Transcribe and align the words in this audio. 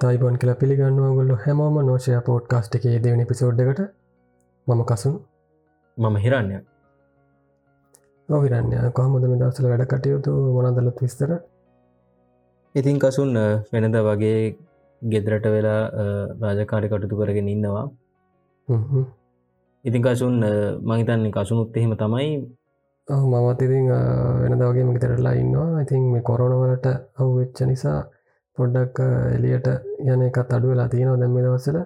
නැවතත් 0.00 0.08
අයිබොන් 0.08 0.36
කියල 0.36 0.52
පිළිගන්නවා. 0.54 1.14
ගොල්ල 1.14 1.32
හැමෝම 1.36 1.76
නෝෂය 1.82 2.12
පෝට්කාස්ට් 2.26 2.74
එකේ 2.76 2.96
දෙවනි 2.98 3.24
පිසෝඩ්ඩකට 3.26 3.80
මම 4.66 4.82
කසුන්. 4.84 5.14
මම 5.96 6.16
හිරන්න 6.16 6.50
ඔවිරන්න 8.28 8.92
කොහමද 8.92 9.24
මේ 9.24 9.40
දවසල 9.40 9.66
වැඩ 9.68 9.84
කටයුතු? 9.84 10.32
මොනදලත් 10.56 10.98
විස්තර? 10.98 11.30
ඉතින් 12.74 12.98
කසුන් 12.98 13.32
වෙනද 13.72 13.96
වගේ 14.00 14.38
ගෙදරට 15.02 15.46
වෙලා 15.46 15.82
රාජකාරි 16.42 16.88
කටුතු 16.88 17.20
කරගෙන 17.20 17.48
ඉන්නවා. 17.48 17.84
ඉතින් 19.84 20.02
කසුන් 20.02 20.40
මහිතන්නේ 20.82 21.34
කසුනුත් 21.36 21.76
එහෙම 21.76 21.92
තමයි. 21.96 22.30
මමත් 23.08 23.60
ඉතින් 23.62 23.92
වෙනද 24.42 24.62
වගේ 24.62 24.88
මතරලා 24.88 25.34
ඉන්නවා. 25.34 25.68
ඉතින් 25.84 26.02
මේ 26.14 26.22
කොරනවලට 26.22 26.86
අව් 27.18 27.28
වෙච්ච 27.36 27.60
නිසා 27.66 28.00
පොඩ්ඩක් 28.60 28.98
එලියට 29.34 29.68
යන 30.06 30.22
එකත් 30.22 30.52
අඩු 30.52 30.72
වෙලා 30.72 30.88
තියෙනවා 30.88 31.18
දැම්ම 31.18 31.38
දවසල 31.38 31.78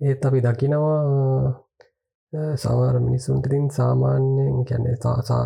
ඒත් 0.00 0.24
අපි 0.24 0.40
දකිනවා 0.42 0.98
සමාර 2.56 2.96
මිනිස්සුන්ටතින් 3.00 3.70
සාමාන්‍යයෙන් 3.72 4.64
කැන්නේ 4.64 4.96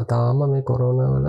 තාම 0.08 0.38
මේ 0.46 0.62
කොරෝනවල 0.64 1.28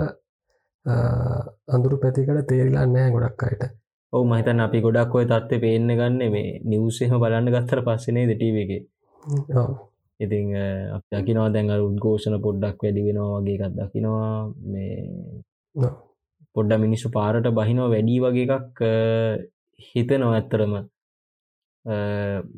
අඳුරු 1.68 1.96
පැතිකට 1.98 2.46
තේරිලා 2.46 2.86
නෑ 2.86 3.10
ගොඩක් 3.10 3.42
අයට. 3.42 3.64
ඔව 4.12 4.22
මහිතන් 4.24 4.60
අපි 4.60 4.78
ගොඩක් 4.80 5.14
ඔය 5.14 5.26
තත්ව 5.26 5.60
පේන්න 5.60 5.90
ගන්න 5.90 6.32
මේ 6.32 6.48
නිවසේම 6.64 7.14
බලන්න 7.16 7.52
ගත්තර 7.54 7.80
පස්සනේ 7.82 8.26
දෙටීවගේ 8.26 8.82
ඉතිං 10.20 10.48
දකිනවා 11.12 11.50
දැන් 11.50 11.70
උද්ඝෝෂණ 11.78 12.36
පොඩ්ඩක් 12.40 12.78
වැඩි 12.80 13.06
වෙනවා 13.06 13.38
වගේ 13.38 13.56
එකත් 13.58 13.76
දකිනවා 13.78 14.30
මේ 14.66 14.94
පොඩ්ඩ 16.56 16.80
මිනිස්සු 16.80 17.08
පාරට 17.10 17.46
බහිනෝ 17.52 17.88
වැඩි 17.88 18.16
වගේ 18.20 18.46
එකක් 18.50 18.80
හිතනෝ 19.80 20.32
ඇත්තරම 20.32 20.74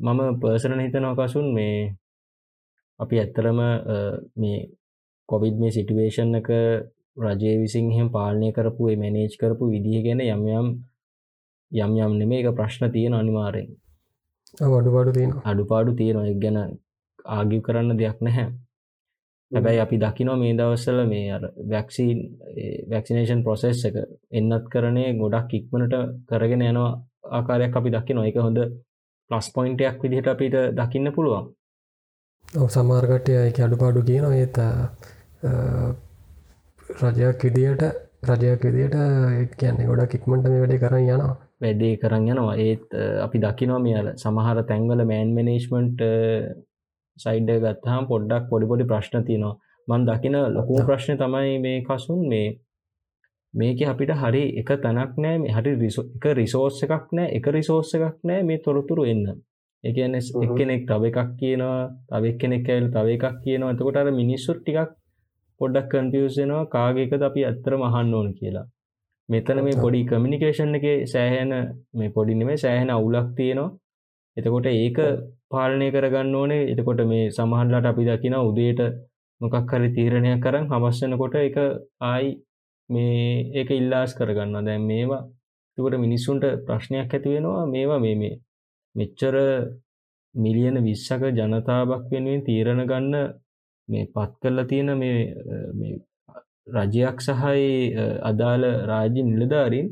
මම 0.05 0.39
පර්සන 0.39 0.79
හිතනවකසුන් 0.79 1.47
මේ 1.53 1.77
අපි 2.99 3.19
ඇත්තරම 3.19 3.59
මේ 4.35 4.57
කොවිඩ් 5.29 5.55
මේ 5.57 5.71
සිටුවේෂන් 5.71 6.35
එක 6.35 6.49
රජය 7.17 7.53
විසින් 7.57 7.91
එහෙම 7.91 8.09
පාලනය 8.09 8.49
කරපු 8.51 8.83
මැනේජ් 8.95 9.37
කරපු 9.37 9.69
විදිහ 9.69 10.01
ගැන 10.01 10.19
යම් 10.21 10.43
යම් 11.71 11.91
යම් 11.97 12.13
නෙමේ 12.13 12.41
එක 12.41 12.55
ප්‍රශ්න 12.55 12.91
තියෙන 12.91 13.13
අනිවාරයෙන්. 13.13 13.69
අඩුපාඩු 14.59 15.11
තියෙන 15.11 15.31
අඩුපාඩු 15.43 15.91
තියෙනවා. 15.93 16.27
එක් 16.27 16.39
ගැන 16.39 16.57
ආගිව් 17.27 17.61
කරන්න 17.61 17.97
දෙයක් 17.97 18.17
නැහැ 18.21 18.47
හැබැයි 19.53 19.81
අපි 19.85 19.97
දකිනෝ 20.03 20.35
මේ 20.41 20.53
දවස්සල 20.59 20.99
මේ 21.11 21.25
අර 21.35 21.43
වැක්සින් 21.71 22.19
වැක්සිනේෂන් 22.91 23.43
ප්‍රොසෙස් 23.45 23.83
එක 23.89 23.97
එන්නත් 24.31 24.65
කරනේ 24.73 25.09
ගොඩක් 25.19 25.53
ඉක්මනට 25.59 25.95
කරගෙන 26.29 26.65
යනවා 26.69 26.91
ආකාරයක් 27.31 27.77
අපි 27.79 27.93
දකි 27.95 28.13
නොක 28.13 28.39
හොඳ 28.45 28.59
ප්ලස් 29.31 29.47
පොයින්ටයක් 29.55 30.01
විදිහට 30.03 30.27
අපිට 30.27 30.55
දකින්න 30.79 31.13
පුළුවන්. 31.15 31.45
ඔව 32.45 32.67
සමාර්ගටය 32.69 33.37
එක 33.41 33.59
අඩුපාඩු 33.65 34.01
කියන 34.09 34.25
ඒත 34.31 34.57
රජයක් 37.03 37.45
විදියට 37.45 37.83
රජයක් 38.31 38.61
විදියට 38.67 39.55
කියන්නේ 39.59 39.89
ගොඩක් 39.89 40.13
ඉක්මට 40.17 40.49
මේ 40.49 40.59
වැඩේ 40.59 40.83
කරන්න 40.83 41.09
යනවා. 41.09 41.33
වැඩේ 41.61 41.95
කරන්න 42.01 42.29
යනවා. 42.33 42.55
ඒත් 42.57 42.87
අපි 43.25 43.43
දකිනෝ 43.45 43.79
මෙයාල 43.85 44.13
සමහර 44.15 44.63
තැන්වල 44.69 45.01
මෑන් 45.11 45.33
මනේශ්මන්ට් 45.37 45.99
සයිඩ් 47.17 47.49
ගත්හම් 47.61 48.05
පොඩ්ඩක් 48.07 48.49
පොඩිපොඩි 48.49 48.85
ප්‍රශ්න 48.85 49.23
තියනවා. 49.23 49.55
මන් 49.87 50.05
දකින 50.05 50.35
ලොකු 50.49 50.83
ප්‍රශ්න 50.83 51.17
තමයි 51.17 51.55
මේ 51.59 51.79
කසුන් 51.83 52.21
මේ 52.27 52.47
මේක 53.53 53.81
අපිට 53.83 54.11
හරි 54.15 54.43
එක 54.57 54.69
තැනක් 54.79 55.17
නෑ 55.17 55.37
මේ 55.37 55.51
හරි 55.51 55.71
එක 56.15 56.25
රිසෝස් 56.33 56.83
එකක් 56.83 57.11
නෑ 57.11 57.33
එක 57.37 57.47
රිසෝස් 57.49 57.93
එකක් 57.95 58.17
නෑ 58.23 58.43
මේ 58.43 58.59
තොරතුරු 58.59 59.03
එන්න. 59.05 59.25
එකන 59.83 60.15
එක්කෙනෙක් 60.15 60.83
තව 60.87 61.03
එකක් 61.05 61.31
කියනවා 61.39 61.79
තවක් 62.09 62.37
කෙනෙක් 62.37 62.69
ඇල් 62.69 62.87
තව 62.89 63.07
එකක් 63.09 63.25
කියනවා. 63.43 63.73
එතකොට 63.73 63.97
අර 63.97 64.07
මිනිස්සුත් 64.13 64.59
ටිකක් 64.59 64.91
පොඩ්ඩක් 65.61 65.91
කන්ෆියසනවා 65.91 66.63
කාගේකද 66.67 67.21
අපි 67.21 67.41
ඇත්තර 67.43 67.73
මහන්න 67.75 68.13
ඕන 68.13 68.29
කියලා. 68.33 68.65
මෙතන 69.29 69.63
මේ 69.63 69.77
පොඩි 69.77 70.01
කමිනිකේෂන් 70.05 70.75
එක 70.75 70.85
සෑහැන 71.05 71.53
මේ 71.93 72.09
පොඩිනෙමේ 72.09 72.57
සෑහෙන 72.57 72.89
අවුලක් 72.89 73.29
තියෙනවා. 73.35 73.69
එතකොට 74.37 74.67
ඒක 74.67 74.97
පාලනය 75.53 75.87
කරගන්න 75.95 76.35
ඕනේ. 76.35 76.63
එතකොට 76.71 77.01
මේ 77.11 77.31
සමහන්ලට 77.31 77.89
අපි 77.91 78.07
දකින 78.09 78.35
උදේට 78.41 78.81
මොකක් 79.41 79.71
හරි 79.71 79.89
තීරණයක් 79.95 80.41
කරන්න 80.43 80.69
හමස්සනකොට 80.71 81.35
එක 81.41 81.57
ආයි 82.03 82.29
මේ 82.89 83.21
ඒක 83.59 83.69
ඉල්ලාස් 83.71 84.11
කරගන්න 84.17 84.67
දැන් 84.67 84.89
මේවා 84.91 85.21
තුකට 85.77 85.95
මිනිස්සුන්ට 86.05 86.45
ප්‍රශ්නයක් 86.67 87.13
ඇති 87.13 87.33
වෙනවා. 87.35 87.65
මේවා 87.67 87.99
මේ 87.99 88.15
මේ 88.15 88.35
මෙච්චර 88.95 89.35
මිලියන 90.35 90.77
විශ්සක 90.83 91.23
ජනතාවක් 91.31 92.03
වෙනුවෙන් 92.11 92.45
තීරණ 92.47 92.83
ගන්න 92.89 93.15
මේ 93.89 94.09
පත් 94.15 94.31
කරලා 94.41 94.69
තියෙන 94.69 94.91
මේ 94.97 95.97
රජයක් 96.75 97.17
සහයි 97.19 97.67
අදාළ 98.23 98.63
රාජ්‍ය 98.91 99.21
නිලධාරින් 99.23 99.87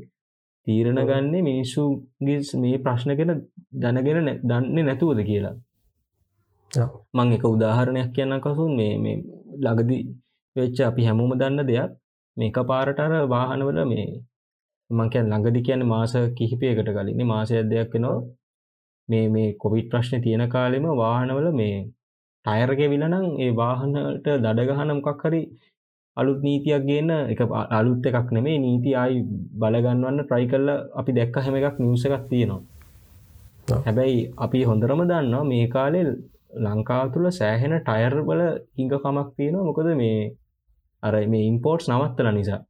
තීරණ 0.67 1.01
ගන්නේ 1.03 1.41
මිනිස්සුගේ 1.41 2.39
මේ 2.55 2.77
ප්‍රශ්න 2.79 3.11
කෙන 3.17 3.31
දැනගෙන 3.75 4.31
දන්නේ 4.43 4.83
නැතුවද 4.83 5.21
කියලා. 5.23 5.55
මං 7.13 7.33
එක 7.33 7.45
උදාහරණයක් 7.45 8.11
කියන්න 8.15 8.39
කසුන්. 8.39 8.75
මේ 8.75 8.97
මේ 8.97 9.17
ලගදි 9.59 9.97
වෙච්ච 10.55 10.77
අපි 10.81 11.07
හැමෝම 11.07 11.33
දන්න 11.35 11.67
දෙයක්. 11.67 11.91
මේක 12.37 12.57
පාරටර 12.65 13.13
වාහනවල 13.27 13.79
මේ 13.85 14.05
මංකැන් 14.89 15.25
ළඟදි 15.25 15.61
කියන්න 15.61 15.83
මාස 15.85 16.13
කිහිපයකට 16.37 16.89
කලින් 16.89 17.25
මාසය 17.25 17.55
දෙයක් 17.65 17.89
වෙනවා. 17.93 18.21
මේ 19.09 19.25
මේ 19.29 19.49
කොවිට් 19.55 19.89
ප්‍රශ්න 19.91 20.23
තියෙන 20.23 20.45
කාලෙම 20.49 20.85
වාහනවල 20.97 21.47
මේ 21.53 21.75
ටයරක 22.45 22.81
විලනම් 22.85 23.25
ඒ 23.39 23.51
වාහනට 23.53 24.27
දඩගහන 24.37 24.91
මොකක් 24.97 25.23
හරි 25.23 25.41
අලුත් 26.17 26.39
නීතියක් 26.43 26.83
ගන්න 26.87 27.11
එක 27.31 27.41
අලුත් 27.71 28.05
එකක් 28.05 28.31
නෙමේ 28.35 28.57
නීති 28.59 28.91
අයි 28.95 29.23
බලගන්නවන්න 29.61 30.19
ට්‍රයි 30.21 30.47
කල්ල 30.51 30.69
අපි 30.99 31.11
දැක්ක 31.17 31.35
හැම 31.43 31.55
එකක් 31.59 31.79
නිවස 31.79 32.03
එකක් 32.07 32.25
තියෙනවා. 32.31 32.61
හැබැයි 33.85 34.19
අපි 34.37 34.59
හොඳරම 34.69 35.01
දන්නවා 35.11 35.43
මේ 35.51 35.65
කාලෙ 35.75 36.01
ලංකාව 36.65 37.13
තුළ 37.13 37.27
සෑහෙන 37.39 37.73
ටයර් 37.79 38.15
බල 38.29 38.41
හිංගකමක් 38.77 39.29
තියෙනවා. 39.37 39.67
මොකද 39.69 39.87
මේ 40.01 40.19
අර 41.03 41.13
මේ 41.33 41.47
ඉම්පෝර්ට්ස් 41.51 41.89
නවත්තල 41.89 42.29
නිසා. 42.39 42.61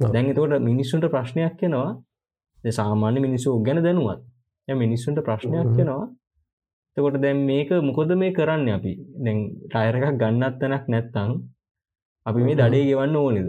දැන් 0.00 0.30
එතකොට 0.30 0.54
මිනිස්සුන්ට 0.70 1.06
ප්‍රශ්නයක් 1.14 1.54
කෙනවා 1.60 1.90
සාමාන්‍ය 2.78 3.18
මිනිස්සු 3.26 3.58
ගැන 3.66 3.78
දැනුවත්. 3.82 4.20
මිනිස්සුන්ට 4.68 5.18
ප්‍රශ්නයක් 5.26 5.68
කෙනවා 5.76 6.06
එතකොට 6.96 7.22
දැන් 7.24 7.38
මේක 7.50 7.70
මොකොද 7.88 8.10
මේ 8.22 8.34
කරන්න 8.36 8.68
අපි? 8.76 8.92
දැන් 9.24 9.38
ටයර 9.70 9.94
එකක් 9.98 10.18
ගන්නත් 10.20 10.54
තැනක් 10.60 10.84
නැත්තං 10.92 11.32
අපි 12.28 12.40
මේ 12.46 12.58
දඩේ 12.60 12.84
ගෙවන්න 12.88 13.16
ඕනෙද? 13.16 13.48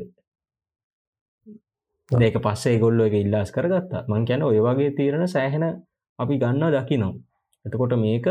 ඒක 2.11 2.37
පස්සේ 2.45 2.79
ගොල්ලො 2.79 3.03
එක 3.05 3.15
ඉල්ලාස් 3.23 3.51
කරගත්තා. 3.55 4.05
මං 4.09 4.25
කියැන 4.27 4.43
ඔය 4.43 4.59
වගේ 4.67 4.91
තීරණ 4.97 5.27
සෑහෙන 5.27 5.65
අපි 6.19 6.35
ගන්න 6.41 6.73
දකිනවා. 6.75 7.13
එතකොට 7.65 7.93
මේක 8.05 8.27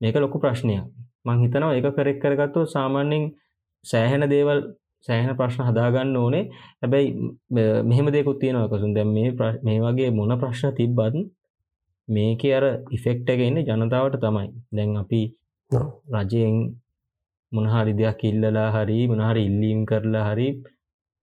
මේක 0.00 0.16
ලොකු 0.16 0.38
ප්‍රශ්නයක්. 0.38 0.84
මං 1.26 1.38
හිතනවා 1.42 1.74
ඒක 1.76 1.88
කරෙක් 1.96 2.18
කරගත්තු 2.22 2.60
සාමාන්‍යෙන් 2.66 3.22
සෑහෙන 3.84 4.24
දේවල් 4.32 4.60
සෑහෙන 5.08 5.36
ප්‍රශ්න 5.38 5.62
හදාගන්න 5.68 6.16
ඕනේ. 6.16 6.44
හැබැයි 6.82 7.08
මෙහෙම 7.88 8.06
දෙකුත් 8.12 8.38
තියෙනවකසුන් 8.40 8.94
දැම් 8.96 9.10
මේ 9.16 9.30
මේ 9.66 9.78
වගේ 9.84 10.10
මොන 10.10 10.32
ප්‍රශ්න 10.42 10.74
තිබ්බත් 10.78 11.16
මේක 12.08 12.42
අර 12.58 12.64
ඉෆෙක්ට 12.90 13.28
එක 13.34 13.40
එන්න 13.40 13.58
ජනතාවට 13.60 14.20
තමයි. 14.24 14.48
දැන් 14.76 14.96
අපි 15.02 15.20
රජයෙන් 16.14 16.56
මොනහරි 17.54 17.92
දෙයක් 17.94 18.20
ඉල්ලලා 18.24 18.68
හරි 18.74 18.98
මොනහරි 19.06 19.42
ඉල්ලීම් 19.48 19.80
කරලා 19.84 20.26
හරි 20.28 20.48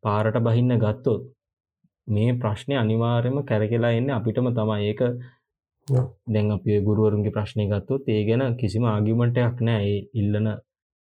පාරට 0.04 0.38
බහින්න 0.40 0.74
ගත්තොත් 0.78 1.22
මේ 2.08 2.32
ප්‍රශ්නය 2.36 2.76
අනිවාර්යම 2.76 3.38
කැරකෙලා 3.44 3.94
එන්න 3.94 4.10
අපිටම 4.12 4.48
තමයි. 4.52 4.80
ඒක 4.84 5.02
දැන් 6.28 6.52
අපි 6.52 6.72
ගුරුවරුන්ගේ 6.82 7.32
ප්‍රශ්නය 7.32 7.66
ගත්තොත් 7.68 8.04
ඒ 8.08 8.22
ගැන 8.28 8.44
කිසිම 8.56 8.84
ආගිමටයක් 8.86 9.56
නෑ. 9.62 9.84
ඒ 9.88 10.00
ඉල්ලන 10.14 10.48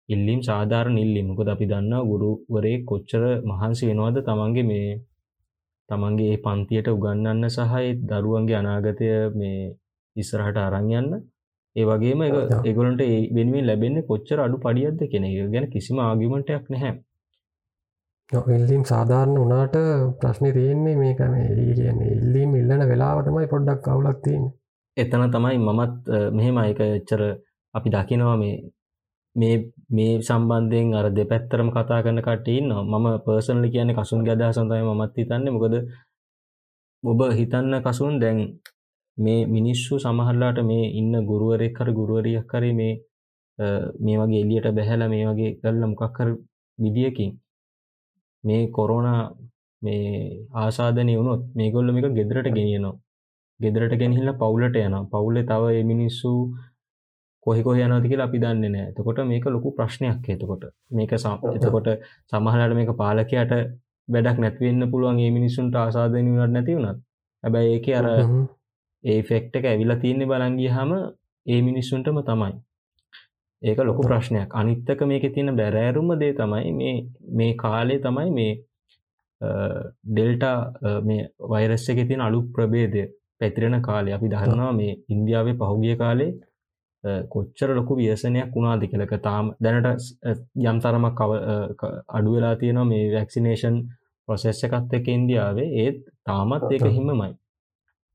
ඉල්ලීම් 0.09 0.41
සාධාරණ 0.43 0.99
ඉල්ලීම. 0.99 1.27
මොකද 1.29 1.49
අපි 1.49 1.67
දන්නා 1.67 2.03
ගුරුවරේ 2.05 2.77
කොච්චර 2.85 3.23
මහන්සි 3.45 3.85
වෙනවද 3.91 4.19
තමන්ගේ 4.23 4.65
මේ 4.65 4.91
තමන්ගේ 5.89 6.35
පන්තියට 6.39 6.89
උගන්නන්න 6.89 7.45
සහයි 7.51 7.89
දරුවන්ගේ 8.09 8.59
අනාගතය 8.59 9.09
මේ 9.35 9.61
ඉස්සරහට 10.17 10.59
අරං 10.59 10.91
යන්න 10.93 11.11
ඒ 11.77 11.85
වගේම 11.85 12.23
එගොලන්ට 12.65 13.03
ඒ 13.03 13.21
වෙනුවෙන් 13.35 13.67
ලැබෙන්නේ 13.67 14.09
කොච්චර 14.09 14.39
අඩු 14.41 14.57
පඩියක්ද 14.59 15.03
කෙන 15.13 15.27
ගැන 15.53 15.67
කිසිම 15.71 15.99
ආගිමටයක් 16.01 16.65
නැහැ. 16.69 16.95
ඉල්ලීම් 18.51 18.83
සාධාරණ 18.85 19.39
වනාට 19.39 19.77
ප්‍රශ්නය 20.21 20.51
තියෙන්නේ 20.53 20.97
මේකන 20.97 21.37
කියන්නේ 21.77 22.11
ඉල්ලීම් 22.17 22.51
ඉල්ලන 22.57 22.89
වෙලාව 22.91 23.23
තමයි 23.27 23.47
පොඩ්ඩක් 23.47 23.81
කවුලක් 23.85 24.19
තියන් 24.25 24.45
එතන 24.97 25.25
තමයි 25.29 25.59
මමත් 25.61 25.95
මෙහෙම 26.33 26.57
අයක 26.59 26.81
එච්චර 26.89 27.23
අපි 27.75 27.89
දකිනවා 27.91 28.37
මේ 28.37 28.55
මේ 29.37 29.57
මේ 29.89 30.13
සම්බන්ධයෙන් 30.21 30.95
අර 30.95 31.07
දෙපැත්තරම 31.11 31.69
කතා 31.71 32.03
කරන 32.05 32.21
කටඉන්න 32.21 32.69
මම 32.85 33.07
පර්සනලි 33.25 33.69
කියන 33.71 33.91
කසුන් 33.95 34.25
ගදා 34.25 34.51
සඳයි 34.53 34.83
මත් 34.91 35.13
හිතන්න. 35.17 35.47
මොකද 35.55 35.75
ඔබ 37.05 37.21
හිතන්න 37.33 37.75
කසුන් 37.81 38.15
දැන් 38.19 38.39
මේ 39.21 39.41
මිනිස්සු 39.49 39.99
සමහරලාට 39.99 40.59
මේ 40.65 40.85
ඉන්න 40.95 41.15
ගුරුවරෙක් 41.25 41.75
කර 41.77 41.89
ගුරුවරියක් 41.93 42.47
කරේ 42.47 42.75
මේ 42.75 42.95
මේ 44.01 44.17
වගේ 44.21 44.43
එලියට 44.45 44.69
බැහැල 44.73 45.03
මේ 45.09 45.29
වගේ 45.29 45.57
කල්ල 45.59 45.83
මොකක්කර 45.87 46.29
විදිියකින් 46.79 47.31
මේ 48.45 48.63
කොරෝනා 48.69 49.21
මේ 49.83 50.47
ආසාධනය 50.55 51.13
වුණොත් 51.17 51.43
මේ 51.55 51.71
ගොල්ල 51.71 51.91
එක 51.91 52.09
ගෙදරට 52.15 52.49
ගෙනියනවා. 52.51 52.97
ගෙදරට 53.61 53.95
ගෙනහිල්ල 54.03 54.31
පවුලට 54.35 54.77
යන 54.79 54.97
පවුලේ 55.13 55.45
තව 55.45 55.63
එමිනිස්සු 55.83 56.31
කොහෙකොහ 57.47 57.77
යනති 57.79 58.11
කියලා 58.11 58.29
අපි 58.29 58.39
දන්නේ 58.39 58.71
නෑ 58.71 58.87
එතකොට 58.91 59.21
මේක 59.25 59.45
ලොකු 59.47 59.75
ප්‍රශ්නයක් 59.77 60.29
එතකොට. 60.29 60.65
මේක 60.91 61.13
එතකොට 61.13 61.89
සමහලට 62.31 62.77
මේක 62.79 62.93
පාලකයට 62.97 63.53
වැඩක් 64.09 64.39
නැතිවෙන්න 64.39 64.91
පුළුවන් 64.93 65.21
ඒ 65.21 65.31
මිනිස්සුන්ට 65.31 65.77
ආසාධනය 65.77 66.31
වුණට 66.31 66.55
නැති 66.57 66.77
වුණත්. 66.77 66.99
හැබැයි 67.45 67.77
ඒක 67.77 67.87
අර 67.99 68.07
ඒ 69.05 69.21
ෆෙක්ට 69.23 69.57
එක 69.57 69.67
ඇවිලා 69.67 70.01
තියන්නේ 70.03 70.27
බලංගිය 70.27 70.71
හම 70.71 70.91
ඒ 71.47 71.61
මිනිස්සුන්ටම 71.63 72.19
තමයි. 72.23 72.53
ඒක 73.63 73.79
ලොකු 73.81 74.03
ප්‍රශ්නයක්. 74.03 74.51
අනිත්තක 74.53 75.01
මේක 75.03 75.25
තියෙන 75.35 75.57
බැරෑරුම 75.57 76.11
දේ 76.21 76.33
තමයි 76.35 76.73
මේ 76.73 76.97
මේ 77.31 77.55
කාලේ 77.55 77.99
තමයි 77.99 78.31
මේ 78.31 78.53
ඩෙල්ටා 80.07 81.01
මේ 81.03 81.29
වෛරස්ස 81.51 81.89
එක 81.89 82.01
තියෙන 82.09 82.27
අලු 82.27 82.41
ප්‍රබේදය 82.55 83.03
පැතිරෙන 83.39 83.83
කාලේ. 83.83 84.15
අපි 84.15 84.29
දහරනවා 84.29 84.73
මේ 84.73 84.93
ඉන්දියාවේ 85.09 85.59
පහුගිය 85.61 85.97
කාලේ 85.97 86.33
කොච්චර 87.33 87.71
ලොකු 87.75 87.93
ව්‍යසනයක් 87.97 88.55
වුණාද 88.55 88.83
කියලක 88.85 89.15
තාම 89.23 89.47
දැනට 89.59 90.09
යම් 90.65 90.79
තරමක් 90.85 91.21
අඩු 92.17 92.31
වෙලා 92.35 92.55
තියෙනවා 92.57 92.91
මේ 92.93 93.13
වැක්සිනේෂන් 93.15 93.77
ප්‍රොසෙස්ස 94.29 94.65
එකත් 94.67 94.93
එක 94.99 95.07
ඉන්දියාවේ. 95.09 95.69
ඒත් 95.83 95.99
තාමත් 96.27 96.73
ඒක 96.73 96.85
හිමමයි 96.89 97.31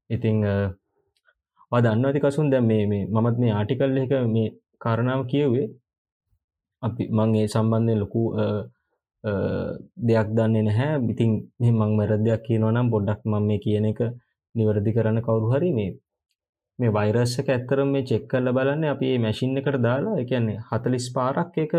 ඉතිං 0.09 0.37
දන්න 1.83 2.05
ඇති 2.07 2.19
කසුන් 2.23 2.47
දැ 2.51 2.61
මේ 2.69 2.85
මමත් 3.05 3.35
මේ 3.41 3.53
ආටිකල් 3.57 3.97
එක 4.03 4.13
මේ 4.35 4.53
කාරණාව 4.83 5.21
කියවේ 5.31 5.67
අපි 6.83 7.03
මං 7.17 7.29
ඒ 7.39 7.47
සම්බන්ධය 7.53 7.95
ලොකු 8.01 8.21
දෙයක් 10.07 10.27
දන්නේ 10.37 10.65
නැහැ. 10.67 10.95
ඉතින් 11.13 11.31
මෙ 11.59 11.69
මං 11.71 11.91
මැරදයක් 11.99 12.41
කියනවනම් 12.47 12.87
බොඩ්ඩක් 12.93 13.21
මම 13.25 13.43
මේ 13.49 13.63
කියන 13.65 13.85
එක 13.91 14.01
නිවැරදි 14.55 14.91
කරන්න 14.95 15.19
කවුරු 15.25 15.47
හරි 15.53 15.71
මේ 15.77 15.91
මේ 16.79 16.93
වෛරස්සක 16.97 17.47
ඇත්තරම් 17.49 17.89
මේ 17.93 18.07
චෙක් 18.09 18.23
කරල 18.31 18.47
බලන්න 18.57 18.83
අපි 18.93 19.05
ඒ 19.13 19.23
මැසින් 19.25 19.57
එකට 19.59 19.79
දාලා 19.87 20.19
එකන්නේ 20.23 20.59
හතලිස් 20.69 21.07
පාරක් 21.15 21.57
එක 21.65 21.73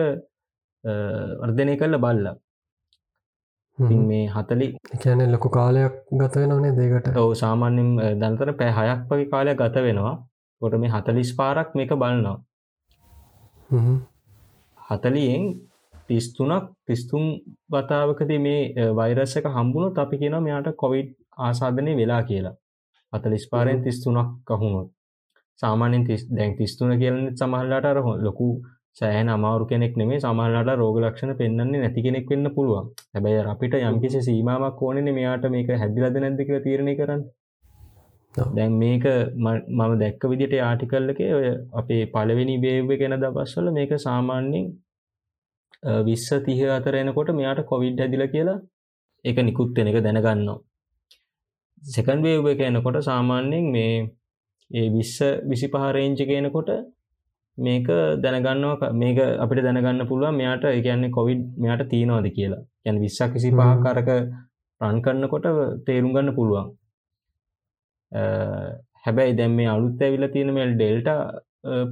වර්ධනය 1.43 1.75
කරල 1.81 1.97
බල්ලා. 2.05 2.37
මේ 3.79 4.27
හතලි 4.29 4.67
කියන 4.97 5.21
ලොකු 5.33 5.49
කාලයක් 5.51 5.95
ගත 6.13 6.35
වෙනනේ 6.37 6.73
දෙකට 6.75 7.17
ඔව 7.17 7.31
සාමාන්‍යෙන් 7.35 7.89
දන්තර 8.21 8.53
පැ 8.55 8.71
හයක් 8.71 9.01
වගේ 9.11 9.31
කාලයක් 9.31 9.57
ගත 9.59 9.77
වෙනවා. 9.83 10.15
කොට 10.63 10.75
මේ 10.75 10.91
හතලිස් 10.91 11.31
පාරක් 11.37 11.69
මේක 11.75 11.91
බලනවා. 11.95 12.39
හතලියෙන් 14.79 15.43
තිස්තුනක් 16.09 16.65
තිස්තුම් 16.87 17.25
වතාවකද 17.71 18.31
මේ 18.39 18.91
වෛරස 18.93 19.37
එක 19.37 19.47
හම්බුණු 19.47 19.89
අපි 19.97 20.17
කියන 20.19 20.37
මෙයාට 20.41 20.69
කොවිඩ් 20.77 21.09
ආසාධනය 21.39 21.93
වෙලා 21.97 22.23
කියලා. 22.23 22.57
අතලිස් 23.13 23.45
පාරෙන් 23.51 23.83
තිස්තුනක් 23.83 24.31
කහුණොත් 24.47 24.89
සාමානෙන් 25.61 26.03
දැන් 26.31 26.57
තිස්තුන 26.57 26.91
කියලන 26.99 27.21
සමහල්ලාට 27.37 27.85
අර 27.85 27.99
ලොකු 28.19 28.49
සෑහන 28.97 29.29
අමාරු 29.29 29.65
කෙනෙක් 29.71 29.97
නෙමේ 30.01 30.21
සමහල්ලාට 30.21 30.71
රෝග 30.83 30.99
ලක්ෂණ 31.01 31.33
පෙන්න්නේ 31.41 31.67
නැති 31.75 32.05
කෙනෙක් 32.07 32.31
වෙන්න 32.31 32.49
පුළුවන්. 32.55 32.87
හැබැයි 33.15 33.43
අපිට 33.53 33.75
යම්කිසි 33.81 34.21
සීමාවක් 34.29 34.81
ඕනෙන 34.83 35.11
මෙයාට 35.19 35.45
මේක 35.57 35.73
හැදිලද 35.83 36.17
නැද්දික 36.23 36.53
තීරණය 36.67 36.95
කරන්න. 37.01 37.25
දැන් 38.55 38.73
මේක 38.79 39.05
මම 39.39 39.93
දැක්ක 40.03 40.23
විදිට 40.33 40.55
ආටිකල්ලක 40.61 41.21
ඔය 41.39 41.47
අපේ 41.81 42.03
පලවෙනි 42.15 42.57
බේව 42.65 42.91
ගැන 43.03 43.17
දවස්වල 43.23 43.69
මේක 43.79 43.93
සාමාන්‍යෙන් 44.07 44.67
විස්ස 46.09 46.29
තිහ 46.47 46.61
අතර 46.79 46.95
එනකොට 47.03 47.37
මෙයාට 47.41 47.63
කොවිඩ් 47.73 48.01
ඇදිල 48.01 48.25
කියලා 48.35 48.59
එක 49.25 49.39
නිකුත්වෙන 49.41 49.91
එක 49.91 49.99
දැනගන්නවා. 50.07 50.59
සෙකන් 51.83 52.21
වේව 52.23 52.47
එක 52.53 52.61
එනකොට 52.63 52.99
සාමාන්‍යයෙන් 53.03 53.73
මේ 53.77 53.95
ඒ 54.71 54.89
විස්ස 54.91 55.17
විසි 55.51 55.67
පහරේංචි 55.75 56.25
කියනකොට 56.31 56.71
මේක 57.59 57.87
දැනගන්නවා 58.23 58.93
මේක 58.95 59.19
අපිට 59.45 59.63
දැනගන්න 59.67 60.09
පුළුවන් 60.09 60.39
මෙයාට 60.41 60.65
එකන්නේ 60.71 61.15
කොවිඩ් 61.19 61.43
මෙයාට 61.57 61.89
තියෙනවාද 61.89 62.27
කියලා. 62.31 62.63
යැන 62.85 63.01
විස්සක් 63.01 63.33
කිසි 63.35 63.51
පහකාරක 63.53 64.11
රන් 64.81 64.99
කරන්නකොට 65.05 65.47
තේරුම් 65.87 66.13
ගන්න 66.13 66.37
පුළුවන්. 66.39 66.67
හැබැයි 69.05 69.39
දැම් 69.39 69.57
මේ 69.59 69.69
අලුත් 69.69 70.03
ඇවිල 70.03 70.29
තියෙන 70.29 70.53
මෙල් 70.55 70.73
ඩෙල්ට 70.75 71.09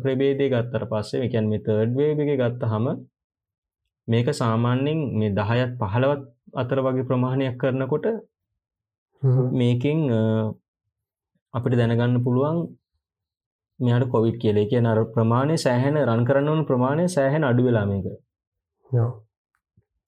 ප්‍රබේදය 0.02 0.46
ගත්තර 0.52 0.84
පස්සේ 0.90 1.24
එකැන් 1.26 1.48
මේ 1.50 1.64
තර්ඩ් 1.66 1.96
වේබ 1.98 2.20
එක 2.24 2.32
ගත්ත 2.42 2.70
හම 2.72 2.86
මේක 4.08 4.28
සාමාන්‍යෙන් 4.34 5.00
මේ 5.18 5.34
දහයත් 5.38 5.72
පහළවත් 5.80 6.22
අතර 6.54 6.78
වගේ 6.86 7.08
ප්‍රමාණයක් 7.08 7.56
කරනකොට 7.60 8.06
මේකින් 9.52 10.00
අපිට 11.54 11.78
දැනගන්න 11.80 12.24
පුළුවන් 12.24 12.58
මෙයාට 13.80 14.10
කොවිට් 14.14 14.36
කියලේ. 14.42 14.66
කිය 14.70 14.80
නර 14.80 15.00
ප්‍රමාණය 15.14 15.56
සෑහන 15.66 15.96
රන් 16.08 16.24
කරන්න 16.28 16.50
වන 16.52 16.66
ප්‍රමාණය 16.70 17.06
සෑහන 17.16 17.48
අඩු 17.50 17.62
වෙලා 17.68 17.86
මේක. 17.90 18.06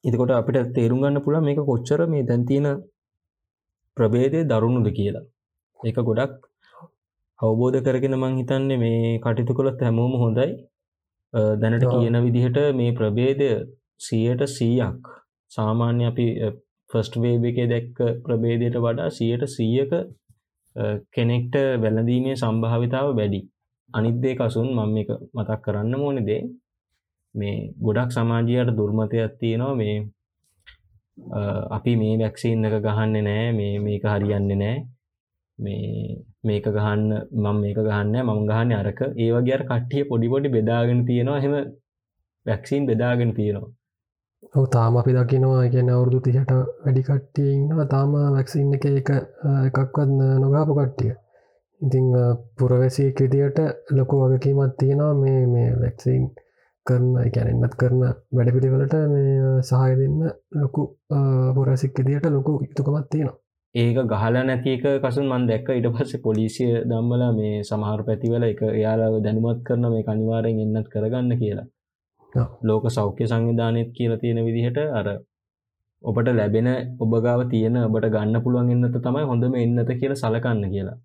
ඉතකොට 0.05 0.33
අපිට 0.41 0.69
තේරුම් 0.77 1.01
ගන්න 1.05 1.25
පුළ 1.25 1.39
මේක 1.49 1.61
කොච්චර 1.71 2.01
මේ 2.13 2.27
දැන්තින 2.31 2.69
ප්‍රබේදය 3.97 4.41
දරුණුද 4.53 4.89
කියලා. 4.99 5.25
ඒක 5.81 5.99
ගොඩක් 6.09 6.37
අවබෝධ 7.41 7.81
කරගෙන 7.87 8.17
මං 8.21 8.37
හිතන්නේ 8.41 8.81
මේ 8.85 9.19
කටයුතු 9.25 9.57
කොළොත් 9.59 9.83
හැමෝම 9.87 10.15
හොඳයි. 10.23 10.53
දැනට 11.63 11.87
කියන 11.93 12.19
විදිහට 12.27 12.59
මේ 12.79 12.97
ප්‍රබේදය 13.01 13.49
සියයට 14.07 14.43
සීයක්. 14.57 15.03
සාමාන්‍ය 15.51 16.05
අපි 16.11 16.27
ෆස්ට් 16.91 17.15
වේබ 17.25 17.45
එක 17.51 17.59
දැක්ක 17.73 17.99
ප්‍රබේදයට 18.25 18.77
වඩා 18.85 19.11
සියයට 19.19 19.45
සීයක 19.57 19.93
කෙනෙක්ට 21.15 21.55
වැලඳීමේ 21.83 22.35
සම්භාවිතාව 22.43 23.09
වැඩි 23.19 23.41
අනිත්දේ 23.97 24.35
කසුන් 24.39 24.69
මම 24.77 24.97
එක 25.03 25.11
මතක් 25.35 25.61
කරන්න 25.65 25.95
ඕනෙදේ 25.99 26.43
මේ 27.35 27.57
ගොඩක් 27.85 28.11
සමාජයට 28.13 28.77
දුර්මතයක් 28.79 29.33
තියෙනවා 29.41 29.75
මේ 29.75 29.97
අපි 31.77 31.93
මේ 31.97 32.15
වැක්සිීන් 32.19 32.67
එක 32.69 32.77
ගහන්න 32.85 33.17
නෑ 33.25 33.47
මේ 33.53 33.75
මේක 33.81 34.05
හරියන්න 34.13 34.51
නෑ 34.55 34.77
මේ 35.59 36.17
මේක 36.45 36.67
ගහන්න 36.69 37.03
මම 37.35 37.57
මේක 37.63 37.79
ගහන්න 37.79 38.15
මං 38.25 38.47
ගහන්න 38.51 38.73
අරක. 38.75 39.01
ඒ 39.17 39.31
වගේ 39.35 39.57
අර 39.57 39.65
කට්ටිය 39.65 40.05
පොඩි 40.11 40.33
පොඩි 40.33 40.55
බෙදාගෙන 40.57 41.01
තියෙනවා 41.09 41.41
හෙම 41.45 41.55
වැක්සිීන් 42.47 42.89
බෙදාගෙන 42.91 43.33
තියෙනවා. 43.39 43.71
ඔව 44.55 44.65
තාම 44.75 44.97
අපි 45.01 45.17
දකිනවා 45.17 45.63
ගැන 45.75 45.89
අවුරුදු 45.91 46.19
තිහට 46.27 46.53
වැඩි 46.85 47.07
කට්ටිය 47.09 47.49
ඉන්නවා. 47.55 47.87
තාම 47.95 48.13
වැක්සින්න 48.37 48.75
එක 48.77 48.85
එක 48.93 49.11
එකක්වත් 49.69 50.11
නොගාපු 50.43 50.79
කට්ටිය. 50.79 51.13
ඉතිං 51.81 52.07
පුරවැසි 52.57 53.13
කෙටියට 53.13 53.59
ලොකු 53.91 54.17
වගකීමත් 54.23 54.77
තියෙනවා 54.79 55.15
මේ 55.17 55.41
මේ 55.49 55.71
වැක්සිීන් 55.75 56.27
කරන 56.87 57.09
ගැනෙන්න්නත් 57.31 57.75
කරන 57.75 58.03
වැඩ 58.33 58.51
පිළිවලට 58.51 58.95
මේ 59.07 59.51
සහය 59.63 59.93
දෙන්න 59.97 60.17
ලොකු 60.55 60.83
පුරසික් 61.55 61.99
දියට 62.01 62.27
ලොකු 62.29 62.53
යුතුකමත් 62.61 63.09
තියෙනවා. 63.11 63.37
ඒක 63.75 63.97
ගහලා 64.05 64.43
නැති 64.43 64.71
එක 64.73 64.85
කසුන් 65.03 65.27
මන් 65.27 65.47
දැක්ක. 65.47 65.69
ඉට 65.71 65.89
පස්සේ 65.93 66.21
පොලිසිය 66.21 66.73
දම්බල 66.85 67.23
මේ 67.35 67.63
සමහර 67.63 68.01
පැතිවල 68.03 68.45
එක 68.45 68.61
එයාලා 68.71 69.11
දැනුමත් 69.21 69.61
කරන 69.67 69.85
මේ 69.87 70.05
කනිවාරෙන් 70.05 70.61
එන්නත් 70.61 70.89
කරගන්න 70.89 71.33
කියලා. 71.39 71.67
ලෝක 72.63 72.85
සෞඛ්‍ය 72.91 73.25
සංවිධානයත් 73.27 73.91
කියලා 73.93 74.23
තියෙන 74.23 74.41
විදිහට 74.47 74.79
අර 74.93 75.09
ඔබට 76.05 76.29
ලැබෙන 76.31 76.69
ඔබගාව 77.01 77.41
තියෙන 77.49 77.77
ඔබට 77.81 78.09
ගන්න 78.09 78.43
පුළුවන් 78.43 78.73
එන්නත 78.73 78.97
තමයි 79.01 79.25
හොඳම 79.25 79.55
එන්නත 79.57 79.93
කියලා 79.93 80.23
සලකන්න 80.23 80.67
කියලා 80.71 80.99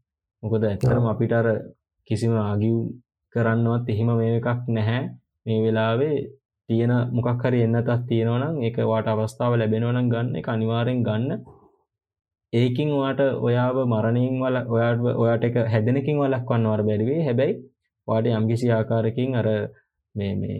මොකද 0.44 0.64
ඇත්තරම 0.64 1.06
අපිට 1.06 1.34
අර 1.34 1.48
කිසිම 2.08 2.34
ආගිව් 2.42 2.78
කරන්නවත් 3.36 3.88
එහෙම 3.88 4.10
මේ 4.12 4.38
එකක් 4.38 4.62
නැහැ. 4.70 5.02
මේ 5.46 5.60
වෙලාවේ 5.60 6.16
තියෙන 6.70 6.94
මොකක් 7.12 7.44
හරි 7.44 7.60
එන්නතත් 7.62 7.90
තියෙනවනම් 8.08 8.56
ඒක 8.62 8.78
වාට 8.84 9.08
අවස්ථාව 9.08 9.54
ලැබෙනවනම් 9.56 10.08
ගන්න 10.10 10.38
එක 10.40 10.48
අනිවාරෙන් 10.48 11.00
ගන්න. 11.08 11.30
ඒකින් 12.54 12.90
වාට 12.94 13.22
ඔයාව 13.40 13.78
මරණින් 13.86 14.34
වල 14.40 14.58
ඔයාට 14.68 15.00
ඔයාට 15.16 15.44
එක 15.44 15.56
හැදෙනකින් 15.66 16.18
වලක්වන්න 16.20 16.68
වර 16.68 16.82
බැරිවේ 16.84 17.22
හැබැයි 17.22 17.60
වාට 18.08 18.26
යම්කිසි 18.32 18.68
ආකාරකින් 18.72 19.32
අර 19.36 19.48
මේ 20.16 20.34
මේ 20.36 20.60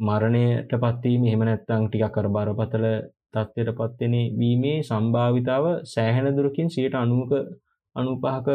මරණයට 0.00 0.72
පත්වීම 0.76 1.22
එහෙමනැත්තං 1.24 1.84
ටිකක් 1.84 2.14
කර 2.14 2.28
බරපතල 2.28 2.86
තත්වයට 3.32 3.70
පත්වෙන 3.74 4.14
වීමේ 4.36 4.78
සම්භාවිතාව 4.82 5.66
සෑහෙන 5.86 6.26
දුරකින් 6.32 6.68
සියට 6.68 6.96
අනුවක 6.96 7.32
අනුපහක 7.96 8.48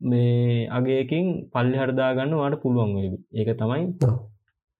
මේ 0.00 0.68
අගේකින් 0.68 1.26
පල්ලි 1.50 1.76
හරදාගන්න 1.76 2.34
වාට 2.34 2.56
පුළුවන් 2.62 2.90
වේවි. 2.96 3.18
ඒක 3.32 3.50
තමයි 3.56 3.84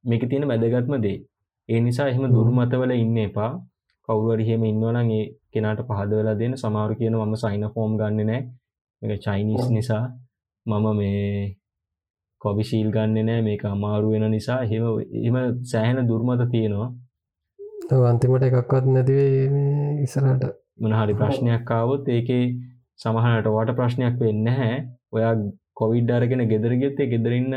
මේක 0.04 0.22
තියෙන 0.30 0.48
වැදගත්ම 0.48 0.94
දේ. 1.00 1.18
ඒ 1.68 1.80
නිසා 1.80 2.08
එහෙම 2.08 2.24
දුර්මතවල 2.28 2.92
ඉන්න 2.94 3.16
එපා. 3.18 3.52
කවුරුවරිහෙම 4.08 4.64
ඉන්නවනම් 4.64 5.10
ඒ 5.10 5.24
කෙනට 5.52 5.80
පහද 5.88 6.10
වෙලා 6.12 6.38
දෙන්න. 6.40 6.56
සමාරු 6.56 6.94
කියන 6.94 7.16
මම 7.16 7.34
සයින 7.36 7.64
ෆෝම් 7.74 7.92
ගන්න 8.00 8.26
නෑ. 8.26 8.40
එක 9.02 9.12
චයිනිස් 9.20 9.64
නිසා. 9.70 10.04
මම 10.66 10.86
මේ 10.96 11.56
කොවිශීල් 12.42 12.88
ගන්න 12.90 13.26
නෑ. 13.26 13.40
මේක 13.42 13.64
අමාරු 13.66 14.12
වෙන 14.12 14.26
නිසා. 14.30 14.60
හෙම 14.64 14.84
එම 15.22 15.36
සෑහෙන 15.64 16.08
දුර්මත 16.08 16.44
තියෙනවා. 16.50 16.90
අන්තිමට 18.04 18.42
එකක්වත් 18.42 18.84
නැතිවේ 18.86 20.02
ඉස්සරට 20.04 20.44
මොනහරි 20.78 21.14
ප්‍රශ්නයක් 21.14 21.70
ආවොත් 21.70 22.08
ඒකේ 22.08 22.44
සමහනට 22.96 23.48
වට 23.48 23.76
ප්‍රශ්නයක් 23.76 24.14
වෙන්න 24.20 24.46
හැ 24.50 24.70
ඔයා 25.14 25.34
කොවිඩ් 25.78 26.10
අරගෙන 26.16 26.42
ගෙදරගෙත්තේ 26.52 27.10
ගෙදරන්න 27.12 27.54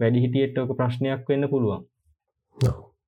වැඩි 0.00 0.22
හිටියට 0.24 0.56
ඕක 0.60 0.72
ප්‍රශ්නයක් 0.78 1.28
වෙන්න 1.28 1.50
පුළුවන්. 1.52 1.82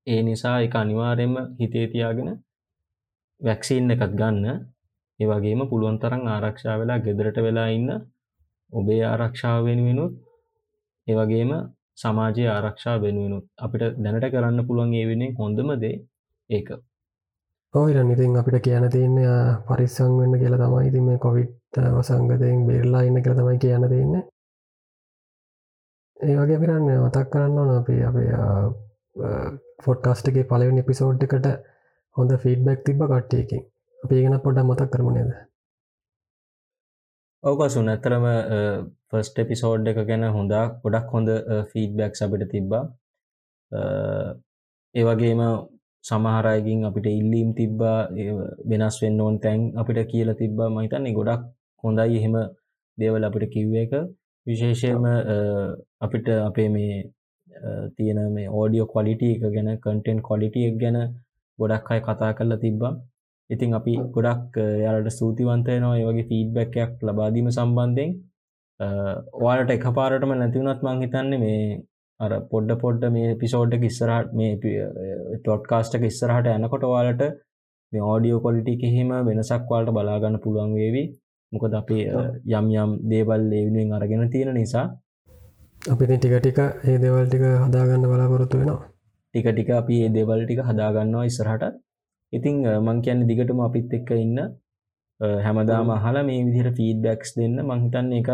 ඒ 0.06 0.20
නිසා 0.22 0.56
එක 0.66 0.74
අනිවාරයෙන්ම 0.80 1.36
හිතේ 1.60 1.86
තියාගෙන 1.92 2.30
වැක්සිීන් 3.40 3.94
එකත් 3.94 4.14
ගන්න. 4.20 4.46
ඒවගේම 5.20 5.60
පුළුවන් 5.70 5.98
තරම් 6.02 6.22
ආරක්ෂා 6.28 6.76
වෙලා 6.80 6.98
ගෙදරට 7.06 7.38
වෙලා 7.46 7.68
ඉන්න 7.76 7.90
ඔබේ 8.72 9.02
ආරක්ෂාව 9.04 9.58
වෙනුවෙනුත් 9.66 10.14
ඒවගේම 11.06 11.52
සමාජය 11.98 12.44
ආරක්ෂා 12.48 12.96
වෙනුවෙනුත් 13.02 13.46
අපිට 13.58 14.00
දැනට 14.04 14.26
කරන්න 14.32 14.66
පුළුවන් 14.68 14.94
ඒ 14.94 15.06
වෙනේ 15.10 15.34
හොඳම 15.38 15.68
දේ 15.82 15.96
ඒක. 16.50 16.68
ඔහිර 17.74 17.96
ඉතින් 18.04 18.38
අපිට 18.40 18.58
කියන 18.66 18.86
තියන්න 18.90 19.18
පරිස්සං 19.68 20.12
වෙන්න 20.20 20.40
කියලා 20.40 20.62
තමයි 20.62 20.88
ඉතින් 20.88 21.04
මේ 21.08 21.18
කොවිට් 21.18 21.52
වසංගතයෙන් 21.94 22.66
බෙරලා 22.68 23.02
ඉන්න 23.08 23.22
කියලා 23.22 23.40
තමයි 23.40 23.58
කියන්න 23.64 23.88
තියන්න. 23.92 24.14
ඒ 26.20 26.36
වගේ 26.38 26.60
පිරන්න 26.62 26.90
මතක් 26.96 27.26
කරන්න 27.32 27.58
ඕන 27.58 27.72
අපි 27.76 27.96
අපේ 28.08 28.28
ෆොට්කාස්ටගේ 29.84 30.48
පලවෙනි 30.50 30.86
පිසෝඩ් 30.90 31.26
එකට 31.26 31.50
හොඳ 32.16 32.36
ෆීඩ්බැක් 32.44 32.86
තිබ 32.86 33.02
කට්ටියකින්. 33.04 33.66
අපි 33.98 34.14
ඒගෙන 34.16 34.40
පොඩ්ඩ 34.44 34.66
මතක් 34.66 34.90
කරමනේද 34.92 35.34
ඕකසු 37.44 37.80
නැතරම 37.82 38.26
ෆස්ට 39.10 39.42
එපිසෝඩ් 39.42 39.88
එක 39.90 39.98
ගැන 40.08 40.24
හොඳා 40.36 40.64
ගොඩක් 40.82 41.10
හොඳ 41.14 41.28
ෆීඩ්බැක් 41.70 42.14
අපිට 42.26 42.44
තිබ්බා. 42.52 42.84
ඒවගේම 44.94 45.42
සමහරයගින් 46.04 46.80
අපිට 46.88 47.06
ඉල්ලීම් 47.10 47.50
තිබ්බා 47.58 47.98
වෙනස් 48.70 48.96
වෙන්න 49.02 49.20
ඕන් 49.24 49.36
තැන් 49.44 49.60
අපිට 49.80 50.00
කියල 50.12 50.30
තිබ්බා. 50.40 50.68
මහිතන්නේ 50.70 51.16
ගොඩක් 51.18 51.42
හොඳයි 51.84 52.18
එහෙම 52.18 52.36
දේවල් 52.98 53.26
අපිට 53.28 53.52
කිව්ව 53.54 53.74
එක. 53.76 53.92
විශේෂයම 54.46 55.04
අපිට 56.00 56.28
අපේ 56.40 56.68
මේ 56.68 56.96
තියෙන 57.96 58.20
මේ 58.32 58.48
ඕඩියෝ 58.50 58.88
කොලිටිය 58.88 59.32
එක 59.36 59.44
ගැන 59.48 59.70
කන්ටෙන්් 59.78 60.20
කොලිටියක් 60.22 60.76
ගැන 60.82 60.98
ගොඩක් 61.58 61.90
අය 61.92 62.00
කතා 62.00 62.32
කරලා 62.38 62.62
තිබ්බා. 62.64 62.92
ඉතින් 63.50 63.74
අපි 63.74 63.94
ගොඩක් 64.14 64.60
යාලට 64.84 65.10
සූතිවන්තයනවා 65.12 65.96
ඒවගේ 65.96 66.28
ෆීඩ්බැක්යක් 66.30 66.92
ලබාදීම 67.02 67.48
සම්බන්ධයෙන්. 67.50 68.12
ඔයාලට 69.40 69.70
එක 69.70 69.86
පාරටම 69.98 70.32
නැතිවුණත් 70.34 70.86
මං 70.86 71.02
හිතන්නේ 71.04 71.42
මේ 71.44 71.58
අර 72.20 72.32
පොඩ්ඩ 72.52 72.80
පොඩ්ඩ 72.80 73.12
මේ 73.16 73.34
පිසෝඩ්ඩ 73.36 73.88
ඉස්සරහට 73.90 74.32
මේ 74.32 74.52
ටොට්කාස්ටක 75.40 76.06
ඉස්සරහට 76.10 76.48
යනකොට 76.52 76.86
වාලට 76.92 77.22
මේ 77.92 78.06
ඕඩියෝ 78.12 78.40
කොලිටි 78.46 78.74
එහෙම 78.88 79.12
වෙනසක් 79.28 79.70
වාලට 79.72 79.94
බලාගන්න 79.96 80.42
පුළුවන් 80.44 80.74
වේවි 80.78 81.04
මොකද 81.54 81.74
අපි 81.80 81.98
යම් 82.58 82.66
යම් 82.82 82.90
දේවල් 83.12 83.42
ඒවිනුවෙන් 83.58 83.96
අරගෙන 83.98 84.24
තියෙන 84.34 84.52
නිසා 84.58 84.86
අපි 85.92 86.04
ටික 86.10 86.34
ටික 86.40 86.60
ඒ 86.90 86.96
දෙවල් 87.04 87.24
ටික 87.28 87.44
හදාගන්න 87.64 88.04
බලාපොරොත්තු 88.10 88.60
වෙනවා. 88.60 88.82
ටික 89.34 89.46
ටික 89.50 89.70
අපි 89.80 89.96
ඒ 90.04 90.12
දෙවල් 90.16 90.40
ටික 90.44 90.60
හදාගන්නවා 90.68 91.24
ඉස්සරහට. 91.30 91.64
ඉතිං 92.32 92.56
මං 92.86 92.98
කියන්න 93.04 93.26
දිගටම 93.30 93.60
අපිත් 93.66 93.92
එක්ක 93.98 94.10
ඉන්න 94.24 94.38
හැමදාම 95.46 95.90
අහලා 95.96 96.22
මේ 96.28 96.44
විදිහට 96.46 96.76
ෆීඩ්බැක්ස් 96.78 97.30
දෙන්න. 97.38 97.56
මංහිතන්න 97.68 98.12
එක 98.20 98.28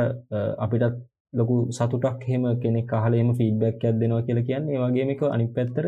අපිටත් 0.64 1.00
ලොකු 1.38 1.56
සතුටක් 1.78 2.22
හෙම 2.28 2.44
කෙනෙක් 2.62 2.92
අහලේම 2.98 3.28
ෆීඩ්බැක් 3.40 3.84
ඇත් 3.86 3.96
දෙනවා 4.02 4.22
කියලා 4.26 4.48
කියන්නේ. 4.48 4.80
වගේම 4.84 5.10
එක 5.14 5.22
අනි 5.34 5.46
පැත්තර 5.56 5.84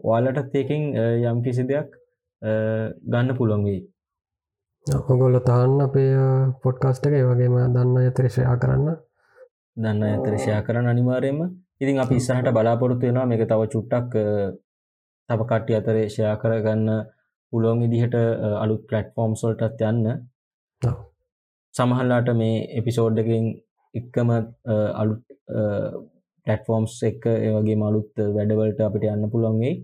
ඔයාලටත් 0.00 0.56
ඒකින් 0.60 0.82
යම් 1.30 1.38
කිසි 1.44 1.62
දෙයක් 1.70 1.90
ගන්න 3.12 3.36
පුළොන් 3.38 3.62
වෙයි 3.68 3.80
ඔගොල්ල 4.86 5.38
තාන්න 5.40 5.80
අපේ 5.80 6.14
පොඩ්කාස්ට 6.58 7.06
එක. 7.06 7.14
වගේම 7.24 7.54
දන්න 7.68 7.96
ඇතරශයා 7.98 8.56
කරන්න. 8.56 8.96
දන්න 9.76 10.02
ඇතරශයා 10.04 10.62
කරන්න 10.62 10.88
අනිවාරයම 10.88 11.38
ඉතින් 11.80 11.98
අපි 11.98 12.16
ඉස්සහට 12.16 12.50
බලාපොරොත්තු 12.50 13.06
වෙනවා 13.06 13.26
මේක 13.26 13.44
තව 13.44 13.60
චුට්ටක් 13.68 14.14
තව 15.28 15.40
කට්ටි 15.42 15.72
අතරේශයා 15.74 16.34
කරගන්න 16.36 16.88
පුලොන් 17.52 17.82
ඉදිහට 17.82 18.16
අලුත් 18.58 18.82
පලට්ෆෝර්ම් 18.88 19.32
සොල්ටත් 19.36 19.82
යන්න. 19.82 20.06
සමහල්ලාට 21.74 22.28
මේ 22.34 22.66
එපිසෝඩ්ඩකින් 22.78 23.46
එක්කම 23.94 24.28
අලුත් 24.94 25.22
පලටෆෝර්ම්ස් 26.46 26.94
එක්ක 27.04 27.24
ඒවගේ 27.28 27.76
මලුත් 27.76 28.12
වැඩවලට 28.36 28.80
අපිට 28.80 29.04
යන්න 29.06 29.30
පුළොන්ගේ 29.30 29.74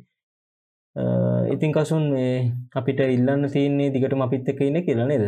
ඉතින් 1.55 1.73
කසුන් 1.73 2.05
මේ 2.13 2.53
අපිට 2.75 3.01
ඉල්ලන්න 3.01 3.49
තියන්නේ 3.55 3.93
දිගටම 3.95 4.23
අපිත් 4.27 4.49
එක 4.49 4.61
ඉන්න 4.61 4.83
කියලා 4.87 5.07
නේද? 5.07 5.25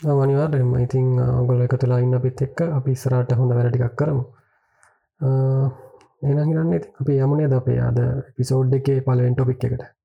අනිවාර්යම 0.00 0.72
ඉතින් 0.76 1.08
ඔගොල 1.40 1.62
එක 1.62 1.76
තුලා 1.80 2.00
ඉන්න 2.00 2.18
අපිත් 2.18 2.42
එක්ක 2.42 2.58
අපි 2.78 2.94
ස්රාට 2.94 3.32
හොඳ 3.32 3.52
වැඩටිකක් 3.52 3.96
කරමු. 3.96 4.24
එනහිරන්න 6.22 6.72
අපි 7.00 7.18
යමුණේ 7.18 7.48
ද 7.48 7.60
අපේ 7.60 7.80
අද 7.80 7.98
පිසෝඩ් 8.36 8.74
එකේ 8.74 9.04
පලවෙන් 9.06 9.34
ටොපික් 9.34 9.64
එකට? 9.64 9.95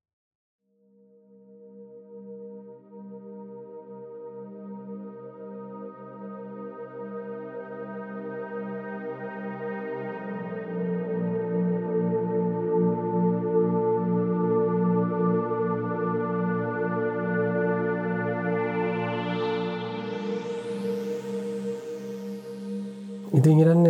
ඉතින් 23.42 23.58
ඉරන්න 23.58 23.84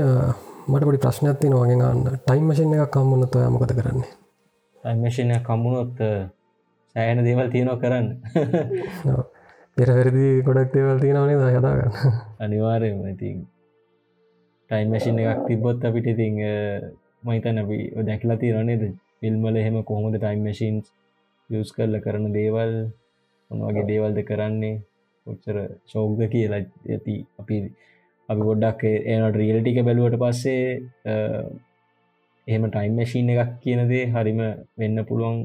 මට 0.66 0.84
පොඩි 0.86 1.02
ප්‍රශ්නයක් 1.04 1.36
තින 1.38 1.52
වගේ 1.54 1.76
ගන්න. 1.76 2.18
ටයිම් 2.18 2.44
මශන 2.48 2.72
එක 2.74 2.90
කම්මුණොත් 2.90 3.34
යමකත 3.38 3.72
කරන්නේ? 3.78 4.10
ටයිමශනය 4.76 5.36
කම්මුණොත් 5.44 6.00
සෑයන 6.96 7.20
දේවල් 7.26 7.52
තියනෝ 7.52 7.76
කරන්න. 7.76 8.06
පෙරවැරදි 9.76 10.24
ගොඩක් 10.46 10.72
දේවල් 10.72 10.98
තියෙනවනේ 11.00 11.36
ද 11.38 11.44
හදාගන්න 11.50 11.94
අනිවාරයම 12.44 12.98
ඉතින් 13.08 13.38
ටයිම් 14.70 14.88
මශන 14.90 15.20
එකක් 15.22 15.44
තිබොත් 15.46 15.84
අපිට 15.84 16.08
ඉතිං 16.12 16.34
මහිතන 17.24 17.62
අපි 17.62 17.78
දැක්ලා 18.08 18.40
තිරනේද 18.40 18.82
ෆිල්මල 19.20 19.56
එහෙම 19.56 19.76
කොහොමද 19.82 20.16
ටයිම් 20.16 20.42
මශීන්ස් 20.44 20.86
යස් 21.50 21.72
කරල 21.76 21.94
කරන 22.04 22.26
දේවල් 22.32 22.74
ඔනවගේ 23.50 23.88
දේවල්ද 23.90 24.18
කරන්නේ 24.28 24.82
ඔච්චර 25.26 25.56
ශෝග්ද 25.92 26.20
කියලා 26.32 26.64
ඇති 26.88 27.16
අපි 27.40 27.56
අපි 28.32 28.48
ගොඩ්ඩක් 28.48 28.82
ඒනට 29.12 29.36
රියල්ටික 29.40 29.78
බැලුවට 29.86 30.20
පස්සේ 30.22 30.62
එහෙම 32.46 32.64
ටයිම් 32.68 32.94
මැශීන් 32.98 33.28
එකක් 33.32 33.52
කියනදේ 33.62 34.04
හරිම 34.14 34.40
වෙන්න 34.78 35.04
පුළුවන් 35.08 35.36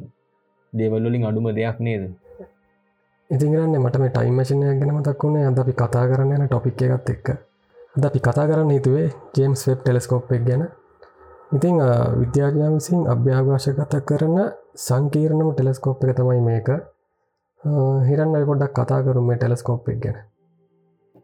දේවල්ලින් 0.74 1.28
අඩුම 1.30 1.48
දෙයක් 1.56 1.80
නේද? 1.80 2.04
ඉතිගරන්න 3.30 3.76
මට 3.78 4.00
මේ 4.00 4.12
ටයිම් 4.12 4.36
මශනය 4.40 4.66
ගැන 4.80 4.92
මතක් 4.94 5.24
වුණේ 5.24 5.46
අද 5.46 5.60
අපි 5.60 5.74
කතා 5.74 6.06
කරන්න 6.10 6.34
යන 6.36 6.48
ටොපික් 6.48 6.82
එකත් 6.88 7.10
එක්ක. 7.14 7.28
අද 7.96 8.04
අපි 8.06 8.20
කතා 8.20 8.46
කරන්න 8.50 8.72
හිතුවේ 8.72 9.08
ජේම්ස් 9.36 9.62
වෙබ් 9.68 9.80
ටෙලස්කෝප් 9.82 10.32
එක් 10.32 10.44
ගැන. 10.48 10.64
ඉතිං 11.52 11.76
විද්‍යාඥා 12.22 12.72
විසින් 12.76 13.02
අභ්‍යාභාෂගත 13.14 13.94
කරන 14.10 14.38
සංකීර්ණම 14.78 15.50
ටෙලස්කෝප් 15.52 16.04
එක 16.04 16.16
තමයි 16.18 16.42
මේක. 16.42 16.70
හිරන්න 18.10 18.34
පොඩක් 18.50 18.74
කතා 18.74 19.00
කරුම 19.04 19.28
මේ 19.30 19.38
ටෙලස්කෝප් 19.38 19.90
එක් 19.90 20.00
ගැන. 20.04 20.18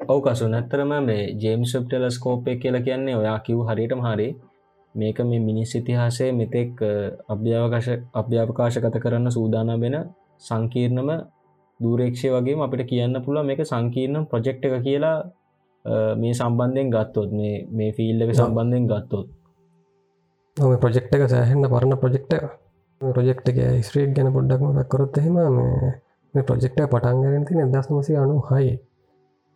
ඔවකසු 0.06 0.48
නැත්තරම 0.48 0.92
මේ 1.02 1.36
ජේම්සප් 1.36 1.86
ටෙලස්කෝපය 1.86 2.56
කියලා 2.58 2.82
කියන්නේ 2.82 3.16
ඔයා 3.16 3.40
කිව් 3.40 3.60
හරියටම 3.62 4.02
හරි. 4.02 4.28
මේක 4.96 5.20
මේ 5.22 5.40
මිනිස් 5.42 5.76
ඉතිහාසය 5.76 6.32
මෙතෙක් 6.32 6.82
අභ්‍යාවකාශ 7.28 7.90
අභ්‍යාපකාශගත 8.14 8.98
කරන්න 9.00 9.32
සූදාන 9.32 9.72
වෙන 9.80 9.96
සංකීර්ණම 10.40 11.10
දූරේක්ෂය 11.80 12.28
වගේ 12.30 12.60
අපිට 12.60 12.84
කියන්න 12.86 13.16
පුළුව 13.22 13.46
මේක 13.46 13.62
සංකීර්ණ 13.64 14.28
ප්‍රජෙක්් 14.28 14.60
එක 14.62 14.76
කියලා 14.82 15.18
මේ 16.16 16.34
සම්බන්ධයෙන් 16.34 16.90
ගත්තොත් 16.90 17.30
මේ 17.32 17.56
මේ 17.70 17.92
ෆිල්ලක 17.92 18.32
සම්බන්ධයෙන් 18.34 18.86
ගත්තොත්. 18.88 19.28
ප්‍රජෙක්් 20.78 21.06
එක 21.10 21.24
සෑහෙන්න්න 21.28 21.68
පරණ 21.68 21.98
ප්‍රජෙක්්ට 21.98 22.34
ප්‍රජෙක්් 23.02 23.40
එක 23.44 23.58
ස්ත්‍රීක් 23.82 24.10
ගැන 24.16 24.32
පොඩ්ඩක්ම 24.32 24.68
දක්කොරොත් 24.74 25.18
එහෙම 25.18 25.38
මේ 26.34 26.44
ප්‍රජෙක්්ට 26.44 26.80
පටන්ගරෙන් 26.86 27.46
තින 27.46 27.72
දස්මසි 27.72 28.14
අනු 28.16 28.38
හයි 28.50 28.74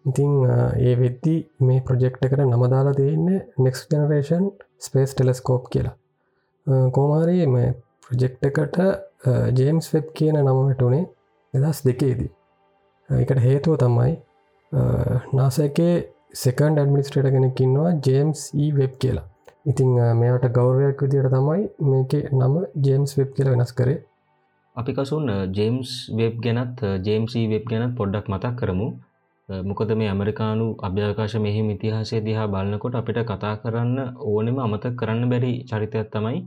ඉතිං 0.07 0.31
ඒ 0.79 0.93
වෙද්දි 1.01 1.35
මේ 1.59 1.83
ප්‍රජෙක්් 1.87 2.17
එකට 2.25 2.43
නමදාලා 2.45 2.95
තියන්නේ 2.99 3.39
නෙක්ස් 3.65 3.83
ජනරේෂන් 3.91 4.45
ස්පේස් 4.79 5.13
ටෙලස්කෝප් 5.13 5.63
කියලා. 5.73 5.95
කෝමාරී 6.95 7.47
මේ 7.47 7.69
ප්‍රජෙක්් 8.05 8.35
එකට 8.49 8.77
ජේම්ස් 9.59 9.93
වෙබ් 9.93 10.11
කියන 10.17 10.37
නම 10.41 10.59
වැටුනේ 10.59 11.05
දෙදස් 11.53 11.81
දෙකේදී. 11.85 12.31
එකට 13.09 13.41
හේතුව 13.47 13.79
තමයි 13.83 14.13
නාසකේ 15.33 15.95
සෙකන්ඩ 16.33 16.79
ඇඩමිනිස්ට්‍රේට 16.79 17.33
කෙනෙක් 17.35 17.61
ඉන්නවා 17.65 17.91
ජේම්ස් 18.07 18.43
ඒ 18.55 18.71
වෙබ් 18.79 18.93
කියලා. 19.01 19.25
ඉතිං 19.65 19.89
මෙයාට 20.19 20.45
ගෞරවයක් 20.57 21.01
විදියට 21.03 21.33
තමයි 21.33 21.63
මේක 21.91 22.13
නම 22.33 22.55
ජේම්ස් 22.85 23.17
වෙබ් 23.17 23.33
කියල 23.35 23.49
වෙනස් 23.53 23.73
කරේ. 23.73 23.99
අපි 24.75 24.91
කසුන් 24.93 25.27
ජේම්ස් 25.57 25.91
වෙබ් 26.17 26.35
ගැනත් 26.45 26.81
ජේම්සී 27.07 27.45
වෙබ් 27.53 27.63
e. 27.63 27.69
ගැනත් 27.71 27.95
පොඩ්ඩක් 27.99 28.31
මතක් 28.31 28.55
කරමු. 28.59 28.87
මොකද 29.49 29.91
මේ 29.95 30.09
ඇමරිකානු 30.09 30.65
අභ්‍යවකාශ 30.79 31.35
මෙහිම 31.39 31.67
ඉතිහාසය 31.69 32.19
දිහා 32.21 32.47
බලන්නකොට 32.47 32.95
අපිට 32.95 33.19
කතා 33.23 33.53
කරන්න 33.57 33.99
ඕනෙම 34.21 34.57
අමතක් 34.59 34.95
කරන්න 34.95 35.29
බැරි 35.29 35.51
චරිතයක් 35.63 36.09
තමයි 36.11 36.39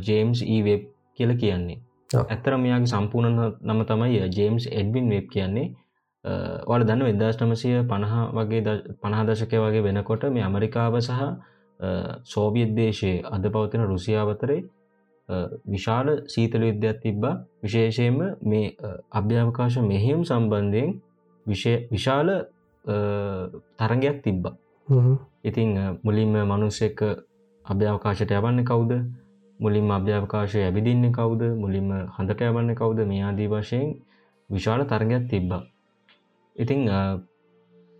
ජේම්ස් 0.00 0.40
ඒ 0.44 0.60
වෙබ් 0.62 0.82
කියල 1.14 1.32
කියන්නේ. 1.36 1.78
ඇත්තර 2.10 2.56
මෙයාගේ 2.56 2.88
සම්පූර්ණ 2.88 3.36
නම 3.62 3.80
තමයි 3.84 4.20
ජේම්ස් 4.30 4.64
එඩ්බින් 4.72 5.10
වෙබ් 5.10 5.26
කියන්නේ. 5.28 5.66
වල 6.66 6.82
දන්න 6.82 7.04
වෙදදාස් 7.04 7.36
නමසය 7.38 7.68
පණහ 7.84 8.14
වගේ 8.32 8.62
පණහා 9.02 9.26
දශකය 9.26 9.58
වගේ 9.58 9.82
වෙනකොට 9.82 10.24
මේ 10.30 10.44
ඇමරිකාව 10.44 10.96
සහ 11.00 11.20
සෝවියත් 12.24 12.72
දේශයේ 12.74 13.18
අද 13.26 13.44
පවතින 13.48 13.84
රුසියාවතරේ 13.84 14.60
විශාල 15.66 16.08
සීතල 16.26 16.62
විද්‍යත් 16.62 17.02
තිබ්බා. 17.02 17.34
විශේෂයෙන්ම 17.62 18.18
මේ 18.42 18.66
අභ්‍යාවකාශ 19.12 19.78
මෙහෙම් 19.82 20.24
සම්බන්ධයෙන් 20.24 20.90
විශාල 21.48 22.28
තරගයක් 23.78 24.18
තිබ්බා. 24.24 24.56
ඉතිං 25.44 25.70
මුලින්ම 26.04 26.34
මනුස්සෙක් 26.50 27.00
අභ්‍යාවකාශයට 27.64 28.30
යවන්න 28.32 28.64
කවුද? 28.64 28.92
මුලින්ම 29.60 29.90
අභ්‍යාවකාශය 29.90 30.60
ඇවිදින්න 30.62 31.12
කවුද? 31.12 31.42
මුලින්ම 31.62 31.88
හඳට 32.16 32.40
යවන්න 32.42 32.74
කවුද? 32.74 32.98
මේ 33.10 33.22
ආදී 33.22 33.48
වශයෙන් 33.48 33.88
විශාල 34.50 34.84
තරගයක් 34.84 35.24
තිබ්බා. 35.30 35.62
ඉතිං 36.56 36.80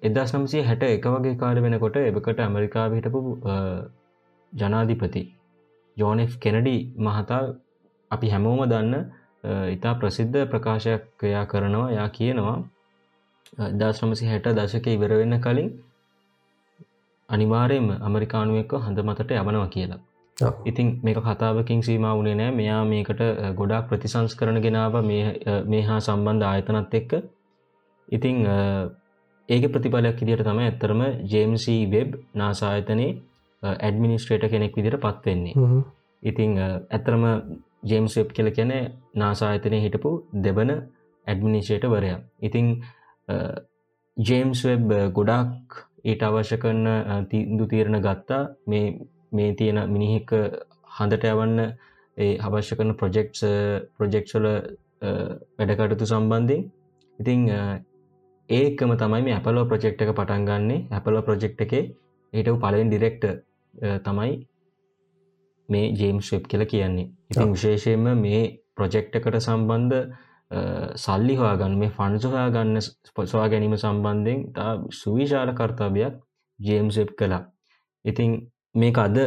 එදස් 0.03 0.33
නම්සේ 0.35 0.63
හැට 0.63 0.83
එක 0.85 1.07
වගේ 1.07 1.37
කාල 1.37 1.61
වෙනකොට 1.61 1.97
එබකට 2.01 2.41
ඇමරිකාව 2.41 2.93
හිටපු 2.97 3.21
ජනාධිපති 4.53 5.23
ජෝනෙෆ් 5.97 6.33
කෙනඩි 6.39 6.77
මහතා 6.97 7.43
අපි 8.11 8.27
හැමෝම 8.33 8.61
දන්න 8.71 8.95
ඉතා 9.75 9.95
ප්‍රසිද්ධ 9.95 10.39
ප්‍රකාශයක්කයා 10.53 11.45
කරනවා. 11.47 11.89
යා 11.91 12.09
කියනවා 12.09 12.57
දස්නමසි 13.75 14.27
හැට 14.27 14.51
දශක 14.53 14.87
ඉවර 14.89 15.15
වෙන්න 15.15 15.41
කලින් 15.41 15.71
අනිවාරයෙන්ම 17.29 17.89
අමරිකානුවෙක්ක 18.03 18.73
හඳ 18.79 19.05
මතට 19.05 19.31
යවනවා 19.33 19.69
කියලා. 19.69 20.01
ඉතින් 20.65 20.89
මේක 21.03 21.19
කතාවකින් 21.21 21.83
සීම 21.83 22.07
වුණේ 22.11 22.35
නෑ. 22.35 22.53
මෙයා 22.53 22.83
මේකට 22.87 23.23
ගොඩක් 23.57 23.89
ප්‍රතිසංස් 23.89 24.35
කරන 24.35 24.61
ගෙනාව 24.61 24.95
මේ 25.03 25.83
හා 25.83 26.01
සම්බන්ධ 26.01 26.45
ආයතනත් 26.45 26.95
එක්ක. 26.95 27.13
ඉතිං 28.09 28.37
ඒක 29.49 29.65
ප්‍රතිඵලයක් 29.69 30.19
ඉදිට 30.19 30.43
තම 30.43 30.61
ඇත්තරම 30.61 31.01
ජේම්සි 31.27 31.77
වෙබ් 31.89 32.11
නාසායතනයේ 32.35 33.17
ඇඩමිනිස්ට්‍රේට 33.63 34.45
කෙනෙක් 34.47 34.75
විදිට 34.75 35.01
පත්වෙන්නේ 35.01 35.55
ඉතිං 36.23 36.59
ඇත්තරම 36.59 37.25
ජේම්ස් 37.85 38.17
වෙබ් 38.17 38.31
කියල 38.31 38.51
කැන 38.51 38.73
නාසායතනය 39.15 39.81
හිටපු 39.81 40.11
දෙබන 40.39 40.71
ඇඩමිනිස්ට්‍රේට 41.27 41.87
වරයා 41.87 42.21
ඉතිං 42.41 42.67
ජේම්ස් 44.17 44.65
වෙබ් 44.69 44.89
ගොඩක් 45.19 45.85
ඊට 46.11 46.23
අවශ්‍ය 46.29 46.57
කරන 46.63 46.87
තින්දු 47.31 47.67
තීරණ 47.73 48.01
ගත්තා. 48.07 48.43
මේ 48.67 48.87
මේ 49.37 49.55
තියෙන 49.59 49.79
මිනිහෙක්ක 49.95 50.31
හඳට 50.99 51.25
යවන්න 51.33 51.59
ඒ 52.17 52.33
අවශ්‍ය 52.47 52.77
කරන 52.79 52.95
ප්‍රොජෙක්ස් 53.01 53.45
ප්‍රොජෙක්ෂල 53.97 54.47
වැඩකටතු 55.59 56.07
සම්බන්ධයෙන්. 56.13 56.63
ඉතිං 57.19 57.41
ඒකම 58.49 58.95
තමයි 59.03 59.23
මේ 59.27 59.35
ඇපලෝ 59.39 59.65
ප්‍රජෙක්් 59.71 60.01
එක 60.03 60.15
පටන් 60.19 60.47
ගන්නේ. 60.49 60.87
ඇපලෝ 60.97 61.23
ප්‍රජෙක්් 61.29 61.61
එකේ 61.67 61.85
හිටව 62.33 62.57
පලවෙන් 62.63 62.89
ඩිරෙක්ට 62.91 63.25
තමයි 64.07 64.33
මේ 65.69 65.93
ජේම්ස් 66.01 66.33
වෙබ් 66.33 66.49
කියල 66.51 66.65
කියන්නේ. 66.73 67.11
ඉතින් 67.31 67.53
විශේෂයෙන්ම 67.57 68.09
මේ 68.25 68.43
ප්‍රොජෙක්් 68.77 69.15
එකට 69.19 69.39
සම්බන්ධ 69.47 70.01
සල්ලි 70.97 71.35
හොයාගන්න 71.37 71.77
මේ 71.79 71.91
ෆන්සොහයා 71.91 72.49
ගන්න 72.51 72.81
ස්පොසවා 72.81 73.49
ගැනීම 73.49 73.77
සම්බන්ධයෙන් 73.77 74.41
තා 74.53 74.73
සුවිශාල 74.93 75.51
කර්තාවයක් 75.53 76.15
ජේම්ස් 76.61 76.99
වෙබ් 76.99 77.11
කලා 77.15 77.43
ඉතිං 78.05 78.31
මේක 78.75 78.99
අද 78.99 79.19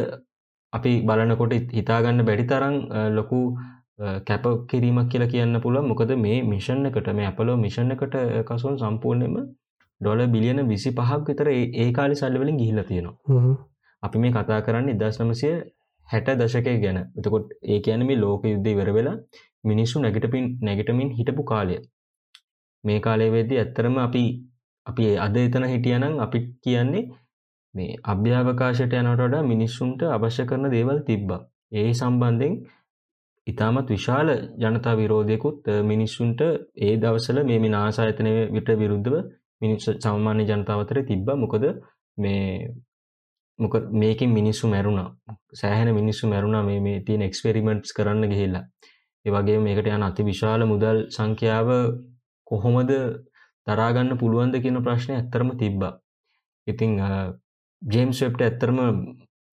අපි 0.72 0.92
බලනකොට 1.02 1.54
හිතාගන්න 1.72 2.24
බැඩි 2.24 2.46
තරං 2.46 2.76
ලොකු 3.10 3.40
කැප 4.22 4.44
කිරීමක් 4.66 5.08
කියලා 5.08 5.28
කියන්න 5.28 5.60
පුළ 5.60 5.78
මොකද 5.82 6.12
මේ 6.18 6.38
මිෂණ 6.44 6.86
එකට 6.86 7.08
මේ 7.12 7.26
අපලෝ 7.26 7.56
මිෂණ 7.56 7.92
එකට 7.92 8.16
කසුන් 8.48 8.78
සම්පූර්ණයම 8.78 9.36
ඩොල 10.00 10.20
බිලියන 10.28 10.60
විසි 10.66 10.90
පහක් 10.92 11.20
විතර 11.28 11.48
ඒ 11.50 11.88
කාලි 11.92 12.14
සල්ලවලින් 12.14 12.56
ගිහිල 12.56 12.82
තියෙනවා. 12.82 13.54
අපි 14.02 14.18
මේ 14.18 14.32
කතා 14.32 14.60
කරන්න 14.62 14.88
ඉදස් 14.88 15.20
නමසය 15.20 15.50
හැට 16.08 16.28
දශකය 16.36 16.74
ගැන. 16.80 16.98
එතකොට 17.16 17.46
ඒ 17.64 17.78
කියන 17.80 18.06
මේ 18.06 18.16
ලෝක 18.16 18.42
යුද්ධ 18.44 18.70
වෙර 18.74 18.90
වෙලා 18.90 19.16
මිනිස්සු 19.64 20.00
නැගටපින් 20.00 20.46
නැගටමින් 20.60 21.10
හිටපු 21.10 21.42
කාලය. 21.44 21.76
මේ 22.84 23.00
කාලය 23.00 23.26
වෙද්දි 23.30 23.58
ඇත්තරම 23.58 23.96
අපි 23.98 24.24
අපි 24.86 25.04
අද 25.16 25.36
එතන 25.36 25.64
හිටියනම් 25.64 26.14
අපි 26.18 26.38
කියන්නේ 26.60 27.04
මේ 27.74 27.98
අභ්‍යාවකාශයට 28.04 28.94
යනට 28.94 29.20
වඩා 29.20 29.42
මිනිස්සුන්ට 29.44 30.00
අවශ්‍ය 30.08 30.44
කරන 30.44 30.70
දේවල් 30.70 30.98
තිබ්බා. 31.02 31.40
ඒ 31.72 31.90
සම්බන්ධයෙන් 31.92 32.54
ඉතාමත් 33.46 33.88
විශාල 33.88 34.28
ජනතා 34.58 34.94
විරෝධයකුත් 34.96 35.70
මිනිස්සුන්ට 35.84 36.40
ඒ 36.78 36.94
දවසල 36.96 37.38
මේ 37.44 37.70
නාසායතනය 37.70 38.32
විට 38.52 38.68
විරුද්ධව 38.76 39.16
මිනිස් 39.60 39.84
සාමාන්‍ය 39.98 40.44
ජනතාවතර 40.44 40.98
තිබ්බ. 41.04 41.28
මොකද 41.36 41.64
මේ 42.18 42.74
මොක 43.58 43.74
මේකින් 43.92 44.30
මිනිස්සු 44.30 44.68
මැරුණා. 44.68 45.08
සෑහෙන 45.52 45.94
මිනිස්සු 45.94 46.28
මැරුණා 46.28 46.62
මේ 46.62 46.80
මේ 46.80 46.98
තියෙන 47.00 47.22
එක්ස්පෙරිමෙන්ට්ස් 47.22 47.92
කරන්න 47.92 48.28
ගිහිල්ලා. 48.28 48.64
ඒවගේ 49.24 49.58
මේකට 49.60 49.88
යන 49.88 50.02
අති 50.02 50.22
විශාල 50.24 50.64
මුදල් 50.66 50.98
සංඛ්‍යාව 51.08 51.68
කොහොමද 52.46 52.90
තරාගන්න 53.66 54.18
පුළුවන්ද 54.18 54.58
කියන 54.62 54.78
ප්‍රශ්නය 54.82 55.14
ඇත්තරම 55.16 55.52
තිබ්බා. 55.56 55.92
ඉතිං 56.66 56.98
ජේම්ස් 57.82 58.22
වෙබ්ට 58.22 58.42
ඇත්තරම 58.42 58.80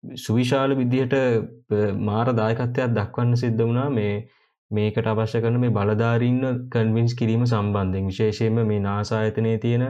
සුවිශාල 0.05 0.75
විදිහට 0.75 1.15
මාර 2.01 2.33
දායකත්වයක් 2.33 2.95
දක්වන්න 2.95 3.37
සිද්ධ 3.37 3.63
වුණා. 3.63 3.89
මේ 3.91 4.15
මේකට 4.71 5.07
අවශ්‍ය 5.07 5.41
කරන 5.41 5.61
මේ 5.61 5.71
බලධාරීන්න 5.71 6.43
කන්වින්ස් 6.71 7.15
කිරීම 7.15 7.45
සම්බන්ධයෙන්. 7.47 8.07
විශේෂයෙන්ම 8.07 8.59
මේ 8.65 8.81
නාසායතනය 8.81 9.55
තියෙන 9.59 9.85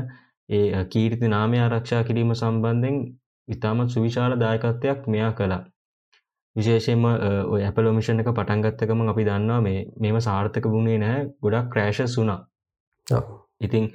ඒ 0.49 0.85
කීර්ති 0.87 1.27
නාමය 1.29 1.59
ආරක්ෂා 1.61 2.05
කිරීම 2.05 2.31
සම්බන්ධයෙන් 2.35 2.97
ඉතාමත් 3.49 3.91
සුවිශාල 3.91 4.39
දායකත්වයක් 4.39 5.09
මෙයා 5.09 5.33
කලා 5.33 5.63
විශේෂයෙන්ම 6.59 7.05
ඔය 7.49 7.61
ඇපලෝමිෂණ 7.63 8.23
එක 8.23 8.31
පටන්ගත්තකම 8.33 9.03
අපි 9.07 9.25
දන්නවා 9.25 9.61
මේ 9.63 9.83
මෙම 9.99 10.21
සාර්ථක 10.21 10.69
වුණේ 10.69 10.99
නෑ 10.99 11.19
ගොඩක් 11.43 11.69
ක්‍රෑශ 11.73 12.03
සුනා 12.09 12.41
ඉතිං 13.61 13.87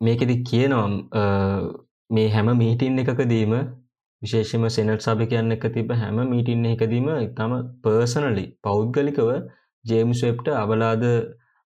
මේකෙදි 0.00 0.36
කියනවා 0.44 0.86
මේ 2.10 2.28
හැම 2.28 2.50
මීටින් 2.56 2.98
එකකදීම 2.98 3.54
විශේෂම 4.22 4.64
සෙනට් 4.68 5.00
සභ 5.00 5.28
කියන්න 5.28 5.52
එක 5.52 5.66
තිබ 5.70 5.92
හැම 5.94 6.18
මීටින් 6.26 6.64
එකදීම 6.66 7.08
ඉතම 7.18 7.52
පර්සනලි 7.82 8.46
පෞද්ගලිකව 8.62 9.30
ජේම්ස් 9.84 10.22
වෙබ්ට 10.22 10.48
අවලාද 10.56 11.04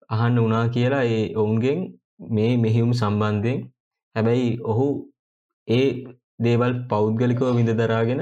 අහන්න 0.09 0.39
වනා 0.39 0.65
කියලා 0.69 1.03
ඒ 1.09 1.23
ඔවුන්ගෙන් 1.35 1.79
මේ 2.29 2.51
මෙහිවුම් 2.57 2.93
සම්බන්ධයෙන්. 2.93 3.59
හැබැයි 4.15 4.49
ඔහු 4.65 4.87
ඒ 5.67 5.85
දේවල් 6.39 6.73
පෞද්ගලිකව 6.89 7.43
විඳ 7.51 7.71
දරාගෙන 7.73 8.21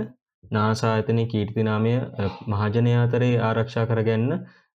නාසායතනය 0.51 1.25
කීර්තිනාමය 1.27 1.93
මහජනයාතරේ 2.47 3.33
ආරක්ෂා 3.41 3.85
කරගන්න 3.85 4.33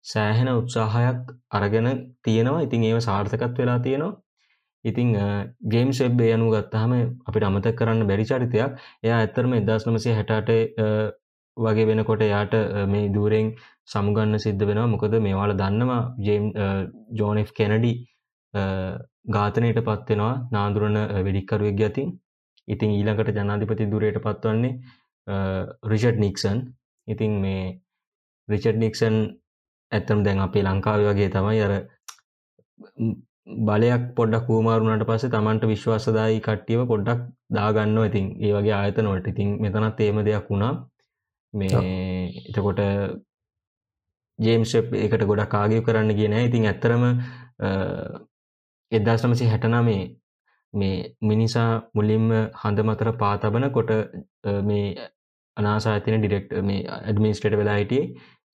සෑහෙන 0.05 0.49
උත්සාහයක් 0.53 1.33
අරගෙන 1.53 1.89
තියෙනවා. 2.23 2.63
ඉතින් 2.63 2.85
ඒව 2.85 2.99
සාර්ථකත් 3.01 3.59
වෙලා 3.59 3.79
තියෙනවා. 3.79 4.19
ඉතිං 4.85 5.09
ජේම්ස් 5.67 6.01
වෙබ්බේ 6.01 6.31
යනු 6.35 6.51
ගත්තහම 6.51 6.93
අපිට 7.27 7.45
අමතක් 7.45 7.75
කරන්න 7.75 8.07
බැරි 8.07 8.25
චරිතයක්. 8.25 8.79
එයා 9.05 9.19
ඇත්තරම 9.19 9.53
එදස් 9.55 9.87
නමසේ 9.87 10.15
හැටට 10.15 10.51
වගේ 11.57 11.87
වෙනකොට 11.87 12.23
යාට 12.25 12.55
මේ 12.87 13.11
දූරෙන් 13.11 13.49
සමුගන්න 13.87 14.39
සිද්ධ 14.39 14.65
වෙනවා. 14.65 14.87
මොකද 14.87 15.19
මේවාල 15.21 15.53
දන්නවා 15.55 16.03
ජේම් 16.21 16.45
ජෝනෙෆ් 17.13 17.53
කෙනඩි 17.53 17.93
ඝාතනයට 19.29 19.81
පත්වෙනවා 19.81 20.35
නාදුරන 20.51 20.97
වෙඩික්කරුවක් 21.27 21.77
ගතින් 21.77 22.09
ඉතින් 22.69 22.91
ඊළඟට 22.91 23.35
ජනාධිපති 23.35 23.91
දුරයට 23.91 24.19
පත්වන්නේ 24.21 24.73
රිෂඩ් 25.85 26.19
නික්සන් 26.19 26.59
ඉතින් 27.09 27.33
මේ 27.41 27.63
රිචඩ් 28.49 28.77
නික්සන් 28.77 29.17
ඇත්තම් 29.93 30.21
දැන් 30.23 30.39
අපේ 30.41 30.65
ලංකාව 30.65 31.01
වගේ 31.05 31.31
තමයි 31.31 31.61
අර 31.61 31.73
බලයක් 33.63 34.03
පොඩක් 34.15 34.45
කූමාරුණට 34.47 35.07
පස්සේ 35.07 35.31
තමන්ට 35.31 35.65
විශ්වාසදායි 35.67 36.41
කට්ටියව 36.41 36.81
පොඩ්ඩක් 36.87 37.21
දාගන්න 37.51 37.99
ඉතින් 38.03 38.27
ඒ 38.39 38.53
වගේ 38.53 38.75
ආයතනොට 38.75 39.27
ඉතින් 39.27 39.57
මෙතනත් 39.61 40.01
ඒම 40.01 40.21
දෙයක් 40.25 40.47
වුණා. 40.49 40.75
මේ 41.55 41.69
එතකොට 42.49 42.81
ජේම්ස් 44.39 44.75
එකට 44.75 45.25
ගොඩක් 45.25 45.51
කාගය 45.51 45.81
කරන්න 45.81 46.15
කියන 46.15 46.35
ඉතින් 46.39 46.67
ඇත්තරම 46.67 47.05
එදදාස්නමසි 48.93 49.45
හැටනමේ 49.45 50.03
මේ 50.75 50.97
මිනිසා 51.23 51.71
මුලින්ම 51.95 52.29
හඳ 52.55 52.79
මතර 52.83 53.11
පාතබන 53.15 53.71
කොට 53.71 53.91
මේ 54.63 54.85
අනාසාතින 55.59 56.19
ඩිරෙක්ට 56.19 56.57
මේ 56.63 56.81
ඇඩමිනිස්ට්‍රට 56.97 57.59
වෙලා 57.59 57.77
හිටියේ 57.77 58.07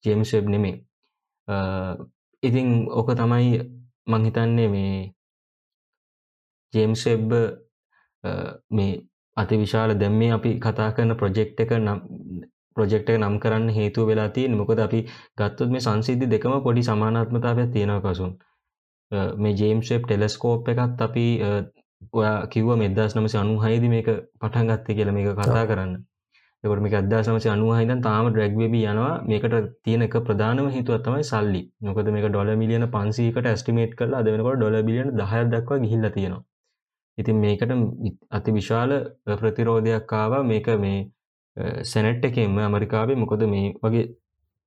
ජේම්ස් 0.04 0.34
වෙබ් 0.34 0.48
නෙමේ 0.48 0.76
ඉතිං 2.44 2.70
ඕක 2.92 3.10
තමයි 3.16 3.62
මංහිතන්නේ 4.08 4.70
මේ 4.70 4.96
ජේම්ස් 6.74 7.06
වෙබ් 7.06 7.34
මේ 8.72 8.92
අති 9.38 9.58
විශාල 9.58 9.96
දැම් 9.96 10.16
මේ 10.16 10.32
අපි 10.32 10.52
කතා 10.60 10.90
කරන 10.92 11.16
ප්‍රොජෙක්් 11.16 11.50
එක 11.58 11.72
නම් 11.78 12.00
ප්‍රොජෙක්ට 12.78 13.10
නම් 13.12 13.36
කරන්න 13.40 13.70
හේතු 13.70 14.06
වෙලා 14.06 14.30
තියෙන් 14.30 14.58
මොකද 14.58 14.80
අපි 14.80 15.00
ගත්තොත් 15.38 15.70
මේ 15.70 15.82
සංසිද්ධි 15.82 16.28
දෙකම 16.28 16.56
පොඩි 16.64 16.84
සමානාත්මතාවයක් 16.84 17.70
තියෙනව 17.70 18.02
කසුන්. 18.04 18.32
මේ 19.38 19.54
ජේම්ස්ෙප් 19.54 20.04
ටෙලස්කෝප් 20.04 20.70
එකත් 20.70 21.02
අපි 21.02 21.26
ඔයා 22.14 22.38
කිව්ව 22.48 22.70
මෙදස් 22.78 23.16
නමස 23.16 23.36
අනුහයිද 23.36 23.84
මේක 23.88 24.08
පටන් 24.40 24.70
ගත්තේ 24.70 24.96
කියල 24.96 25.12
මේක 25.12 25.28
කතා 25.36 25.66
කරන්න 25.66 25.94
එකට 26.64 26.82
මේක 26.86 26.96
අදදා 27.00 27.22
සමසය 27.26 27.50
අනුහහිදන් 27.50 28.02
තාම 28.08 28.26
ඩ්‍රැග්වෙබි 28.30 28.82
යනවා. 28.84 29.14
මේකට 29.30 29.56
තියෙන 29.86 30.06
එක 30.08 30.16
ප්‍රධානම 30.28 30.68
හිතුවත් 30.76 31.04
තමයි 31.06 31.24
සල්ලි. 31.24 31.62
නොකද 31.82 32.10
මේක 32.16 32.28
ඩොල 32.28 32.52
මිලියන 32.62 32.86
පන්සීකට 32.96 33.50
ස්ටිමේට් 33.62 33.94
කරලා 34.00 34.22
දෙවනකොට 34.28 34.60
ඩොල 34.60 34.78
බිලියන 34.90 35.10
දහය 35.20 35.42
දක්වා 35.54 35.82
ගිහිල්ල 35.84 36.10
තියෙනවා. 36.10 36.44
ඉතින් 37.18 37.38
මේකට 37.44 37.72
අති 38.32 38.56
විශාල 38.58 38.92
ප්‍රතිරෝධයක් 39.36 40.14
ආවා. 40.14 40.44
මේක 40.44 40.68
මේ 40.86 41.00
සැනට් 41.84 42.26
එකෙන්ම 42.26 42.60
ඇමරිකාවේ 42.60 43.22
මොකද 43.24 43.44
මේ 43.54 43.68
වගේ 43.84 44.06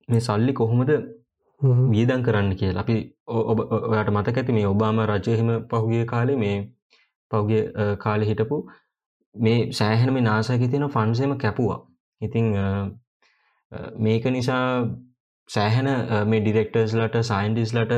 මේ 0.09 0.25
සල්ලි 0.27 0.53
කොහොමද 0.53 0.91
වියදන් 1.91 2.21
කරන්න 2.25 2.55
කියලා. 2.59 2.83
අපි 2.83 2.95
ඔයාට 3.89 4.15
මතක 4.15 4.37
ඇති 4.37 4.57
මේ 4.57 4.67
ඔබාම 4.67 4.97
රජයහෙම 5.11 5.49
පහුගිය 5.69 6.05
කාලේ 6.05 6.41
මේ 6.43 6.57
පෞගිය 7.31 7.63
කාලෙ 7.97 8.25
හිටපු 8.25 8.57
මේ 9.37 9.71
සෑහෙන 9.71 10.13
මේ 10.13 10.21
නාසකි 10.23 10.67
තියෙන 10.67 10.89
ෆන්සේම 10.89 11.37
කැපුවා. 11.37 11.79
ඉතිං 12.21 12.45
මේක 13.99 14.25
නිසා 14.27 14.65
සෑහෙන 15.49 15.89
මේ 16.27 16.41
ඩිරෙක්ටර්ස්ලට 16.41 17.17
සයින්ටිස්ලට 17.23 17.93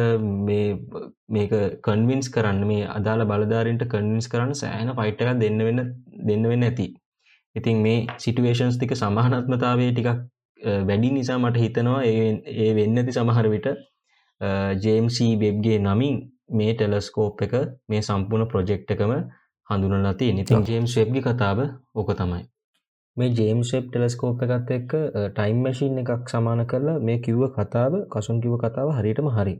මේක 1.30 1.52
කන්වින්ස් 1.82 2.30
කරන්න 2.30 2.64
මේ 2.68 2.88
අදාළ 2.90 3.26
බලධාරන්ට 3.26 3.86
කන්වින්ස් 3.88 4.28
කරන්න 4.28 4.56
සෑහන 4.56 4.96
ෆයිට් 4.96 5.22
එක 5.22 5.40
දෙන්න 5.40 5.60
වෙන්න 5.60 5.84
දෙන්න 6.24 6.50
වෙන්න 6.52 6.64
ඇති. 6.64 6.88
ඉතින් 7.56 7.78
මේ 7.82 8.00
සිටුවේෂන්ස් 8.18 8.78
ටික 8.78 8.96
සමානත්මතාවේ 8.96 9.92
ටිකක් 9.92 10.10
වැඩි 10.84 11.12
නිසා 11.12 11.38
මට 11.38 11.58
හිතනවා 11.58 12.02
ඒ 12.04 12.72
වෙන්න 12.76 12.98
ඇති 12.98 13.12
සමහර 13.12 13.50
විට 13.50 13.70
ජේම්C 14.84 15.18
වෙබ්ගේ 15.40 15.80
නමින් 15.80 16.18
මේ 16.52 16.74
ටෙලස්කෝප් 16.74 17.42
එක 17.42 17.54
මේ 17.90 18.02
සම්පූර්ණ 18.02 18.50
ප්‍රොජෙක්් 18.50 18.84
එකම 19.70 19.76
හඳුනලති 19.76 20.28
ඉතින් 20.34 20.64
ජේම්ස් 20.64 20.94
වෙබ්ගි 20.98 21.22
කතාව 21.22 21.60
ඕක 21.96 22.10
තමයි. 22.16 22.44
මේ 23.18 23.30
ජේම්ෂප් 23.30 23.86
ටෙලස්කෝප් 23.90 24.42
එකත් 24.46 24.70
එක්ක 24.72 24.92
ටයිම් 25.36 25.58
මැසින් 25.64 25.98
එකක් 26.02 26.30
සමාන 26.30 26.62
කරලා 26.66 27.00
මේ 27.00 27.18
කිව්ව 27.20 27.44
කතාව 27.50 27.94
කසුන් 28.10 28.42
කිව 28.42 28.54
කතාව 28.64 28.88
හරිටම 28.98 29.28
හරි. 29.30 29.56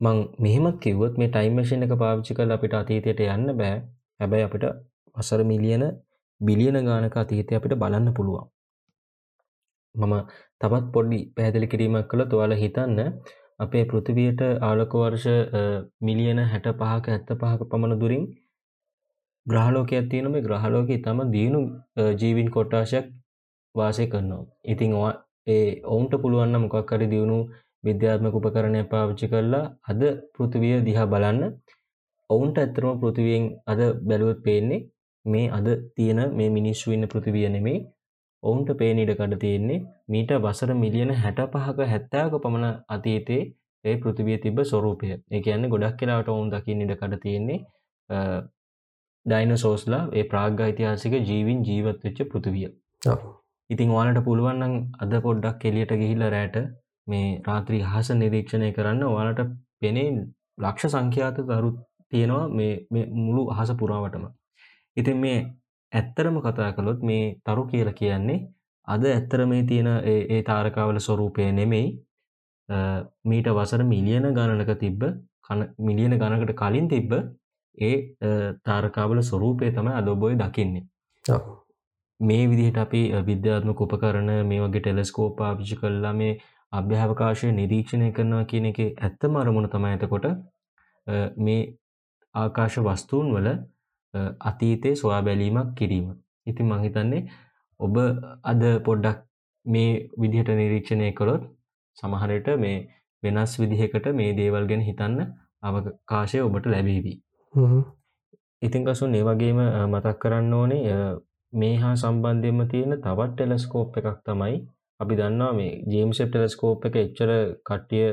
මං 0.00 0.16
මෙහෙමත් 0.38 0.76
කිව්වොත් 0.80 1.14
මේ 1.18 1.28
ටයිම් 1.28 1.54
මැසින් 1.54 1.82
එක 1.82 1.94
පාවිච්චි 2.02 2.34
කල 2.34 2.52
අපිට 2.52 2.74
අතීතයට 2.74 3.20
යන්න 3.26 3.48
බෑ. 3.60 3.76
හැබැයි 4.20 4.46
අපිට 4.48 4.64
වසර 5.16 5.40
මිලියන 5.44 5.84
බිලියන 6.40 6.78
ගානක 6.88 7.16
අතීතය 7.16 7.52
අපිට 7.58 7.74
බලන්න 7.82 8.14
පුළුවන්. 8.14 8.46
මම 9.94 10.14
තවත් 10.60 10.86
පොඩ්ඩි 10.94 11.18
පැහැදිලි 11.34 11.66
කිරීමක් 11.72 12.06
කළ 12.10 12.22
තුවාල 12.30 12.52
හිතන්න 12.52 12.98
අපේ 13.60 13.84
පෘතිවයට 13.84 14.40
ආලකවර්ෂ 14.62 15.26
මිලියන 16.00 16.40
හැට 16.44 16.68
පහක 16.74 17.06
ඇත්ත 17.08 17.30
පහක 17.34 17.70
පමණ 17.70 18.00
දුරින් 18.00 18.24
ග්‍රහලෝකයක් 19.46 20.10
තියෙන 20.10 20.28
මේ 20.32 20.42
ග්‍රහලෝක 20.42 20.90
තම 21.04 21.20
දියුණු 21.34 21.62
ජීවින් 22.20 22.50
කොට්ටාශයක් 22.50 23.06
වාසය 23.74 24.04
කරනවා. 24.06 24.44
ඉතිං 24.64 24.92
ඒ 25.46 25.66
ඔවුන්ට 25.84 26.14
පුළුවන්න 26.22 26.62
මොකක්කරි 26.64 27.06
දියුණු 27.12 27.38
විද්‍යාත්මක 27.84 28.34
උපකරණය 28.34 28.80
පාවිච්චි 28.92 29.26
කරලා 29.32 29.64
අද 29.90 30.02
පෘතිවිය 30.34 30.76
දිහා 30.86 31.06
බලන්න. 31.06 31.42
ඔවුන්ට 32.30 32.56
ඇත්තරම 32.58 33.00
පෘතිවියෙන් 33.02 33.44
අද 33.66 33.80
බැලුවත් 34.08 34.40
පේන්නේ 34.46 34.86
මේ 35.24 35.46
අද 35.50 35.66
තියෙන 35.96 36.20
මේ 36.36 36.50
මිනිස්සු 36.50 36.92
ඉන්න 36.92 37.10
පෘතිවිය 37.12 37.48
නෙමේ 37.48 37.78
ඔවුන්ට 38.42 38.70
පේනිඩ 38.80 39.12
කඩ 39.12 39.40
තියෙන්නේ 39.40 39.78
මීට 40.08 40.34
වසර 40.38 40.74
මිලියන 40.74 41.14
හැට 41.16 41.40
පහක 41.54 41.88
හැත්තාක 41.92 42.36
පමණ 42.38 42.76
අතීතේ 42.88 43.42
ඒ 43.84 43.96
පෘතිවිය 43.96 44.38
තිබ 44.38 44.60
ස්වරූපය. 44.64 45.10
ඒ 45.30 45.40
කියන්න 45.40 45.70
ගොඩක් 45.70 45.98
කියලාට 45.98 46.28
ඔවුන් 46.28 46.52
දකින්න 46.52 46.84
ඉඩ 46.84 46.94
කඩ 46.94 47.20
තියෙන්නේ 47.24 47.58
ඩයිනසෝස්ලා 49.26 50.04
ඒ 50.12 50.24
ප්‍රාග්ග 50.24 50.62
යිතිහාසික 50.62 51.18
ජීවින් 51.22 51.60
ජීවත් 51.64 52.04
වෙච්ච 52.04 52.24
පෘතිවිය 52.30 52.68
ඉතින් 53.70 53.90
ඕනට 53.90 54.18
පුළුවන්නම් 54.24 54.74
අද 54.98 55.12
පොඩ්ඩක් 55.24 55.56
කෙලියට 55.62 55.92
ගිහිල්ල 56.00 56.24
රෑට 56.34 56.56
මේ 57.06 57.26
රාත්‍රී 57.46 57.82
හස 57.84 58.08
නිරීක්ෂණය 58.14 58.70
කරන්න. 58.72 59.02
ඕනට 59.04 59.40
පෙනේ 59.80 60.08
ලක්ෂ 60.58 60.94
සංඛ්‍යාත 60.94 61.38
දරු 61.50 61.70
තියෙනවා 62.12 62.44
මේ 62.50 63.04
මුළු 63.18 63.42
අහස 63.52 63.72
පුරාවටම. 63.80 64.24
ඉතින් 64.96 65.18
මේ 65.24 65.38
ඇත්තරම 65.92 66.36
කතා 66.40 66.70
කළොත් 66.72 67.00
මේ 67.02 67.24
තරු 67.44 67.62
කියල 67.66 67.90
කියන්නේ 67.92 68.38
අද 68.88 69.04
ඇත්තර 69.06 69.40
මේ 69.46 69.62
තියෙන 69.64 69.88
ඒ 70.04 70.42
තාරකාවල 70.42 70.98
ස්වරූපය 70.98 71.52
නෙමෙයි. 71.52 71.88
මීට 73.24 73.48
වසර 73.50 73.82
මිලියන 73.84 74.26
ගණනක 74.30 74.72
තිබ්බ 74.80 75.02
මිලියන 75.80 76.14
ගණකට 76.14 76.52
කලින් 76.54 76.88
තිබ්බ 76.88 77.12
ඒ 77.78 77.94
තාරකාවල 78.64 79.22
ස්වරූපය 79.22 79.72
තමයි 79.72 79.94
අදොබොය 79.94 80.34
දකින්නේ. 80.36 80.84
මේ 82.20 82.44
විදිහට 82.50 82.78
අපි 82.78 83.02
විද්‍යාත්මක 83.26 83.80
උපකරණ 83.80 84.30
මේ 84.46 84.60
වගේ 84.60 84.80
ටෙලස්කෝප 84.80 85.36
පාවිච්චි 85.36 85.76
කල්ලා 85.76 86.14
මේ 86.14 86.38
අභ්‍යාවකාශය 86.72 87.52
නිරීක්ෂණය 87.52 88.12
කරනවා 88.12 88.44
කියන 88.44 88.66
එක 88.66 88.80
ඇත්තම 88.80 89.36
අරමුණ 89.36 89.68
තමයි 89.68 89.90
ඇතකොට 89.90 90.26
මේ 91.38 91.60
ආකාශ 92.34 92.78
වස්තුූන් 92.80 93.28
වල 93.34 93.48
අතීතය 94.14 94.90
සොයා 94.94 95.22
බැලීමක් 95.22 95.74
කිරීම. 95.74 96.06
ඉතින් 96.46 96.66
මහිතන්නේ 96.68 97.28
ඔබ 97.80 97.96
අද 98.44 98.62
පොඩ්ඩක් 98.84 99.18
මේ 99.66 100.08
විදිහට 100.16 100.50
නිරීක්ෂණය 100.52 101.12
කොළොත් 101.12 101.42
සමහරට 101.96 102.48
මේ 102.58 102.78
වෙනස් 103.22 103.52
විදිහකට 103.60 104.06
මේ 104.14 104.32
දේවල් 104.32 104.66
ගැන 104.66 104.82
හිතන්න 104.82 105.20
අවකාශය 105.62 106.40
ඔබට 106.40 106.66
ලැබීවී. 106.66 107.18
ඉතින් 108.62 108.82
කසුන් 108.84 109.14
ඒ 109.14 109.24
වගේම 109.24 109.60
මතක් 109.86 110.16
කරන්න 110.22 110.54
ඕනේ 110.54 110.98
මේ 111.52 111.74
හා 111.76 111.94
සම්බන්ධයම 111.96 112.60
තියෙන 112.68 112.92
තවත් 112.96 113.30
ටෙලස්කෝප් 113.32 113.96
එකක් 113.98 114.18
තමයි 114.24 114.56
අපි 115.00 115.14
දන්නවා 115.14 115.52
මේ 115.52 115.72
ජේම්සෙප් 115.86 116.28
ටෙලස්කෝප් 116.30 116.86
එක 116.86 116.96
එච්චර 116.96 117.30
කට්ටිය 117.66 118.06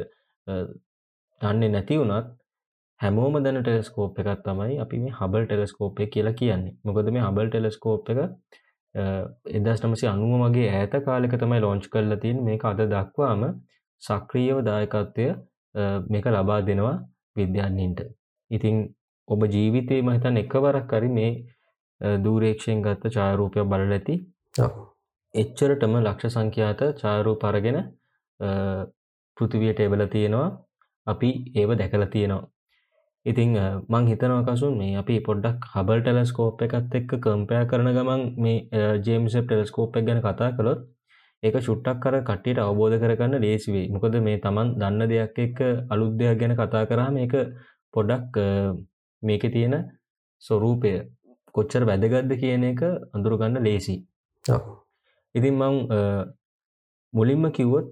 දන්නේ 1.41 1.69
නැති 1.69 1.99
වුණත් 1.99 2.27
හැමෝම 3.01 3.37
දැන 3.45 3.61
ටෙලස්කෝප් 3.61 4.19
එකක් 4.21 4.43
තමයි 4.45 4.75
අපි 4.83 4.99
මේ 5.03 5.15
හබල් 5.19 5.47
ටෙලස්කෝප් 5.47 5.99
එක 6.03 6.11
කියලා 6.15 6.35
කියන්නේ. 6.41 6.75
මොකද 6.85 7.09
මේ 7.15 7.23
හබල් 7.27 7.49
ටෙලස්කෝප් 7.49 8.11
එක 8.13 8.19
එදස් 9.57 9.81
නමසි 9.85 10.07
අනුව 10.13 10.33
මගේ 10.43 10.69
ඇත 10.79 10.93
කාලෙක 11.07 11.33
තමයි 11.41 11.59
ලෝංච් 11.65 11.89
කරලා 11.93 12.21
තින් 12.23 12.37
මේක 12.47 12.63
අද 12.71 12.79
දක්වාම 12.93 13.43
සක්‍රියව 14.01 14.61
දායකත්වය 14.69 15.27
මේක 16.13 16.25
ලබා 16.35 16.61
දෙනවා 16.69 16.95
විද්‍යාන්නීන්ට 17.35 18.01
ඉතිං 18.51 18.75
ඔබ 19.27 19.43
ජීවිතය 19.55 19.99
මහිතන් 20.07 20.41
එකවරක් 20.43 20.87
කරි 20.91 21.11
මේ 21.19 21.31
දූරේක්ෂයෙන් 22.23 22.81
ගත්ත 22.85 23.13
චාරූපය 23.15 23.63
බලල 23.71 23.93
ඇති. 23.97 24.15
එච්චරටම 25.33 25.93
ලක්ෂ 25.99 26.35
සංඛ්‍යාත 26.35 26.81
චාරූ 27.01 27.35
පරගෙන 27.43 27.79
පෘතිවියට 29.37 29.79
එබල 29.85 30.03
තියෙනවා. 30.15 30.49
අපි 31.07 31.29
ඒව 31.59 31.71
දැකල 31.79 32.03
තියෙනවා 32.13 32.43
ඉතිං 33.25 33.53
මං 33.89 34.07
හිතනවකසුන් 34.07 34.73
මේ 34.77 34.97
අපි 34.97 35.15
පොඩ්ඩක් 35.27 35.63
හබල් 35.71 36.01
ටෙලස්කෝප් 36.01 36.59
එකත් 36.61 36.97
එක්ක 36.99 37.13
කම්පය 37.19 37.61
කරන 37.71 37.89
ගමන් 37.91 38.21
මේ 38.37 38.83
ජේම්සප් 38.99 39.45
ටෙලස්කෝප් 39.45 39.97
එක 39.97 40.05
ගැන 40.07 40.21
කතා 40.21 40.49
කළොත් 40.57 40.83
ඒක 41.43 41.57
චුට්ටක් 41.59 42.03
කර 42.03 42.15
කට්ටියට 42.21 42.59
අවබෝධ 42.59 42.97
කරගන්න 43.01 43.41
ලේසිවේ 43.41 43.87
මොකද 43.89 44.19
මේ 44.21 44.37
තමන් 44.37 44.69
දන්න 44.77 45.09
දෙයක් 45.11 45.41
එක්ක 45.45 45.59
අලුත් 45.89 46.13
දෙයක් 46.19 46.39
ගැන 46.39 46.55
කතා 46.55 46.83
කරා 46.85 47.09
මේක 47.11 47.35
පොඩක් 47.93 48.39
මේක 49.23 49.43
තියෙන 49.49 49.75
ස්වරූපය 50.43 50.93
කොච්චර 51.55 51.83
වැදගත්ද 51.83 52.31
කියන 52.37 52.63
එක 52.65 52.81
අඳුරගන්න 53.11 53.63
ලේසි. 53.63 53.95
ඉතින් 55.35 55.55
මං 55.55 55.75
මුලින්ම 57.13 57.51
කිව්වොත් 57.51 57.91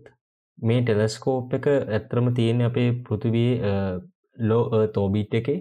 මේ 0.60 0.82
ටෙලස්කෝප් 0.82 1.54
එක 1.54 1.68
ඇත්තරම 1.74 2.34
තියෙන 2.38 2.62
අපේ 2.64 2.90
පෘතිවී 3.04 3.54
ලෝ 4.38 4.88
තෝබීට් 4.90 5.34
එකේ. 5.34 5.60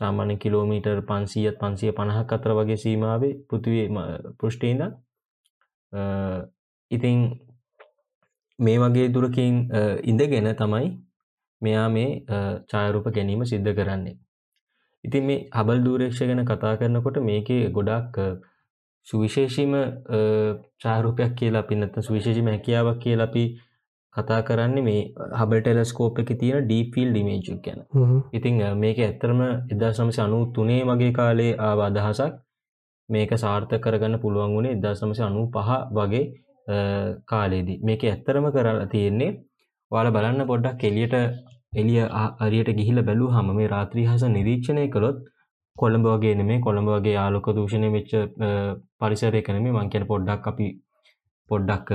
සාමාන්‍ය 0.00 0.36
කිලෝමීටර් 0.36 1.00
පන්සීයත් 1.02 1.58
පන්සිය 1.58 1.92
පණහක් 1.92 2.32
අතර 2.32 2.52
වගේ 2.52 2.76
සීමාවේ 2.76 3.34
පෘතිවේ 3.48 3.86
පෘෂ්ටේද 4.38 4.82
ඉතිං 6.90 7.18
මේ 8.58 8.78
වගේ 8.78 9.08
දුරකින් 9.08 9.56
ඉඳගෙන 10.04 10.48
තමයි 10.56 10.88
මෙයා 11.62 11.88
මේ 11.88 12.10
චායරූප 12.70 13.06
ගැනීම 13.14 13.44
සිද්ධ 13.44 13.72
කරන්නේ. 13.74 14.16
ඉතින් 15.04 15.24
මේ 15.24 15.40
හබල් 15.52 15.80
දූරේක්ෂ 15.84 16.20
ගැන 16.20 16.44
කතා 16.44 16.76
කරනකොට 16.76 17.18
මේකේ 17.22 17.70
ගොඩක් 17.70 18.16
සුවිශේෂීම 19.06 19.74
චාරූපයක් 20.82 21.32
කියලා 21.34 21.62
පින්නත්ත 21.62 21.98
සුවිශේෂීම 22.00 22.48
හැකියාවක් 22.48 22.98
කියලා 22.98 23.28
අපි 23.30 23.44
කතා 24.18 24.40
කරන්නේ 24.48 24.84
මේ 24.88 25.00
හබල් 25.38 25.62
ටෙලස්කෝප් 25.62 26.20
එක 26.22 26.30
තියෙන 26.40 26.66
ඩීෆිල් 26.66 27.08
ඩිමේජක් 27.12 27.48
ගැන. 27.64 27.80
ඉතිං 28.32 28.60
මේක 28.78 29.00
ඇත්තරම 29.00 29.40
එදා 29.74 29.92
සමසි 29.92 30.20
අනු 30.26 30.38
තුනේ 30.54 30.82
වගේ 30.84 31.12
කාලේ 31.12 31.52
ආව 31.60 31.80
අදහසක්. 31.88 32.34
මේක 33.08 33.30
සාර්ථ 33.36 33.74
කරගන්න 33.84 34.20
පුළුවන් 34.22 34.54
වුණේ 34.56 34.76
එදා 34.78 34.94
සමසි 34.94 35.22
අනු 35.22 35.44
පහ 35.50 35.70
වගේ 35.92 36.24
කාලේදී. 37.26 37.78
මේක 37.82 38.02
ඇත්තරම 38.04 38.48
කරලා 38.54 38.88
තියෙන්නේ 38.88 39.30
වාල 39.90 40.08
බලන්න 40.10 40.46
පොඩ්ඩක් 40.46 40.80
කෙලියට 40.80 41.14
එලිය 41.74 42.00
අරියට 42.40 42.70
ගිහිල 42.78 43.02
බැලූ 43.02 43.30
හම 43.30 43.48
මේ 43.56 43.68
රාත්‍රී 43.68 44.06
හස 44.06 44.24
නිරීක්ෂණය 44.28 44.84
කළොත් 44.88 45.18
කොළඹ 45.76 46.06
වගේ 46.06 46.34
නෙමේ 46.34 46.60
කොළඹ 46.60 46.90
වගේ 46.90 47.16
ආලොක 47.16 47.48
දූෂණය 47.56 47.88
වෙච්ච 47.92 48.12
පරිසරය 48.98 49.40
කනමේ 49.42 49.74
මංකැන 49.74 50.06
පොඩ්ඩක් 50.06 50.50
අපි 50.52 50.68
පොඩ්ඩක් 51.50 51.88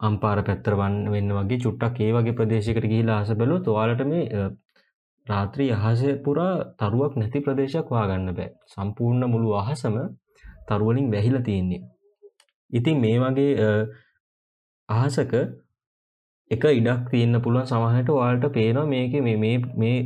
අම්පාර 0.00 0.38
පැත්තරවන් 0.42 0.96
වෙන්න 1.10 1.30
වගේ 1.32 1.58
චුට්ටක් 1.58 2.00
ඒ 2.00 2.12
වගේ 2.12 2.34
ප්‍රදේශකට 2.34 2.86
ගිහිලා 2.86 3.18
අස 3.18 3.30
බැලු 3.32 3.58
තුවාලට 3.60 4.02
මේ 4.04 4.24
රාත්‍රී 5.26 5.70
අහසය 5.72 6.10
පුරා 6.18 6.52
තරුවක් 6.78 7.14
නැති 7.16 7.40
ප්‍රදේශයක් 7.40 7.88
වාගන්න 7.90 8.32
බෑ. 8.32 8.48
සම්පූර්ණ 8.66 9.30
මුළු 9.30 9.54
අහසම 9.54 9.96
තරුවලින් 10.68 11.06
වැහිල 11.10 11.38
තියෙන්නේ. 11.42 11.82
ඉතින් 12.70 12.96
මේ 12.98 13.16
වගේ 13.20 13.70
අහසක 14.88 15.32
එක 16.50 16.64
ඉඩක් 16.70 17.08
තියන්න 17.10 17.40
පුළුවන් 17.40 17.66
සමහට 17.66 18.10
වාල්ට 18.10 18.46
පේනවා 18.52 18.86
මේක 18.86 19.14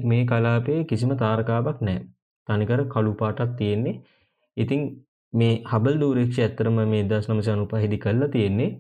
මේ 0.05 0.23
කලාපේ 0.27 0.79
කිසිම 0.85 1.13
තාරකාවක් 1.17 1.79
නෑ 1.81 2.01
තනිකර 2.49 2.81
කළු 2.87 3.13
පාටක් 3.15 3.57
තියෙන්නේ. 3.59 4.01
ඉතිං 4.57 4.81
මේ 5.33 5.55
හබල් 5.65 5.99
දූරේක්ෂ 6.01 6.39
ඇත්තරම 6.39 6.79
මේ 6.87 7.03
දස් 7.05 7.29
නමස 7.29 7.49
අනුපහිදි 7.49 7.99
කල්ලා 7.99 8.29
තියෙන්නේ. 8.29 8.71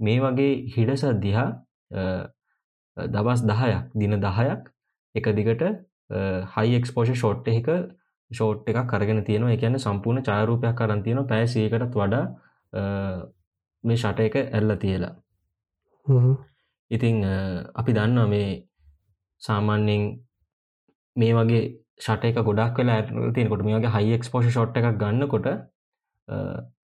මේ 0.00 0.20
වගේ 0.20 0.54
හිඩ 0.74 0.90
සද්ධහා 0.96 1.48
දවස් 2.96 3.40
දහයක් 3.50 3.84
දින 4.00 4.16
දහයක් 4.24 4.72
එක 5.14 5.26
දිගට 5.38 5.62
හයි 6.56 6.74
එක්ස්පෝෂ 6.78 7.14
ෂෝට් 7.14 7.48
එක 7.48 7.68
ෂෝට් 8.30 8.68
එකක් 8.70 8.86
කරගෙන 8.90 9.24
තියෙනවා. 9.24 9.54
එකන්න 9.56 9.78
සම්පූර්ණ 9.78 10.26
චාරූපයක් 10.28 10.76
කරන් 10.78 11.02
තියෙන 11.04 11.26
පැසේකටත් 11.32 11.94
වඩා 11.94 12.24
මේ 13.84 13.96
ෂට 13.96 14.20
එක 14.28 14.36
ඇල්ල 14.42 14.76
තියලා. 14.84 15.14
ඉතිං 16.90 17.16
අපි 17.80 17.92
දන්නවා 17.98 18.28
මේ 18.34 18.48
සාමාන්‍යෙන් 19.42 20.02
මේ 21.16 21.32
වගේ 21.38 21.62
ෂට 22.00 22.24
එක 22.30 22.42
ගොඩක් 22.48 22.78
වෙලා 22.78 23.00
තියෙනකොට 23.34 23.64
මේ 23.66 23.78
වගේ 23.78 23.94
හයි 23.96 24.12
එක්ස්පෝෂ 24.18 24.50
ෂොට් 24.50 24.76
එකක් 24.78 25.00
ගන්නකොට 25.02 25.48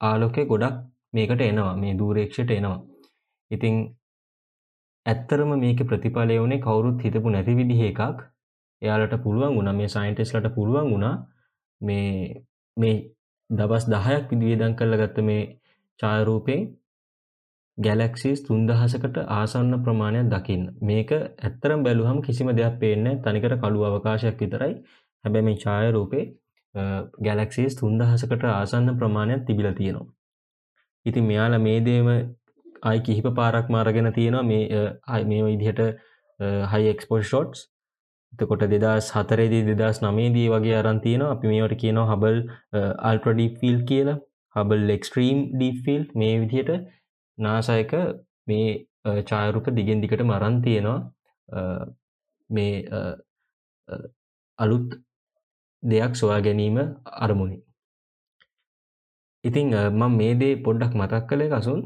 ආලෝකය 0.08 0.46
ගොඩක් 0.52 0.80
මේකට 1.12 1.40
එනවා. 1.50 1.76
මේ 1.76 1.98
දූරේක්ෂයට 2.00 2.50
එනවා 2.58 2.80
ඉතිං 3.52 3.76
ඇත්තරම 5.06 5.50
මේක 5.56 5.80
ප්‍රතිඵලය 5.84 6.36
වනේ 6.38 6.60
කවුරුත් 6.60 6.98
හිතපු 7.00 7.28
නැති 7.28 7.54
විදිහ 7.54 7.80
එකක්. 7.84 8.18
එයාලට 8.82 9.16
පුළුවන් 9.22 9.56
වුණ 9.56 9.72
මේ 9.72 9.88
සයින්ටෙස්ලට 9.88 10.54
පුළුවන් 10.54 10.90
වුණා 10.90 11.14
මේ 11.80 12.44
මේ 12.76 12.94
දවස් 13.50 13.84
දහයක් 13.86 14.30
විදිවියදන් 14.30 14.76
කරල 14.76 14.96
ගත්ත 14.96 15.18
මේ 15.22 15.42
චායරූපයෙන් 16.00 16.62
ගැලක්සිස් 17.78 18.42
තුන්දහසකට 18.42 19.16
ආසන්න 19.30 19.74
ප්‍රමාණයක් 19.80 20.26
දකින්න. 20.28 20.64
මේක 20.80 21.10
ඇත්තරම් 21.12 21.80
බැලුහම් 21.82 22.18
කිසිම 22.20 22.48
දෙයක් 22.52 22.78
පේන්න 22.78 23.06
තනිකර 23.20 23.54
කළු 23.56 23.84
අවකාශයක් 23.84 24.36
විතරයි. 24.36 24.74
හැබැ 25.24 25.42
මේ 25.42 25.56
ඡායරූපේ 25.56 26.24
ගැලක්සිස් 27.20 27.76
තුන්දහසකට 27.76 28.44
ආසන්න 28.50 28.96
ප්‍රමාණයක් 28.98 29.42
තිබිල 29.46 29.68
තියෙනවා. 29.72 30.12
ඉතින් 31.06 31.24
මෙයාල 31.24 31.58
මේ 31.58 31.80
දේම 31.80 32.08
අයි 32.82 33.02
කිහිප 33.02 33.28
පාරක් 33.34 33.68
මාරගෙන 33.70 34.12
තියෙනවා 34.12 34.44
මේ 34.44 34.64
අයි 35.08 35.24
මේ 35.26 35.42
විදිහට 35.44 35.80
හයි 36.70 36.88
එක්ස්පෝෂ් 36.88 37.26
ෂොට්ස් 37.26 37.68
එතකොට 38.32 38.64
දෙදස් 38.74 39.08
හතරේදී 39.12 39.62
දෙදස් 39.70 40.00
නමේදී 40.00 40.48
වගේ 40.48 40.76
අරන්තියන 40.76 41.22
අපි 41.24 41.46
මේවට 41.48 41.80
කියනවා 41.82 42.06
හබල් 42.10 42.38
අල්ට්‍රඩී 43.08 43.50
ෆිල් 43.56 43.78
කියලා. 43.84 44.18
හබල් 44.56 44.94
එක්ස්ට්‍රීම් 44.96 45.38
ඩීෆිල් 45.52 46.02
මේ 46.14 46.34
විදිහට 46.40 46.70
නාසයක 47.38 47.92
මේ 48.46 48.68
ඡායරූප 49.28 49.66
දිගෙන් 49.72 50.02
දිකට 50.02 50.22
මරන් 50.22 50.56
තියෙනවා. 50.62 50.98
මේ 52.50 52.74
අලුත් 54.58 54.96
දෙයක් 55.82 56.14
සොයා 56.16 56.40
ගැනීම 56.40 56.78
අරමුණි. 57.24 57.58
ඉතිං 59.44 59.74
මං 59.92 60.12
මේ 60.20 60.34
දේ 60.36 60.54
පොඩ්ඩක් 60.64 60.94
මතක් 60.94 61.24
කළේ 61.28 61.52
කසුන් 61.52 61.80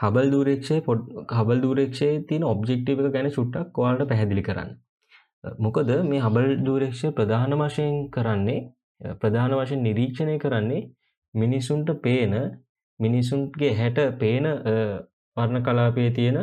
හබල් 0.00 0.28
දූරේක්ෂය 0.30 0.76
පොඩ් 0.80 1.00
හබල් 1.30 1.58
දූරේක්ෂයේ 1.60 2.20
තියෙන 2.24 2.44
ඔබ්ජෙක්ටිව 2.44 3.00
එක 3.00 3.12
ගැන 3.12 3.28
චුට්ටක් 3.30 3.72
කොවාලට 3.72 4.08
පැහැදිලි 4.08 4.42
කරන්න. 4.42 4.70
මොකද 5.58 5.90
මේ 6.04 6.20
හබල් 6.20 6.48
දූරේක්ෂය 6.60 7.12
ප්‍රධාන 7.12 7.56
වශයෙන් 7.58 7.96
කරන්නේ 8.10 8.60
ප්‍රධාන 9.16 9.52
වශයෙන් 9.52 9.82
නිරීක්ෂණය 9.82 10.36
කරන්නේ 10.38 10.88
මිනිසුන්ට 11.34 11.90
පේන 12.00 12.34
මිනිසුන්ගේ 13.00 13.72
හැට 13.74 13.98
පේන 14.18 14.46
වර්ණ 15.36 15.62
කලාපය 15.62 16.06
තියෙන 16.10 16.38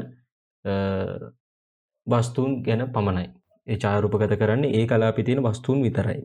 වස්තුූන් 2.07 2.61
ගැන 2.63 2.83
පමණයි. 2.89 3.27
ඒ 3.67 3.77
චාරූපගත 3.77 4.33
කරන්නේ 4.35 4.73
ඒ 4.73 4.85
කලාපි 4.87 5.23
තියෙන 5.23 5.43
වස්තුූන් 5.43 5.81
විතරයි. 5.81 6.21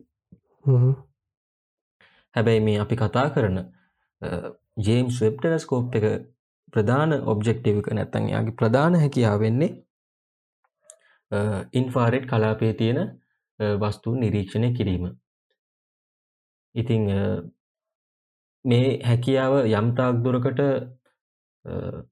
හැබැයි 2.35 2.61
මේ 2.61 2.79
අපි 2.81 2.97
කතා 2.97 3.27
කරන 3.31 3.59
ජේම්ස් 4.79 5.16
වෙබ් 5.21 5.35
ටෙලස්කෝප් 5.37 5.95
එක 5.95 6.07
ප්‍රධාන 6.72 7.12
ඔබ්ජෙක්ටිවික 7.24 7.88
නැත්තන් 7.92 8.28
යාගේ 8.28 8.58
ප්‍රධාන 8.61 8.94
හැකියාව 8.96 9.40
වෙන්නේ 9.40 9.70
ඉන්ෆාරෙට් 11.72 12.26
කලාපය 12.26 12.72
තියෙන 12.74 13.00
වස්තුූ 13.82 14.14
නිරීක්ෂණය 14.16 14.72
කිරීම. 14.78 15.04
ඉතිං 16.74 17.02
මේ 18.64 18.88
හැකියාව 19.02 19.54
යම්තාක් 19.72 20.16
දුරකට 20.24 20.61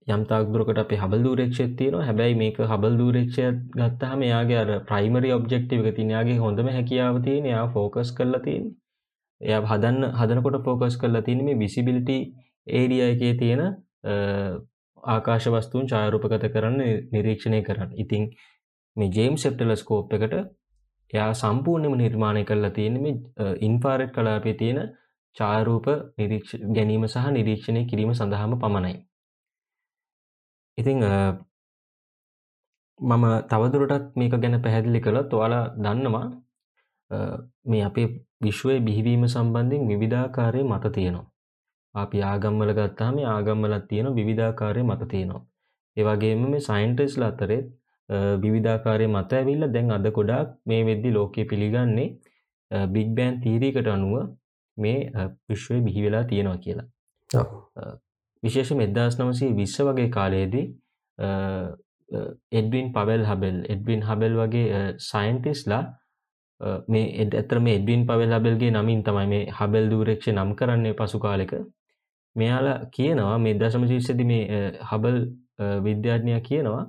යම්තාක් 0.09 0.53
දුරකට 0.53 0.79
අප 0.79 0.93
හබල් 0.95 1.23
දූරේක්ෂත් 1.25 1.73
තියෙනවා. 1.79 2.05
හැබැයි 2.05 2.35
මේක 2.35 2.59
හබල් 2.65 2.95
දූරේක්ෂය 2.99 3.45
ගත්තහම 3.77 4.21
යාගේ 4.25 4.59
අර 4.59 4.71
ප්‍රයිමරි 4.89 5.33
ඔබ්ජෙක්ටිව 5.33 5.91
තිනයාගේ 5.97 6.39
හොඳම 6.39 6.69
හැකියාව 6.69 7.23
තියෙන 7.25 7.47
යා 7.47 7.67
ෆෝකස් 7.75 8.13
කරලා 8.17 8.45
තියෙන. 8.47 8.65
එය 9.41 9.53
හදන්න 9.63 10.05
හදනකොට 10.19 10.65
ෆෝකස් 10.67 10.97
කරලා 11.03 11.23
තියෙන 11.23 11.45
මේ 11.45 11.61
විසිබිලිටි 11.63 12.19
ඒඩිය 12.73 13.03
එකේ 13.07 13.35
තියෙන 13.41 13.63
ආකාශ 14.05 15.49
වස්තුූන් 15.49 15.87
චාරූපගත 15.87 16.47
කරන්න 16.47 16.81
නිරීක්ෂණය 17.13 17.61
කරන්න 17.63 17.93
ඉතිං 17.97 18.25
මේ 18.97 19.11
ජේම් 19.11 19.37
සෙප්ටලස්කෝප් 19.37 20.13
එකට 20.13 20.35
එයා 21.13 21.31
සම්පූර්ණයම 21.35 21.95
නිර්මාණය 21.97 22.43
කරලා 22.45 22.71
තියෙන 22.71 22.97
මේ 23.03 23.15
ඉන්පාරට් 23.61 24.13
කලාපේ 24.13 24.55
තියෙන 24.55 24.81
ඡායාරූප 25.37 25.87
නිරීක්ෂ 26.19 26.53
ගැනීම 26.77 27.07
සහ 27.07 27.31
නිරීක්ෂණය 27.31 27.83
කිරීම 27.87 28.13
සඳහාම 28.15 28.59
පමණයි. 28.59 28.95
ඉතිං 30.79 30.99
මම 33.01 33.25
තවදුරටත් 33.49 34.17
මේක 34.17 34.35
ගැන 34.35 34.63
පැහැදිලි 34.63 35.01
කළත් 35.01 35.31
ඔයාලා 35.33 35.65
දන්නවා 35.77 36.27
මේ 37.67 37.85
අපේ 37.85 38.09
විශ්වය 38.41 38.75
බිහිවීම 38.81 39.25
සම්බන්ධින් 39.27 39.89
විවිධාකාරය 39.89 40.63
මත 40.65 40.93
තියෙනවා. 40.93 41.27
අපි 41.95 42.23
ආගම්වල 42.23 42.73
ගත්තාම 42.73 43.19
ආගම්වලත් 43.27 43.87
තියෙන 43.89 44.09
විවිධාකාරය 44.15 44.83
මත 44.83 45.09
තියෙනවා. 45.09 45.43
ඒවගේම 45.97 46.43
මේ 46.51 46.61
සයින්ටස්ල 46.61 47.23
අතරෙත් 47.23 47.67
විවිධාකාරය 48.45 49.07
මත 49.09 49.33
ඇවිල්ල 49.33 49.65
දැන් 49.75 49.91
අද 49.91 50.07
ගොඩාක් 50.19 50.49
මේ 50.67 50.83
වෙද්දි 50.85 51.11
ලෝකය 51.13 51.45
පිළිගන්නේ 51.45 52.09
බිග් 52.95 53.09
බෑන් 53.17 53.41
තීරීකට 53.43 53.89
අනුව 53.89 54.15
මේ 54.77 54.99
විශ්වය 55.49 55.81
බිහි 55.87 56.07
වෙලා 56.07 56.25
තියෙනවා 56.25 56.63
කියලා. 56.65 56.89
විශේෂ 58.43 58.73
මෙදදාස් 58.75 59.19
නමසේ 59.19 59.55
විශ්ව 59.55 59.87
වගේ 59.89 60.11
කාලයේදී 60.17 60.67
එඩ්වින් 62.53 62.87
පවල් 62.95 63.25
හබෙල් 63.31 63.59
එඩ්වින් 63.75 64.03
හබෙල් 64.03 64.37
වගේ 64.41 64.85
සයින්ටිස්ලා 65.09 65.83
මේ 66.89 67.05
ඇතර 67.25 67.59
මේ 67.67 67.77
එඩ්වින් 67.81 68.07
පවල් 68.07 68.33
හබෙල්ගේ 68.37 68.71
නමින් 68.71 69.03
තමයි 69.03 69.29
මේ 69.35 69.45
හබෙල් 69.59 69.91
දූරක්ෂ 69.93 70.33
නම් 70.33 70.51
කරන්නේ 70.55 70.95
පසු 70.95 71.19
කාලෙක 71.27 71.53
මෙයාලා 72.37 72.79
කියනවා 72.97 73.39
මේ 73.39 73.55
දශම 73.55 73.87
ජීස්සදි 73.93 74.25
මේ 74.25 74.43
හබල් 74.91 75.19
විද්‍යාඥය 75.87 76.41
කියනවා 76.41 76.83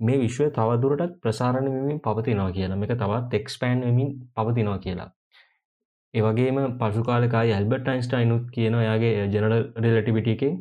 මේ 0.00 0.18
විශ්වය 0.18 0.50
තවදුරටත් 0.50 1.16
ප්‍රසාරණ 1.22 1.70
වමින් 1.74 1.98
පවතිනවා 2.00 2.52
කියලා. 2.52 2.76
මේක 2.76 2.92
තවත් 2.94 3.40
එක්ස්පෑන් 3.40 3.82
වමින් 3.82 4.12
පවතිනවා 4.36 4.78
කියලා. 4.78 5.10
ඒවගේම 6.14 6.60
පසු 6.78 7.02
කාලකායි 7.02 7.52
ඇල්බර්ට 7.52 7.88
යින්ස්ටයිනුත් 7.88 8.46
කියන 8.54 8.78
යාගේ 8.82 9.26
ජනරල් 9.26 9.66
රිලටිවිටිකින් 9.84 10.54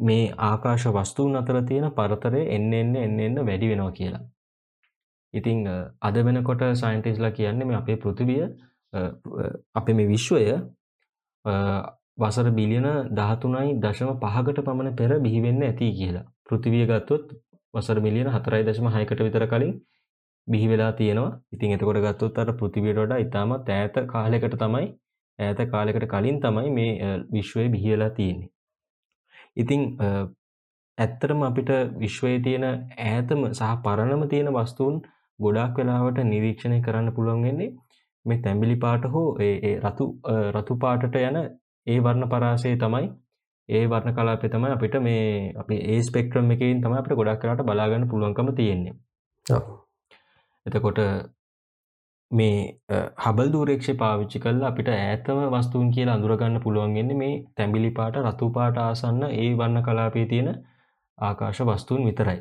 මේ 0.00 0.22
ආකාශ 0.42 0.86
වස්තුූන් 0.96 1.40
අතර 1.40 1.58
තියෙන 1.70 1.88
පරතරය 1.98 2.42
එන්න 2.56 2.72
එන්න 2.72 2.94
එන්න 2.96 3.18
එන්න 3.20 3.42
වැඩි 3.48 3.72
වෙනවා 3.72 3.96
කියලා. 3.98 4.22
ඉතිං 5.34 5.58
අද 6.00 6.16
වෙනකොට 6.26 6.62
සයින්ටිස්ලා 6.74 7.32
කියන්නේ 7.38 7.68
මේ 7.68 7.76
අපේ 7.76 7.96
පෘතිවිය 7.96 8.44
අපේ 9.74 9.94
මේ 9.94 10.08
විශ්වය 10.08 10.42
වසර 11.44 12.50
බිලියන 12.52 12.88
දහතුනයි 13.12 13.78
දශම 13.78 14.10
පහකට 14.16 14.58
පමණ 14.60 14.96
පෙර 14.96 15.10
බිහිවෙන්න 15.20 15.62
ඇති 15.62 15.88
කියලා. 15.92 16.26
පෘතිවිය 16.44 16.84
ගත්තොත් 16.86 17.32
වසර 17.74 18.00
මිලියන 18.00 18.28
හතරයි 18.28 18.64
දශම 18.64 18.88
හයකට 18.88 19.20
විතර 19.20 19.46
කලින් 19.48 19.72
බිහි 20.48 20.66
වෙලා 20.68 20.92
තියෙනවා. 20.92 21.38
ඉතින් 21.52 21.72
එතකොට 21.72 21.98
ගත්තොත් 21.98 22.38
අර 22.38 22.52
පෘතිවියට 22.54 22.98
වඩා 22.98 23.18
ඉතාමත් 23.18 23.68
ඈත 23.70 23.94
කාලෙකට 24.08 24.56
තමයි 24.56 24.86
ඈත 25.38 25.60
කාලෙකට 25.68 26.06
කලින් 26.08 26.40
තමයි 26.40 26.70
මේ 26.70 26.92
විශ්වය 27.30 27.68
බිහිවෙලා 27.68 28.10
තියෙන්නේ. 28.10 28.50
ඉතිං 29.56 29.80
ඇත්තරම 30.98 31.42
අපිට 31.42 31.70
විශ්වයේ 31.96 32.40
තියෙන 32.40 32.64
ඈතම 32.66 33.40
සහ 33.50 33.72
පරණම 33.82 34.22
තියෙන 34.28 34.50
වස්තුූන් 34.50 35.00
ගොඩක් 35.38 35.78
වෙලාවට 35.78 36.18
නිරීක්ෂණය 36.24 36.78
කරන්න 36.80 37.14
පුළුවන් 37.14 37.42
වෙන්නේ 37.42 37.70
මේ 38.24 38.40
තැම්බිලි 38.40 38.76
පාට 38.76 39.04
හෝ 39.06 39.26
රතු 39.82 40.06
රතු 40.52 40.78
පාටට 40.78 41.20
යන 41.20 41.38
ඒ 41.86 41.98
වර්ණ 41.98 42.28
පරාසය 42.28 42.74
තමයි 42.76 43.06
ඒ 43.68 43.84
වර්ණ 43.86 44.14
කලාපය 44.14 44.48
තමයි 44.48 44.70
අපිට 44.70 44.96
මේ 45.00 45.28
අපි 45.56 45.76
ඒ 45.86 46.00
ස්පෙක්ට්‍රම් 46.02 46.50
එකකින් 46.50 46.82
තමයි 46.82 46.98
අපිට 46.98 47.14
ගොඩක් 47.14 47.40
කරට 47.40 47.64
බලාගන්න 47.64 48.08
පුළුවන්කම 48.08 48.50
තියෙන්නේ 48.54 48.94
එතකොට 50.66 51.00
මේ 52.30 52.58
හබල් 53.18 53.48
දූරේක්ෂ 53.50 53.90
පාවිච්චි 53.96 54.38
කල්ලා 54.38 54.68
අපිට 54.68 54.88
ඇතම 54.90 55.40
වස්තුූන් 55.52 55.90
කියලා 55.90 56.14
අඳුරගන්න 56.14 56.60
පුළුවන්ගෙන්නේ 56.60 57.16
මේ 57.16 57.34
තැඹිලි 57.54 57.90
පාට 57.90 58.16
රතු 58.20 58.50
පාට 58.50 58.78
ආසන්න 58.78 59.22
ඒ 59.32 59.50
වන්න 59.54 59.82
කලාපේ 59.82 60.26
තියෙන 60.26 60.50
ආකාශ 61.18 61.62
වස්තුූන් 61.64 62.04
විතරයි. 62.04 62.38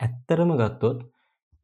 ඇත්තරම 0.00 0.50
ගත්තොත් 0.54 0.98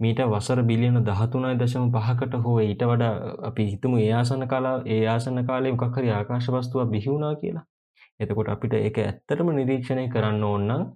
මීට 0.00 0.20
වසර 0.26 0.62
බිලියන 0.64 0.98
දහතුනයි 1.02 1.56
දශම 1.56 1.88
පහකට 1.90 2.34
හෝ 2.42 2.56
ඊට 2.60 2.84
වඩා 2.84 3.12
අපි 3.42 3.66
හිතමු 3.66 3.96
ඒ 3.98 4.12
ආසන 4.14 4.46
කලා 4.48 4.76
ඒ 4.88 5.02
ආසන 5.08 5.44
කාලේ 5.44 5.72
මොකක්හරි 5.74 6.12
ආකාශ 6.12 6.48
වස්තුවක් 6.50 6.90
බිහිවුණා 6.90 7.34
කියලා. 7.36 7.64
එතකොට 8.20 8.48
අපිට 8.48 8.74
ඒක 8.76 8.98
ඇත්තරම 9.00 9.50
නිරීක්ෂණය 9.52 10.06
කරන්න 10.08 10.44
ඕන්නම් 10.44 10.86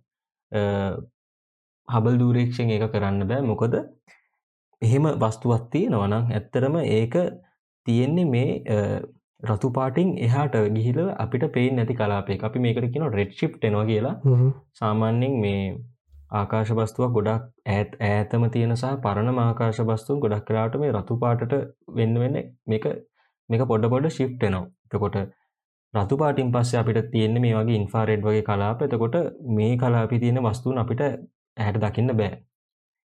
හබල් 1.89 2.17
දූරේක්ෂෙන් 2.19 2.71
ඒක 2.71 2.87
කරන්න 2.91 3.29
බෑ. 3.29 3.43
මොකද 3.45 3.75
එහෙම 4.83 5.11
වස්තුවක් 5.19 5.69
තියෙනවා 5.71 6.09
නම් 6.09 6.33
ඇත්තරම 6.33 6.77
ඒක 6.91 7.15
තියෙන්නේ 7.87 8.27
මේ 8.27 8.51
රතු 9.43 9.69
පාටිං 9.71 10.11
එහාට 10.19 10.55
ගිහිල 10.73 11.01
අපිට 11.17 11.45
පේෙන් 11.53 11.77
නැති 11.77 11.95
කලාපේ 11.95 12.39
අපි 12.43 12.59
මේකට 12.61 12.93
කියන 12.93 13.11
රෙඩ් 13.13 13.33
ශිප් 13.33 13.53
එනවා 13.63 13.85
කියලා 13.87 14.15
සාමාන්‍යෙන් 14.75 15.35
මේ 15.41 15.61
ආකාශ 16.35 16.73
බස්තුවක් 16.75 17.13
ගොඩක් 17.13 17.47
ඇත් 17.69 17.97
ඈතම 18.03 18.45
තියෙන 18.51 18.75
සහ 18.75 18.99
පරණ 19.03 19.41
ආකාශ 19.41 19.81
බස්තුන් 19.85 20.21
ගොඩක් 20.21 20.45
කලාට 20.47 20.77
මේ 20.79 20.93
රතු 20.93 21.19
පාටට 21.19 21.55
වෙන්න 21.95 22.21
වෙන්න 22.21 22.43
මේක 22.67 22.87
මේක 23.49 23.65
පොඩ 23.69 23.91
පොඩ 23.91 24.11
ශිප් 24.11 24.45
එනවා 24.45 24.67
එතකොට 24.87 25.19
රතු 25.95 26.17
පාටින් 26.17 26.51
පස්සේ 26.51 26.81
අපිට 26.81 27.11
තියෙන්නේ 27.11 27.41
මේ 27.41 27.55
වගේ 27.57 27.77
ඉන්ෆාරෙඩ් 27.77 28.23
වගේ 28.23 28.43
කලාප. 28.43 28.83
එතකොට 28.83 29.17
මේ 29.51 29.77
කලාපි 29.77 30.19
තියෙන 30.19 30.41
වස්තුූන් 30.43 30.79
අපිට 30.79 31.01
ඇහැට 31.01 31.81
දකින්න 31.81 32.17
බෑ. 32.17 32.33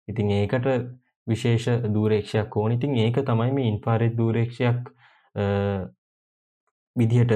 ඉතින් 0.07 0.31
ඒකට 0.31 0.67
විශේෂ 1.27 1.67
දූරේක්ෂයක් 1.93 2.57
ඕන. 2.57 2.71
ඉතින් 2.71 2.95
ඒක 2.95 3.17
තමයි 3.21 3.51
මේ 3.51 3.67
ඉන්ෆාරෙත් 3.67 4.13
දූරේක්ෂයක් 4.17 4.79
විදිහට 6.95 7.33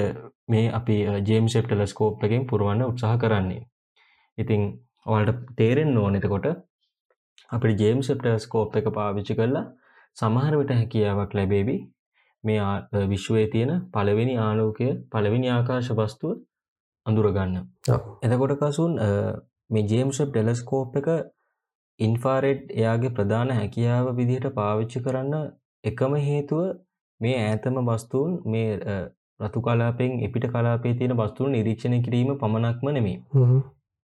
මේ 0.48 0.64
අපි 0.70 0.96
ජේම් 1.22 1.46
සෙප්ටලස්කෝප් 1.48 2.24
එකෙන් 2.24 2.46
පුරුවන්න 2.46 2.84
උත්සාහ 2.84 3.18
කරන්නේ. 3.18 3.62
ඉතිං 4.38 4.62
ඔවල්ට 5.06 5.40
තේරෙන් 5.56 5.96
ඕන. 5.96 6.16
එතකොට 6.16 6.46
අපි 7.50 7.74
ජේම් 7.76 8.02
සෙප්ටස්කෝප් 8.02 8.76
එක 8.76 8.86
පාවිච්චි 8.90 9.34
කරලා 9.34 9.64
සමහර 10.16 10.54
විට 10.60 10.72
හැකියාවක් 10.72 11.32
ලැබේවි. 11.32 11.76
මේ 12.44 12.60
විශ්වයේ 13.08 13.48
තියෙන 13.48 13.72
පළවෙනි 13.92 14.34
ආලෝකය 14.38 14.88
පළවෙනි 15.10 15.48
ආකාශ 15.50 15.90
වස්තුව 15.92 16.32
අඳුරගන්න. 17.06 17.56
එතකොට 18.22 18.54
කසුන් 18.60 18.92
මේ 19.70 19.86
ජේම්ෂප් 19.86 20.28
ටෙලස්කෝප් 20.30 20.96
එක 20.96 21.08
ඉන්ෆාරෙඩ් 22.00 22.62
එයාගේ 22.72 23.14
ප්‍රධාන 23.16 23.50
හැකියාව 23.52 24.06
විදිහට 24.16 24.48
පාවිච්චි 24.54 25.04
කරන්න 25.04 25.34
එකම 25.84 26.14
හේතුව 26.20 26.62
මේ 27.20 27.36
ඈතම 27.40 27.76
වස්තුූන් 27.82 28.32
මේ 28.46 28.70
රතු 29.40 29.60
කලාපෙන් 29.60 30.18
එපිට 30.20 30.46
කලාපේ 30.48 30.94
තියෙන 30.94 31.16
වස්තුූන් 31.16 31.52
නිරීක්ෂණය 31.52 32.00
කිරීම 32.00 32.34
පමණක්ම 32.36 32.90
නෙමේ 32.90 33.16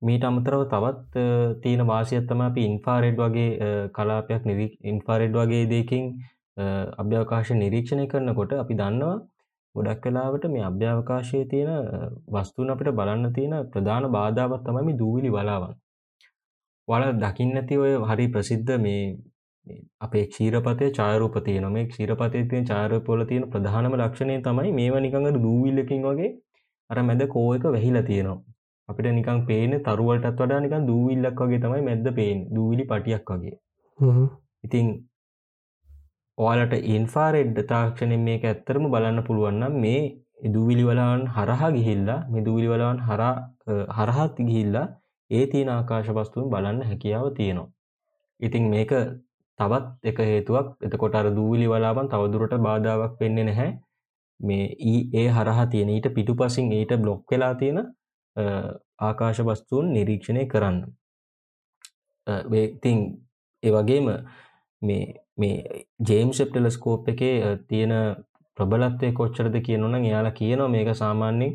මීට 0.02 0.24
අමතරව 0.24 0.64
තවත් 0.68 1.24
තියෙන 1.62 1.84
වාසියත්තම 1.86 2.42
අපි 2.42 2.66
ඉන්ෆාරෙඩ් 2.66 3.18
වගේ 3.18 3.70
කලාපයක් 3.92 4.44
නිරි 4.46 4.68
ඉන්ෆාරෙඩ් 4.84 5.34
වගේ 5.34 5.64
දෙකින් 5.68 6.06
අභ්‍යවකාශ 6.98 7.52
නිරීක්ෂණය 7.54 8.06
කරනකොට 8.08 8.54
අපි 8.56 8.74
දන්නවා 8.74 9.16
ගොඩක් 9.76 10.04
කලාවට 10.04 10.46
මේ 10.48 10.64
අභ්‍යවකාශය 10.64 11.42
තියෙන 11.46 11.72
වස්තුූන් 12.30 12.70
අපිට 12.70 12.92
බලන්න 12.94 13.34
තියෙන 13.34 13.56
ප්‍රධාන 13.68 14.12
බාධාවත් 14.12 14.64
තමයි 14.66 14.98
දූවිලි 14.98 15.30
බලාවන් 15.30 15.74
වල 16.88 17.06
දකින්නති 17.16 17.78
ඔය 17.78 17.94
හරි 18.04 18.28
ප්‍රසිද්ධ 18.30 18.74
මේ 18.80 19.02
අපේ 20.00 20.26
ක්ෂීරපතය 20.28 20.92
චාරූප 20.92 21.40
තියෙන 21.44 21.68
මේ 21.72 21.88
ක්ෂීරපතය 21.88 22.44
තියෙන 22.46 22.66
චාරපොල 22.66 23.26
තියෙන 23.26 23.50
ප්‍රධානම 23.50 23.96
ලක්ෂණය 23.96 24.38
තමයි 24.42 24.72
මේවා 24.74 25.02
නිකඟට 25.02 25.42
දූවිල්ලකින් 25.42 26.06
වගේ 26.06 26.30
අර 26.90 27.04
මැද 27.04 27.26
කෝ 27.28 27.48
එක 27.54 27.68
වැහිලා 27.68 28.04
තියෙනවා. 28.04 28.57
අපිට 28.89 29.12
නිකං 29.12 29.39
පේන 29.45 29.78
තරුවලටත් 29.82 30.34
වඩා 30.36 30.60
නිකන් 30.60 30.88
දූවිල්ලක් 30.88 31.39
වගේ 31.41 31.62
තමයි 31.63 31.82
මැද්ද 31.82 32.08
පේෙන් 32.15 32.39
දූවිලි 32.56 32.84
පටියක් 32.86 33.32
වගේ 33.32 33.56
ඉතිං 34.63 34.88
ඔයාලට 36.38 36.73
ඉන්ෆාරෙඩ් 36.89 37.60
තාක්ෂණය 37.65 38.17
මේක 38.19 38.43
ඇත්තරම 38.45 38.88
බලන්න 38.89 39.23
පුළුවන්නම් 39.23 39.78
මේ 39.80 40.02
දූවිලි 40.47 40.84
වලාන් 40.84 41.23
හරහා 41.30 41.71
ගිහිල්ලා 41.71 42.19
මේ 42.30 42.45
දූවිලි 42.45 42.67
වලාන් 42.67 43.00
හරා 43.02 43.36
හරහත් 43.97 44.38
ගිහිල්ලා 44.41 44.88
ඒ 45.32 45.45
තියෙන 45.47 45.69
ආකාශ 45.69 46.12
වස්තුන් 46.12 46.50
බලන්න 46.50 46.82
හැකියාව 46.84 47.28
තියෙනවා. 47.34 47.71
ඉතින් 48.39 48.69
මේක 48.69 48.91
තවත් 49.60 49.86
එක 50.04 50.17
හේතුවක් 50.21 50.67
එතකොට 50.82 51.15
අර 51.15 51.28
දූවිලි 51.32 51.67
වලාවන් 51.67 52.08
තවදුරට 52.08 52.54
බාධාවක් 52.62 53.19
වෙන්නේ 53.19 53.47
නැහැ. 53.50 53.71
මේ 54.39 54.65
ඒ 55.13 55.28
හරහා 55.32 55.65
තියෙන 55.67 55.89
ඊට 55.89 56.08
පිටුපසින් 56.15 56.71
ඊට 56.73 56.93
බ්ලොක් 56.97 57.32
වෙලා 57.32 57.54
තියෙන 57.56 57.80
ආකාශ 58.38 59.41
වස්තුන් 59.41 59.93
නිරීක්ෂණය 59.93 60.45
කරන්න. 60.45 60.80
ඉතින් 62.56 63.00
ඒ 63.63 63.71
වගේම 63.71 64.08
මේ 64.82 65.04
මේ 65.38 65.86
ජේම්ස් 66.10 66.41
ටෙලස්කෝප් 66.41 67.10
එකේ 67.10 67.36
තියෙන 67.67 67.93
ප්‍රබලත්වය 68.58 69.12
කොච්චරද 69.12 69.56
කියනවනම් 69.62 70.10
එයාලා 70.10 70.38
කියනවා 70.39 70.73
මේක 70.76 70.89
සාමාන්‍යයෙන් 70.95 71.54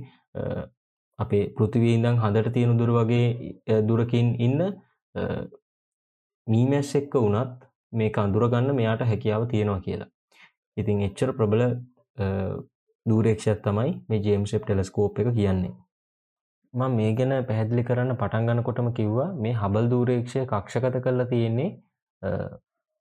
අපේ 1.18 1.44
පෘතිවී 1.56 1.94
ඉඳං 1.94 2.22
හදට 2.22 2.54
තියෙන 2.54 2.78
දුර 2.78 2.92
වගේ 2.98 3.82
දුරකින් 3.88 4.34
ඉන්න 4.38 4.60
මීමැස් 6.46 6.94
එක්ක 7.00 7.14
වුණත් 7.16 7.68
මේ 7.92 8.12
අඳුරගන්න 8.16 8.74
මෙයාට 8.74 9.06
හැකියාව 9.10 9.46
තියෙනවා 9.46 9.80
කියලා. 9.86 10.10
ඉතින් 10.76 11.02
එච්චර 11.08 11.32
ප්‍රබල 11.38 11.62
දූරේක්ෂත් 13.06 13.62
තමයි 13.64 13.90
මේ 14.08 14.22
ජේම්සෙප් 14.26 14.64
ටෙලස්කෝප් 14.64 15.18
එක 15.18 15.34
කියන්නේ. 15.38 15.74
මම 16.74 16.92
මේ 16.96 17.12
ගැන 17.14 17.32
පැහැදිලි 17.48 17.82
කරන්න 17.84 18.16
පටන් 18.16 18.46
ගන්නකොටම 18.48 18.86
කිව්වා 18.98 19.30
මේ 19.44 19.54
හබල් 19.54 19.88
දූරේක්ෂය 19.90 20.44
කක්ෂගත 20.46 20.94
කරලා 21.04 21.26
තියෙන්නේ 21.32 21.70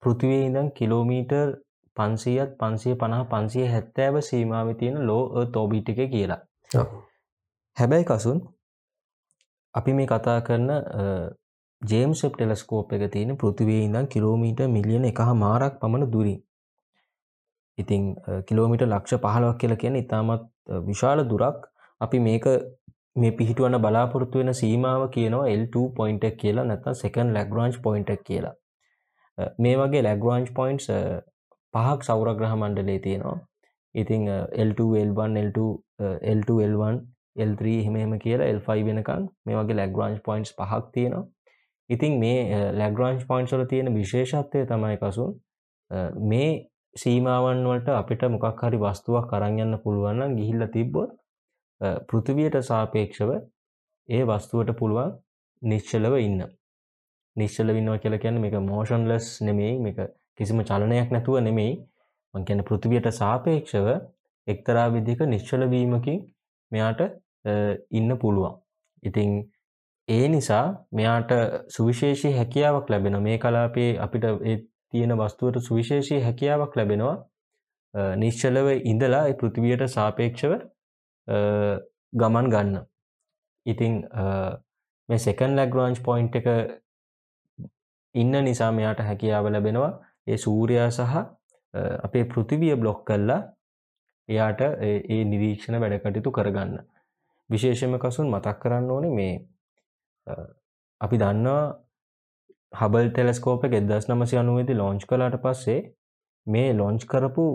පෘතිවේ 0.03 0.41
ඉඳන් 0.47 0.71
කිලෝමීටර් 0.71 1.53
පන්සියත් 1.97 2.57
පන්සිය 2.59 2.95
පනහ 2.95 3.21
පන්සිය 3.31 3.67
හැත්තෑව 3.67 4.17
සීමාව 4.29 4.71
තියෙන 4.81 4.97
ලෝ 5.07 5.45
තෝබිටික 5.53 6.01
කියලා. 6.15 6.39
හැබැයි 7.77 8.07
කසුන් 8.09 8.41
අපි 9.75 9.93
මේ 9.93 10.07
කතා 10.07 10.37
කරන 10.41 10.69
ජේම්සප් 11.81 12.35
ටෙලස්කෝප් 12.35 12.93
එක 12.93 13.07
තියෙන 13.13 13.37
පෘතිවේ 13.37 13.81
ඉඳන් 13.85 14.07
කිලෝමීට 14.07 14.67
මිලියන 14.75 15.09
එක 15.11 15.21
මාරක් 15.37 15.79
පමණ 15.81 16.11
දුරින්. 16.13 16.39
ඉතිං 17.77 18.03
කිලෝමිට 18.47 18.83
ලක්ෂ 18.83 19.23
පහලවක් 19.23 19.57
කියලා 19.57 19.81
කියන 19.83 19.95
ඉතාමත් 19.95 20.47
විශාල 20.89 21.23
දුරක්. 21.25 21.67
අපි 22.01 22.19
මේක 22.19 22.45
මේ 23.15 23.31
පිහිටුවන 23.31 23.77
බලාපොරොත්තු 23.85 24.39
වෙන 24.39 24.53
සීමාව 24.53 25.01
කියනවා 25.15 25.47
L2 25.53 25.85
පොයින්ට 25.95 26.25
කියලා 26.41 26.65
නැත්නම් 26.65 26.99
සෙකන් 27.01 27.33
ලැග්රාන්ච් 27.37 27.77
පොයින්ට 27.85 28.11
කියලා. 28.27 28.53
මේ 29.63 29.75
වගේ 29.77 30.03
ලැග්රාන්ච් 30.07 30.53
පොයින්ට්ස් 30.59 30.87
පහක් 31.73 32.07
සෞරග්‍රහ 32.09 32.55
මණ්ඩලේ 32.61 32.99
තියෙනවා. 32.99 33.37
ඉතිං 33.95 34.23
L2 34.67 34.87
L1 35.07 35.37
L2 35.45 35.59
L2 36.37 36.57
L1 36.69 36.95
L3 37.49 37.75
එහෙම 37.81 37.95
එහෙම 37.95 38.17
කියලා 38.23 38.49
L5 38.55 38.87
වෙනකන් 38.87 39.29
මේ 39.45 39.59
වගේ 39.59 39.79
ලැග්‍රාන්ජ් 39.81 40.17
පොයින්ට්ස් 40.27 40.55
පහක් 40.57 40.83
තියෙනවා. 40.93 41.25
ඉතින් 41.89 42.19
මේ 42.23 42.65
ලැග්‍රාන්ජ් 42.81 43.23
පොයින්ට්ස් 43.29 43.53
වල 43.55 43.65
තියෙන 43.71 43.93
විශේෂත්වය 43.99 44.65
තමයි 44.73 44.97
කසුන් 45.01 45.31
මේ 46.31 46.51
සීමාවන් 47.03 47.65
වලට 47.67 47.97
අපිට 48.01 48.23
මොකක් 48.35 48.63
හරි 48.67 48.79
වස්තුවක් 48.83 49.33
අරන් 49.37 49.59
යන්න 49.65 49.81
පුළුවන් 49.83 50.17
නම් 50.19 50.37
ගිහිල්ලා 50.39 50.75
තිබ්බොත් 50.77 51.17
පෘථිවියට 51.81 52.57
සාපේක්ෂව 52.63 53.29
ඒ 54.09 54.23
වස්තුවට 54.23 54.71
පුළුවන් 54.79 55.13
නිශ්චලව 55.61 56.15
ඉන්න. 56.19 56.41
නිශ්චල 57.35 57.69
ඉන්නවා 57.73 58.01
කියලා 58.03 58.23
කියන්නේ 58.23 58.43
මේක 58.45 58.57
මෝෂන්ලස් 58.63 59.29
නෙමෙයි 59.41 59.77
මේක 59.79 59.99
කිසිම 60.37 60.61
චලනයක් 60.63 61.15
නැතුව 61.15 61.39
නෙමෙයි. 61.47 61.73
මං 62.33 62.45
කියන්නේ 62.47 62.67
පෘථිවියට 62.69 63.07
සාපේක්ෂව 63.13 63.87
එක්තරා 64.47 64.87
විදිහක 64.93 65.21
නිශ්චල 65.27 65.63
වීමකින් 65.69 66.19
මෙයාට 66.71 67.01
ඉන්න 67.91 68.17
පුළුවන්. 68.17 68.53
ඉතින් 69.03 69.31
ඒ 70.07 70.27
නිසා 70.27 70.65
මෙයාට 70.91 71.31
සුවිශේෂී 71.69 72.33
හැකියාවක් 72.33 72.89
ලැබෙන 72.89 73.17
මේ 73.23 73.37
කලාපයේ 73.37 73.97
අපිට 73.99 74.25
තියෙන 74.91 75.17
වස්තුවට 75.17 75.61
සුවිශේෂී 75.61 76.21
හැකියාවක් 76.21 76.75
ලැබෙනවා. 76.75 77.15
නිශ්චලව 78.15 78.67
ඉඳලා 78.85 79.25
පෘථිවියට 79.33 79.87
සාපේක්ෂව 79.89 80.53
ගමන් 81.27 82.49
ගන්න. 82.49 82.85
ඉතිං 83.65 83.93
මේ 85.09 85.19
සෙකන් 85.19 85.55
ලැග්රෝන්ජ් 85.55 85.99
පොයින්් 86.01 86.29
එක 86.33 86.47
ඉන්න 88.15 88.31
නිසා 88.43 88.71
මෙයාට 88.71 88.99
හැකියාව 89.01 89.45
ලැබෙනවා 89.47 89.91
ඒ 90.27 90.37
සූරයා 90.37 90.89
සහ 90.89 91.17
අපේ 92.03 92.23
පෘතිවිය 92.25 92.75
බ්ලොක් 92.75 93.05
කල්ලා 93.05 93.41
එයාට 94.29 94.61
ඒ 94.61 95.21
නිරීක්ෂණ 95.25 95.79
වැඩකටයුතු 95.79 96.31
කරගන්න. 96.31 96.73
විශේෂම 97.49 97.95
කසුන් 97.97 98.27
මතක් 98.29 98.57
කරන්න 98.59 98.91
ඕනේ 98.91 99.11
මේ 99.11 99.33
අපි 101.01 101.17
දන්නවා 101.17 101.63
හබල් 102.73 103.09
ටෙලස්කෝප 103.09 103.63
එදස් 103.69 104.07
නමසි 104.09 104.37
අනුවේති 104.37 104.73
ලෝංච් 104.73 105.03
කලාට 105.05 105.37
පස්සේ 105.41 105.79
මේ 106.47 106.69
ලොංච් 106.73 107.05
කරපු 107.05 107.45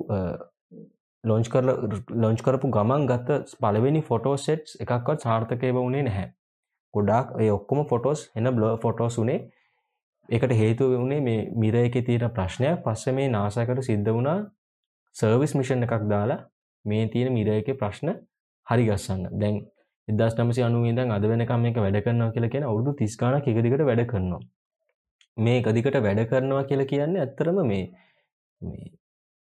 ලොංච් 1.24 1.48
කර 1.48 1.64
ලොංච් 2.16 2.40
කරපු 2.42 2.70
ගමන් 2.70 3.06
ගත්ත 3.10 3.58
පලවෙනි 3.60 4.02
ෆොටෝ 4.02 4.36
සෙට්ස් 4.38 4.76
එකක්වත් 4.82 5.26
සාර්ථකය 5.26 5.72
වුණේ 5.72 6.02
නැහැ. 6.02 6.26
ගොඩක් 6.94 7.36
ඒ 7.40 7.50
ඔක්කොම 7.50 7.80
ෆොටෝස් 7.90 8.20
එන 8.34 8.50
බ්ලෝ 8.56 8.72
ෆොටෝස් 8.78 9.18
වනේ 9.20 9.40
එකට 10.28 10.52
හේතුව 10.52 10.92
වුණේ 10.94 11.20
මේ 11.20 11.40
මිර 11.54 11.74
එක 11.76 11.96
තියෙන 12.06 12.30
ප්‍රශ්නයක්. 12.30 12.82
පස්ස 12.84 13.06
මේ 13.12 13.28
නාසකට 13.28 13.82
සිද්ධ 13.88 14.10
වුණා 14.10 14.38
සර්විස් 15.16 15.54
මිෂන් 15.54 15.86
එකක් 15.86 16.04
දාලා 16.12 16.40
මේ 16.84 17.08
තියෙන 17.08 17.32
මිර 17.32 17.48
එක 17.54 17.70
ප්‍රශ්න 17.80 18.12
හරි 18.66 18.84
ගස්සන්න. 18.88 19.24
දැන් 19.40 19.56
එදස් 20.08 20.36
නමසි 20.38 20.62
අනුවේදන් 20.62 21.10
අද 21.10 21.24
වෙනකම් 21.30 21.66
එක 21.70 21.80
වැඩ 21.84 21.98
කරනවා 22.04 22.30
කියලා 22.34 22.52
කියෙන 22.52 22.68
අවුදු 22.70 22.94
තිස්කාන 23.00 23.38
එකදිකට 23.38 23.86
වැඩ 23.88 24.04
කරනවා. 24.12 24.42
මේ 25.36 25.58
එකදිකට 25.60 25.98
වැඩ 26.06 26.22
කරනවා 26.30 26.64
කියලා 26.68 26.90
කියන්නේ 26.92 27.24
ඇත්තරම 27.24 27.58
මේ 27.70 27.84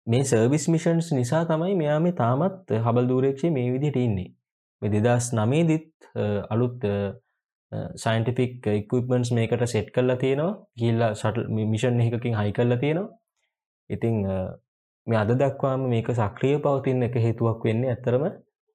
මේ 0.07 0.23
සර්විස් 0.31 0.65
මිෂන්ස් 0.73 1.11
නිසා 1.19 1.43
තමයි 1.51 1.75
මෙයා 1.81 1.99
මේ 2.05 2.17
තාමත් 2.21 2.73
හබල් 2.85 3.07
දූරේක්ෂය 3.11 3.49
මේ 3.57 3.71
විදිහට 3.75 4.01
ඉන්නේ. 4.05 4.29
මේ 4.81 4.91
දෙදස් 4.95 5.29
නමේදිත් 5.37 6.09
අලුත් 6.53 6.83
සයින්ටිෆික් 8.03 8.67
ඉක්විපමන්ස් 8.73 9.31
මේකට 9.37 9.65
සෙට් 9.73 9.89
කරලා 9.95 10.19
තියෙනවා. 10.23 10.53
ගිල්ලා 10.79 11.11
සටල් 11.13 11.47
මිෂන් 11.73 12.01
එකකින් 12.05 12.37
හයි 12.39 12.51
කරලා 12.57 12.79
තියෙනවා. 12.83 13.09
ඉතිං 13.89 14.15
මේ 15.07 15.19
අද 15.23 15.31
දක්වාම 15.41 15.87
මේක 15.93 16.07
සක්‍රිය 16.19 16.57
පවතින්න 16.65 17.07
එක 17.07 17.15
හේතුවක් 17.25 17.65
වෙන්නේ 17.69 17.93
ඇත්තරම 17.93 18.25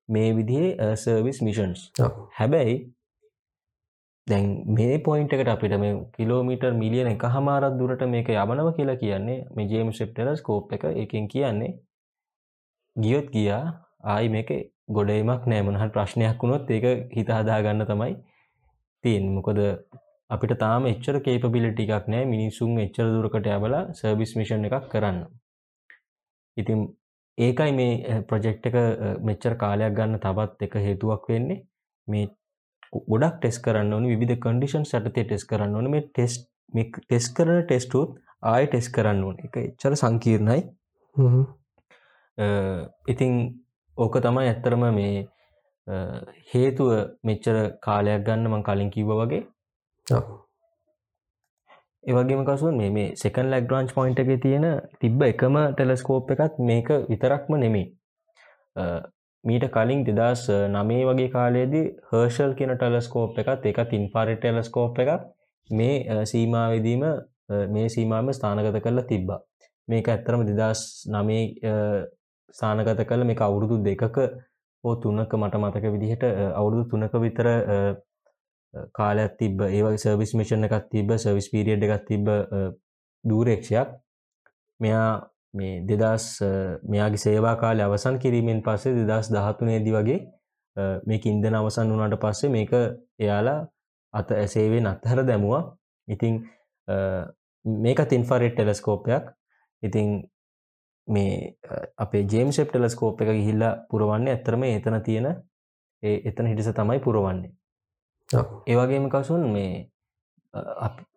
මේ 0.09 0.31
විදිහේ 0.39 0.97
සර්විස් 1.05 1.39
මිෂන්ස් 1.47 1.81
හැබැයි 2.39 2.76
දැන් 4.27 4.47
මේ 4.77 4.99
පොයින්ට 5.07 5.33
එකට 5.35 5.51
අපිට 5.53 5.75
මේ 5.83 5.95
කිලෝමීටර් 6.16 6.73
මිලියන 6.83 7.09
එක 7.12 7.25
හමාරත් 7.37 7.79
දුරට 7.79 8.03
මේක 8.14 8.29
යමනව 8.35 8.68
කියලා 8.77 8.99
කියන්නේ 9.03 9.39
මේ 9.57 9.71
ජේම් 9.73 9.93
සෙප්ටල 9.99 10.31
ස්කෝප් 10.41 10.75
එක 10.77 10.85
එකින් 11.05 11.29
කියන්නේ. 11.35 11.73
ගියොත් 12.97 13.33
ගියා. 13.37 13.62
ආයි 14.05 14.29
මේක 14.37 14.51
ගොඩයිමක් 14.97 15.49
නෑමනහත් 15.53 15.93
ප්‍රශ්නයක් 15.97 16.43
වුණොත් 16.43 16.71
ඒක 16.77 16.87
හිත 17.16 17.35
හදාගන්න 17.39 17.87
තමයි 17.91 18.14
තියෙන් 19.05 19.27
මොකොද 19.35 19.61
අපිට 20.31 20.55
තාම 20.62 20.87
එච්චර 20.93 21.21
කේපබිලිටි 21.27 21.89
එකක් 21.89 22.09
නෑ. 22.14 22.25
මිනිසුන් 22.35 22.79
එච්චර 22.87 23.07
දුරකට 23.14 23.53
ඇබලා 23.55 23.85
සර්විස් 24.01 24.33
මිෂන් 24.41 24.66
එකක් 24.68 24.91
කරන්න. 24.93 25.21
ඉතින් 26.57 26.81
ඒකයි 27.39 27.73
මේ 27.79 28.21
ප්‍රජෙක්් 28.29 28.66
එක 28.68 28.77
මෙච්චර 29.29 29.55
කාලයක් 29.62 29.97
ගන්න 29.99 30.23
තබත් 30.27 30.68
එක 30.68 30.75
හේතුවක් 30.87 31.33
වෙන්නේ. 31.33 31.64
මේ 32.09 32.29
ගොඩක් 32.93 33.36
ටෙස් 33.38 33.59
කරන්න 33.64 33.95
ඕනි 33.97 34.18
විධ 34.22 34.36
කන්ඩිෂන් 34.45 34.84
සටතේ 34.84 35.24
ටෙස් 35.24 35.45
කරන්න 35.51 35.76
ඕන. 35.76 35.91
මේ 35.91 36.07
ටෙස් 36.09 36.32
ටෙස් 36.72 37.26
කරන 37.36 37.62
ටෙස්ටුත් 37.64 38.18
ආය 38.53 38.66
ටෙස් 38.66 38.88
කරන්න 38.97 39.24
ඕන. 39.24 39.36
එක 39.47 39.57
එච්චර 39.62 39.97
සංකීර්ණයි. 40.03 40.61
ඉතිං 43.14 43.32
ඕක 43.99 44.20
තමයි 44.26 44.51
ඇත්තරම 44.51 44.86
මේ 44.99 45.26
හේතුව 46.53 46.91
මෙච්චර 47.24 47.57
කාලයක් 47.86 48.24
ගන්න 48.26 48.53
මං 48.53 48.66
කලින් 48.68 48.95
කිව්ව 48.97 49.12
වගේ. 49.22 49.43
ඒවගේම 52.05 52.45
කසුන් 52.49 52.76
මේ 52.80 52.91
මේ 52.91 53.14
සෙකන් 53.22 53.51
ලැග්රන්ච් 53.53 53.95
පොයින්ට 53.97 54.20
එක 54.22 54.30
තියෙන 54.43 54.66
තිබ්බ 55.01 55.22
එකම 55.22 55.57
ටෙලස්කෝප් 55.72 56.30
එකත් 56.34 56.61
මේක 56.68 56.88
විතරක්ම 57.11 57.53
නෙමේ 57.62 57.86
මීට 59.45 59.66
කලින් 59.74 60.01
දෙදස් 60.07 60.43
නමේ 60.74 61.05
වගේ 61.09 61.28
කාලයේදී 61.34 61.84
හර්ෂල් 62.11 62.53
කියන 62.59 62.72
ටලස්කෝප් 62.74 63.38
එකත් 63.43 63.66
එක 63.70 63.78
තින් 63.91 64.05
පාරි 64.14 64.36
ටෙලස්කෝප් 64.36 64.99
එකක් 65.05 65.11
මේ 65.70 66.24
සීමාවදීම 66.32 67.05
මේ 67.74 67.88
සීමාම 67.95 68.28
ස්ථානගත 68.38 68.80
කරලා 68.84 69.09
තිබ්බා. 69.12 69.41
මේක 69.88 70.09
ඇත්තරම 70.09 70.45
දෙදස් 70.49 70.82
නමේ 71.14 71.43
ස්ථානගත 72.55 73.03
කළ 73.09 73.24
මේ 73.24 73.43
අවුරුදු 73.49 73.80
දෙකක 73.88 74.18
හෝ 74.84 74.95
තුනක 75.03 75.32
මට 75.41 75.62
මතක 75.62 75.84
විදිහට 75.95 76.24
අවුරුදු 76.61 76.84
තුනක 76.91 77.14
විතර 77.24 77.49
කාලයක් 78.99 79.32
තිබ 79.41 79.64
ඒවගේ 79.66 80.03
සර්විස් 80.05 80.32
මිෂණ 80.41 80.68
එකත් 80.68 80.86
තිබ 80.93 81.16
සර්විස් 81.24 81.49
පිරිියඩ් 81.55 81.88
එකත් 81.88 82.07
තිබ 82.11 82.28
දූරේක්ෂයක්. 83.24 83.88
මෙයා 84.80 85.09
මේ 85.55 85.72
දෙදස් 85.82 86.26
මෙයාගේ 86.84 87.24
සේවා 87.24 87.57
කාලය 87.57 87.82
අවසන් 87.82 88.18
කිරීමෙන් 88.18 88.62
පස්සේ 88.62 89.07
දෙදස් 89.07 89.30
දහතුනේදි 89.30 89.92
වගේ 89.92 90.20
මේක 91.07 91.26
ඉන්දන 91.26 91.55
අවසන් 91.55 91.92
වනාට 91.92 92.16
පස්සේ 92.18 92.51
මේක 92.51 92.72
එයාලා 93.18 93.59
අත 94.14 94.30
ඇසේවේ 94.32 94.80
නත්තහර 94.82 95.20
දැමුවා. 95.24 95.62
ඉතිං 96.09 96.34
මේක 97.64 98.01
තින්ෆරෙට් 98.09 98.55
ටෙලස්කෝපයක් 98.55 99.24
ඉතිං 99.82 100.09
මේ 101.09 101.57
අපේ 101.96 102.24
ජේම් 102.24 102.51
ෂෙප් 102.51 102.68
ටෙලස්කෝප් 102.70 103.20
එක 103.20 103.30
ගිහිල්ලා 103.30 103.72
පුරවන්නේ 103.90 104.34
ඇත්තරම 104.34 104.62
එතන 104.64 105.01
තියෙන 105.03 105.28
එතන 106.03 106.46
හිටිස 106.46 106.70
තමයි 106.72 107.01
පුරවන්නේ. 107.01 107.53
ඒවගේම 108.66 109.09
කසුන් 109.11 109.46
මේ 109.53 109.90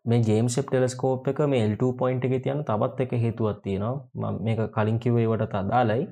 මේ 0.06 0.22
ජේම් 0.22 0.48
ෂෙප් 0.48 0.68
ටෙලස්කෝප් 0.68 1.28
එක 1.28 1.40
මේ 1.48 1.64
එල්ට 1.66 1.84
පොයින්ට් 1.98 2.26
එක 2.26 2.36
තියන 2.44 2.64
තබත් 2.64 3.00
එක 3.02 3.16
හේතුවත් 3.16 3.64
තියෙනවා. 3.64 4.32
මේක 4.40 4.62
කලින් 4.72 5.00
කිවේවට 5.00 5.56
අදාලයි 5.56 6.08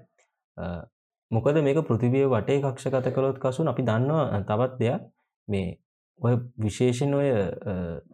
මොකද 1.32 1.62
මේක 1.62 1.80
පෘතිවිය 1.84 2.26
වටේ 2.28 2.62
කක්ෂගත 2.62 3.14
කළොත් 3.14 3.40
කසුන් 3.40 3.68
අපි 3.68 3.84
දන්නවා 3.84 4.42
තවත් 4.44 4.80
දෙයක්. 4.80 5.08
මේ 5.48 5.78
ඔය 6.20 6.34
විශේෂෙන් 6.58 7.14
ඔය 7.14 7.30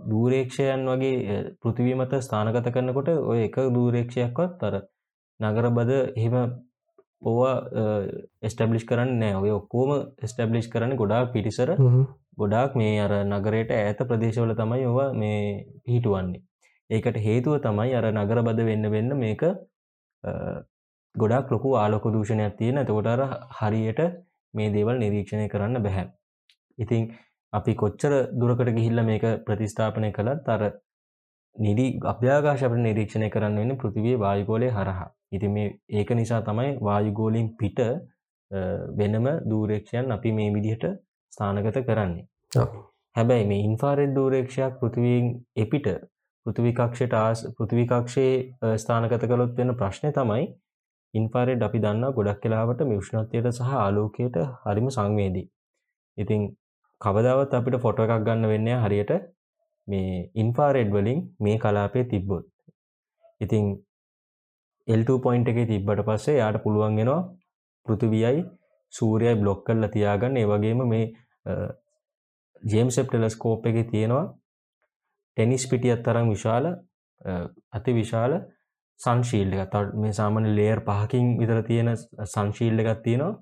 දූරේක්ෂයන් 0.10 0.86
වගේ 0.88 1.42
පෘතිවී 1.62 1.96
මත 1.96 2.22
ස්ථානගත 2.22 2.70
කරනකොට 2.70 3.10
ඔය 3.10 3.40
එක 3.48 3.58
දූරේක්ෂයක්වත් 3.76 4.54
තර 4.62 4.80
නගරබද 5.40 5.92
එහෙම 5.96 6.38
පෝවා 7.22 7.56
එස්ටබ්ලිෂ් 8.42 8.88
කරන්න 8.90 9.20
නෑ 9.22 9.36
ඔය 9.38 9.52
ඔක්කෝම 9.52 9.92
එස්ටබ්ලිෂ් 10.20 10.72
කරන්න 10.74 10.96
ගොඩාක් 10.96 11.34
පිටිසර 11.34 11.74
ගොඩාක් 12.38 12.76
මේ 12.76 12.96
අර 13.00 13.14
නගරයට 13.24 13.72
ඇත 13.74 14.00
ප්‍රදේශවල 14.04 14.54
තමයි 14.56 14.86
ඔව 14.86 15.00
මේ 15.16 15.42
පිහිටුවන්නේ. 15.84 16.42
ඒකට 16.90 17.18
හේතුව 17.20 17.56
තමයි 17.62 17.94
අර 18.00 18.06
නගරබද 18.14 18.60
වෙන්න 18.70 18.92
වෙන්න 18.92 19.12
මේක 19.18 19.44
ගොඩක් 21.16 21.54
ලොකු 21.54 21.70
ආලොක 21.76 22.06
දූෂණයක් 22.08 22.58
තියෙන. 22.58 22.78
එතකොටර 22.78 23.22
හරියට 23.60 24.02
මේ 24.54 24.74
දේවල් 24.76 25.00
නිරීක්ෂණය 25.04 25.48
කරන්න 25.54 25.84
බැහැ. 25.84 26.06
ඉතිං 26.78 27.08
අපි 27.54 27.74
කොච්චර 27.76 28.14
දුරකට 28.34 28.70
ගිහිල්ල 28.78 29.04
මේක 29.04 29.26
ප්‍රතිස්ථාපනය 29.46 30.12
කළත් 30.12 30.54
අර 30.56 30.62
නිරි 31.56 31.86
අභ්‍යාකාශපට 32.04 32.80
නිරීක්ෂණය 32.80 33.30
කරන්න 33.30 33.60
වෙන්න 33.62 33.78
පෘතිවිය 33.78 34.16
වායුගෝලය 34.20 34.70
හරහා. 34.70 35.10
ඉති 35.32 35.48
මේ 35.48 35.74
ඒක 35.92 36.10
නිසා 36.12 36.42
තමයි 36.44 36.78
වායුගෝලින් 36.82 37.50
පිට 37.60 37.80
වෙනම 38.94 39.28
දූරේක්ෂයන් 39.50 40.12
අපි 40.12 40.32
මේ 40.32 40.54
විදිහට 40.54 40.86
ස්ථානගත 41.34 41.80
කරන්නේ. 41.88 42.26
හැබැයි 43.16 43.50
මේ 43.52 43.66
ඉන්ෆාරෙඩ් 43.68 44.14
දූරේක්ෂයක් 44.16 44.78
පෘතිවීන් 44.82 45.28
එපිට 45.64 45.88
පෘතිවිකක්ෂයට 46.46 47.14
ආස් 47.16 47.40
පෘතිවිකක්ෂයේ 47.58 48.78
ස්ථානගත 48.84 49.24
කළොත් 49.24 49.54
වෙන 49.58 49.76
ප්‍රශ්නය 49.80 50.12
තමයි 50.18 50.46
ඉන්ෆාරෙඩ් 51.14 51.66
අපි 51.68 51.82
දන්න 51.86 52.14
ගොඩක් 52.18 52.40
කලාවට 52.44 52.84
මිෂ්ණත්වයට 52.92 53.50
සහ 53.52 53.74
ආලෝකයට 53.78 54.38
හරිම 54.66 54.88
සංවේදී. 54.90 55.48
ඉතිං 56.18 56.44
කවදාවත් 57.02 57.58
අපිට 57.58 57.82
ෆොට 57.84 58.00
එකක් 58.04 58.14
ගන්න 58.28 58.52
වෙන්න 58.52 58.70
හරියට 58.84 59.12
මේ 59.88 60.14
ඉන්ෆාරෙඩ් 60.36 60.90
වලින් 60.96 61.20
මේ 61.40 61.58
කලාපය 61.58 62.04
තිබ්බොත්. 62.14 62.46
ඉතිං 63.42 63.66
එල්ට 64.88 65.10
පොයින්ට 65.26 65.52
එක 65.52 65.60
තිබ්බට 65.72 66.06
පස්සේ 66.08 66.38
යාට 66.38 66.58
පුළුවන්ගෙනවා 66.64 67.20
පෘතිවියයි 67.86 68.42
සූරයයි 68.94 69.36
බ්ලොක් 69.36 69.64
කල්ල 69.66 69.88
තියාගන්න. 69.90 70.38
ඒවගේම 70.38 70.84
මේ 70.88 71.06
ජේම්සෙප් 72.64 73.08
ටෙලස්කෝප් 73.08 73.66
එක 73.66 73.80
තියෙනවා 73.92 74.26
ටෙනිස් 75.38 75.66
පිටියත් 75.70 76.04
තරම් 76.04 76.30
විශාල 76.30 76.66
අති 77.72 77.94
විශාල 77.94 78.34
සංශීල්ඩ 79.00 79.58
එක 79.58 79.76
මේ 79.96 80.14
සාමන 80.14 80.48
ලේර් 80.56 80.80
පහකින් 80.82 81.36
විතර 81.40 81.60
තියෙන 81.64 81.92
සංශීල්ඩ 82.26 82.84
එකත් 82.84 83.04
තියෙනවා. 83.04 83.36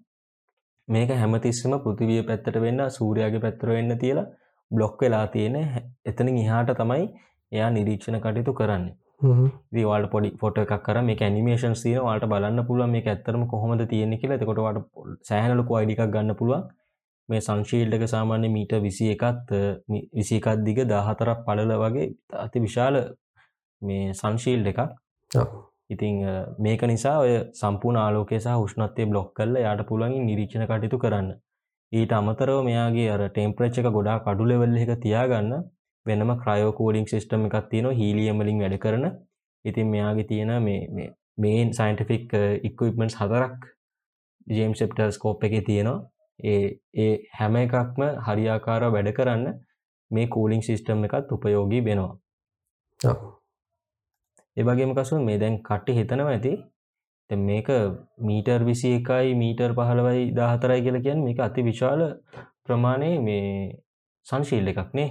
මේක 0.88 1.12
හැමතිස්සම 1.14 1.78
පෘතිවිය 1.84 2.24
පැත්තට 2.24 2.58
වෙන්න 2.62 2.82
සූරයාගේ 2.92 3.44
පැත්තර 3.46 3.70
වෙන්න 3.70 3.98
තියලා 3.98 4.26
බ්ලොක් 4.72 5.02
වෙලා 5.02 5.26
තියෙන 5.28 5.56
එතනින් 6.06 6.38
ඉහාට 6.38 6.72
තමයි 6.74 7.08
එයා 7.52 7.70
නිරීක්ෂණ 7.70 8.20
කටයුතු 8.20 8.54
කරන්න. 8.54 8.86
වාට 9.90 10.10
පොඩි 10.12 10.32
ෆොට 10.42 10.58
එකක් 10.58 10.74
කර. 10.84 11.02
මේ 11.02 11.18
ඇනිමේෂන් 11.20 11.76
සීන 11.76 12.00
වාට 12.08 12.26
බලන්න 12.32 12.66
පුළුව 12.68 12.90
මේ 12.90 13.04
ඇත්තරම 13.06 13.46
කොහොමද 13.48 13.86
තියෙන 13.90 14.18
කියලා. 14.18 14.38
එතකොටවට 14.38 15.28
සෑහනලකු 15.30 15.78
අයිඩිකක් 15.80 16.04
ගන්න 16.08 16.36
පුළුවන්. 16.36 16.66
මේ 17.30 17.42
සංශීල්ඩක 17.42 18.08
සාමාන්‍ය 18.08 18.50
මීට 18.56 18.74
විසි 18.82 19.12
එකත් 19.16 19.54
විසිකත් 20.18 20.66
දිග 20.66 20.82
දාහතරක් 20.88 21.40
පලල 21.46 21.72
වගේ 21.84 22.10
අති 22.44 22.66
විශාල 22.66 22.98
මේ 23.82 24.14
සංශීල්ඩ 24.14 24.68
එකක්. 24.74 24.82
ඉතිං 25.90 26.22
මේක 26.60 26.84
නිසා 26.92 27.16
ඔය 27.24 27.34
සම්පූර්ණ 27.62 28.02
ආලෝකය 28.04 28.38
සහ 28.40 28.62
උෂ්ණත්වය 28.66 29.10
බ්ලොක් 29.12 29.34
කල්ල 29.38 29.58
යාට 29.66 29.82
පුළුවන්ගින් 29.90 30.26
නිරීක්ෂණ 30.30 30.68
කටයුතු 30.70 30.98
කරන්න. 30.98 31.30
ඊට 31.92 32.14
අමතරව 32.20 32.60
මෙයාගේ 32.68 33.10
අර 33.16 33.22
ටෙම්ප්‍රච් 33.30 33.80
එක 33.82 33.90
ගොඩා 33.98 34.18
කඩුලෙවල්ල 34.26 34.78
එක 34.84 34.92
තියාගන්න 35.04 35.52
වෙනම 36.06 36.32
ක්‍රයෝකෝඩිං 36.42 37.08
සිිස්ටම 37.08 37.46
එකක් 37.48 37.70
තියෙන 37.70 37.88
හීලියමලින් 37.92 38.60
වැඩ 38.60 38.78
කරන. 38.80 39.06
ඉතින් 39.66 39.88
මෙයාගේ 39.88 40.28
තියෙන 40.28 40.52
මේ 40.64 41.08
මේන් 41.38 41.74
සයින්ටිෆික් 41.74 42.36
ඉක්විපමන්ස් 42.64 43.16
හතරක් 43.16 43.70
ජේම් 44.50 44.74
සෙප්ටර් 44.74 45.10
ස්කෝප් 45.12 45.44
එක 45.44 45.56
තියෙනවා. 45.66 45.98
ඒ 46.40 46.66
ඒ 46.96 47.14
හැම 47.40 47.56
එකක්ම 47.56 48.02
හරියාකාර 48.28 48.84
වැඩ 48.90 49.10
කරන්න 49.14 49.48
මේ 50.12 50.28
කූලිං 50.28 50.62
සිිස්ටම් 50.62 51.04
එකත් 51.04 51.32
උපයෝගී 51.32 51.84
වෙනවා. 51.84 52.14
එවගේම 54.58 54.96
කසු 54.96 55.24
මේ 55.24 55.38
දැන් 55.38 55.58
කට්ටි 55.62 55.98
හිතනව 56.00 56.28
ඇති. 56.28 56.54
මේක 57.30 57.68
මීටර් 58.20 58.60
විසි 58.64 58.90
එකයි 58.94 59.34
මීටර් 59.36 59.72
පහළවයි 59.74 60.36
දාහතරයි 60.36 60.82
කියල 60.82 60.98
කියන් 61.02 61.24
මේක 61.24 61.40
අති 61.40 61.62
විශාල 61.64 62.02
ප්‍රමාණය 62.64 63.10
මේ 63.20 63.46
සංශීල් 64.28 64.72
එකක්නේ 64.74 65.10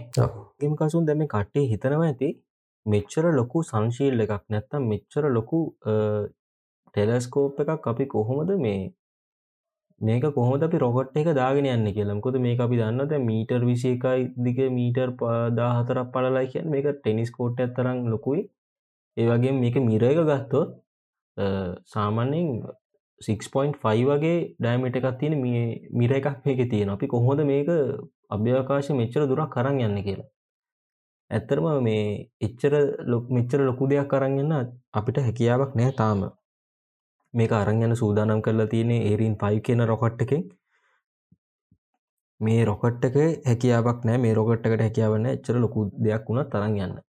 ගෙම 0.61 0.75
කසුන් 0.81 1.07
දැම 1.09 1.25
කට්ටේ 1.27 1.65
හිතනව 1.73 2.03
ඇති 2.09 2.31
මෙච්චර 2.87 3.25
ලොකු 3.39 3.63
සංශීල් 3.71 4.27
එකක් 4.27 4.45
නැත්තම් 4.49 4.91
මෙච්චර 4.93 5.25
ලොකු 5.37 5.61
ටෙලස්කෝප් 6.95 7.65
එකක් 7.65 7.91
අපි 7.93 8.05
කොහොමද 8.15 8.51
මේ 8.65 8.83
මේක 10.01 10.25
කොහොමද 10.35 10.63
අපි 10.63 10.79
රොකට් 10.79 11.17
එක 11.17 11.29
දාගෙන 11.35 11.67
යන්න 11.67 11.93
කියලා. 11.97 12.15
මොකද 12.15 12.37
මේක 12.47 12.61
අපි 12.61 12.77
දන්න 12.81 13.09
දැන් 13.11 13.27
මීටර් 13.27 13.61
21යි 13.63 14.33
දිග 14.47 14.59
මීටර් 14.79 15.09
14ක් 15.19 16.07
පළලයි 16.15 16.47
කියන්නේ. 16.53 16.73
මේක 16.75 16.87
ටෙනිස් 16.97 17.31
කෝට් 17.31 17.61
එකක් 17.61 17.75
තරම් 17.77 17.99
ලොකුයි. 18.13 18.43
ඒ 19.17 19.27
වගේම 19.31 19.61
මේක 19.65 19.77
මිර 19.89 20.05
එක 20.05 20.19
ගත්තොත් 20.31 20.71
සාමාන්‍යයෙන් 21.95 22.49
6.5 23.21 24.05
වගේ 24.11 24.37
ඩයමීටර් 24.61 24.99
එකක් 25.01 25.19
තියෙන 25.21 25.35
මේ 25.43 25.65
මිර 26.01 26.13
එකක් 26.19 26.29
මේකේ 26.47 26.71
තියෙනවා. 26.73 26.97
අපි 26.99 27.07
කොහොමද 27.15 27.41
මේක 27.53 27.69
අභ්‍යවකාශයේ 28.35 28.99
මෙච්චර 29.01 29.23
දුරක් 29.31 29.57
අරන් 29.61 29.81
යන්නේ 29.87 30.07
කියලා? 30.09 30.29
ඇත්තරම 31.31 31.67
මේ 31.87 32.03
එච්චර 32.47 32.75
මෙච්චර 33.37 33.61
ලොකු 33.69 33.89
දෙයක් 33.93 34.15
අරන් 34.19 34.39
යන්න 34.43 34.57
අපිට 35.01 35.23
හැකියාවක් 35.27 35.73
නැහැ 35.81 35.97
තාම. 36.01 36.21
මේක 37.35 37.53
අරන් 37.61 37.83
යන 37.87 37.97
සූදානම් 38.03 38.45
කරලා 38.47 38.71
තියෙන්නේ 38.75 39.01
ඒරින් 39.11 39.37
5 39.45 39.65
කියන 39.69 39.87
රොකට් 39.93 40.23
එකෙන්. 40.27 40.45
මේ 42.41 42.63
රොකට් 42.71 43.09
එක 43.09 43.17
හැකියාවක් 43.51 44.05
නැහැ. 44.07 44.23
මේ 44.25 44.35
රොකට් 44.41 44.67
එකට 44.69 44.87
හැකියාවක් 44.87 45.21
නැහැ. 45.25 45.41
එච්චර 45.41 45.57
ලොකු 45.65 45.91
දෙයක් 46.07 46.31
වුණත් 46.31 46.61
අරන් 46.61 46.79
යන්න. 46.87 47.04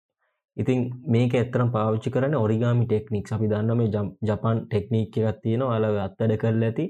ඉතින් 0.57 0.79
මේක 1.13 1.33
ඇත්තටම 1.35 1.69
පාවිච්චි 1.75 2.13
කරන්නේ 2.15 2.43
ඔරිගාමි 2.45 2.85
ටෙක්නික්ස් 2.89 3.33
අපි 3.35 3.47
දන්නවා 3.53 3.77
මේ 3.79 3.89
ජපාන් 4.29 4.57
ටෙක්නික් 4.65 5.17
එකක් 5.19 5.39
තියෙනවා. 5.43 5.75
අලව 5.77 5.95
අත්වැඩ 6.07 6.35
කරලා 6.43 6.69
ඇති. 6.69 6.85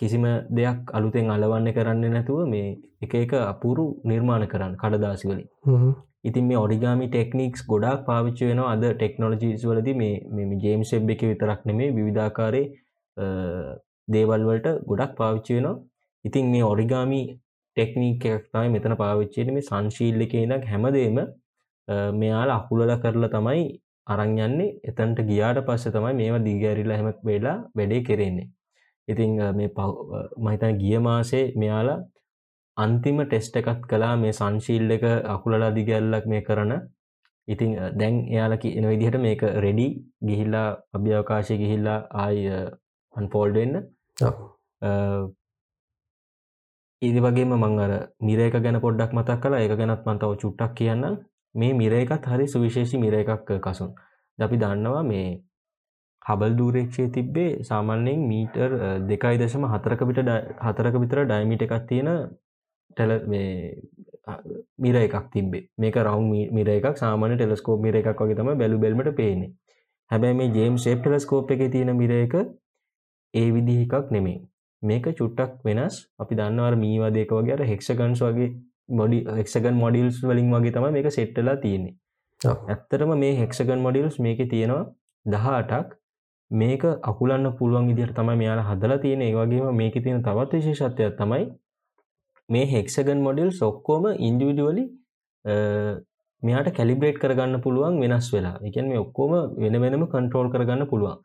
කිසිම 0.00 0.24
දෙයක් 0.56 0.92
අලුතෙන් 0.98 1.30
අලවන්න 1.36 1.72
කරන්නේ 1.76 2.12
නැතුව 2.14 2.40
මේ 2.52 2.68
එක 3.04 3.14
එක 3.22 3.32
අපුරු 3.44 3.86
නිර්මාණ 4.10 4.46
කරන්න 4.52 4.76
කඩදාසි 4.82 5.28
වලින්. 5.30 5.48
ඉතින් 6.28 6.46
මේ 6.50 6.60
ඔරිගාමි 6.66 7.08
ටෙක්නික්ස් 7.08 7.66
ගොඩක් 7.72 8.06
පාවිච්චි 8.08 8.48
වෙන 8.50 8.62
අද 8.72 8.84
ටෙක්නෝලජීස් 8.94 9.66
වලද. 9.70 9.88
මේ 10.00 10.58
ජේම් 10.64 10.84
සෙබ් 10.90 11.10
එක 11.14 11.22
විතරක් 11.30 11.60
නෙමේ 11.70 11.90
විවිධාකාරය 11.98 12.62
දේවල් 14.14 14.42
වලට 14.48 14.74
ගොඩක් 14.90 15.12
පාවිච්චි 15.20 15.58
වෙනවා. 15.58 15.76
ඉතින් 16.24 16.46
මේ 16.54 16.64
ඔරිගාමි 16.72 17.20
ටෙක්නීක් 17.76 18.24
එකක් 18.30 18.48
තමයි 18.52 18.72
මෙතන 18.76 18.96
පාවිච්චයට 19.02 19.52
මේ 19.56 19.68
සංශීල්ල 19.68 20.24
එකනක් 20.26 20.64
හැමදේම 20.72 21.18
මෙයාල 22.20 22.50
අකුලල 22.58 22.92
කරලා 23.04 23.32
තමයි 23.34 23.64
අරංයන්නේ 24.12 24.74
එතන්ට 24.90 25.18
ගියාට 25.30 25.58
පස්ස 25.66 25.94
තමයි 25.96 26.14
මේවා 26.20 26.44
දීගැරිල්ල 26.46 26.94
හැම 26.96 27.08
වෙලා 27.30 27.56
වැඩේ 27.76 28.06
කෙරෙන්නේ. 28.08 28.48
ඉතිං 29.08 29.30
මේ 29.58 29.70
මහිතන 30.44 30.78
ගිය 30.82 30.98
මාසේ 31.06 31.44
මෙයාලා 31.62 31.98
අන්තිම 32.76 33.18
ටෙස්ට 33.24 33.56
එකත් 33.60 33.82
කලා 33.90 34.14
මේ 34.22 34.32
සංශීල් 34.40 34.90
එක 34.96 35.04
අකුලලා 35.34 35.70
දිගැල්ලක් 35.78 36.26
මේ 36.32 36.42
කරන. 36.48 36.72
ඉතිං 37.48 37.70
දැන් 38.00 38.16
එයාලකි 38.34 38.68
එන 38.78 38.86
විදිහට 38.90 39.18
මේක 39.26 39.42
රෙඩි 39.64 39.88
ගිහිල්ලා 40.28 40.68
අභ්‍යවකාශය 40.96 41.56
ගිහිල්ලා 41.62 41.98
ආයි 42.24 42.44
අන්ෆෝල්ඩ 43.16 43.56
වෙන්න. 43.60 43.74
ඉදි 47.02 47.20
වගේම 47.24 47.52
මං 47.56 47.80
අර 47.84 47.92
මිරේක 48.26 48.54
ගැන 48.64 48.78
පොඩ්ඩක් 48.84 49.12
මතක් 49.16 49.40
කලා 49.42 49.64
එක 49.64 49.74
ගැනත් 49.80 50.06
මන්තව 50.06 50.32
චුට්ටක් 50.42 50.72
කියන්න 50.78 51.04
මේ 51.54 51.72
මිරේකත් 51.72 52.26
හරි 52.26 52.46
සුවිශේෂි 52.46 52.98
මිර 52.98 53.14
එකක් 53.14 53.52
කසුන්. 53.60 53.90
අපි 54.38 54.56
දන්නවා 54.56 55.02
මේ 55.02 55.28
හබල් 56.22 56.52
දූරේක්ෂය 56.58 57.04
තිබ්බේ 57.10 57.50
සාමාන්‍යයෙන් 57.62 58.20
මීටර් 58.30 58.70
දෙකයි 59.10 59.36
දශම 59.38 59.64
හතරක 59.72 60.02
පිට 60.08 60.20
හතරක 60.66 60.94
විතර 61.02 61.20
ඩයිමිට 61.24 61.64
එකක් 61.66 61.74
තියෙන 61.88 62.10
ටෙල 62.90 63.12
මිර 64.78 64.96
එකක් 64.96 65.16
තිබේ 65.32 65.64
මේක 65.78 65.96
රවුන් 65.98 66.28
මිර 66.52 66.68
එකක් 66.68 67.00
සාමාන 67.02 67.36
ටෙලස්කෝප් 67.36 67.80
මිර 67.80 67.96
එකක් 67.96 68.22
වගේ 68.22 68.38
තම 68.38 68.52
බැලු 68.60 68.78
බෙල්මට 68.78 69.10
පේන්නේ. 69.16 69.52
හැබැයි 70.10 70.38
මේ 70.40 70.52
ජේම් 70.56 70.76
ශේප් 70.84 71.00
ටෙලස්කෝප් 71.02 71.50
එක 71.50 71.64
තියෙන 71.72 71.92
මිර 71.96 72.12
එක 72.18 72.34
ඒ 73.34 73.48
විදිහ 73.54 73.80
එකක් 73.86 74.12
නෙමේ 74.16 74.38
මේක 74.82 75.06
චුට්ටක් 75.18 75.64
වෙනස්. 75.64 75.94
අපි 76.18 76.34
දන්නවර 76.34 76.74
මීවා 76.84 77.10
දෙක 77.10 77.30
වගේ 77.30 77.70
හෙක්ෂගන්ස් 77.72 78.20
වගේ 78.22 78.50
මොඩි 78.88 79.18
එක්ෂගන් 79.42 79.76
මොඩිල්ස් 79.84 80.18
වලින් 80.24 80.50
වගේ 80.54 80.74
තම 80.76 80.90
මේක 80.96 81.10
සෙට්ටලා 81.18 81.56
තියෙන්නේ. 81.64 81.94
ඇත්තරම 82.74 83.14
මේ 83.22 83.38
හෙක්ෂගන් 83.40 83.86
මොඩිල්ස් 83.86 84.18
මේක 84.26 84.42
තියෙනවා 84.50 84.84
දහටක් 85.26 85.96
මේක 86.50 86.84
අකුලන්න 87.10 87.52
පුළුවන් 87.58 87.90
ඉදිහට 87.94 88.14
තමයි 88.18 88.36
මෙයාලා 88.42 88.68
හදලා 88.70 88.98
තියෙන 88.98 89.22
ඒ 89.22 89.32
වගේම 89.34 89.80
මේක 89.82 89.96
තියෙන 90.04 90.22
තවත් 90.22 90.60
විශේෂත්වයක් 90.60 91.16
තමයි 91.22 91.46
මේ 92.48 92.66
හෙක්සගන් 92.66 93.20
මොඩිල් 93.26 93.50
සොක්කෝම 93.52 94.04
ඉන්ඩිවිඩුවලි 94.28 94.84
මෙයාට 96.42 96.70
කැලිබ්‍රේට් 96.78 97.18
කරගන්න 97.22 97.60
පුළුවන් 97.64 98.00
වෙනස් 98.02 98.28
වෙලා. 98.34 98.56
එකන් 98.68 98.88
මේ 98.92 99.02
ඔක්කෝම 99.04 99.32
වෙන 99.62 99.80
වෙනම 99.82 100.04
කන්ට්‍රෝල් 100.14 100.48
කරගන්න 100.54 100.90
පුළුවන්. 100.92 101.18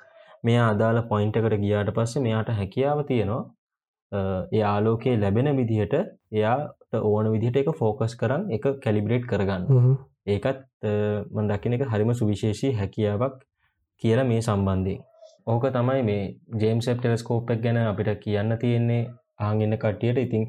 මෙයා 0.43 0.69
අදාළ 0.73 1.01
පොයින්ට 1.11 1.37
එකට 1.39 1.57
ගියාට 1.63 1.91
පස්සේ 1.97 2.23
මෙයාට 2.27 2.49
හැකියාව 2.59 3.03
තියෙනවා. 3.11 3.43
ඒ 4.55 4.63
ආලෝකයේ 4.73 5.19
ලැබෙන 5.23 5.49
විදිහට 5.59 5.93
එයාට 6.37 6.71
ඕන 6.93 7.31
විදිහට 7.31 7.57
එක 7.57 7.71
ෆෝකස් 7.75 8.15
කරන්න 8.15 8.51
එක 8.51 8.67
කැලිබ්‍රේට් 8.79 9.25
කරගන්න. 9.25 9.63
ඒකත් 10.27 10.61
මන්දකින 11.31 11.73
එක 11.73 11.87
හරිම 11.87 12.13
සුවිශේෂී 12.13 12.73
හැකියාවක් 12.73 13.39
කියලා 14.03 14.25
මේ 14.25 14.41
සම්බන්ධයෙන්. 14.41 15.01
ඕක 15.47 15.65
තමයි 15.69 16.03
මේ 16.03 16.21
ජේම්සප් 16.57 16.97
ටෙලස්කෝප්ක් 16.97 17.57
ගැන 17.59 17.81
අපිට 17.83 18.13
කියන්න 18.19 18.57
තියෙන්නේ. 18.59 19.01
ආගෙන්න 19.39 19.77
කට්ටියට 19.77 20.19
ඉතිං 20.19 20.43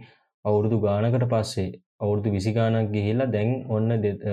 අවුරුදු 0.44 0.78
ගානකට 0.80 1.26
පස්සේ 1.26 1.68
අවුරුදු 2.00 2.30
විසිගානක් 2.30 2.92
ගිහිල්ලා 2.92 3.28
දැන් 3.28 3.50
ඔන්න 3.68 3.88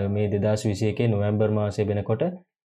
මේ 0.10 0.28
දෙදස් 0.34 0.66
විසියකේ 0.66 1.08
නොවැම්බර් 1.08 1.50
මාසය 1.52 1.86
වෙනකොට 1.86 2.24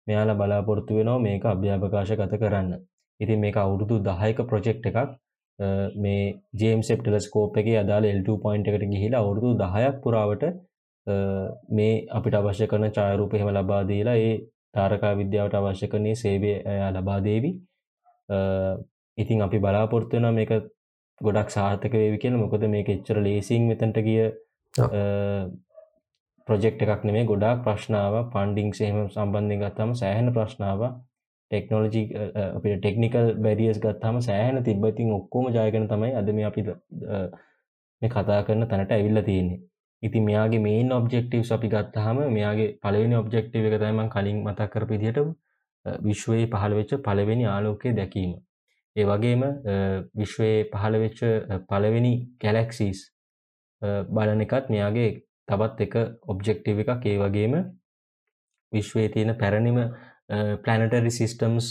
මෙයාලා 0.07 0.37
බලාපොරොත්තු 0.37 0.99
වෙනවා 0.99 1.19
මේක 1.21 1.45
අභ්‍යාපකාශ 1.47 2.13
ගත 2.15 2.41
කරන්න. 2.43 2.73
ඉතින් 3.21 3.41
මේක 3.41 3.57
අවුරුදු 3.59 3.97
දහයක 4.01 4.39
ප්‍රොජෙක්් 4.45 4.79
එකක් 4.83 4.99
මේ 5.97 6.25
ජේම්සෙප් 6.55 7.03
ටෙලස්කෝප් 7.03 7.57
එක 7.57 7.69
අදාළ 7.83 8.11
එල්ට 8.13 8.31
පොයින්ට 8.43 8.69
එකට 8.69 8.89
ගිහිලා 8.93 9.23
අවුරුදු 9.23 9.53
දහයක් 9.63 9.97
පුරාවට 10.03 10.45
මේ 11.71 11.95
අපිට 12.11 12.35
අවශ්‍ය 12.35 12.67
කරන 12.67 12.91
චායරූප 12.91 13.33
හෙම 13.35 13.51
ලබාදීලා 13.51 14.17
ඒ 14.21 14.35
තාරකා 14.73 15.15
විද්‍යාවට 15.17 15.55
අවශ්‍ය 15.55 15.89
කරනේ 15.89 16.15
සේවය 16.17 16.53
ලබාදේවි 16.93 17.53
ඉතින් 19.19 19.43
අපි 19.43 19.59
බලාපොරත්තුවන 19.59 20.35
මේක 20.35 20.53
ගොඩක් 21.21 21.51
සාර්ථක 21.51 21.93
වේවි 21.93 22.19
කියලා. 22.19 22.41
මොකද 22.41 22.67
මේක 22.69 22.89
එච්චර 22.89 23.19
ලේසින් 23.21 23.69
මෙතැන්ට 23.69 23.99
ගිය 24.01 24.23
ප්‍රජෙක්් 26.47 26.83
එකක් 26.85 27.05
නෙමේ 27.05 27.25
ගොඩක් 27.25 27.63
ප්‍රශ්නාව 27.65 28.15
පන්ඩිං 28.33 28.73
සහම 28.73 29.09
සම්බන්ධය 29.09 29.57
ගත්තම 29.63 29.95
සෑහන 29.95 30.33
ප්‍රශ්නාව 30.37 30.83
ටෙක්නෝලජි 31.51 32.03
අපිට 32.49 32.77
ටෙක්නිකල් 32.79 33.33
බැරිියස් 33.39 33.79
ගත්තාම 33.79 34.21
සෑහන 34.23 34.65
තිබ්බතින් 34.65 35.13
ඔක්කෝම 35.13 35.49
ජයගන 35.51 35.89
තමයි 35.89 36.13
අදම 36.15 36.43
අපි 36.49 36.67
මේ 36.67 38.11
කතා 38.11 38.43
කරන 38.43 38.69
තැනට 38.69 38.93
ඇවිල්ල 38.93 39.23
තියෙන්නේ 39.23 39.61
ඉති 40.03 40.21
මෙයාගේ 40.21 40.61
මේන් 40.61 40.93
ඔබ්ෙක්ටව් 40.93 41.53
අපි 41.53 41.69
ගත්තහම 41.69 42.19
මෙයාගේ 42.31 42.69
පලවෙනි 42.83 43.17
ඔබ්ෙක්ටව 43.17 43.69
එක 43.69 43.77
තමන් 43.77 44.09
කලින් 44.09 44.39
මතක් 44.45 44.69
කර 44.73 44.85
පිදිට 44.87 45.19
විශ්වයේ 46.03 46.49
පහළ 46.49 46.75
වෙච්ච 46.75 46.93
පළවෙනි 46.99 47.47
ආලෝකය 47.47 47.93
දැකීම. 47.93 48.33
ඒ 48.97 49.05
වගේම 49.05 49.43
විශ්වයේ 50.15 50.59
පහළ 50.73 50.99
වෙච්ච 51.03 51.21
පළවෙනි 51.71 52.13
ගැලැක්සිස් 52.43 53.01
බලන 54.11 54.41
එකත් 54.41 54.71
මෙයාගේ 54.71 55.11
තවත් 55.49 55.81
එක 55.81 55.95
ඔබ්ජෙක්ටිව් 56.27 56.85
එකක් 56.85 57.07
ඒ 57.07 57.17
වගේම 57.19 57.57
විශ්වයේ 58.73 59.09
තියෙන 59.09 59.35
පැරණිම 59.37 59.79
ප්ලනටරි 60.63 61.11
සිිස්ටම්ස් 61.11 61.67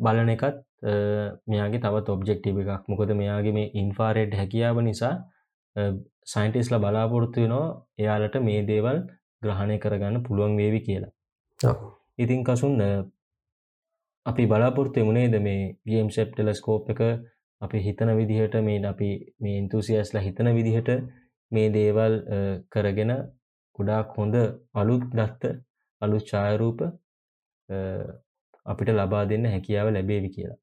බලන 0.00 0.30
එකත් 0.36 0.56
මෙයාගේ 1.46 1.80
තවත් 1.80 2.08
ඔබ්ජෙක්ටිව් 2.08 2.56
එකක්. 2.62 2.82
මොකද 2.88 3.10
මෙයාගේ 3.14 3.56
මේ 3.58 3.72
ඉන්ෆාරෙඩ් 3.74 4.32
හැකියාව 4.40 4.80
නිසා 4.82 5.14
සයින්ටිස්ල 6.26 6.78
බලාපොරොත්තු 6.78 7.44
වෙනවා 7.44 7.66
එයාලට 7.98 8.36
මේ 8.42 8.62
දේවල් 8.70 8.98
ග්‍රහණය 9.42 9.76
කරගන්න 9.78 10.24
පුළුවන් 10.26 10.56
වේවි 10.56 10.80
කියලා. 10.86 11.12
ඉතින් 12.18 12.40
කසුන් 12.44 12.74
අපි 14.26 14.44
බලාපොරත්තු 14.46 15.04
මුණේද 15.04 15.36
මේ 15.42 15.62
ගේම් 15.86 16.08
සෙප් 16.10 16.30
ටෙලස්කෝප් 16.32 16.90
එක? 16.90 17.00
අපි 17.62 17.78
හිතන 17.78 18.10
විදිහට 18.18 18.54
මේ 18.62 18.80
අපි 18.86 19.10
මේ 19.40 19.56
ඉන්තුසියස්ලා 19.58 20.22
හිතන 20.22 20.48
විදිහට 20.58 20.90
මේ 21.52 21.68
දේවල් 21.70 22.14
කරගෙන 22.72 23.12
ගොඩාක් 23.78 24.08
හොඳ 24.16 24.36
අලුත් 24.74 25.04
දත්ත 25.12 25.42
අලුත් 26.02 26.24
ඡායරූප 26.30 26.80
අපිට 28.66 28.90
ලබා 28.90 29.24
දෙන්න 29.30 29.44
හැකියාව 29.46 29.88
ලැබේවි 29.92 30.30
කියලා. 30.34 30.58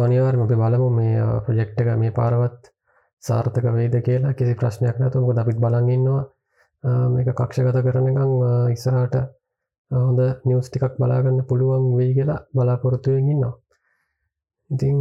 අනිවාර්ම 0.00 0.40
අපි 0.44 0.56
බලමු 0.62 0.88
මේ 0.90 1.16
ප්‍රජෙක්්ක 1.46 1.78
මේ 1.98 2.12
පාරවත් 2.12 2.60
සාර්ථක 3.22 3.66
වේද 3.76 3.94
කියලා. 4.02 4.34
කිසි 4.34 4.54
ප්‍රශ්නයක් 4.54 4.96
නැතුම 4.98 5.24
අපිත් 5.36 5.58
බලගන්නවා 5.58 6.22
මේක 7.08 7.28
කක්ෂගත 7.32 7.78
කරන 7.86 8.10
එකං 8.10 8.32
ඉස්සරහට 8.74 9.16
හොඳ 9.90 10.20
නිවස් 10.46 10.66
ටිකක් 10.68 10.94
බලාගන්න 10.98 11.38
පුළුවන් 11.48 11.84
වෙයි 11.98 12.12
කියලා 12.16 12.40
බලාපොරොත්තුවෙන් 12.54 13.28
ඉන්නවා. 13.28 13.54
ඉතිං 14.70 14.98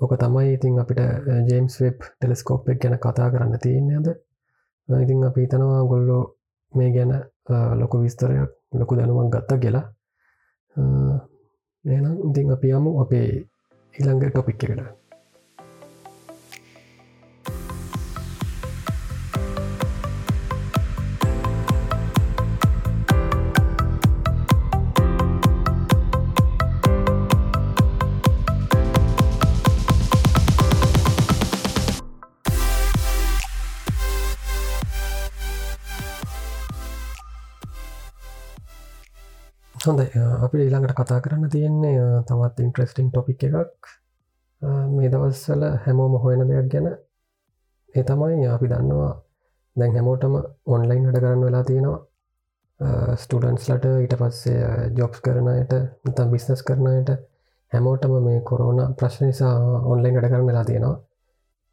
ඕක 0.00 0.12
තමයි 0.16 0.52
ඉතින් 0.54 0.78
අපිට 0.78 1.00
ජේම්ස් 1.48 1.74
වෙබ් 1.82 1.98
ටෙලස්කෝප් 2.02 2.68
එක 2.70 2.78
ගැන 2.82 2.96
කතා 2.98 3.28
කරන්න 3.32 3.62
තියන්නේද 3.64 4.06
ඉතිං 4.88 5.26
අපි 5.28 5.44
හිතනවා 5.44 5.82
ගොල්ලෝ 5.90 6.22
මේ 6.72 6.90
ගැන 6.94 7.12
ලොකු 7.80 8.00
විස්තරයක් 8.04 8.50
ලොකු 8.72 8.92
දැනුවක් 8.96 9.28
ගත්ත 9.34 9.50
කියලා. 9.62 9.86
එනම් 11.84 12.16
ඉතිං 12.28 12.52
අපි 12.54 12.68
යමු 12.76 12.90
අපේ 13.02 13.26
ඊළඟ 13.94 14.22
ටොපික් 14.30 14.64
එකට. 14.64 14.99
හොඳ 39.90 40.02
අපි 40.44 40.58
ඊළඟට 40.64 40.94
කතා 40.98 41.20
කරන්න 41.22 41.50
තියෙන්නේ 41.52 41.94
තවත් 42.28 42.64
ඉන්ට්‍රස්ටිං 42.64 43.08
ටොපික් 43.10 43.42
එකක්. 43.48 43.88
මේ 44.94 45.08
දවස්සල 45.12 45.62
හැමෝම 45.84 46.14
හොයන 46.22 46.42
දෙයක් 46.50 46.68
ගැන. 46.72 46.86
ඒ 47.94 48.04
තමයි 48.08 48.46
අපි 48.48 48.66
දන්නවා 48.72 49.12
දැන් 49.76 49.96
හැමෝටම 49.96 50.34
ඔන්ලයින් 50.74 51.06
වැඩ 51.06 51.20
කරන්න 51.22 51.42
වෙලා 51.46 51.64
තියෙනවා. 51.64 51.98
ස්ටඩන්ස්ලට 53.22 53.88
ඊට 53.94 54.14
පස්සේ 54.20 54.60
ජොබ්ස් 54.98 55.18
කරනයට 55.24 55.74
තම් 56.16 56.30
බිස්නස් 56.34 56.62
කරනයට 56.68 57.10
හැමෝටම 57.72 58.14
මේ 58.28 58.40
කොරෝන 58.50 58.80
ප්‍රශ්න 58.94 59.26
නිසා 59.26 59.54
ඔන්ලයින් 59.92 60.14
වැඩ 60.16 60.30
කරන්න 60.30 60.48
වෙලා 60.50 60.64
තියෙනවා. 60.70 60.96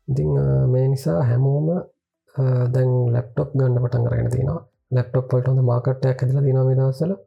ඉතිං 0.08 0.34
මේ 0.74 0.88
නිසා 0.88 1.20
හැමෝම 1.30 1.70
දැන් 2.74 2.92
ලැප්ටොප් 3.14 3.56
ගන්න 3.58 3.80
පටන් 3.84 4.10
කරගෙන 4.10 4.34
තියෙනවා. 4.36 4.60
ලැප්ටොප් 4.96 5.26
පල්ට 5.30 5.48
හොඳ 5.50 5.68
මාකට්ටයක් 5.72 6.24
ඇදලා 6.24 6.46
දිනම 6.48 6.76
දවසල 6.76 7.18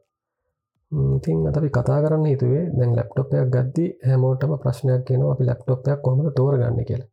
ඉතින් 0.91 1.47
අත 1.47 1.55
අපි 1.55 1.69
කතා 1.69 1.99
කරන්න 1.99 2.25
හිතුවේ 2.25 2.63
දැන් 2.69 2.91
ලැප්ටොපයක් 2.97 3.47
ගද්දි 3.49 3.85
හැමෝටම 4.03 4.51
ප්‍රශ්නයක් 4.57 5.01
කියන 5.07 5.21
අපි 5.25 5.43
ලැප්ටොපයක් 5.45 5.99
කොමද 6.01 6.27
තෝරගන්න 6.35 6.79
කියලා. 6.81 7.09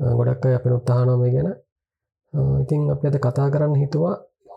ගොඩක් 0.00 0.44
අය 0.46 0.54
අපි 0.54 0.68
උත්තානොම 0.70 1.22
ගැන. 1.26 1.48
ඉතින් 2.62 2.80
අප 2.88 3.02
අද 3.04 3.16
කතා 3.18 3.48
කරන්න 3.48 3.74
හිතුවා 3.76 4.14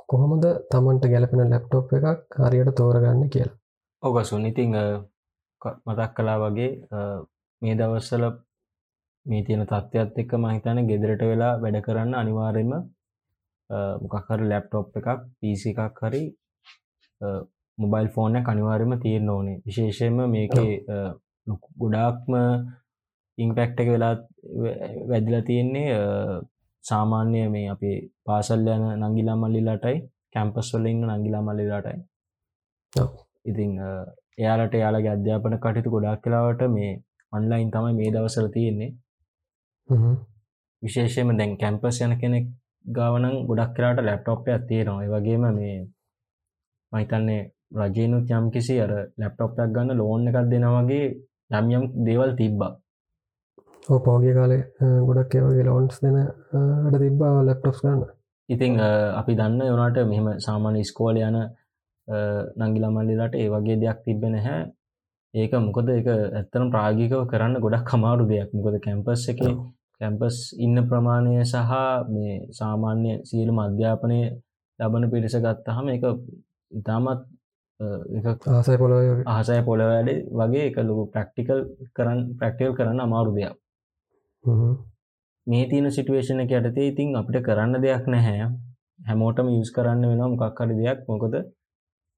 කොහොමද 0.10 0.46
තමන්ට 0.72 1.06
ගැලපෙන 1.06 1.42
ලැප්ටොප් 1.46 1.94
එකක් 1.94 2.38
හරියට 2.40 2.76
තෝරගන්න 2.76 3.24
කියලා. 3.28 3.58
ඔගසුන් 4.04 4.46
ඉතිං 4.46 4.70
මතක් 5.86 6.12
කලා 6.16 6.38
වගේ 6.40 6.72
මේ 7.62 7.76
දවස්සල 7.76 8.24
මේ 9.26 9.44
තියෙන 9.46 9.64
තත්ත්වත් 9.64 10.16
එක්ක 10.18 10.32
මහිතන 10.38 10.78
ගෙදරට 10.90 11.24
වෙලා 11.24 11.54
වැඩ 11.58 11.78
කරන්න 11.82 12.14
අනිවාර්යම 12.14 12.72
මොකක්හර 14.04 14.40
ලැප්ටොප් 14.44 14.88
එකක් 15.00 15.10
පිසි 15.40 15.70
එකක් 15.74 16.00
හරි 16.02 16.24
මොබයිල් 17.78 18.08
ෆෝන 18.16 18.36
අනිවාර්යම 18.36 18.94
තියෙන 19.04 19.30
ඕනේ. 19.30 19.62
විශේෂයෙන්ම 19.66 20.18
මේක 20.36 20.56
ගොඩාක්ම 21.82 22.34
ඉංපෙක්ට 23.38 23.80
එක 23.82 23.90
වෙලා 23.94 24.16
වැදිලා 25.10 25.44
තියෙන්නේ 25.50 25.88
සාමාන්‍ය 26.84 27.44
මේ 27.54 27.68
අපේ 27.74 27.98
පාසල් 28.26 28.68
යන 28.76 28.84
නංගිලා 29.02 29.38
මල්ලිලාටයි 29.44 29.98
කැම්පස් 30.34 30.70
වල 30.74 30.86
ඉන්න 30.92 31.06
නංගිලා 31.10 31.44
මල්ලිලාටයි. 31.48 31.98
ඉතිං 33.46 33.72
එයාලට 34.38 34.76
යාලගේ 34.84 35.14
අධ්‍යාපන 35.16 35.56
කටයුතු 35.64 35.94
ගොඩක් 35.96 36.22
කලාවට 36.24 36.62
මේ 36.76 36.92
ඔන්ලයින් 37.34 37.72
තමයි 37.74 37.94
මේ 38.00 38.14
දවසල 38.16 38.48
තියෙන්නේ. 38.56 38.92
විශේෂයම 40.82 41.34
දැන් 41.40 41.58
කැම්පස් 41.58 42.00
යන 42.06 42.14
කෙනෙක් 42.22 42.46
ගාවනං 42.98 43.36
ගොඩක් 43.50 43.74
කලාට 43.76 44.06
ලැප්ටොප්ය 44.08 44.52
තියෙනවා. 44.70 45.10
වගේම 45.14 45.46
මේ 45.60 45.78
මහිතන්නේ 46.92 47.42
රජයනුත් 47.74 48.32
යම් 48.38 48.46
කිසි 48.54 48.76
අර 48.86 48.92
ලැප්ටොප්යක් 49.20 49.70
ගන්න 49.76 50.00
ලෝන් 50.02 50.28
එකක් 50.30 50.40
දෙනවගේ 50.52 51.06
යම් 51.60 51.66
යම් 51.76 51.84
දේවල් 52.08 52.32
තිබ්බා. 52.40 52.72
ඕ 53.90 54.00
පෝගිය 54.06 54.34
කාලේ 54.38 54.64
ගොඩක් 55.08 55.34
ඒවගේ 55.38 55.66
ලෝන්ස් 55.70 55.98
දෙන 56.04 56.18
ට 56.92 57.02
තිබ්බා 57.04 57.34
ලැප්ටොප්ස් 57.48 57.82
ගන්න. 57.84 58.02
ඉතිං 58.50 58.72
අපි 59.20 59.34
දන්න 59.40 59.70
යොනාට 59.72 59.98
මෙහෙම 60.12 60.28
සාමාන්‍ය 60.46 60.82
ස්කෝල 60.92 61.18
යන 61.28 61.38
නංගිලමල්ලිලාට 62.62 63.36
ඒ 63.42 63.50
වගේ 63.54 63.78
දෙයක් 63.82 64.00
තිබෙන 64.06 64.36
හැ 64.46 64.62
ඒක 65.34 65.54
මොකද 65.68 65.88
එක 65.90 66.08
ඇත්තරම් 66.14 66.68
ප්‍රාගිකව 66.74 67.22
කරන්න 67.32 67.62
ගොඩක් 67.64 67.86
කමාරු 67.90 68.24
දෙයක්. 68.32 68.50
මොකද 68.56 68.76
කැම්පස් 68.86 69.24
එක 69.32 69.40
කැම්පස් 70.00 70.38
ඉන්න 70.66 70.78
ප්‍රමාණය 70.90 71.36
සහ 71.44 71.72
මේ 72.14 72.34
සාමාන්‍ය 72.60 73.12
සියලු 73.30 73.54
අධ්‍යාපනය 73.66 74.20
ලබන 74.80 75.06
පිරිස 75.12 75.36
ගත්තහම 75.46 75.88
එක 75.96 76.04
ඉතාමත් 76.72 77.22
ආසයි 78.50 78.78
පොල 78.78 78.94
ආසය 79.28 79.60
පොල 79.66 79.82
වැඩ 79.84 80.10
වගේ 80.34 80.66
එක 80.70 80.78
ලොකු 80.82 81.04
ප්‍රක්ටිකල් 81.14 81.60
කරන්න 81.96 82.22
ප්‍රක්ටල් 82.38 82.76
කරන්න 82.78 83.00
අමාරු 83.00 83.32
දෙයක්. 83.34 83.56
මේ 85.48 85.66
තියන 85.66 85.90
සිටුවේෂන 85.90 86.44
එක 86.44 86.54
යටතේ 86.54 86.88
ඉතින් 86.88 87.16
අපිට 87.16 87.44
කරන්න 87.44 87.82
දෙයක් 87.82 88.06
නැහැ. 88.08 88.48
හැමෝටම 89.00 89.52
යස් 89.52 89.72
කරන්න 89.72 90.10
වෙන 90.12 90.24
මොකක්හරි 90.34 90.76
දෙයක්. 90.76 91.00
මොකද 91.08 91.36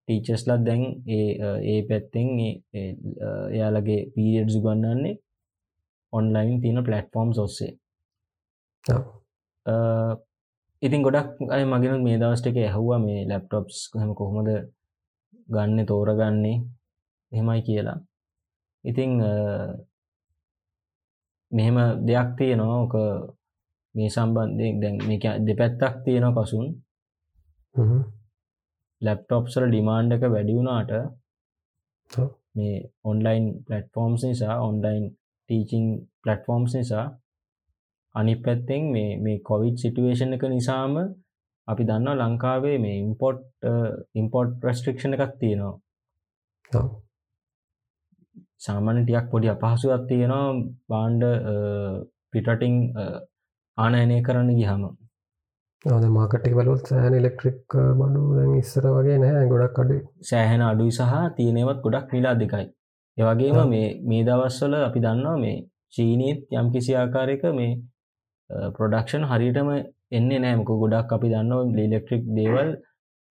ටීචස්ලත් 0.07 0.61
දැන් 0.61 0.84
ඒ 1.09 1.30
ඒ 1.66 1.80
පැත්තෙන් 1.89 2.28
එයාලගේ 3.51 4.01
පීරියඩ්සු 4.13 4.59
ගන්නන්නේ 4.61 5.16
ඔන්ලයින් 6.13 6.61
තියෙන 6.61 6.84
පලට්ෆෝර්ම් 6.84 7.30
ඔස්සේ. 7.39 7.74
ඉතින් 10.82 11.01
ගොඩක් 11.01 11.30
අය 11.49 11.63
මගෙන 11.66 12.03
මේ 12.03 12.18
දවස්ට 12.18 12.49
එක 12.49 12.57
ඇහුවා 12.59 12.99
මේ 12.99 13.20
ලැප්ටොප්ස් 13.28 13.78
හම 13.93 14.11
කොහොමද 14.13 14.49
ගන්න 15.50 15.86
තෝරගන්නේ 15.86 16.58
එහෙමයි 17.32 17.62
කියලා. 17.62 18.00
ඉතිං 18.86 19.12
මෙහෙම 21.52 21.78
දෙයක් 22.06 22.30
තියෙනවා. 22.38 22.78
ඕක 22.78 22.96
මේ 23.96 24.10
සම්බන්ධය 24.10 24.68
දැන් 24.82 24.96
මේක 25.04 25.26
දෙපැත්තක් 25.46 25.96
තියෙනවා 26.06 26.36
පසුන්. 26.39 26.68
ලැප්ටොප්සල 29.02 29.66
ඩිමාන්්ඩ 29.68 30.16
එක 30.16 30.24
වැඩිවුණාට 30.28 30.91
මේ 32.56 32.76
ඔන්ලයින් 33.04 33.46
පලටෆෝර්ම්ස් 33.66 34.22
නිසා 34.24 34.56
ඔන්ලයින් 34.62 35.06
ටීචිං 35.50 35.86
පලටෆෝර්ම්ස් 36.24 36.74
නිසා 36.74 37.06
අනි 38.16 38.34
පැත්තෙන් 38.38 38.84
මේ 38.91 39.12
මේ 39.18 39.38
කොවිඩ් 39.41 39.78
සිටුවේෂන් 39.78 40.36
එක 40.36 40.43
නිසාම 40.48 40.93
අපි 41.68 41.88
දන්න 41.89 42.22
ලංකාවේ 42.22 42.78
මේ 42.80 42.99
ඉම්පොට් 42.99 43.41
ඉම්පොට් 44.16 44.51
ප්‍රස්ට්‍රික්ෂණ 44.61 45.18
එකක් 45.18 45.34
තියෙනවා. 45.39 46.84
සාමාන්‍යටයක් 48.59 49.32
පොඩි 49.32 49.53
අපහසුවක් 49.53 50.03
තියෙනවා 50.09 50.45
බාන්්ඩ 50.89 51.24
පිටටිං 52.32 52.76
ආනයනය 53.78 54.18
කරන්න 54.28 54.51
ගිහම 54.59 54.86
අද 55.86 56.05
මාකටි 56.09 56.51
බලොත් 56.51 56.88
සෑන 56.88 57.13
ඉලෙක්ට්‍රික් 57.13 57.76
බඩු 57.99 58.22
ඉස්සර 58.59 58.86
වගේ 58.89 59.18
නෑ 59.24 59.45
ගොඩක් 59.51 59.82
අඩු 59.84 59.97
සෑහෙන 60.24 60.63
අඩුයි 60.63 60.93
සහ 60.93 61.13
තියනෙවත් 61.38 61.80
ගොඩක් 61.84 62.07
මිලා 62.13 62.36
දෙකයි. 62.36 62.66
ඒවගේම 63.18 63.59
මේ 63.70 63.89
මේ 64.03 64.24
දවස්වල 64.24 64.74
අපි 64.80 65.03
දන්නවා 65.05 65.36
මේ 65.38 65.57
චීනීත් 65.91 66.39
යම් 66.53 66.72
කිසි 66.74 66.95
ආකාරයක 66.95 67.43
මේ 67.59 67.74
ප්‍රොඩක්ෂන් 68.76 69.28
හරිටම 69.30 69.70
එන්නේ 70.12 70.39
නෑමක 70.39 70.70
ගොඩක් 70.74 71.14
අපි 71.14 71.28
දන්නවා 71.30 71.76
ලෙලෙක්ට්‍රික් 71.76 72.24
දේවල් 72.32 72.70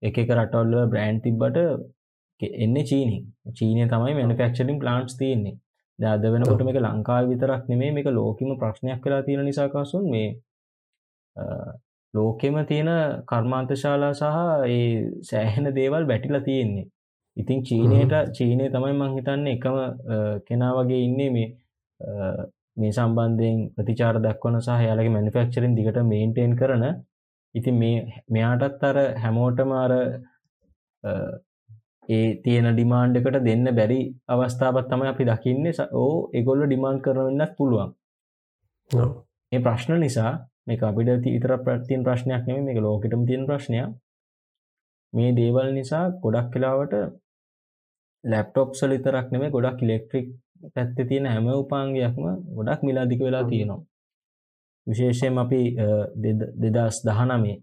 එක 0.01 0.17
රටවල්ල 0.29 0.89
බ්‍රෑන්් 0.89 1.21
තිබ්බට 1.21 1.57
එන්න 2.59 2.75
චීනි 2.83 3.17
චීනය 3.53 3.87
තමයි 3.87 4.13
මනිෆක්ෂලින් 4.17 4.79
ප්ලාන්ස් 4.79 5.17
තියන්නේ. 5.17 5.55
දද 5.99 6.31
වෙනකොට 6.31 6.63
මේක 6.63 6.79
ලංකාව 6.79 7.29
විතරක් 7.29 7.63
නෙමේ 7.69 7.91
මේක 7.91 8.07
ලෝකම 8.09 8.49
ප්‍රශ්නයක් 8.57 8.99
කලා 9.01 9.21
තියෙන 9.21 9.45
නිසාකාසුන් 9.45 10.05
මේ 10.09 10.27
ලෝකෙම 12.13 12.57
තියෙන 12.65 12.91
කර්මාන්තශාලා 13.25 14.13
සහ 14.13 14.35
ඒ 14.67 14.89
සෑහෙන 15.21 15.67
දේවල් 15.75 16.03
බැටිල 16.05 16.37
තියෙන්නේ. 16.41 16.85
ඉතින් 17.37 17.59
චීනයට 17.63 18.13
චීනය 18.31 18.65
තමයි 18.69 18.93
මංහිතන්න 18.93 19.47
එකම 19.47 19.77
කෙනා 20.47 20.73
වගේ 20.77 21.01
ඉන්නේ 21.03 21.29
මේ 21.29 21.47
මේ 22.77 22.91
සම්බන්ධයෙන් 22.91 23.57
ප්‍රතිචාර 23.75 24.15
දක්වන 24.19 24.57
සහ 24.59 24.85
යාලගේ 24.87 25.15
මැනිෆක්චරින් 25.15 25.75
දිකට 25.77 25.99
මේන්ටේන් 26.05 26.53
කරන. 26.55 26.85
ඉතින් 27.55 27.75
මේ 27.81 27.97
මෙයාටත් 28.29 28.83
අර 28.83 28.97
හැමෝටම 29.23 29.75
අර 29.75 29.91
ඒ 32.09 32.25
තියෙන 32.43 32.67
ඩිමාන්්ඩ 32.71 33.19
එකට 33.19 33.37
දෙන්න 33.43 33.67
බැරි 33.75 33.99
අවස්ථාවත් 34.29 34.89
තමයි 34.89 35.11
අපි 35.13 35.29
දකින්නේ. 35.31 35.87
ඕ 35.95 36.15
එගොල්ල 36.33 36.65
ඩිමාන්් 36.65 36.97
කරවෙන්නත් 37.01 37.55
පුළුවන්. 37.57 37.91
ඒ 39.51 39.59
ප්‍රශ්න 39.59 39.99
නිසා 39.99 40.31
මේ 40.67 40.81
අපිට 40.83 41.29
ඉතර 41.29 41.53
ප්‍රතින් 41.65 42.03
ප්‍රශ්නයක් 42.03 42.43
නෙම 42.47 42.65
මේ 42.65 42.81
ලෝකටම 42.81 43.21
තියෙන 43.29 43.45
ප්‍රශ්නය 43.49 43.83
මේ 45.13 45.35
දේවල් 45.35 45.69
නිසා 45.73 46.03
ගොඩක් 46.23 46.49
කලාවට 46.53 46.95
ලැප්ටොප්සල 48.23 48.95
ඉතරක් 48.97 49.27
නෙම 49.31 49.45
ගොඩක් 49.51 49.85
ඉලෙක්ට්‍රික් 49.85 50.27
පැත්ත 50.73 50.97
තියෙන 51.09 51.25
හැම 51.33 51.47
උපාන්ගයක්ම 51.53 52.25
ගොඩක් 52.57 52.81
මිලාදික 52.87 53.21
වෙලා 53.27 53.43
තියෙනවා. 53.51 53.81
විශේෂයෙන් 54.87 55.37
අපි 55.43 55.61
දෙදස් 56.63 56.97
දහනමේ 57.07 57.57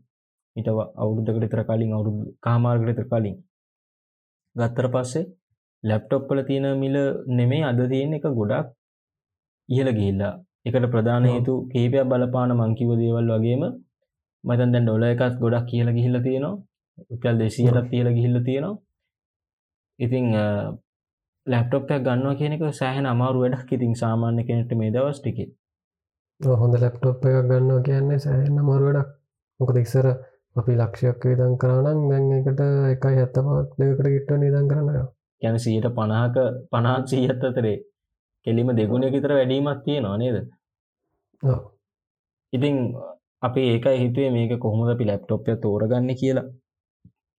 ඉට 0.57 0.69
අවුරුද්ධකට 1.03 1.51
තර 1.53 1.63
කලින් 1.69 1.93
අවුරුදු 1.97 2.21
කාමාර්ගට 2.45 2.97
තර 2.99 3.07
කලින් 3.13 3.37
ගත්තර 4.57 4.89
පස්සේ 4.95 5.31
ලැප්ටොප්පල 5.85 6.39
තියෙන 6.49 6.67
මිල 6.83 6.97
නෙමේ 7.39 7.63
අද 7.71 7.81
තියෙන 7.93 8.17
එක 8.19 8.27
ගොඩක් 8.39 8.67
ඉහළ 9.69 9.91
ගිහිල්ලා. 9.99 10.35
එකට 10.67 10.87
ප්‍රධාන 10.93 11.25
හේතු 11.33 11.53
කේපයක් 11.73 12.09
බලපාන 12.11 12.51
මංකිව 12.61 12.91
දේවල් 13.01 13.31
වගේම 13.35 13.63
මතන් 14.45 14.71
දැන් 14.73 14.85
ඩොල 14.87 15.05
එකත් 15.07 15.35
ගොඩක් 15.43 15.67
කියල 15.71 15.89
ගිහිල්ල 15.97 16.17
තියෙනවා. 16.27 16.61
උපල් 17.13 17.37
දෙසියටත් 17.41 17.89
තියල 17.91 18.09
ගිහිල්ල 18.17 18.37
තියෙනවා. 18.49 18.81
ඉතිං 19.99 20.27
ලැප්ටොප්යක් 21.47 22.03
ගන්නවා 22.07 22.35
කියනක 22.35 22.63
සෑහන 22.81 23.07
අමාරු 23.07 23.39
වැඩක්. 23.43 23.73
ඉතින් 23.73 23.95
සාමාන්‍ය 24.03 24.43
කෙනෙට 24.49 24.73
මේ 24.81 24.91
දවස් 24.91 25.19
ටිකේ. 25.21 25.49
හොඳ 26.61 26.75
ලැප්ටොප් 26.83 27.25
එකක් 27.29 27.49
ගන්නවා 27.51 27.83
කියන්නේ 27.89 28.19
සෑහන්න 28.19 28.63
මරු 28.69 28.85
වැඩක්. 28.89 29.11
මොකද 29.61 29.77
ඉක්සර 29.77 30.07
අපි 30.57 30.73
ලක්ෂයක් 30.81 31.25
විදන් 31.29 31.55
කරනම් 31.63 32.01
දැන් 32.11 32.25
එකට 32.39 32.63
එකයි 32.95 33.17
හැත්තපක් 33.19 33.77
දෙකට 33.79 34.09
ගිට්ට 34.15 34.33
නිදන් 34.43 34.69
කරනවා 34.71 35.07
ගැන 35.43 35.59
සීට 35.59 35.87
පණහක 35.97 36.37
පනාත් 36.71 37.05
සීහත් 37.11 37.45
අතරේ 37.49 37.77
කෙලිම 38.47 38.69
දෙගුණ 38.79 39.07
විතර 39.15 39.33
වැඩීමත් 39.39 39.81
තියෙනවා 39.85 40.17
නේද? 40.17 40.37
ඉතිං 42.53 42.77
අපි 43.43 43.63
ඒකයි 43.71 43.99
හිතුවේ 44.03 44.31
මේක 44.31 44.53
කොහොමද 44.65 44.91
අපි 44.95 45.05
ලැප්ටොප්ය 45.11 45.53
තෝරගන්න 45.63 46.11
කියලා. 46.21 46.49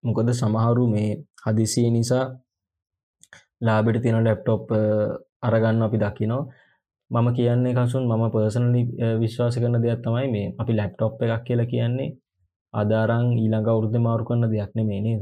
මොකද 0.03 0.29
සමහරු 0.33 0.85
මේ 0.93 1.11
හදිසිය 1.45 1.89
නිසා 1.89 2.25
ලාබෙට 3.65 4.01
තියෙන 4.03 4.25
ලැප්ටොප් 4.27 4.63
අරගන්න 5.41 5.85
අපි 5.87 5.97
දකිනෝ 6.03 6.43
මම 7.11 7.27
කියන්නේ 7.37 7.75
කසුන් 7.77 8.03
මම 8.09 8.23
පර්සනලි 8.33 8.81
විශ්වාස 9.21 9.55
කරන 9.61 9.77
දෙයක් 9.83 9.99
තමයි 10.03 10.27
මේ. 10.33 10.47
අපි 10.61 10.71
ලැප්ටොප් 10.79 11.13
එකක් 11.23 11.43
කියලා 11.47 11.71
කියන්නේ 11.71 12.09
අදාරං 12.73 13.25
ඊළඟ 13.33 13.67
අවුරුද්ධ 13.71 13.99
මාරු 14.05 14.23
කරන්න 14.27 14.51
දෙයක් 14.53 14.71
නෙමේ 14.77 15.01
නේද? 15.05 15.21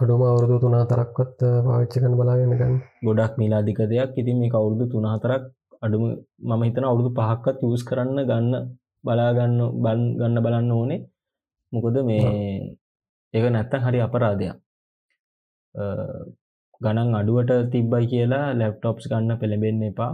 අඩුම 0.00 0.22
අවුරුදු 0.22 0.56
තුනා 0.62 0.84
තරක්වත් 0.90 1.40
පාවිච්චකන 1.66 2.14
බලාගෙන 2.20 2.52
ගන්න. 2.60 2.74
ගොඩක් 3.04 3.32
මිලාදික 3.40 3.80
දෙයක්. 3.84 4.10
ඉතින් 4.20 4.36
මේ 4.40 4.52
අවුරුදු 4.58 4.84
තුනහතරක් 4.92 5.42
අඩුම 5.84 6.02
මම 6.40 6.62
හිතන 6.66 6.84
අවුරුදු 6.84 7.10
පහක්කත් 7.18 7.58
යස් 7.66 7.82
කරන්න 7.88 8.18
ගන්න 8.30 8.54
බලාගන්න 9.04 9.58
බන් 9.84 10.00
ගන්න 10.18 10.44
බලන්න 10.44 10.72
ඕනේ. 10.72 11.00
මොකද 11.72 11.96
මේ 12.08 12.24
ඒක 13.34 13.44
නැත්තන් 13.46 13.84
හරි 13.86 13.98
අපරාධයක් 14.06 14.56
ගණන් 16.80 17.16
අඩුවට 17.16 17.50
තිබ්බයි 17.72 18.06
කියලා 18.06 18.46
ලැප්ටොප්ස් 18.54 19.04
ගන්න 19.10 19.38
පෙළබෙන්න 19.38 19.82
එපා. 19.84 20.12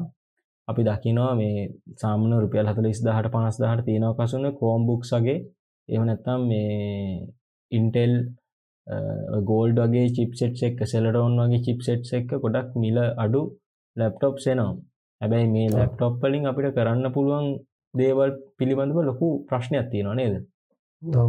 අපි 0.68 0.82
දකිනවා 0.82 1.32
මේ 1.34 1.58
සාමන 1.96 2.32
රුපියල් 2.36 2.68
හතල 2.68 2.88
ස්දාහට 2.92 3.28
පනස් 3.32 3.58
දහට 3.62 3.86
තියෙනව 3.86 4.16
කසුන 4.18 4.46
කෝම්බුක්සගේ 4.54 5.36
එම 5.88 6.02
නැත්තම් 6.04 6.40
මේ 6.44 6.72
ඉන්ටෙල් 7.72 8.14
ගෝල්ඩ් 9.44 9.78
වගේ 9.84 10.08
චිප්සෙට් 10.10 10.62
එක් 10.62 10.82
සෙලටවන් 10.86 11.38
වගේ 11.40 11.62
චිප්සෙට් 11.62 12.12
එක්ක 12.12 12.34
ගොඩක් 12.38 12.74
මිල 12.76 12.98
අඩු 13.18 13.42
ලැප්ටොප් 13.96 14.34
සෙනවා 14.38 14.74
හැබැයි 15.20 15.48
මේ 15.48 15.68
ලැප්ටොප් 15.70 16.14
වලින් 16.22 16.44
අපිට 16.46 16.74
කරන්න 16.74 17.12
පුළුවන් 17.12 17.48
දේවල් 17.94 18.30
පිළිබඳව 18.56 18.98
ලොකු 19.02 19.28
ප්‍රශ්නයක් 19.48 19.86
තියෙනවා 19.90 20.16
නේද? 20.16 20.34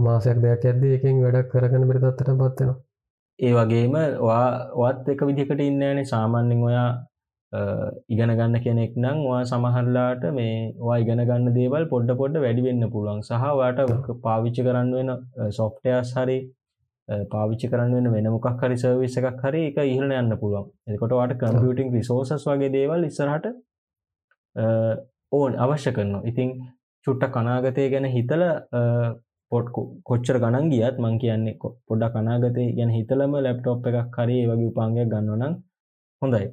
මාසයක් 0.01 0.37
දෙයක් 0.39 0.65
ඇද 0.65 0.83
එකින් 0.89 1.23
වැඩක් 1.23 1.49
කරගන්න 1.51 1.89
බිරිතත්තට 1.89 2.21
පත්වෙනවා 2.23 2.77
ඒ 3.39 3.53
වගේම 3.53 3.95
වත් 4.79 5.13
එක 5.13 5.21
විදිකට 5.29 5.61
ඉන්නෑනේ 5.63 6.09
සාමාන්‍යෙන් 6.11 6.61
ඔයා 6.69 6.89
ඉගෙන 8.13 8.31
ගන්න 8.37 8.63
කෙනෙක් 8.63 8.93
නම් 8.97 9.19
වා 9.25 9.41
සමහරලාට 9.51 10.23
මේ 10.37 10.55
වා 10.79 10.97
ඉගෙන 11.03 11.21
ගන්න 11.29 11.53
දේවල් 11.57 11.85
පොඩ්ඩ 11.93 12.17
පොඩ්ඩ 12.21 12.43
වැඩි 12.45 12.65
වෙන්න 12.67 12.89
පුළුවන්. 12.93 13.21
සහ 13.21 13.43
වාට 13.59 13.79
පාවිච්චි 14.25 14.65
කරන්න 14.67 14.89
වෙන 14.97 15.11
සොෆ්ටයස් 15.51 16.13
හරි 16.17 16.39
පාවිච්චි 17.33 17.69
කරන්න 17.71 17.93
වෙන 17.97 18.11
වෙන 18.15 18.31
මොකක් 18.35 18.63
හරි 18.63 18.77
සර්විස 18.83 19.19
එකක් 19.21 19.45
හරි 19.45 19.61
එක 19.69 19.77
ඉහල 19.85 20.09
යන්න 20.21 20.33
පුළුවන්. 20.41 20.65
එකොට 20.95 21.15
වාට 21.19 21.37
කම්පියටිං 21.43 21.93
රිසෝසස් 21.97 22.47
වගේ 22.49 22.73
දේවල් 22.77 23.07
ඉස්සරහට 23.09 23.45
ඕන් 25.31 25.61
අවශ්‍ය 25.65 25.91
කරනවා. 25.91 26.25
ඉතිං 26.25 26.49
චුට්ට 27.05 27.31
කනාගතය 27.35 27.89
ගැන 27.93 28.09
හිතල 28.17 28.43
පොට් 29.51 29.67
කොච්චර 30.07 30.37
ගණන් 30.43 30.71
ගියත් 30.73 30.95
මං 31.03 31.15
කියන්නේ 31.21 31.57
පොඩ්ඩ 31.87 32.13
කනාගතය 32.13 32.63
ගැන 32.77 32.91
හිතලම 32.97 33.33
ලැප්ටොප් 33.45 33.87
එකක් 33.89 34.17
හරි 34.17 34.37
වගේ 34.49 34.69
උපාන්ගයක් 34.71 35.07
ගන්නවනම් 35.13 35.53
හොඳයි. 36.21 36.45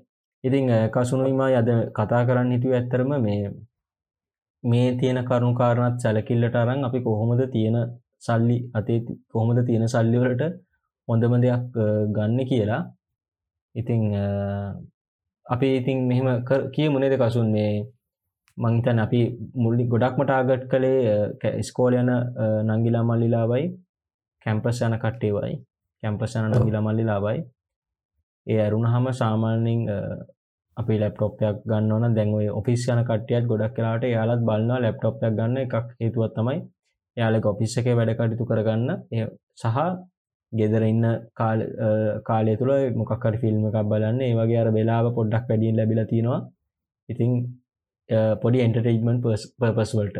ඉතිං 0.45 0.67
කසුනුයිමා 0.95 1.51
යද 1.61 1.71
කතා 1.99 2.23
කරන්න 2.29 2.55
හිතුව 2.55 2.73
ඇත්තරම 2.79 3.13
මේ 3.27 3.41
මේ 4.65 4.89
තියෙන 5.01 5.21
කරුණු 5.29 5.59
කාරණත් 5.61 5.97
සැලකිල්ලට 6.03 6.57
අරන් 6.63 6.87
අපි 6.89 6.99
කොහොමද 7.07 7.43
තියෙන 7.55 7.77
සල්ලි 8.19 8.57
අතේ 8.75 9.01
කොහොමද 9.33 9.59
තියෙන 9.69 9.85
සල්ලිවලට 9.89 10.43
හොඳම 11.09 11.35
දෙයක් 11.45 11.65
ගන්න 12.17 12.39
කියලා. 12.51 12.83
ඉතිං 13.75 14.03
අපි 15.47 15.69
ඉතින් 15.79 15.99
මෙහෙම 16.09 16.29
කිය 16.75 16.89
මුණේද 16.89 17.17
කසුන්? 17.23 17.49
මේ 17.57 17.73
මංතන් 18.57 18.99
අපි 19.05 19.21
මුල්ලි 19.63 19.85
ගොඩක්ම 19.93 20.21
ටාගට් 20.25 20.69
කළේ 20.73 21.63
ස්කෝල 21.69 21.95
යන 22.01 22.11
නංගිලා 22.69 23.05
මල්ලිලාවයි 23.09 23.65
කැම්පස් 24.47 24.79
යන 24.87 24.97
කට්ටේවයි 25.03 25.55
කැම්පස් 26.03 26.37
යන 26.39 26.47
නංගිලා 26.53 26.87
මල්ලිලාවයි. 26.87 27.41
ඒ 28.47 28.61
ඇරුණ 28.65 28.87
හම 28.93 29.07
සාමාන්‍යින් 29.21 29.83
අපි 30.77 30.95
ලැප්ටොප්යක් 31.03 31.59
ගන්නවන 31.71 32.15
දැන්වේ 32.19 32.55
ඔෆිස් 32.61 32.83
යන 32.93 33.03
කටියත් 33.09 33.45
ගොඩක් 33.51 33.75
කලාට 33.77 34.05
යාලත් 34.15 34.43
බලන්න 34.49 34.83
ලැප්ටොප්යක් 34.85 35.37
ගන්න 35.39 35.57
එකක් 35.65 35.75
හේතුවත් 36.01 36.35
තමයි 36.39 36.59
යාලක 37.17 37.47
ඔෆිස් 37.53 37.77
එක 37.81 37.89
වැඩ 37.99 38.13
කටයුතු 38.19 38.49
කරගන්න. 38.51 38.89
සහ 39.63 39.79
ගෙදර 40.53 40.83
ඉන්න 40.93 41.05
කාලය 42.29 42.53
තුළ 42.61 42.73
මොකක්කර 43.01 43.35
ෆිල්ම් 43.43 43.67
එකක් 43.69 43.79
බලන්න. 43.91 44.21
ඒ 44.29 44.35
වගේ 44.41 44.61
අර 44.63 44.71
වෙලාව 44.79 45.07
පොඩ්ඩක් 45.19 45.49
වැඩියෙන් 45.51 45.77
ලැබිල 45.79 46.03
තියෙනවා. 46.13 46.41
ඉතිං 47.09 47.31
පොඩි 48.41 48.59
එන්ටර්ටේජ්මන්් 48.61 49.19
පර්පස්වල්ට 49.59 50.19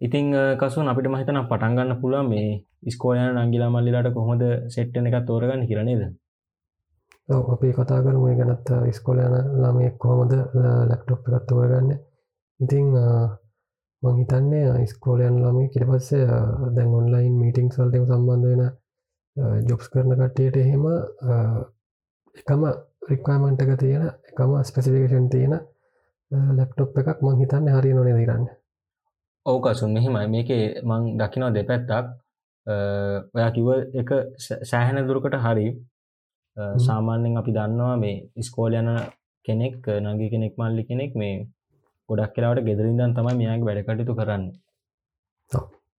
ඉතිං 0.00 0.26
කසුන් 0.56 0.88
අපිට 0.88 1.08
මහිතන 1.08 1.42
පටන්ගන්න 1.44 2.00
පුළුව 2.00 2.24
මේ 2.26 2.48
ස්කෝලයන 2.90 3.36
නංගිලා 3.38 3.70
මල්ලිලාට 3.70 4.14
කොහොද 4.14 4.42
සෙට්ටන 4.68 5.08
එකක් 5.08 5.26
තෝරගන්න 5.26 5.62
හිරනේද 5.64 6.02
අපි 7.28 7.72
කතා 7.72 8.00
කරම. 8.00 8.24
ගැනත් 8.30 8.68
ස්කොල 8.90 9.18
යන 9.18 9.34
ළමයෙක් 9.54 9.98
කොහොමද 9.98 10.32
ලැප්ටොප් 10.88 11.28
එකත් 11.28 11.46
තෝරගන්න. 11.46 11.90
ඉතිං 12.60 12.86
මං 14.02 14.16
හිතන්නේ 14.16 14.86
ස්කෝලයන් 14.86 15.36
ළමයි 15.36 15.68
කිට 15.68 15.86
පස්සේ 15.86 16.26
දැන් 16.74 16.94
ඔන්ලයින් 16.94 17.34
මීටිං 17.34 17.68
සල්ටම 17.68 18.04
සම්බන්ධ 18.06 18.46
වෙන 18.50 18.62
ජොබ්ස් 19.68 19.86
කරන 19.88 20.12
කට්ටියට 20.12 20.56
එහෙම 20.56 20.84
එකම 22.36 22.62
රික්වමන්ට 23.10 23.62
එක 23.62 23.72
තියෙන 23.78 24.04
එකම 24.28 24.50
ස්පෙසිෆිකේෂන් 24.62 25.28
තියෙන 25.28 25.54
ලැප්ටොප් 26.30 26.98
එකක් 27.00 27.20
මං 27.22 27.36
හිතන්න 27.36 27.68
හරි 27.70 27.92
නොන 27.92 28.08
දිරන්න 28.12 28.48
ඕකසුන් 29.46 29.92
මෙහෙමයි. 29.92 30.26
මේක 30.28 30.50
මං 30.84 31.02
දකිනවා 31.16 31.52
දෙපැත්තක්. 31.52 32.06
ඔයා 33.34 33.50
කිව 33.50 33.68
එක 33.94 34.10
සෑහෙන 34.64 35.06
දුරකට 35.06 35.36
හරි. 35.38 35.66
සාමාන්‍යෙන් 36.78 37.38
අපි 37.40 37.52
දන්නවා 37.52 37.96
මේ 37.96 38.16
ඉස්කෝල 38.36 38.74
යන 38.74 38.90
කෙනෙක් 39.44 39.86
නගේ 40.04 40.30
කෙනෙක් 40.30 40.54
මල්ලි 40.56 40.82
කෙනෙක් 40.84 41.12
මේ 41.14 41.34
ගොඩක් 42.08 42.34
කියලාවට 42.34 42.66
ගෙදරින්දන් 42.66 43.14
තමයි 43.14 43.34
මෙයාගේ 43.34 43.68
වැඩකටයුතු 43.68 44.18
කරන්න. 44.18 44.44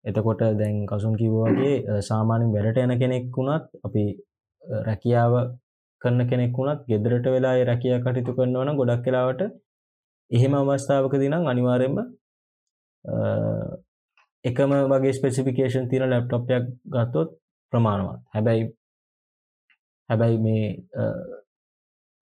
එතකොට 0.05 0.41
දැන් 0.59 0.77
කසුන් 0.85 1.15
කිව්වාගේ 1.15 2.01
සාමාන්‍යෙන් 2.01 2.53
වැඩට 2.55 2.83
යන 2.83 2.93
කෙනෙක් 2.99 3.25
වුණත් 3.33 3.65
අපි 3.83 4.03
රැකියාව 4.83 5.33
කරන 6.01 6.21
කෙනෙක් 6.29 6.53
වුණත් 6.53 6.85
ගෙදරට 6.87 7.25
වෙලා 7.27 7.55
රැකිය 7.63 7.97
කටයුතු 7.97 8.37
කරනවන 8.37 8.79
ගොඩක් 8.79 9.03
කලාවට 9.05 9.41
එහෙම 10.31 10.53
අවස්ථාවක 10.55 11.13
දිනම් 11.17 11.45
අනිවාරෙන්ම 11.45 11.97
එකම 14.45 14.71
වගේ 14.91 15.13
ස්පෙසිෆිකේෂන් 15.13 15.89
තින 15.89 16.03
ලැප්ටොප්යක් 16.05 16.65
ගත්තොත් 16.87 17.29
ප්‍රමාණවත්. 17.73 18.19
හැබැයි 18.33 18.63
හැබැයි 20.09 20.37
මේ 20.39 20.65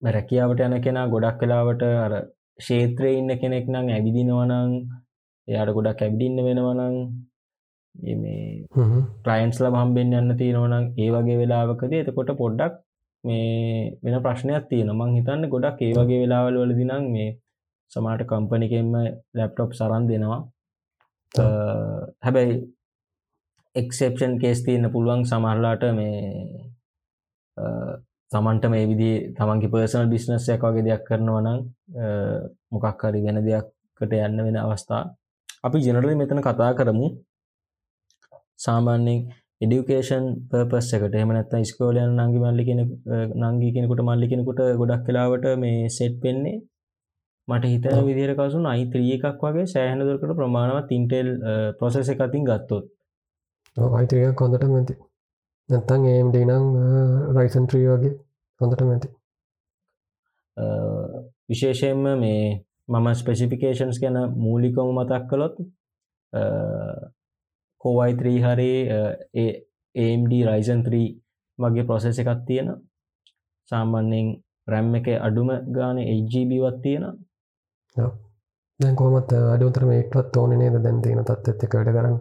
රැකියාවට 0.01 0.59
යන 0.61 0.75
කෙනා 0.81 1.07
ගොඩක් 1.07 1.39
කලාවට 1.39 1.83
අර 1.97 2.13
ශේත්‍රය 2.59 3.11
ඉන්න 3.13 3.31
කෙනෙක් 3.35 3.67
නම් 3.67 3.87
ඇවිදිනවනං 3.89 4.73
එයාට 5.47 5.71
ගොඩක් 5.73 6.01
ඇවිදින්න 6.01 6.43
වෙනවනං 6.45 6.95
මේ 8.17 8.65
ප්‍රයින්ස්ල 9.23 9.67
හම්බෙන් 9.73 10.13
යන්න 10.13 10.37
තියෙනවනම් 10.37 10.85
ඒ 10.97 11.09
වගේ 11.13 11.37
වෙලාවකද 11.37 11.93
එතකොට 11.95 12.31
පොඩ්ඩක් 12.37 12.79
මේ 13.23 13.97
වෙන 14.03 14.17
ප්‍රශ්නයක් 14.23 14.69
තියෙන 14.69 14.93
මං 14.93 15.15
හිතන්න 15.17 15.49
ගොඩක් 15.49 15.81
ඒ 15.81 15.93
වගේ 15.93 16.21
වෙලාවල් 16.23 16.59
වලදිනම් 16.61 17.11
මේ 17.13 17.29
සමාට 17.91 18.23
කම්පනිකෙන්ම 18.29 18.93
ලැප්ටොප් 19.37 19.71
සරන් 19.73 20.03
දෙනවා. 20.09 20.41
හැබැයි 22.23 22.55
එක්සෙප්ෂන් 23.75 24.33
කේස් 24.41 24.59
තියන්න 24.65 24.91
පුළුවන් 24.93 25.23
සමහරලාට 25.25 25.83
මේ 25.99 26.17
තමන්ට 28.31 28.65
මේ 28.73 28.85
විදි 28.91 29.11
තමන්ගේ 29.37 29.71
පර්සනල් 29.73 30.11
බිස්නස්සයක් 30.13 30.63
වගේ 30.65 30.85
දෙයක් 30.87 31.03
කරනවා 31.07 31.41
නම් 31.45 31.59
මොකක් 32.71 33.03
හරි 33.03 33.19
වෙන 33.25 33.39
දෙයක්කට 33.47 34.13
යන්න 34.19 34.45
වෙන 34.45 34.57
අවස්ථා. 34.63 35.03
අපි 35.63 35.83
ජනරලි 35.85 36.15
මෙතන 36.21 36.41
කතා 36.47 36.71
කරමු. 36.79 37.07
සාමාන්‍යෙන් 38.59 39.19
එඩිකේෂන් 39.63 40.25
පර්පස් 40.49 40.89
එකට. 40.95 41.13
එහමනත් 41.15 41.53
ස්කෝලයන් 41.69 42.11
නංගි 42.17 42.39
මල්ලි 42.43 42.63
කෙන 42.69 42.81
නංගි 43.43 43.69
කෙනෙකුට 43.75 44.01
මල්ලි 44.07 44.31
කෙනෙකුට 44.31 44.59
ගොඩක් 44.81 45.05
කලාවට 45.07 45.45
මේ 45.63 45.89
සෙට් 45.89 46.17
පෙන්නේ 46.23 46.57
මට 47.47 47.65
හිතන 47.65 48.05
විදිර 48.05 48.31
කසුන් 48.35 48.65
අයිත්‍රිය 48.67 49.11
එකක් 49.15 49.43
වගේ 49.43 49.67
සෑහනදරකට 49.67 50.33
ප්‍රමාණවත් 50.35 50.89
ඉන්ටෙල් 50.91 51.27
ප්‍රොසෙස 51.79 52.09
එක 52.09 52.21
අතින් 52.21 52.43
ගත්තොත්. 52.45 52.85
අයිත්‍රියක් 53.77 54.35
කොඳට 54.35 54.65
මැති 54.67 54.95
නැත්තං 55.69 56.07
ඒම්ඩ 56.07 56.37
නං 56.39 56.65
රයිසන්ට්‍රී 57.35 57.87
වගේ 57.87 58.13
හොඳට 58.61 58.83
මැති 58.83 59.09
විශේෂයෙන්ම 61.47 62.03
මේ 62.17 62.41
මම 62.89 63.07
ස්පෙසිෆිකේෂන්ස් 63.15 63.99
ගැන 63.99 64.17
මූලිකවම 64.37 64.91
මතක් 64.95 65.23
කළොත් 65.29 65.55
කෝවයිත්‍රී 67.81 68.39
හරි 68.39 68.71
ඒම්ඩ 69.95 70.33
රයිසන් 70.45 70.83
3 70.85 71.05
වගේ 71.59 71.83
ප්‍රොසෙස 71.83 72.19
එකක් 72.19 72.43
තියෙන 72.47 72.73
සාමාන්‍යෙන් 73.71 74.27
රැම් 74.67 74.95
එක 74.95 75.07
අඩුම 75.21 75.49
ගාන 75.71 75.97
එජීබවත් 76.05 76.81
තියෙන 76.83 77.05
දැන් 78.79 78.95
කොමත් 78.95 79.31
අඩුතරම 79.53 79.91
එක්වත් 79.93 80.37
ඕන 80.37 80.51
නේද? 80.53 80.75
දැන් 80.83 81.01
තියෙන 81.01 81.23
තත් 81.23 81.53
එත්ත 81.53 81.63
කඩ 81.65 81.95
කරන්න. 81.95 82.17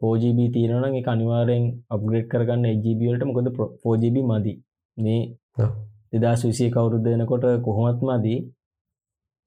පෝජබ 0.00 0.40
තියෙනන 0.54 0.98
එක 1.00 1.08
අනිවාරෙන් 1.14 1.64
අප්ග්‍රේඩ් 1.90 2.28
කරගන්න 2.32 2.66
එජබට 2.66 3.24
මොකද 3.28 3.48
පෝජබ 3.82 4.16
මදි. 4.24 4.54
මේ 4.96 5.20
දෙදා 6.12 6.34
සුසිය 6.36 6.70
කවුරුද්ධනකොට 6.70 7.46
කොහොමත් 7.66 8.00
මදී. 8.02 8.38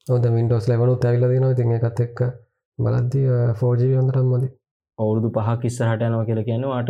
ඔද 0.07 0.25
මින්ටෝස් 0.35 0.67
ලැබනු 0.69 0.95
තැවිල 0.97 1.29
දින 1.29 1.47
ඉතින් 1.51 1.77
එකත් 1.77 2.03
එක්ක 2.05 2.19
බලද්දි 2.79 3.21
ෆෝජී 3.59 3.95
හොඳටම් 3.99 4.29
මදි. 4.33 4.49
අවුරුදු 4.99 5.29
පහක් 5.31 5.61
ඉස්සහට 5.65 6.03
යනවා 6.03 6.25
කියල 6.25 6.41
කියන්නවාට 6.47 6.89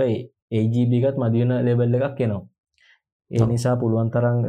ඒජීබිගත් 0.51 1.17
මදිවන 1.17 1.53
ලෙබල්ල 1.67 1.95
එකක් 1.97 2.15
කෙනවා 2.17 2.43
ඒ 3.31 3.45
නිසා 3.45 3.75
පුළුවන් 3.75 4.09
තරං 4.11 4.39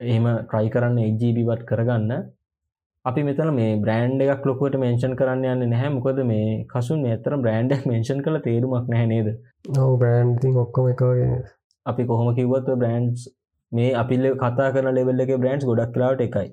එහෙම 0.00 0.26
ට්‍රයි 0.42 0.68
කරන්න 0.74 1.00
එජීබිවත් 1.06 1.62
කරගන්න. 1.70 2.12
අපි 3.04 3.24
මෙතන 3.28 3.50
මේ 3.58 3.72
බ්‍රන්ඩ් 3.82 4.22
එකක් 4.26 4.46
ලොකුවට 4.48 4.78
මෙන්ෂන් 4.84 5.16
කරන්න 5.18 5.44
යන්න 5.52 5.72
නැහැ. 5.72 5.90
මොකද 5.96 6.20
මේ 6.30 6.46
කසුන් 6.72 7.04
ඇතර 7.10 7.36
බ්‍රන්ඩක් 7.44 7.84
මෙන්ෂන් 7.92 8.22
කළ 8.24 8.40
තේරුමක් 8.46 8.88
නැහැ 8.92 9.10
නේද? 9.12 9.28
නොව 9.76 9.92
බ්‍රන්ඩ් 10.02 10.62
ඔක්කොම 10.64 10.88
එකගේ 10.92 11.28
අපි 11.86 12.08
කොහොම 12.10 12.32
කිව්වත් 12.38 12.72
බ්‍රන්ඩ්ස් 12.82 13.28
මේ 13.72 13.92
අපිල්ල 14.02 14.26
කතා 14.36 14.72
කරන 14.74 14.96
ලෙවල්ල 14.98 15.24
එක 15.26 15.36
බ්‍රන්ඩ්ස් 15.36 15.68
ගොඩක් 15.70 15.94
කලාවට 15.94 16.26
එකයි. 16.28 16.48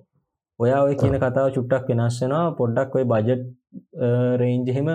ඔයා 0.60 0.82
ඔය 0.86 0.96
කියන 1.02 1.16
කතාව 1.24 1.48
චුට්ටක් 1.56 1.90
වෙනස්සෙනවා 1.92 2.46
පොඩ්ඩක් 2.60 2.96
ඔය 2.98 3.06
බජට් 3.12 3.44
රේන්ජහෙම 4.42 4.90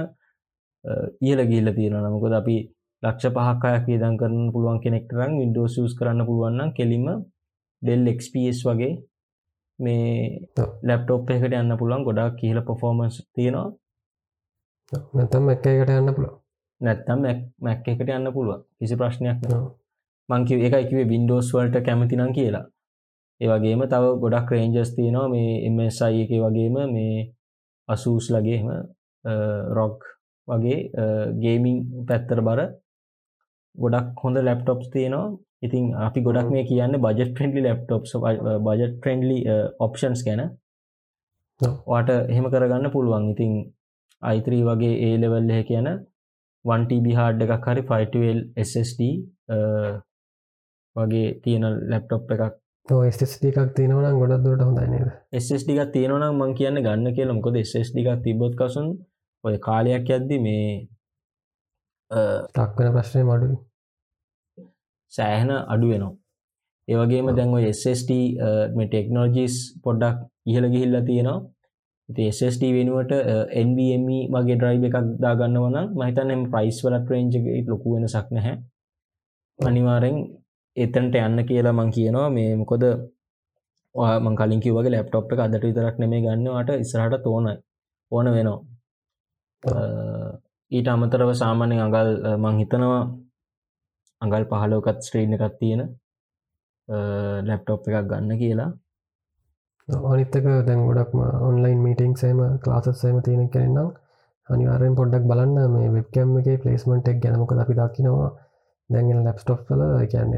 ඉහල 1.23 1.41
ගිල්ල 1.51 1.69
තියෙන 1.77 2.01
නමුකද 2.05 2.35
අපි 2.41 2.57
ලක්ෂ 3.03 3.35
පහක්කයක් 3.37 3.85
විදන් 3.91 4.17
කරන්න 4.21 4.49
පුළුවන් 4.55 4.81
කෙනෙක්ටරන් 4.85 5.39
වින්ඩෝස් 5.41 5.77
ස් 5.83 5.95
කරන්න 5.99 6.27
පුළුවන්න 6.29 6.73
කෙලිම 6.79 7.07
ඩෙල් 7.83 8.13
එක්ස්පස් 8.13 8.59
වගේ 8.67 8.93
මේ 9.79 10.13
ලැප්ටොප් 10.83 11.31
එකට 11.31 11.57
යන්න 11.61 11.79
පුළුවන් 11.81 12.07
ගොඩක් 12.07 12.39
කියල 12.41 12.61
පොෆෝමන්ස් 12.69 13.17
තියෙනවා. 13.35 13.69
නැතම් 15.15 15.51
එක් 15.55 15.67
එකට 15.69 15.93
යන්න 15.97 16.15
පුළුව 16.17 16.35
නැත්තම් 16.81 17.21
මැක් 17.65 17.89
එකට 17.89 18.11
යන්න 18.11 18.33
පුළුව 18.37 18.63
කිසි 18.79 18.99
ප්‍රශ්නයක් 19.01 19.39
මංකිව 20.29 20.65
එකයිකිවේ 20.69 21.11
වින්ඩෝස් 21.13 21.53
වල්ට 21.55 21.85
කැමතිනම් 21.87 22.33
කියලා. 22.39 22.65
ඒවගේම 23.41 23.83
තව 23.93 24.05
ගොඩක් 24.23 24.51
රේන්ජස් 24.55 24.91
තියෙනවා 24.97 25.29
මේ 25.29 25.53
එමසයි 25.69 26.25
එක 26.25 26.33
වගේම 26.45 26.77
මේ 26.95 27.23
අසූස් 27.89 28.27
ලගේම 28.35 28.69
රොක් 29.79 29.99
වගේ 30.49 30.79
ගේමිං 31.43 31.79
පැත්තර 32.09 32.41
බර 32.49 32.61
ගොඩක් 33.77 34.23
හොඳ 34.23 34.37
ලැප්ටොප්ස් 34.41 34.93
තියෙනවා 34.95 35.27
ඉතින් 35.67 35.85
අපි 36.07 36.21
ගොඩක් 36.27 36.49
මේ 36.55 36.65
කියන්න 36.71 36.99
budget 37.05 37.31
friendly 37.33 37.63
laptop 37.67 38.03
budget 38.67 38.95
friendly 38.97 39.39
options 39.87 40.23
ගැන. 40.29 40.43
වාට 41.91 42.11
එහෙම 42.15 42.49
කරගන්න 42.55 42.93
පුළුවන්. 42.95 43.29
ඉතින් 43.35 43.53
අයිත්‍රී 44.23 44.63
වගේ 44.69 44.95
ඒ 45.09 45.21
ලෙවල් 45.23 45.53
එහ 45.57 45.63
කියන 45.71 45.89
1TB 46.65 47.15
හාඩ් 47.21 47.45
එකක් 47.47 47.69
හරි 47.69 47.87
5ල් 47.93 48.43
SSD 48.65 49.01
වගේ 50.97 51.29
තියෙන 51.45 51.65
ලැප්ටොප් 51.93 52.35
එකක්. 52.37 52.59
ස්ටිකක් 53.33 53.59
තියෙනවන 53.77 54.19
ගොඩක් 54.21 54.45
දුරට 54.45 54.63
හොඳයි 54.69 54.87
නේද? 54.93 55.09
SSD 55.43 55.79
එකක් 55.79 55.93
තියෙනවනම් 55.97 56.41
මං 56.41 56.55
කියන්න 56.61 56.85
ගන්න 56.87 57.15
කියලා. 57.17 57.39
මොකද 57.39 57.59
SSD 57.69 57.97
එකක් 58.03 58.23
තිබොත් 58.25 58.55
කසුන් 58.61 58.89
ඔය 59.45 59.57
කාලයක් 59.67 60.11
යද්දි 60.17 60.39
මේ 60.47 60.65
ටක්වන 62.11 62.97
ප්‍රශ්නය 62.97 63.23
මඩුයි 63.29 63.57
සෑහන 65.17 65.51
අඩු 65.75 65.87
වෙනවා. 65.93 66.15
ඒවගේම 66.89 67.29
දැන්ව 67.39 67.57
SST 67.79 68.13
ටෙක්නෝජිස් 68.77 69.55
පොඩ්ඩක් 69.85 70.17
ඉහළ 70.51 70.69
ගිහිල්ල 70.75 70.97
තියෙනවා. 71.09 71.41
SST 72.37 72.63
වෙනුවට 72.77 73.13
NVMe 73.67 74.19
වගේ 74.35 74.57
ඩ්‍රයි් 74.59 74.87
එකක් 74.89 74.97
දාගන්න 75.25 75.59
වන 75.65 75.77
මහිතන් 76.01 76.33
එම 76.35 76.43
ප්‍රයිස් 76.53 76.79
වල 76.85 76.97
ට්‍රේන්ජ 77.01 77.35
ලොකු 77.73 77.95
වෙන 77.95 78.07
සක් 78.15 78.27
නැහැ. 78.37 78.55
අනිවාරෙන් 79.59 80.17
එතන්ට 80.77 81.15
යන්න 81.27 81.39
කියලා 81.49 81.79
මං 81.79 81.91
කියනවා. 81.97 82.29
මේ 82.37 82.51
මොකොද 82.61 82.85
මං 84.25 84.37
කලින්කි 84.41 84.71
වගේ 84.77 84.93
ලැප්ටොප් 84.95 85.33
එක 85.33 85.41
අදට 85.45 85.65
විතරක් 85.69 85.97
නෙමේ 86.03 86.23
ගන්නවාට 86.25 86.71
ඉස්රහට 86.85 87.23
තෝන 87.27 87.47
ඕන 88.13 88.27
වෙනවා. 88.37 88.61
ඊට 90.73 90.89
අමතරව 90.95 91.31
සාමාන්‍ය 91.43 91.77
අඟල් 91.87 92.11
මං 92.43 92.57
හිතනවා 92.61 93.03
අඟල් 94.23 94.45
පහලෝකත් 94.51 94.99
ස්ට්‍රීන් 95.01 95.35
එකත් 95.37 95.59
තියෙන 95.61 95.83
ලැප්ටොප් 97.49 97.89
එකක් 97.89 98.07
ගන්න 98.11 98.39
කියලා. 98.39 98.71
අනිත්තක 100.11 100.47
දැන් 100.67 100.81
ගොඩක්ම 100.89 101.19
ඔන්ලයින් 101.49 101.81
මීටිං 101.81 102.15
සේම 102.17 102.39
ලාසත්සේම 102.67 103.19
තියෙන 103.23 103.51
කෙනෙන්නම් 103.51 103.91
අනිවාරයෙන් 104.49 104.95
පොඩ්ඩක් 104.95 105.27
බලන්න. 105.27 105.59
මේ 105.71 105.91
වෙබ්කැම් 105.91 106.39
එක 106.39 106.63
පලේස්මට 106.63 107.09
එක් 107.09 107.19
ගැනමක 107.25 107.53
අපි 107.57 107.75
දකිනවා. 107.75 108.31
දැන්ගෙන 108.91 109.25
ලැප්ස්ටොප් 109.25 109.61
කල 109.69 109.83
කියන්න 110.13 110.33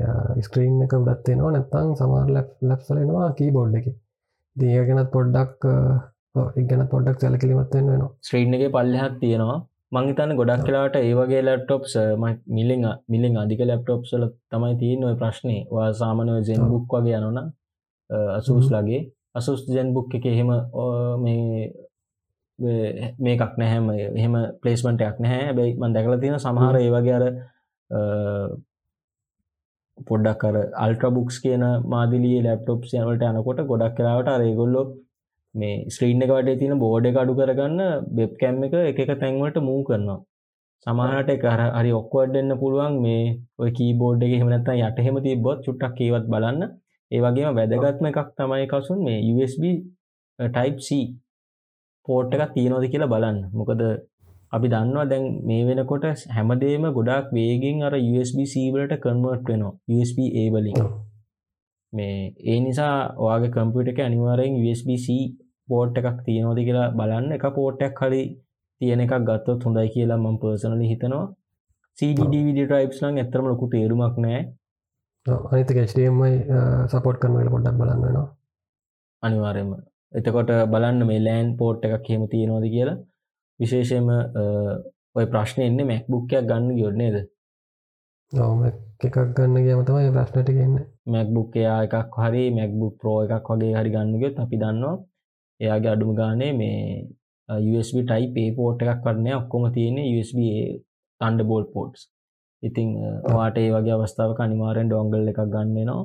ස්ක්‍රීන් 0.47 0.83
එක 0.85 0.97
උඩත්වෙනවා 0.97 1.53
නැත්තං 1.53 1.93
සමාර 2.01 2.29
ලැප් 2.29 2.49
ලැප්සලෙනවා 2.63 3.29
කී 3.39 3.51
බෝඩ් 3.51 3.79
එක. 3.81 3.87
දිය 4.57 4.81
ගැනත් 4.89 5.11
පොඩ්ඩක් 5.11 5.63
ඉගැන 6.61 6.89
පොඩ්ඩක් 6.89 7.19
සැලකිලිමත්වෙන් 7.21 7.91
වෙනවා. 7.93 8.13
ස්ත්‍රීන් 8.21 8.55
එක 8.57 8.67
පල්ලහක් 8.77 9.15
තියෙනවා 9.23 9.61
මංහිතන්න 9.93 10.37
ගොඩක් 10.37 10.65
කලාට 10.67 10.97
ඒවගේ 10.99 11.43
ලැප්ටොප්ස් 11.43 11.93
මිලිං 12.49 12.85
මිලින් 13.09 13.35
අධික 13.37 13.61
ලැප්ටොප්සල 13.63 14.25
තමයි 14.51 14.75
තියෙන් 14.81 15.05
ඔය 15.05 15.15
ප්‍රශ්නය 15.21 15.57
වා 15.71 15.89
සාමනය 15.95 16.33
ජෙන් 16.43 16.63
බුක් 16.71 16.95
වගේ 16.95 17.19
යනන 17.21 17.39
අසූස් 18.39 18.67
ලගේ. 18.71 19.03
අසුස් 19.35 19.61
ජෙන් 19.69 19.89
බුක් 19.95 20.15
එක 20.15 20.27
එහෙම 20.27 20.51
මේ 21.19 21.73
මේකක් 23.19 23.57
නැහැම 23.59 23.91
එහෙම 23.93 24.35
පලේස්මට 24.63 25.01
එකක් 25.03 25.19
නැහැ. 25.21 25.53
බැයි 25.53 25.77
මන් 25.77 25.95
දැකල 25.95 26.21
තියෙන 26.21 26.39
සමහර 26.39 26.77
ඒවගේ 26.77 27.17
අර 27.19 27.25
පොඩ්ඩක් 29.99 30.39
කර 30.41 30.57
අල්ට්‍රබුක්ස් 30.85 31.37
කියන 31.41 31.65
මාදිලිය 31.87 32.39
ලැප්ටොප් 32.43 32.81
යනට 32.85 33.27
යනකොට 33.31 33.61
ගොඩක් 33.65 33.97
කලාවට 33.97 34.29
අරේගොල්ලො 34.29 34.83
මේ 35.55 35.75
ස්ක්‍රීන් 35.95 36.23
එක 36.25 36.31
වටේ 36.31 36.59
තියෙන 36.61 36.81
බෝඩ 36.85 37.09
එක 37.09 37.19
අඩු 37.23 37.35
කරගන්න 37.39 37.83
බෙබ් 38.17 38.33
කැම් 38.41 38.63
එක 38.67 39.03
එක 39.03 39.13
තැන්වට 39.21 39.59
මූ 39.67 39.81
කරනවා. 39.89 40.21
සමහට 40.87 41.31
කර 41.43 41.61
හරි 41.75 41.93
ඔක්කොඩ්ඩන්න 41.99 42.59
පුළුවන්. 42.63 42.97
මේ 43.05 43.21
ඔය 43.59 43.71
කීබෝඩ් 43.79 44.25
එක 44.27 44.35
හෙමනත්තා 44.41 44.81
යටහෙම 44.81 45.21
තිබොත් 45.27 45.63
චුට්ටක් 45.67 46.01
ඒවත් 46.07 46.27
බලන්න. 46.33 46.63
ඒවගේම 47.11 47.57
වැදගත්ම 47.59 48.11
එකක් 48.11 48.33
තමයි 48.39 48.67
කසුන් 48.73 48.99
මේ 49.07 49.21
USB 49.33 49.63
ටයිප් 50.39 50.77
C 50.87 50.99
පෝට් 52.09 52.35
එකක් 52.37 52.53
තියෙනවද 52.57 52.91
කියලා 52.93 53.13
බලන්න. 53.15 53.39
මොකද 53.59 53.81
අපි 54.53 54.67
දන්නවා 54.75 55.07
දැන් 55.13 55.25
මේ 55.49 55.63
වෙනකොට 55.69 56.05
හැමදේම 56.37 56.85
ගොඩක් 56.99 57.33
වේගෙන් 57.39 57.83
අර 57.87 57.95
USB 58.13 58.39
සීවලට 58.55 58.95
කන්වර්ට් 59.05 59.49
වෙනවා. 59.49 59.75
USB 59.95 60.19
ඒවලින් 60.43 60.79
මේ 61.93 62.19
ඒ 62.45 62.59
නිසා 62.61 62.95
ඔයාගේ 63.25 63.55
කම්පියුට 63.57 63.91
එක 63.93 64.01
අනිවාරයෙන් 64.09 64.61
USBC 64.61 65.09
පෝට් 65.69 65.97
එකක් 66.01 66.19
තියෙනවද 66.27 66.61
කියලා 66.69 66.89
බලන්න. 66.99 67.33
එක 67.37 67.47
පෝට්ටක් 67.59 68.03
හරි 68.05 68.23
තියෙන 68.81 69.01
එකක් 69.05 69.15
ගත්තොත් 69.29 69.65
හොඳයි 69.67 69.89
කියලා 69.95 70.23
මම 70.23 70.37
පර්සනලි 70.43 70.91
හිතනවා. 70.93 71.25
CDDVD 71.99 72.59
ටයිප්ස් 72.69 72.99
නම් 73.03 73.19
ඇත්තරම 73.23 73.47
ලොකු 73.53 73.67
තේරුමක් 73.75 74.17
නෑ. 74.25 74.41
අනිත 75.51 75.71
HDMI 75.89 76.33
සපෝට් 76.93 77.19
කරන 77.21 77.37
වෙලා 77.39 77.55
පොඩ්ඩක් 77.55 77.79
බලන්න 77.81 78.03
වෙනවා. 78.07 78.29
අනිවාර්යයෙන්ම. 79.23 79.71
එතකොට 80.19 80.51
බලන්න 80.73 81.07
මේ 81.11 81.21
ලෑන් 81.27 81.49
පෝට් 81.61 81.87
එකක් 81.87 82.11
එහෙම 82.11 82.25
තියෙනවද 82.33 82.67
කියලා. 82.75 82.99
විශේෂයෙන්ම 83.61 84.09
ඔය 85.19 85.27
ප්‍රශ්නය 85.33 85.63
එන්නේ 85.69 85.97
එකක් 85.97 86.35
ගන්න 86.51 86.69
ගියොත් 86.79 86.97
නේද? 87.03 87.17
ඔව් 88.33 88.61
එකක් 89.07 89.17
ගන්න 89.37 89.57
ගියම 89.67 89.83
තමයි 89.89 90.13
ප්‍රශ්න 90.17 90.39
ටික 90.43 90.61
එන්නේ. 90.67 90.87
MacBook 91.15 91.57
එයා 91.63 91.81
එකක් 91.87 92.21
හරි 92.23 92.45
MacBook 92.59 92.95
Pro 93.01 93.15
එකක් 93.25 93.51
වගේ 93.51 93.75
හරි 93.79 93.91
ගන්න 93.95 94.21
ගියොත් 94.23 94.41
අපි 94.45 94.61
දන්නවා 94.63 94.97
එයාගේ 95.61 95.93
අඩුම 95.93 96.11
ගානේ 96.15 96.53
මේ 96.55 96.79
USB 97.73 97.97
ටයිප් 98.03 98.57
පෝට් 98.57 98.83
එකක් 98.85 99.01
කරන්න 99.05 99.31
ඔක්කොම 99.35 99.65
තියෙන 99.75 99.99
USB 100.11 100.41
තන්ඩ 101.21 101.49
බෝල් 101.51 101.65
පෝට්ස් 101.75 102.03
ඉතිං 102.63 102.89
වාට 103.31 103.57
ඒ 103.59 103.71
වගේ 103.71 103.97
අවස්ථාවක 103.97 104.39
අනිවාරෙන් 104.41 104.89
ඩොංගල් 104.89 105.33
එකක් 105.33 105.43
ගන්නනවා 105.47 106.03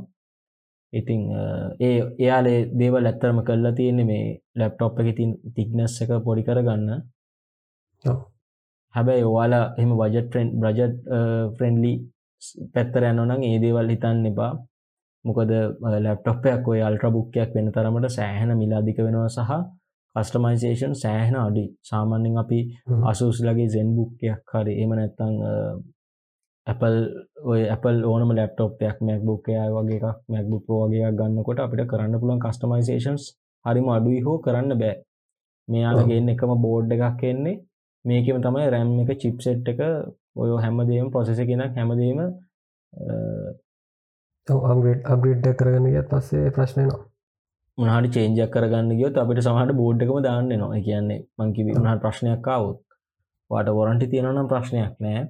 ඉතිං 0.94 1.22
ඒ 1.80 1.98
එයාලේ 2.20 2.60
දේවල් 2.80 3.10
ඇත්තරම 3.10 3.40
කල්ලා 3.42 3.74
තියෙන්නේ 3.74 4.06
මේ 4.06 4.24
ලැප්ටොප් 4.56 5.00
එක 5.02 5.10
තින් 5.18 5.32
තික්නස් 5.56 5.96
එක 6.04 6.12
පොඩි 6.26 6.44
කරගන්න. 6.44 6.90
හැබැයි 8.96 9.26
ඔයාලා 9.26 9.66
එම 9.78 9.92
වජට 9.94 10.26
ට්‍රෙන්් 10.26 10.50
බ්‍රජට් 10.62 10.96
ෆ්‍රෙන්ඩලි 11.58 11.94
පැත්තර 12.74 13.04
යන්නනම් 13.04 13.42
ඒ 13.44 13.58
දේවල් 13.64 13.92
හිතන්න 13.94 14.30
එපා 14.32 14.52
මොකද 15.26 15.52
ලැප්ටොප්යක් 16.00 16.68
ඔය 16.68 16.80
අල්ට්‍ර 16.82 17.12
බුක්කයක් 17.12 17.52
වෙන 17.56 17.72
තරමට 17.72 18.10
සෑහන 18.12 18.52
මිලාදික 18.58 18.98
වෙනවා 19.00 19.30
සහ 19.30 19.52
කස්ටමයිසේෂන් 20.16 20.94
සෑහන 20.96 21.36
අඩි 21.38 21.66
සාමාන්‍යෙන් 21.84 22.38
අපි 22.38 22.60
අසුස්ලගේ 23.06 23.70
සෙන් 23.70 23.90
බුක්කයක් 23.96 24.54
හරි 24.54 24.74
එම 24.84 24.92
නැත්තං 24.92 25.34
Apple 26.68 26.98
ඔය 27.44 27.62
Apple 27.68 28.00
ඕනම 28.04 28.32
ලැප්ටොප්යක් 28.32 28.98
මැක් 29.02 29.22
බුක්කය 29.24 29.54
වගේ 29.76 30.00
එකක් 30.00 30.18
මැක්බු 30.28 30.58
පෝගේ 30.62 31.12
ගන්නකොට 31.12 31.60
අපිට 31.60 31.90
කරන්න 31.92 32.20
පුළන් 32.22 32.40
කස්ටමයිසේෂන්ස් 32.40 33.24
හරිම 33.66 33.88
අඩුයි 33.90 34.20
හෝ 34.22 34.38
කරන්න 34.40 34.74
බෑ. 34.74 34.96
මෙයාලගේන්න 35.68 36.30
එකම 36.30 36.52
බෝඩ් 36.58 36.92
එකක් 36.98 37.24
එන්නේ. 37.26 37.62
මේකම 38.06 38.38
තමයි 38.40 38.68
රැම් 38.68 38.92
එක 39.04 39.12
චිප්සෙට් 39.18 39.68
එක 39.68 39.82
ඔය 40.36 40.50
හැමදේම 40.58 41.08
පොසෙස 41.12 41.40
කෙනක් 41.42 41.76
හැමදීම 41.76 42.20
අබ්‍රේඩ් 44.50 45.48
කරගන්න 45.60 45.94
ගියත් 45.94 46.12
පස්සේ 46.12 46.52
ප්‍රශ්නයනවා 46.52 47.10
මනහට 47.78 48.14
චේන්ජක් 48.14 48.52
කරගන්න 48.54 48.90
ගියොත් 49.00 49.18
අපිට 49.18 49.40
සමහට 49.44 49.78
බෝඩ් 49.78 50.02
එකම 50.04 50.18
දාන්න 50.26 50.50
නවා 50.52 50.80
කියන්නේ 50.88 51.20
මංකි 51.38 51.62
වුණහට 51.68 52.02
ප්‍රශ්නයක් 52.04 52.48
අවුත් 52.56 52.80
වාට 53.52 53.70
වොරන්ටි 53.78 54.10
තියෙනනම් 54.12 54.50
ප්‍රශ්නයක් 54.52 54.96
නෑ. 55.00 55.22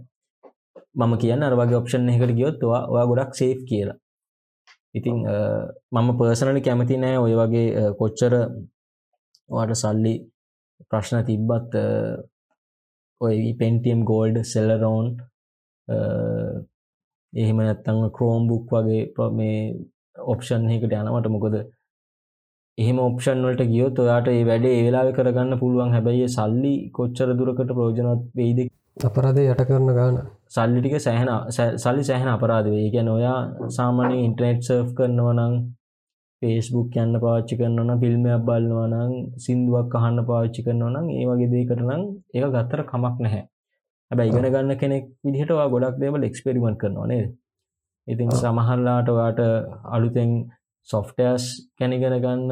මම 0.96 1.14
කියන්න 1.22 1.46
අරවගේ 1.48 1.80
ඔප්ෂන් 1.82 2.10
එකට 2.14 2.34
ගියොත් 2.40 2.64
ඔයා 2.64 3.06
ගොඩක් 3.12 3.38
සේෆ් 3.40 3.60
කියලා. 3.70 3.98
ඉතිං 4.96 5.16
මම 5.94 6.10
පර්සනලි 6.20 6.66
කැමති 6.68 6.98
නෑ 6.98 7.22
ඔය 7.26 7.34
වගේ 7.42 7.86
කොච්චර 8.00 8.34
වාට 9.50 9.74
සල්ලි 9.84 10.14
ප්‍රශ්න 10.90 11.22
තිබ්බත් 11.30 11.72
ඔය 13.22 13.38
පෙන්ටියම් 13.62 14.02
ගෝල්ඩ් 14.12 14.38
සෙල්ලරෝන් 14.54 15.08
එහෙම 17.34 17.60
නැත්තං 17.60 18.00
ක්‍රෝම් 18.16 18.48
බුක් 18.50 18.72
වගේ 18.74 19.30
මේ 19.34 19.60
ඔප්ෂන් 20.28 20.70
එකට 20.70 20.94
යනවට 20.94 21.30
මොකද 21.34 21.56
එහෙම 22.78 23.00
ඔප්ෂන් 23.02 23.40
වලට 23.44 23.64
ගියොත් 23.72 23.98
ඔයාට 24.02 24.28
ඒ 24.30 24.44
වැඩේ 24.50 24.74
ඒ 24.74 24.84
වෙලාවෙ 24.86 25.16
කරගන්න 25.16 25.60
පුළුවන්. 25.62 25.94
හැබැයි 25.96 26.28
සල්ලි 26.30 26.74
කොච්චර 26.96 27.30
දුරකට 27.40 27.72
ප්‍රයෝජනවත් 27.72 28.22
වෙයිද? 28.36 28.60
අපරාධය 29.02 29.44
යට 29.46 29.64
කරන 29.70 29.92
ගාන. 29.98 30.16
සල්ලි 30.50 30.80
ටික 30.80 30.96
සෑහෙන 31.00 31.32
සල්ලි 31.80 32.08
සෑහෙන 32.10 32.30
අපරාධ 32.30 32.70
වෙයි. 32.74 32.88
කියන්නේ 32.94 33.18
ඔයා 33.20 33.40
සාමාන්‍ය 33.78 34.16
ඉන්ටර්නෙට් 34.22 34.64
සර්ෆ් 34.68 34.90
කරනවා 34.98 35.36
නම් 35.36 35.54
ෆේස්බුක් 36.42 36.98
යන්න 36.98 37.22
පාච්චි 37.22 37.60
කරනවන 37.60 37.94
ෆිල්ම්මයක් 38.02 38.44
බලනවා 38.48 38.88
නම් 38.88 39.14
සින්දුවක් 39.46 39.96
අහන්න 40.00 40.26
පාච්චි 40.28 40.66
කරනවා 40.66 40.94
නම් 40.94 41.08
ඒ 41.14 41.26
වගේ 41.30 41.52
දේකට 41.54 41.82
නම් 41.82 42.04
ඒක 42.36 42.52
ගත්තර 42.54 42.84
කමක් 42.92 43.16
නැහැ 43.26 43.44
හැබැයි 44.12 44.32
ඉගෙන 44.32 44.48
ගන්න 44.48 44.78
කෙනෙක් 44.78 45.06
විදිහට 45.24 45.52
වා 45.52 45.68
ගොඩක් 45.68 46.00
දේවල් 46.00 46.24
එක්ස්පෙරිමෙන්ට් 46.24 46.80
කරනවා 46.82 47.08
නේද? 47.08 47.28
ඉතින් 48.08 48.32
සමහරලාට 48.34 49.10
වාට 49.12 49.42
අලුතෙන් 49.96 50.32
සොෆ්ටයස් 50.90 51.44
කැනිගෙන 51.78 52.16
ගන්න 52.24 52.52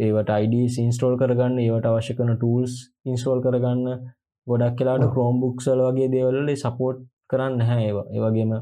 ඒවට 0.00 0.30
අයිඩ 0.30 0.54
ඉන්ස්ටෝල් 0.78 1.16
කරගන්න 1.20 1.58
ඒවට 1.58 1.88
අවශ්‍ය 1.90 2.14
කන 2.14 2.34
ටූල්ස් 2.36 2.74
ඉන්ස්ටෝල් 3.06 3.42
කරගන්න 3.44 4.04
ගොඩක් 4.46 4.76
කියලාට 4.78 5.06
ක්‍රෝම් 5.14 5.40
බුක්සල් 5.42 5.82
වගේ 5.86 6.10
දේවල්ල 6.14 6.50
සපෝට් 6.56 7.00
කරන්න 7.30 7.64
හැ 7.68 7.80
ඒවා. 7.86 8.06
ඒවගේම 8.10 8.52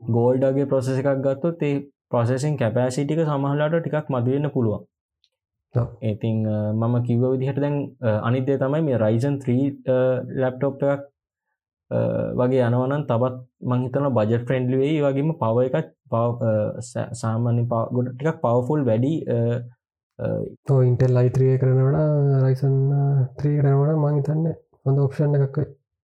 ගෝල්ඩගේ 0.00 0.66
ප්‍රොසෙස 0.66 0.98
එකක් 1.00 1.22
ගත්තොත් 1.24 1.62
ඒ 1.62 1.76
ප්‍රොසෙසින් 2.10 2.58
කැපෑසිටික 2.58 3.22
සමහලාට 3.22 3.78
ටිකක් 3.78 4.12
මදවෙන්න 4.14 4.50
පුළුවන්. 4.50 4.84
ඉතිං 6.04 6.44
මම 6.74 6.94
කිව්ව 7.02 7.24
විදිහට 7.32 7.60
දැන් 7.60 7.76
අනිදේ 8.20 8.58
තමයි 8.58 8.82
මේ 8.82 8.98
රයිසන් 8.98 9.40
3 9.40 9.98
ලැප්ටොප් 10.42 10.84
එකක් 10.86 11.10
වගේ 12.34 12.62
යනවනන් 12.62 13.04
තබත් 13.10 13.36
මංහිතන 13.64 14.08
බජ 14.16 14.32
ෆ්‍රෙන්ඩ්ලිවෙයි 14.46 15.02
වගේම 15.02 15.30
පව 15.40 15.56
එකත් 15.70 15.90
සාමාන්‍ය 17.20 17.64
ගොඩ 17.68 18.10
ටිකක් 18.10 18.40
පවෆුල් 18.42 18.82
වැඩි 18.84 19.14
ඉන්ටෙල් 20.82 21.16
අයිත්‍රිය 21.16 21.54
කරනවට 21.58 22.42
රයිසන් 22.44 22.76
ත්‍රී 23.38 23.56
කරනවට 23.60 24.02
මංහිතන්න 24.04 24.44
හොඳ 24.84 24.98
ඔප්ෂන් 25.00 25.38
එකක් 25.38 25.58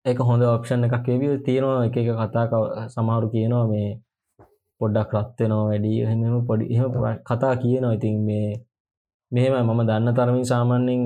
එක 0.04 0.22
හොඳ 0.22 0.42
ඔප්ෂන් 0.48 0.86
එකක් 0.86 1.08
එවිය 1.08 1.34
තියෙනවා 1.46 1.82
එක 1.86 1.96
එක 1.96 2.14
කතා 2.22 2.88
සමහරු 2.88 3.26
කියනවා 3.28 3.66
මේ 3.66 3.90
පොඩ්ඩක් 4.80 5.12
රත්වෙනවා 5.14 5.68
වැඩි. 5.70 5.92
එහෙම 6.02 6.46
පොඩි 6.46 6.64
එහම 6.74 6.92
කතා 7.22 7.54
කියනවා. 7.56 7.94
ඉතින් 7.94 8.16
මේ 8.24 8.48
මෙහෙම 9.32 9.54
මම 9.60 9.80
දන්න 9.88 10.14
තරමින් 10.16 10.44
සාමාන්‍යෙන් 10.44 11.02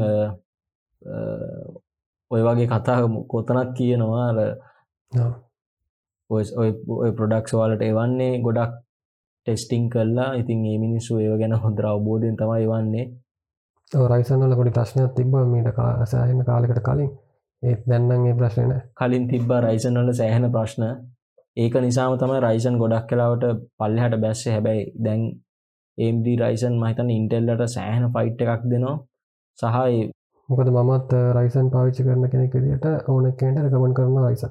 ඔය 2.35 2.43
වගේ 2.43 2.69
කතා 2.69 2.99
කොතනක් 3.29 3.75
කියනවා? 3.77 4.29
ඔය 6.31 7.11
ප්‍රඩක්ස් 7.13 7.53
වාලට 7.55 7.83
එවන්නේ 7.83 8.33
ගොඩක් 8.41 8.73
ටෙස්ටිං 9.47 9.85
කරලා 9.91 10.31
ඉතින් 10.35 10.65
ඒ 10.67 10.79
මිනිස්සු 10.79 11.13
ඒව 11.19 11.35
ගැන 11.41 11.55
හොඳර 11.59 11.87
අවබෝධයෙන් 11.87 12.37
තමයි 12.37 12.67
වන්නේ 12.69 13.07
රයිසන්නල 13.93 14.55
පොඩි 14.57 14.71
ප්‍රශ්නයක් 14.71 15.13
තිබ්බ 15.13 15.35
මීට 15.47 15.69
සෑහෙන 16.07 16.41
කාලෙකට 16.43 16.81
කලින්. 16.81 17.11
ඒත් 17.63 17.81
දැන්නම් 17.87 18.27
ඒ 18.27 18.35
ප්‍රශ්නන 18.35 18.73
කලින් 18.95 19.29
තිබ්බා 19.29 19.61
රයිසන්වල 19.61 20.11
සෑහෙන 20.13 20.47
ප්‍රශ්න. 20.51 20.85
ඒක 21.57 21.75
නිසාම 21.77 22.19
තමයි 22.19 22.41
රයිසන් 22.41 22.79
ගොඩක් 22.79 23.07
කලාවට 23.09 23.45
පල්ලහට 23.79 24.21
බැස්ස. 24.21 24.45
හැබැයි 24.47 24.83
දැන් 24.99 25.23
ඒම්ඩ 25.99 26.27
රයිසන් 26.41 26.75
මහිතන් 26.77 27.11
ඉන්ටෙල්ලට 27.11 27.65
සෑහන 27.69 28.07
ෆයිට් 28.15 28.41
එකක් 28.45 28.63
දෙනවා. 28.65 28.97
සහ 29.59 29.77
මොකද 30.49 30.69
මමත් 30.69 31.13
රයිසන් 31.33 31.69
පාවිච්චි 31.73 32.03
කරන 32.05 32.25
කෙනෙක් 32.29 32.55
විදිට 32.55 32.87
ඕන 33.09 33.27
කෙන්ට 33.35 33.59
රකමන් 33.61 33.93
කරන 33.97 34.17
රයිසන්. 34.21 34.51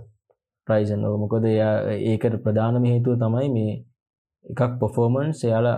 රයිසන් 0.68 1.02
ඕක 1.06 1.18
මොකද 1.24 1.46
එයා 1.46 1.74
ඒකට 2.04 2.38
ප්‍රධානම 2.44 2.86
හේතුව 2.86 3.20
තමයි 3.22 3.50
මේ 3.50 3.74
එකක් 4.46 4.80
පොෆෝමන්ස් 4.80 5.44
එයාලා 5.44 5.78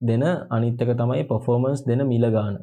දෙන 0.00 0.24
අනිත්තක 0.50 0.92
තමයි 0.94 1.24
පොෆෝමන්ස් 1.26 1.80
දෙන 1.84 2.02
මිල 2.06 2.26
ගාන. 2.30 2.54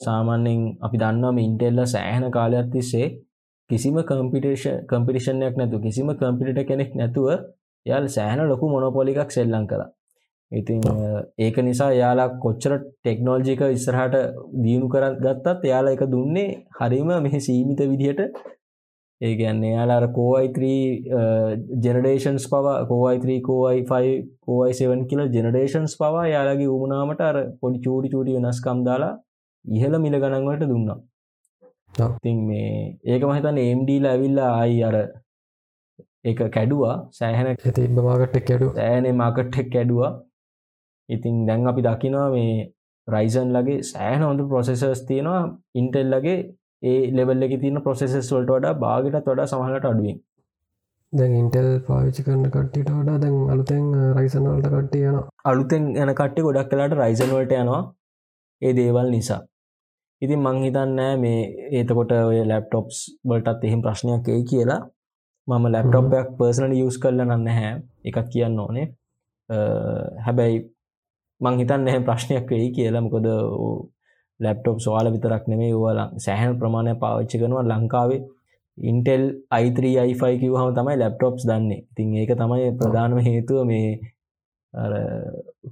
සාමාන්‍යෙන් 0.00 0.60
අපි 0.80 0.96
දන්නම 0.98 1.36
ඉන්ටෙල්ල 1.38 1.80
සෑහන 1.86 2.26
කාලයක් 2.30 2.68
තිස්සේ 2.72 3.08
කිසිම 3.70 3.96
කම්පිටේෂ 4.04 4.64
කම්පිටිෂණයක් 4.86 5.54
නැතු 5.56 5.76
කිසිම 5.80 6.08
කම්පිට 6.14 6.60
කෙනෙක් 6.64 6.90
නැතුව 6.94 7.28
යාල් 7.86 8.04
සෑහන 8.08 8.40
ලොකු 8.44 8.64
මොනොපොලිකක් 8.68 9.30
සෙල්ලං 9.30 9.64
කලා 9.66 9.88
ඉතින් 10.52 10.82
ඒක 11.38 11.56
නිසා 11.68 11.92
යාලා 12.00 12.28
කොච්චර 12.42 12.72
ටෙක්නෝල්ජික 12.80 13.62
ඉස්සරහට 13.76 14.14
දියුණු 14.64 14.88
කරත් 14.92 15.16
ගත්තත් 15.24 15.64
එයාලා 15.70 15.96
එක 15.96 16.04
දුන්නේ 16.12 16.50
හරිම 16.78 17.08
මෙහි 17.24 17.40
සීමිත 17.46 17.80
විදිහට. 17.92 18.20
ඒ 19.20 19.34
කියන්නේ 19.40 19.72
යාලා 19.74 20.08
කෝයි3 20.16 20.62
ජෙනරේෂන්ස් 21.84 22.46
පවා 22.52 22.76
කෝයි3 22.90 23.36
කෝයි5 23.48 23.92
කෝයි7 24.46 25.04
කියල 25.10 25.22
ජෙනරේෂන්ස් 25.36 25.94
පවා 26.00 26.24
යාලගේ 26.34 26.70
උමනාමට 26.76 27.22
අර 27.28 27.36
පොඩි 27.60 27.82
චූටි 27.86 28.12
චූටි 28.14 28.36
වෙනස්කම් 28.38 28.80
දාලා 28.88 29.12
ඉහල 29.64 29.98
මිල 30.04 30.16
ගණන්වලට 30.22 30.66
දුන්නා. 30.72 30.98
ඉතින් 32.16 32.38
මේ 32.48 32.72
ඒක 33.12 33.22
මහිතන් 33.30 33.58
ඒම්ඩ 33.66 33.90
ඇවිල්ලා 34.12 34.50
අයි 34.62 34.78
අර 34.88 34.96
එක 36.30 36.40
කැඩුවා 36.54 36.96
සෑහන 37.18 37.48
තිබ 37.78 37.98
මාකට්ටෙක් 38.08 38.46
කැඩු 38.50 38.68
ෑනේ 38.86 39.14
මාකට්ටෙක් 39.22 39.68
කැඩුවා 39.74 40.12
ඉතින් 41.08 41.34
දැන් 41.46 41.66
අපි 41.66 41.82
දකිනවා 41.82 42.28
මේ 42.30 42.52
රයිසන් 43.08 43.50
ලගේ 43.52 43.82
සෑහන 43.84 44.22
හොඳ 44.22 44.40
ප්‍රොසෙසර්ස් 44.48 45.02
තියෙනවා. 45.02 45.42
ඉන්ටෙල් 45.74 46.08
ලගේ 46.10 46.38
ඒ 46.82 47.00
ලෙවල් 47.12 47.42
එක 47.42 47.54
තින 47.60 47.82
ප්‍රොසෙසස් 47.82 48.32
වලට 48.32 48.50
වඩා 48.50 48.74
බාගටත් 48.76 49.26
වඩා 49.26 49.46
සමහලට 49.46 49.84
අඩුවෙන්. 49.84 50.18
දැන් 51.12 51.34
ඉන්ටෙල් 51.34 51.68
පාවිච්චි 51.80 52.24
කරන්න 52.26 52.50
කට්ටිට 52.50 52.90
වඩා 52.92 53.18
දැන් 53.18 53.36
අලුතෙන් 53.52 53.84
රයිසනවලට 54.16 54.68
කට්ටිය 54.68 55.04
යන 55.10 55.20
අලුතෙන් 55.44 55.84
යන 55.96 56.14
කට්ටි 56.14 56.46
ගොඩක් 56.46 56.70
කලාට 56.70 56.98
රයිසන් 57.02 57.30
වලට 57.30 57.60
යනවා 57.60 57.82
ඒ 58.62 58.72
දේවල් 58.72 59.08
නිසා. 59.10 59.40
ඉතින් 60.22 60.40
මං 60.40 60.62
හිතන්නෑ 60.64 61.16
මේ 61.16 61.40
ඒතකොට 61.72 62.12
ඔය 62.18 62.38
ලැප්ටොප්ස් 62.44 63.00
වලටත් 63.24 63.64
එහෙම 63.64 63.82
ප්‍රශ්නයක් 63.82 64.28
ඒ 64.28 64.42
කියලා. 64.50 64.80
මම 65.48 65.66
ලැප්ටොප්යක් 65.72 66.28
පර්සනල 66.38 66.72
යස් 66.76 66.96
කරල 67.02 67.20
නන්න 67.22 67.48
හැ 67.48 67.72
එකත් 68.04 68.32
කියන්න 68.32 68.58
ඕනේ. 68.58 68.86
හැබැයි 70.24 70.56
මං 71.40 71.58
හිතන් 71.60 71.88
එහ 71.88 71.98
ප්‍රශ්නයක් 72.06 72.46
වෙයි 72.50 72.68
කියලා. 72.76 73.04
මොකොද 73.06 73.26
ලැප්ටොප් 74.40 74.78
සවාල 74.80 75.06
විතරක් 75.14 75.44
නෙමේ 75.48 75.74
වල 75.74 76.00
සෑහන් 76.16 76.58
ප්‍රමාණය 76.60 76.94
පාවිච්චි 77.02 77.40
කරනවා 77.40 77.64
ලංකාවේ. 77.64 78.20
ඉන්ටෙල් 78.78 79.22
අයිත්‍රයිෆ 79.50 80.22
කිව 80.40 80.54
හම 80.60 80.70
තමයි 80.78 80.96
ලැප්ටොප්ස් 81.02 81.42
දන්නේ. 81.48 81.80
තින් 81.96 82.14
ඒක 82.14 82.32
තමයි 82.40 82.68
ප්‍රධානම 82.78 83.18
හේතුව 83.18 83.60
මේ 83.66 83.88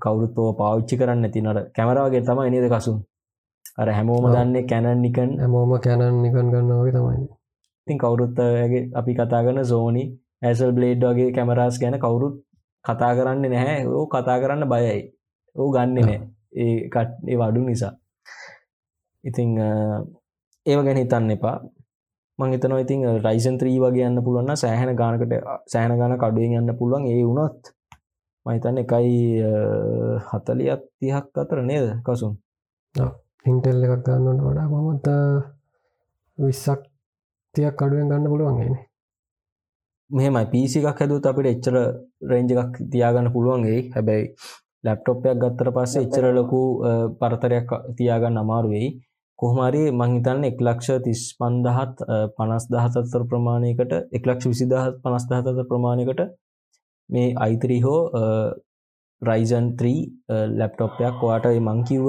කවුරුත්තුව 0.02 0.48
පාවිච්චි 0.60 0.94
කරන්න. 0.96 1.26
තිනට 1.30 1.60
කැමරාගේ 1.76 2.22
තමයි 2.22 2.50
නේද 2.50 2.66
කසුම් 2.72 2.98
අර 3.78 3.88
හැමෝම 3.88 4.24
දන්නේ 4.34 4.64
කැනන් 4.70 5.00
නිකන් 5.02 5.30
හැමෝම 5.42 5.72
කැනන් 5.80 6.22
නිකන් 6.22 6.46
ගන්නවගේ 6.52 6.94
තමයි. 6.96 7.26
ඉතින් 7.86 7.98
කවුරුත්තගේ 7.98 8.82
අපි 8.94 9.12
කතා 9.14 9.42
කරන 9.44 9.60
සෝනි 9.64 10.04
ඇසල් 10.42 10.70
බ්ලේඩ් 10.76 11.04
වගේ 11.04 11.30
කැමරාස් 11.36 11.76
ගැන 11.82 11.96
කවුරුත් 11.98 12.34
කතා 12.84 13.12
කරන්න 13.16 13.44
නැහැ. 13.44 13.80
ඕ 13.88 14.06
කතා 14.06 14.38
කරන්න 14.40 14.64
බයයි 14.72 15.02
ඕ 15.56 15.68
ගන්න 15.70 15.94
නෑ. 15.96 16.18
ඒ 16.54 16.76
කට් 16.88 17.38
වඩු 17.40 17.60
නිසා. 17.62 17.92
ඉතිං 19.24 19.50
ඒව 20.66 20.80
ගැන 20.80 20.98
හිතන්න 20.98 21.30
එපා. 21.30 21.56
මංහිතනව 22.38 22.78
ඉතින් 22.78 23.02
රයිසන් 23.20 23.58
ත්‍රී 23.60 23.78
වගේ 23.78 24.06
යන්න 24.06 24.24
පුළුවන්න 24.24 24.56
සෑහන 24.56 24.92
ගානකට 24.94 25.34
සෑහන 25.66 25.96
ගාන 25.96 26.16
කඩුවෙන් 26.16 26.56
යන්න 26.60 26.78
පුළුවන්. 26.78 27.04
ඒ 27.06 27.22
වුණොත් 27.22 27.74
මහිතන්න 28.46 28.80
එකයි 28.80 29.12
හතලියත් 30.24 30.82
තිහක් 30.98 31.38
අතර 31.38 31.62
නේද 31.62 31.86
කසුන්? 32.02 32.34
ඉන්ටෙල් 33.44 33.84
එකක් 33.84 34.02
ගන්නට 34.06 34.42
වඩා 34.42 34.66
කොමත් 34.68 35.06
විස්සක් 36.38 36.82
තියක් 37.54 37.78
අඩුවෙන් 37.78 38.10
ගන්න 38.10 38.30
පුළුවන්ගේන 38.30 38.76
මෙම 40.10 40.36
පිසිකක් 40.50 40.86
හැදුත් 40.92 41.26
අපිට 41.26 41.48
එච්චර 41.48 41.76
රේන්ජ 42.24 42.52
එකක් 42.54 42.74
තියාගන්න 42.92 43.32
පුළුවන්ගේ 43.32 43.80
හැබැයි 43.94 44.26
ලැප්ටොප්යක් 44.84 45.40
ගත්තර 45.42 45.68
පස්සේ 45.76 46.04
එච්චර 46.06 46.26
ලොකු 46.38 46.60
පරතරයක් 47.20 47.70
තියාගන්න 47.98 48.40
මංහිතන්න 50.00 50.48
එක් 50.50 50.58
ලක්ෂ 50.66 51.02
තිස් 51.06 51.22
පන්දහත් 51.38 52.04
පනස් 52.36 52.66
දහතත්තර 52.72 53.22
ප්‍රමාණයකට 53.30 53.92
එක්ලක්ෂ 54.18 54.50
විසිදහත් 54.52 55.00
පනස් 55.04 55.24
දහතත 55.30 55.66
ප්‍රමාණයකට 55.70 56.20
මේ 57.10 57.34
අයිතරී 57.46 57.80
හෝ 57.86 58.00
රයිසන් 59.22 59.66
3 59.80 60.50
ලැප්ටොප්යක් 60.58 61.24
වාට 61.28 61.46
මංකිව්ව 61.68 62.08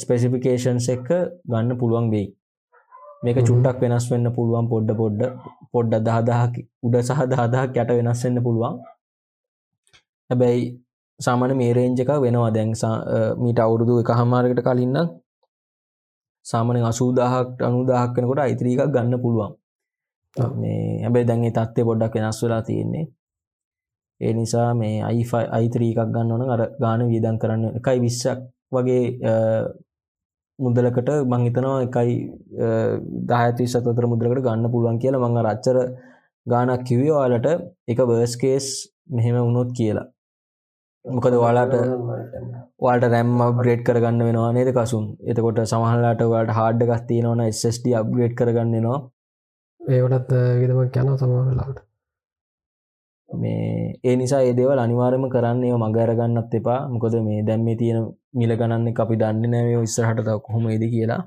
ස්පෙසිෆිකේෂන්ස් 0.00 0.88
එක්ක 0.94 1.08
ගන්න 1.50 1.78
පුළුවන් 1.80 2.10
වෙයි. 2.14 2.26
මේක 3.24 3.38
චුට්ටක් 3.48 3.80
වෙනස් 3.84 4.04
වෙන්න 4.12 4.28
පුළුවන් 4.36 4.66
පොඩ්ඩ 4.72 4.98
පොඩ්ඩ 5.00 5.22
පොඩ්ඩ 5.72 6.04
දහදහක් 6.08 6.54
උඩ 6.86 6.98
සහ 7.06 7.22
දහදහක් 7.32 7.80
යට 7.82 7.90
වෙනස් 8.00 8.20
වෙන්න 8.26 8.42
පුළුවන්. 8.46 8.76
හැබැයි 10.30 10.62
සාමන 11.20 11.56
මේ 11.56 11.72
රේන්ජ 11.72 12.00
එක 12.00 12.10
වෙනවා. 12.16 12.50
දැන්සා 12.50 12.94
මීට 13.36 13.58
අවුරුදු 13.58 14.00
එක 14.02 14.10
හමාරකට 14.12 14.60
කලින්න්න 14.62 14.98
සාමන 16.46 16.76
අසූදාහක් 16.84 17.62
අනුදාහක් 17.62 18.12
වෙනකොට 18.16 18.40
අයිත්‍රීකක් 18.40 18.92
ගන්න 18.94 19.22
පුළුවන්. 19.22 19.52
මේ 20.56 21.02
හැබැයි 21.02 21.28
දැන්ගේ 21.30 21.52
තත්ත්ය 21.52 21.86
පොඩ්ඩක් 21.88 22.14
වෙනස් 22.16 22.40
වෙලා 22.42 22.62
තියෙන්නේ. 22.62 23.04
ඒ 24.20 24.32
නිසා 24.32 24.70
මේ 24.74 24.96
අයිෆයි 25.02 25.44
අයිත්‍රීකක් 25.50 26.00
ගන්න 26.06 26.32
ඕන 26.32 26.50
අර 26.50 26.62
ගාන 26.80 27.02
වියදන් 27.10 27.36
කරන්න. 27.42 27.64
එකයි 27.78 27.98
විශ්සක් 28.00 28.38
වගේ 28.72 29.02
මුදලකට 30.58 31.10
මංහිතනවා 31.32 31.78
එකයි 31.82 32.14
දාහතිස් 33.30 33.72
සතතර 33.72 34.06
මුදලකට 34.06 34.44
ගන්න 34.46 34.72
පුළුවන් 34.72 34.98
කියලා 34.98 35.22
මඟ 35.22 35.42
රච්චර 35.44 35.78
ගානක් 36.46 36.86
කිවවාලට 36.88 37.48
එක 37.88 37.98
වර්ස්කේස් 38.10 38.66
මෙහෙම 39.08 39.36
වුණොත් 39.38 39.70
කියලා 39.72 40.06
මොකද 41.04 41.34
ඔයාලාට 41.34 41.74
වාට 42.80 43.04
රැම් 43.06 43.30
අප්ග්‍රේඩ් 43.40 43.82
කරගන්න 43.82 44.22
වෙනවා 44.22 44.52
නේද 44.52 44.70
කසුන්? 44.74 45.04
එතකොට 45.22 45.60
සමහලාට 45.64 46.22
වාට 46.32 46.50
හාඩ 46.50 46.82
ගස් 46.82 47.02
තියෙනවන 47.08 47.42
ස්D 47.50 47.94
අප්ග්‍රේඩ් 48.00 48.34
කරගන්නවා 48.34 48.98
ඒවටත් 49.80 50.32
විදම 50.60 50.80
කැන 50.90 51.12
සමහලාට 51.16 51.78
මේ 53.30 53.94
ඒ 54.04 54.16
නිසා 54.16 54.42
ඒදේවල් 54.42 54.78
අනිවාර්යම 54.78 55.24
කරන්නේ 55.28 55.80
මගරගන්නත් 55.84 56.54
එපා. 56.54 56.80
මොකද 56.88 57.16
මේ 57.22 57.40
දැම්මේ 57.42 57.76
තියෙන 57.76 58.06
මිල 58.34 58.52
ගණන්න 58.56 58.94
අපි 58.98 59.20
දන්න 59.22 59.52
නෑව 59.52 59.82
ඉස්සරහට 59.82 60.20
තව 60.20 60.38
කොහොම 60.46 60.68
ඒද 60.68 60.84
කියලා 60.94 61.22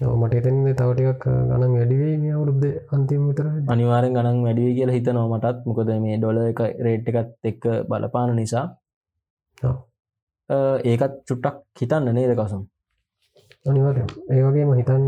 මට 0.00 0.34
එතන්නේ 0.36 0.74
තවටිකක් 0.74 1.24
ගණන් 1.48 1.74
වැඩිවේ 1.76 2.14
මේ 2.18 2.32
අවුරුද්ධ 2.36 2.94
අන්තිම 2.94 3.26
විතර. 3.28 3.46
අනිවාරෙන් 3.72 4.16
ගණන් 4.16 4.40
වැඩිය 4.46 4.70
කියලා 4.76 4.96
හිත 4.96 5.08
නොමටත් 5.08 5.60
මොකද 5.66 5.90
මේ 6.04 6.16
ඩොල 6.18 6.38
එක 6.42 6.60
රේට් 6.86 7.10
එකත් 7.10 7.48
එක්ක 7.50 7.62
බලපාන 7.88 8.34
නිසා. 8.36 8.64
ඒකත් 10.90 11.14
චුට්ටක් 11.28 11.58
හිතන්න 11.80 12.10
නේද 12.16 12.32
කසුම් 12.36 12.62
අනිවාර 13.66 13.98
ඒවගේම 14.30 14.72
හිතන්න 14.80 15.06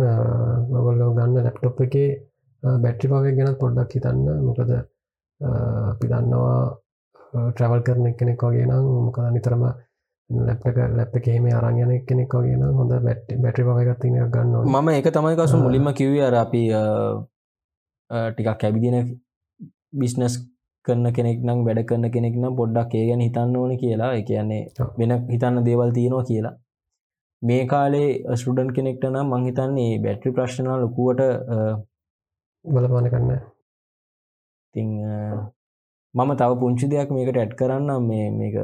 මගොල්ලෝ 0.70 1.10
ගන්න 1.16 1.44
ලැප්ටොප් 1.46 1.80
එක 1.86 1.96
බැට්‍රි 2.62 3.10
පවක් 3.10 3.34
ගැනත් 3.38 3.58
පොඩ්ඩක් 3.62 3.96
හිතන්න. 3.96 4.24
මොකද 4.46 4.70
අපි 5.90 6.06
දන්නවා 6.12 6.60
ට්‍රවල් 7.50 7.82
කරන 7.86 8.06
කෙනෙක් 8.18 8.42
වගේ 8.42 8.70
නම් 8.70 8.86
මොකද 9.06 9.26
නිතරම 9.34 9.66
ලැප්ක 10.30 10.78
ලැප් 10.92 11.16
එකේම 11.18 11.46
අරංයන 11.52 11.92
කෙනෙක් 12.06 12.34
වගේ 12.34 12.72
හොඳ 12.72 12.92
බැට් 13.00 13.24
බැටි 13.42 13.62
පවගත් 13.62 14.00
තින 14.00 14.18
ගන්න 14.32 14.54
මම 14.66 14.88
එක 14.90 15.08
තමයි 15.12 15.36
කසු 15.36 15.56
මුලින්ම 15.58 15.88
කිව්ව 15.94 16.18
අර 16.22 16.34
අපි 16.36 16.62
ටිකක් 18.30 18.58
කැබිදින 18.60 18.96
බිස්නස් 19.92 20.34
කරන 20.84 21.06
කෙනෙක් 21.12 21.38
නම් 21.42 21.64
වැඩ 21.66 21.82
කරන 21.88 22.06
කෙනෙක් 22.10 22.34
නම් 22.34 22.54
පොඩ්ඩක් 22.58 22.94
ඒ 22.94 23.06
ගැන 23.08 23.24
හිතන්න 23.26 23.56
ඕන 23.56 23.72
කියලා. 23.76 24.12
කියන්නේ 24.22 24.62
වෙන 24.98 25.12
හිතන්න 25.32 25.64
දේවල් 25.66 25.90
තියෙනවා 25.92 26.28
කියලා. 26.30 26.54
මේ 27.42 27.62
කාලේ 27.66 28.08
ස්ටඩන් 28.34 28.70
කෙනෙක්ට 28.76 29.04
නම් 29.06 29.28
මංහිතන්නේ 29.32 29.90
බැට්‍රි 30.04 30.32
ප්‍රශ්නා 30.32 30.76
ලොකුවට 30.78 31.20
බලපාන 32.64 33.10
කරන්න 33.10 33.42
තිං 34.74 34.88
මම 36.16 36.30
තව 36.40 36.52
පුංචි 36.60 36.86
දෙයක් 36.92 37.10
මේකට 37.14 37.38
ඇඩ් 37.40 37.52
කරන්න 37.60 37.90
මේ 38.08 38.26
මේක 38.38 38.54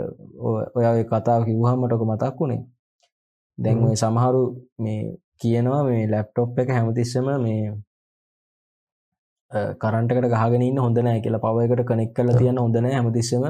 ඔය 0.76 1.02
කතාව 1.10 1.40
කිව්හමටක 1.48 2.04
මතක් 2.10 2.38
වුණේ. 2.40 2.62
දැන් 3.58 3.82
ඔය 3.88 3.96
සමහරු 4.02 4.42
මේ 4.84 5.00
කියනවා 5.42 5.80
මේ 5.88 6.04
ලැප්ටොප් 6.12 6.60
එක 6.62 6.70
හැමතිස්සම 6.76 7.28
මේ 7.44 7.62
කරන්ටකට 9.82 10.28
ගහගෙන 10.34 10.78
හොඳ 10.84 10.98
නෑ 11.06 11.20
කියලා. 11.24 11.44
පවයකට 11.46 11.84
කනෙක් 11.90 12.10
කල 12.16 12.30
තියන්න 12.40 12.62
හොඳනෑ 12.64 12.94
හැමතිස්සම 12.98 13.44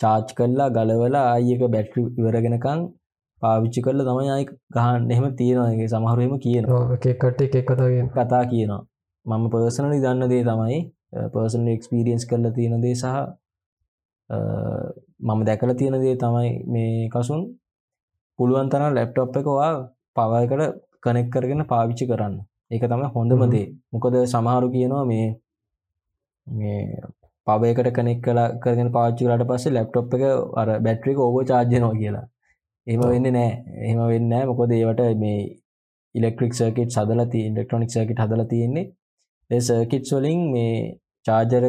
චාච් 0.00 0.28
කල්ලා 0.38 0.68
ගලවලා 0.76 1.26
ආයක 1.34 1.62
බැට්‍රි 1.74 2.02
ඉවරගෙනකං 2.20 2.80
පාවිච්චි 3.42 3.80
කරල 3.86 4.00
තමයි 4.08 4.30
අයි 4.34 4.44
ගහන් 4.76 5.10
එහෙම 5.12 5.26
තියෙනවාගේ 5.40 5.88
සමහරුවම 5.94 6.34
කියනවා. 6.44 6.84
එකකට 7.12 7.40
එක 7.46 7.66
කතාගෙන් 7.68 8.08
කතා 8.14 8.44
කියනවා. 8.52 8.82
මම 9.26 9.44
පර්සනලි 9.52 9.98
දන්න 10.04 10.30
දේ 10.32 10.44
තමයි 10.48 10.78
පර්සනල් 11.32 11.68
එක්ස්පිරියන්ස් 11.74 12.24
කරලා 12.30 12.52
තියෙන 12.52 12.82
දේ 12.84 12.94
සහ 12.94 13.06
මම 15.20 15.40
දැකල 15.44 15.72
තියෙන 15.74 15.96
දේ 16.04 16.16
තමයි 16.16 16.50
මේ 16.68 17.08
කසුන් 17.14 17.40
පුළුවන් 18.38 18.70
තරම් 18.72 18.92
ලැප්ටොප් 18.94 19.36
එකවා 19.36 19.72
පවයකට 20.16 20.80
කනෙක් 21.02 21.28
කරගෙන 21.30 21.62
පාවිච්චි 21.66 22.04
කරන්න. 22.10 22.34
ඒක 22.70 22.84
තම 22.84 23.04
හොඳම 23.14 23.42
දේ. 23.50 23.68
මොකද 23.92 24.16
සමහරු 24.26 24.66
කියනවා 24.74 25.04
මේ 25.04 25.28
මේ 26.46 26.80
පවයකට 27.46 27.88
කනෙක් 27.96 28.20
කලා 28.24 28.48
කරගෙන 28.62 28.90
පාච්චි 28.92 29.22
කරට 29.24 29.48
පස්සේ 29.50 29.74
ලැප්ටොප් 29.76 30.14
එක 30.16 30.24
අර 30.60 30.68
බැට්‍රික 30.86 31.18
ඕබ 31.18 31.36
චාර්ජනෝ 31.50 31.92
කියලා. 32.00 32.26
එම 32.86 33.00
වෙන්න 33.04 33.28
නෑ. 33.36 33.50
එහෙම 33.82 34.00
වෙන්න 34.12 34.34
මොකොද 34.50 34.72
ඒවට 34.72 35.02
මේ 35.22 35.40
ඉලෙක්ට්‍රික් 36.14 36.52
සර්කිට් 36.54 36.96
සදලති 36.96 37.40
ඉලෙක්ට්‍රොනික් 37.48 37.90
සර්කිට් 37.94 38.22
හදල 38.22 38.44
තියෙන්නේ 38.52 38.86
සර්කිට් 39.50 40.10
වලින් 40.12 40.40
මේ 40.52 40.72
චාර්ජර 41.26 41.64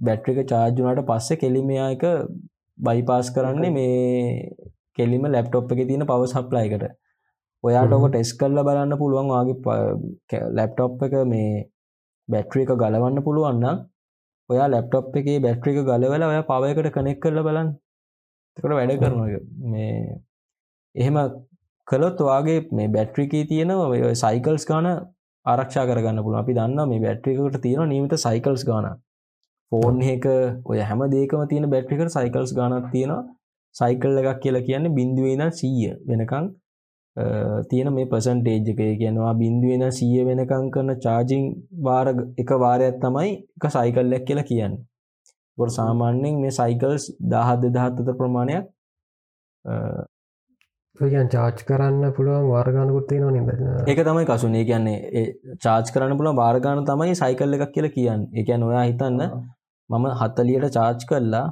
බැට්‍රික 0.00 0.40
චාර්ජුනට 0.48 1.06
පස්සේ 1.06 1.36
කෙලිමයායක 1.36 2.04
බයිපාස් 2.78 3.30
කරන්නේ 3.30 3.72
මේ 3.72 4.50
කෙලිම 4.98 5.24
ලැප්ටොප් 5.28 5.72
එක 5.72 5.86
තියෙන 5.88 6.06
පව 6.06 6.26
සප්ලයිකට 6.26 6.84
ඔයාට 7.64 7.96
ඔක 7.96 8.04
ටෙස් 8.08 8.32
කල්ල 8.40 8.60
බලන්න 8.60 8.98
පුළුවන් 8.98 9.32
වගේ 9.32 10.42
ලැප්ටොප් 10.50 11.02
එක 11.02 11.16
මේ 11.26 11.64
බැට්‍රික 12.28 12.70
ගලවන්න 12.74 13.24
පුළුවන්න 13.24 13.80
ඔයා 14.50 14.68
ලැප්ටොප් 14.68 15.16
එක 15.16 15.30
බැට්‍රික 15.42 15.80
ගලවල 15.80 16.26
ඔය 16.28 16.38
පවයකට 16.44 16.92
කනෙක් 16.92 17.18
කරල 17.20 17.40
බලන්න. 17.46 17.72
තකට 18.56 18.76
වැඩ 18.78 19.00
කරන 19.00 19.18
මේ 19.72 20.20
එහෙම 20.94 21.16
කළොත් 21.86 22.20
ඔයාගේ 22.20 22.60
මේ 22.72 22.88
බැට්‍රිකී 22.88 23.44
තියෙන 23.50 23.72
සයිකල්ස් 24.14 24.66
ගාන 24.66 24.88
ආරක්ෂා 25.46 25.86
කරගන්න 25.86 26.24
පුළුව 26.24 26.40
අපි 26.40 26.56
දන්න 26.58 26.90
මේ 26.90 27.02
බැට්‍රිකට 27.04 27.60
තියෙන 27.62 27.88
නීමත 27.88 28.14
සයිකල්ස් 28.18 28.64
ගාන 28.68 28.86
ෆෝන් 29.72 30.02
එක 30.06 30.26
ඔය 30.64 30.78
හැම 30.80 31.00
දේකම 31.14 31.46
තියෙන 31.50 31.70
බැට්‍රිකට 31.70 32.16
සයිකල්ස් 32.16 32.52
ගානක් 32.58 32.86
තියෙනවා. 32.92 33.22
සයිකල් 33.74 34.20
එකක් 34.20 34.40
කියලා 34.42 34.66
කියන්නේ 34.68 34.96
බින්දුවේන 34.98 35.42
සීය 35.52 35.90
වෙනකං 36.08 36.46
තියෙන 37.70 37.92
මේ 37.92 38.06
පසන්ටේජ් 38.06 38.70
එක. 38.72 38.80
කියනවා 39.00 39.34
බින්දුවෙන 39.34 39.84
සිය 39.92 40.24
වෙනකං 40.28 40.70
කරන 40.74 40.90
චාජිං 41.04 41.44
වාර 41.86 42.06
එක 42.38 42.50
වාරයක් 42.64 42.96
තමයි 43.02 43.30
එක 43.56 43.64
සයිකල්ලක් 43.76 44.24
කියලා 44.28 44.48
කියන්න. 44.50 44.74
ගොට 45.58 45.72
සාමාන්‍යෙන් 45.72 46.40
මේ 46.40 46.50
සයිකල්ස් 46.52 47.04
දහත් 47.32 47.60
දෙදහත්තත 47.64 48.16
ප්‍රමාණයක් 48.18 48.64
යන් 50.94 51.28
චාච් 51.28 51.64
කරන්න 51.64 52.12
පුළුවන් 52.12 52.48
වාර්ගානකුත්තේ 52.48 53.18
න 53.20 53.32
නිද? 53.34 53.48
ඒක 53.84 53.98
තමයි 54.00 54.26
කසුනේ. 54.26 54.64
කියන්නේ 54.64 55.56
චාච් 55.58 55.90
කරන්න 55.90 56.16
පුළුව 56.16 56.36
වාර්ගාන 56.36 56.84
තමයි 56.84 57.14
සයිකල් 57.14 57.54
එකක් 57.54 57.72
කියලා 57.72 57.90
කියන්න. 57.90 58.28
එක 58.32 58.48
නොයා 58.58 58.84
හිතන්න 58.84 59.20
මම 59.90 60.06
හත්තලියට 60.14 60.70
චාච් 60.72 61.06
කරලා 61.08 61.46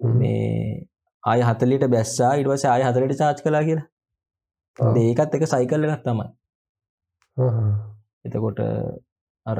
මේ 0.00 0.88
ආය 1.24 1.40
හතලිට 1.42 1.84
බැස්සා 1.88 2.32
ඉටවස 2.36 2.64
ආය 2.66 2.82
හතරට 2.82 3.18
චාච් 3.18 3.42
කලා 3.42 3.62
කියලා. 3.62 3.86
ඒකත් 5.02 5.34
එක 5.34 5.44
සයිකල්ල 5.46 5.84
එකක් 5.86 6.02
තමයි. 6.02 6.26
එතකොට 8.24 8.58
අර 9.46 9.58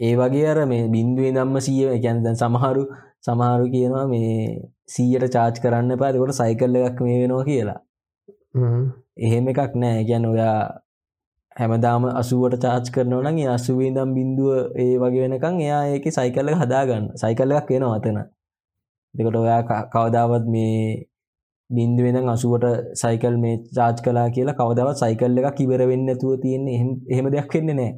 ඒ 0.00 0.14
වගේ 0.16 0.46
අර 0.46 0.66
මේ 0.66 0.86
බින්දුවේ 0.88 1.32
දම්ම 1.32 1.58
සිය 1.60 1.82
ගැන 1.98 2.22
දැන් 2.22 2.36
සමහරු 2.36 2.84
සමහරු 3.20 3.66
කියනවා 3.74 4.06
මේ 4.06 4.70
සීයට 4.92 5.32
චාච් 5.32 5.56
කරන්න 5.62 5.98
පාතිකොට 5.98 6.34
සයිකල්ල 6.34 6.76
එකක් 6.80 6.98
මේ 7.00 7.18
වෙනවා 7.22 7.44
කියලා. 7.44 7.80
එහෙම 9.18 9.48
එකක් 9.48 9.72
නෑ. 9.74 10.04
ගැන 10.04 10.26
ඔයා 10.26 10.56
හැමදාම 11.56 12.04
අසුවට 12.12 12.58
චාච් 12.64 12.90
කරනවන 12.94 13.38
අසුවේ 13.48 13.90
දම් 13.90 14.10
බින්දුව 14.14 14.50
ඒ 14.76 14.94
වගේ 14.98 15.24
වෙනකං 15.24 15.56
එයා 15.60 15.82
ඒක 15.86 16.06
සයිකල්ල 16.10 16.52
හදාගන්න. 16.54 17.08
සයිකල්ල 17.16 17.50
එකක් 17.52 17.72
වෙනවා 17.72 17.96
අතන. 17.96 18.20
දෙකට 19.14 19.36
ඔයා 19.36 19.80
කවදාවත් 19.94 20.46
මේ 20.48 20.76
බින්දුවෙන 21.70 22.28
අසුවට 22.28 22.64
සයිකල් 22.94 23.36
මේ 23.38 23.56
චාච් 23.76 23.98
කලා 24.04 24.28
කියලා 24.30 24.58
කවදවත් 24.60 24.96
සයිකල් 25.02 25.38
එක 25.40 25.54
කිවර 25.58 25.82
වෙන්න 25.90 26.08
ඇතුව 26.08 26.40
තියෙන්නේ. 26.42 26.78
එහෙම 27.08 27.26
දෙයක් 27.34 27.52
වෙන්නේ 27.54 27.78
නෑ. 27.80 27.92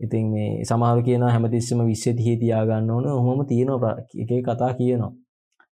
ඉතින් 0.00 0.30
මේ 0.34 0.50
සමහරු 0.64 1.02
කියන 1.08 1.24
හැමතිස්සම 1.26 1.80
විශ්්‍ය 1.86 2.10
තිහේ 2.18 2.38
තියාගන්න 2.42 2.90
ඕන. 2.90 3.10
හොම 3.26 3.40
තියෙනවා. 3.46 3.96
එක 4.22 4.30
කතා 4.46 4.72
කියනවා 4.78 5.12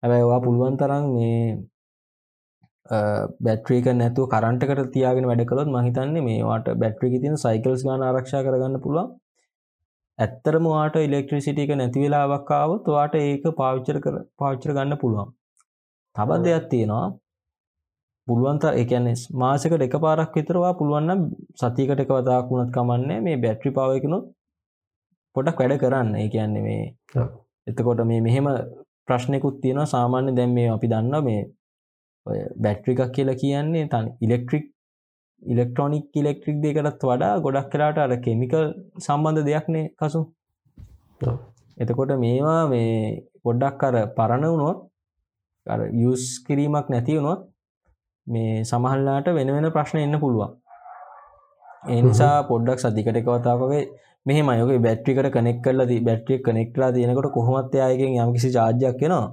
හැබැයිවා 0.03 0.41
පුළුවන් 0.45 0.77
තරම් 0.81 1.05
මේ 1.15 1.41
බැට්‍රීක 3.41 3.87
නැතු 4.01 4.27
කරන්ටකට 4.35 4.91
තියාගෙන 4.95 5.29
වැඩ 5.31 5.45
කළොත් 5.51 5.71
මහිතන්නේ 5.77 6.27
මේවාට 6.29 6.69
බැට්‍රික 6.83 7.15
තින 7.25 7.37
සයිකල්ස් 7.45 7.85
ගාන 7.89 8.07
ආරක්ෂා 8.09 8.43
කරගන්න 8.47 8.83
පුළුවන්. 8.85 9.09
ඇත්තරම 10.19 10.67
වාට 10.75 10.97
ඉලෙක්ට්‍රිසිටික 10.99 11.73
නැතිවෙලාවක්කාවත් 11.75 12.87
වාට 12.97 13.15
ඒක 13.17 13.45
පාවිච්චර 13.61 13.99
කර 14.05 14.17
පාච්චර 14.39 14.71
ගන්න 14.77 15.01
පුළුවන්. 15.03 15.29
තබත් 16.17 16.43
දෙයක් 16.47 16.69
තියෙනවා. 16.71 17.07
පුළුවන්ත 18.27 18.65
එකන්නේ 18.73 19.17
මාසකට 19.43 19.83
එක 19.87 19.95
පාරක් 20.05 20.37
විතරවා 20.37 20.73
පුළුවන්නම් 20.79 21.21
සතිකට 21.61 22.01
එක 22.05 22.11
වතාක් 22.15 22.49
වුණත් 22.51 22.73
කමන්නේ 22.77 23.21
මේ 23.27 23.43
බැට්‍රි 23.45 23.71
පාවයකනුත් 23.79 24.25
පොඩක් 25.37 25.61
වැඩ 25.61 25.81
කරන්න. 25.83 26.09
ඒ 26.23 26.29
කියන්නේ 26.35 26.65
මේ 26.67 26.83
එතකොට 27.67 28.01
මේ 28.11 28.25
මෙහෙම 28.27 28.49
ප්‍රශ්නයකුත් 29.09 29.61
තියෙනවා. 29.63 29.93
සාමාන්‍ය 29.95 30.37
දැන් 30.39 30.57
මේ 30.57 30.69
අපි 30.77 30.93
දන්න 30.93 31.25
මේ 31.29 31.43
ඔය 32.27 32.39
බැට්‍රිකක් 32.63 33.03
කියලා 33.17 33.41
කියන්නේ 33.43 33.85
තන් 33.93 34.07
ඉලෙක්ට්‍රික් 34.25 34.65
ඉලෙක්ට්‍රොනික් 35.43 36.07
ඉලෙක්ට්‍රික් 36.15 36.57
දෙකටත් 36.63 37.03
වඩා 37.03 37.35
ගොඩක් 37.41 37.69
කලාට 37.73 37.99
අර 37.99 38.13
කෙමිකල් 38.25 38.65
සම්බන්ධ 38.99 39.47
දෙයක්නේ 39.49 39.87
කසු. 39.99 40.21
එතකොට 41.77 42.13
මේවා 42.25 42.63
මේ 42.69 42.93
පොඩ්ඩක් 43.45 43.83
අර 43.89 43.97
පරණ 44.17 44.47
වුණොත් 44.53 44.79
යස් 46.05 46.25
කිරීමක් 46.47 46.89
නැතිවුණොත් 46.89 47.41
මේ 48.27 48.65
සමහල්ලාට 48.65 49.29
වෙන 49.39 49.53
වෙන 49.57 49.69
ප්‍රශ්න 49.77 49.99
එන්න 49.99 50.21
පුළුවන්. 50.23 50.53
එනිසා 51.91 52.37
පොඩ්ඩක් 52.51 52.83
සදිකටකවතාවගේ 52.83 53.85
මෙහ 54.27 54.39
මයක 54.43 54.81
බැට්‍රිකට 54.81 55.29
කනෙක් 55.33 55.59
කරලා 55.63 56.01
බැට්‍රිය 56.03 56.39
කනෙක්ලා 56.41 56.91
තියෙනකොට 56.93 57.29
කොහොමත් 57.33 57.75
අයගෙන් 57.81 58.17
යම් 58.17 58.31
කිසි 58.35 58.49
චාර්ජයක් 58.51 59.03
නවා 59.03 59.27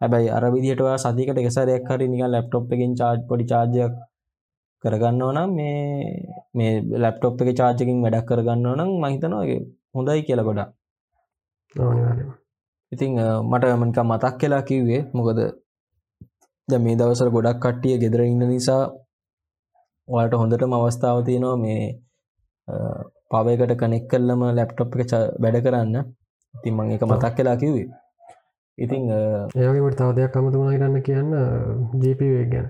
හැබැයි 0.00 0.28
අර 0.30 0.44
විදිහටවා 0.52 0.96
සදිකට 0.98 1.38
එකසරයක් 1.38 1.88
හරි 1.88 2.06
නික 2.08 2.22
ලැප්ටොප් 2.26 2.72
එකෙන් 2.72 2.92
චාර්ජ් 2.94 3.20
පොඩි 3.28 3.44
චාර්ජයක් 3.44 3.94
කරගන්න 4.84 5.22
ඕනම් 5.22 5.50
මේ 5.52 5.76
මේ 6.54 6.72
ලැප්ටොප් 6.96 7.40
එක 7.42 7.50
චාර්ජකින් 7.54 8.02
වැඩක් 8.04 8.26
කරගන්න 8.28 8.66
ඕනම් 8.66 8.90
මහිතනවාගේ 9.02 9.60
හොඳයි 9.94 10.26
කියල 10.26 10.42
ගොඩා 10.42 10.68
ඉතිං 12.92 13.12
මට 13.42 13.72
මනික 13.74 13.98
මතක් 14.04 14.34
කියලා 14.40 14.62
කිව්වේ 14.62 15.02
මොකද 15.12 15.40
ද 16.68 16.72
මේ 16.78 16.98
දවසර 16.98 17.28
ගොඩක් 17.30 17.58
කට්ටිය 17.62 17.96
ගෙදර 18.02 18.20
ඉන්න 18.24 18.44
නිසා 18.46 18.82
ඔයාට 20.08 20.34
හොඳටම 20.34 20.72
අවස්ථාව 20.74 21.18
තියෙනවා 21.24 21.56
මේ 21.56 21.82
පවයකට 23.30 23.76
කනෙක් 23.82 24.08
කල්ලම 24.10 24.42
ලැප්ටොප් 24.58 24.96
එක 25.04 25.12
වැඩ 25.42 25.62
කරන්න. 25.66 25.96
ඉතින් 26.54 26.74
මං 26.76 26.92
එක 26.96 27.04
මතක් 27.10 27.34
කලා 27.36 27.56
කිව්වේ. 27.62 27.88
ඉතිං 28.78 29.02
ඒවගේට 29.10 29.98
තව 30.00 30.10
දෙයක් 30.18 30.36
අමතුමා 30.38 30.72
හිරන්න 30.74 30.96
කියන්න 31.06 31.30
ජීපවේ 32.02 32.44
ගැන. 32.52 32.68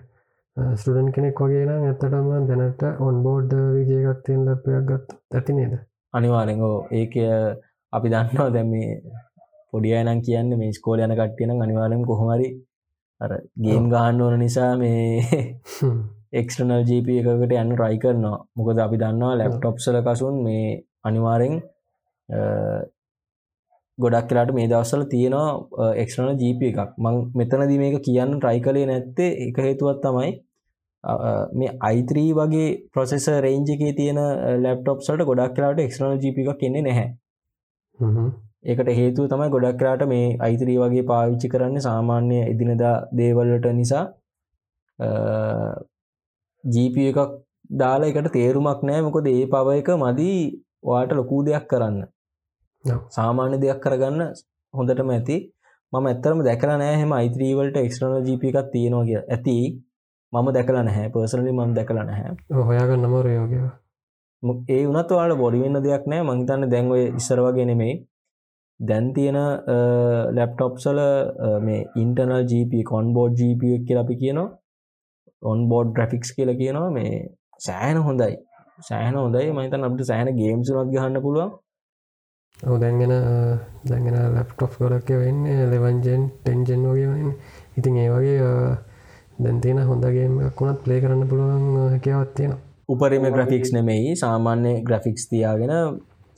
ස්ටඩන් 0.56 1.08
කෙනෙක් 1.14 1.40
වගේ 1.42 1.64
නම් 1.66 1.82
ඇත්තටම 1.88 2.28
දැනට 2.50 2.82
ඔන් 3.06 3.16
බෝඩ් 3.24 3.50
විජයගත් 3.74 4.20
තියෙන් 4.26 4.48
ලපයක් 4.48 4.84
ගත් 4.90 5.16
ඇති 5.34 5.56
නේද? 5.58 5.74
අනිවාරෙගෝ 6.14 6.76
ඒක 7.00 7.14
අපි 7.92 8.12
දන්නවා 8.12 8.48
දැම 8.54 8.72
පොඩියනම් 9.70 10.20
කියන්න 10.26 10.56
මේ 10.60 10.72
ස්කෝල 10.78 11.04
යන 11.04 11.14
කට්ටියන 11.18 11.62
අනිවාරම් 11.66 12.02
කොහොමරි 12.10 12.48
අර 13.20 13.32
ගේම් 13.64 13.90
ගහන්න 13.92 14.22
ඕන 14.24 14.38
නිසා 14.44 14.72
මේ 14.82 15.20
එක්ස්ටනල් 16.32 16.84
ජීප 16.88 17.08
එකකට 17.12 17.54
යන්න 17.54 17.72
රයි 17.82 17.98
කරනවා. 17.98 18.38
මොකද 18.56 18.78
අපි 18.78 19.00
දන්නවා 19.02 19.38
ලැප්ටොප්සල 19.38 19.98
කසුන් 20.02 20.42
මේ 20.44 20.66
අනිවාරෙන් 21.04 21.54
ගොඩක් 23.98 24.28
කියලාට 24.28 24.54
මේ 24.54 24.68
දවස්සල 24.68 25.04
තියෙනවා 25.12 25.92
එක්ස්ටනල් 25.94 26.34
ජීප 26.38 26.62
එකක්. 26.62 26.80
මං 26.98 27.16
මෙතනද 27.34 27.76
මේක 27.82 28.00
කියන්න 28.02 28.34
ට්‍රයි 28.36 28.60
කලේ 28.60 28.86
නැත්තේ 28.86 29.30
එක 29.46 29.62
හේතුවත් 29.66 30.02
තමයි 30.02 30.32
මේ 31.54 31.76
අයිත්‍රී 31.82 32.30
වගේ 32.34 32.66
ප්‍රොසෙස 32.92 33.28
රේන්ජගේ 33.40 33.92
තියෙන 33.92 34.20
ලැප්ටොප්සට 34.62 35.28
ගොඩක් 35.30 35.54
කියලාට 35.56 35.80
එක්ස්ටනල් 35.80 36.18
ජීප 36.18 36.42
එකක් 36.42 36.60
කෙන්නේ 36.60 36.82
නැහැ. 36.82 37.08
ඒකට 38.64 38.88
හේතුව 38.92 39.28
තමයි 39.30 39.50
ගොඩක් 39.50 39.78
කරාට 39.80 40.02
මේ 40.08 40.36
අයිතරී 40.40 40.78
වගේ 40.78 41.08
පාවිච්චි 41.10 41.50
කරන්න 41.52 41.82
සාමාන්‍ය 41.82 42.38
එදිනදා 42.42 42.94
දේවල්ලට 43.18 43.66
නිසා 43.72 44.04
ජීප 46.66 46.96
එකක් 47.02 47.20
දාලා 47.80 48.10
එකට 48.10 48.30
තේරුමක් 48.36 48.82
නෑ 48.88 49.00
මොකොද 49.06 49.26
ඒ 49.32 49.46
පව 49.52 49.76
එක 49.80 49.90
මදී 50.02 50.38
වාට 50.84 51.12
ලොකූ 51.18 51.40
දෙයක් 51.48 51.66
කරන්න. 51.70 51.98
සාමාන්‍ය 53.16 53.56
දෙයක් 53.64 53.80
කරගන්න 53.84 54.22
හොඳටම 54.74 55.10
ඇති. 55.10 55.36
මම 55.92 56.06
ඇත්තරම 56.10 56.42
දැකලා 56.48 56.78
නෑ 56.82 56.96
හෙම 57.00 57.12
අයිත්‍රීවලට 57.12 57.76
එක්ස්ටර්නල් 57.82 58.26
ජීප 58.28 58.44
එකක් 58.50 58.70
තියෙනවා 58.74 59.06
කිය 59.08 59.20
ඇති. 59.26 59.56
මම 60.32 60.48
දැකලා 60.56 60.84
නැහැ. 60.88 61.08
පර්සනලි 61.14 61.52
මම 61.52 61.74
දැකලා 61.78 62.06
නැහැ. 62.10 62.36
හොයාගන්න 62.68 63.02
නමර 63.02 63.28
යෝග 63.36 63.54
ඒ 64.68 64.82
වනත් 64.86 65.10
වාට 65.18 65.38
බොඩිවෙන්න 65.42 65.82
දෙයක් 65.86 66.04
නෑ 66.12 66.28
මහිතන්න 66.28 66.70
දැන්ව 66.74 66.92
ඉස්සර 67.20 67.40
වගේ 67.46 67.66
නෙමෙයි. 67.70 67.94
දැන් 68.80 69.06
තියෙන 69.14 69.38
ලැප්ටොප්සල 70.36 70.98
මේ 71.66 71.80
ඉන්ටනල් 72.02 72.42
GP 72.50 72.82
කොන්බෝඩ් 72.92 73.38
GP 73.40 73.62
කියල 73.86 74.00
අපි 74.02 74.16
කියනවා 74.22 74.48
ඔන්බෝඩ් 75.42 75.88
ග්‍රෆික්ස් 75.92 76.30
කියල 76.32 76.50
කියනවා 76.54 76.90
මේ 76.90 77.12
සෑහන 77.60 77.98
හොඳයි. 78.00 78.34
සෑහන 78.80 79.16
හොඳයි. 79.16 79.46
මහිතන් 79.52 79.86
අපට 79.86 80.02
සෑහන 80.04 80.30
ගේම්සුනත් 80.36 80.92
ගහන්න 80.92 81.22
පුළුවන්. 81.22 81.50
දැන්ගෙන 82.58 83.12
දැගෙන 83.84 84.16
ලැප්ටොප් 84.34 84.72
ගොඩක් 84.78 85.10
වෙන්න 85.14 85.44
ලෙවන්ජෙන් 85.70 86.22
ටෙන්ජෙන් 86.36 86.84
වගේ 86.84 87.08
වන්න 87.08 87.32
ඉතින් 87.76 87.96
ඒ 87.96 88.08
වගේ 88.10 88.36
දැන්තින 89.38 89.78
හොඳගේම 89.80 90.34
කුණත් 90.52 90.80
ප්ලේ 90.84 91.00
කරන්න 91.00 91.28
පුළුවන් 91.28 91.66
හැකවත් 91.84 92.32
තියෙන 92.34 92.54
උපරිම 92.88 93.26
ග්‍රෆික්ස් 93.28 93.72
නෙමෙයි 93.72 94.16
සාමාන්‍ය 94.16 94.72
ග්‍රෆික්ස් 94.82 95.28
තියාගෙන 95.28 95.72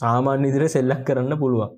සාමාන්‍ය 0.01 0.49
ඉදිර 0.49 0.65
සෙල්ලක් 0.69 1.05
කරන්න 1.07 1.39
පුළුවන්. 1.39 1.70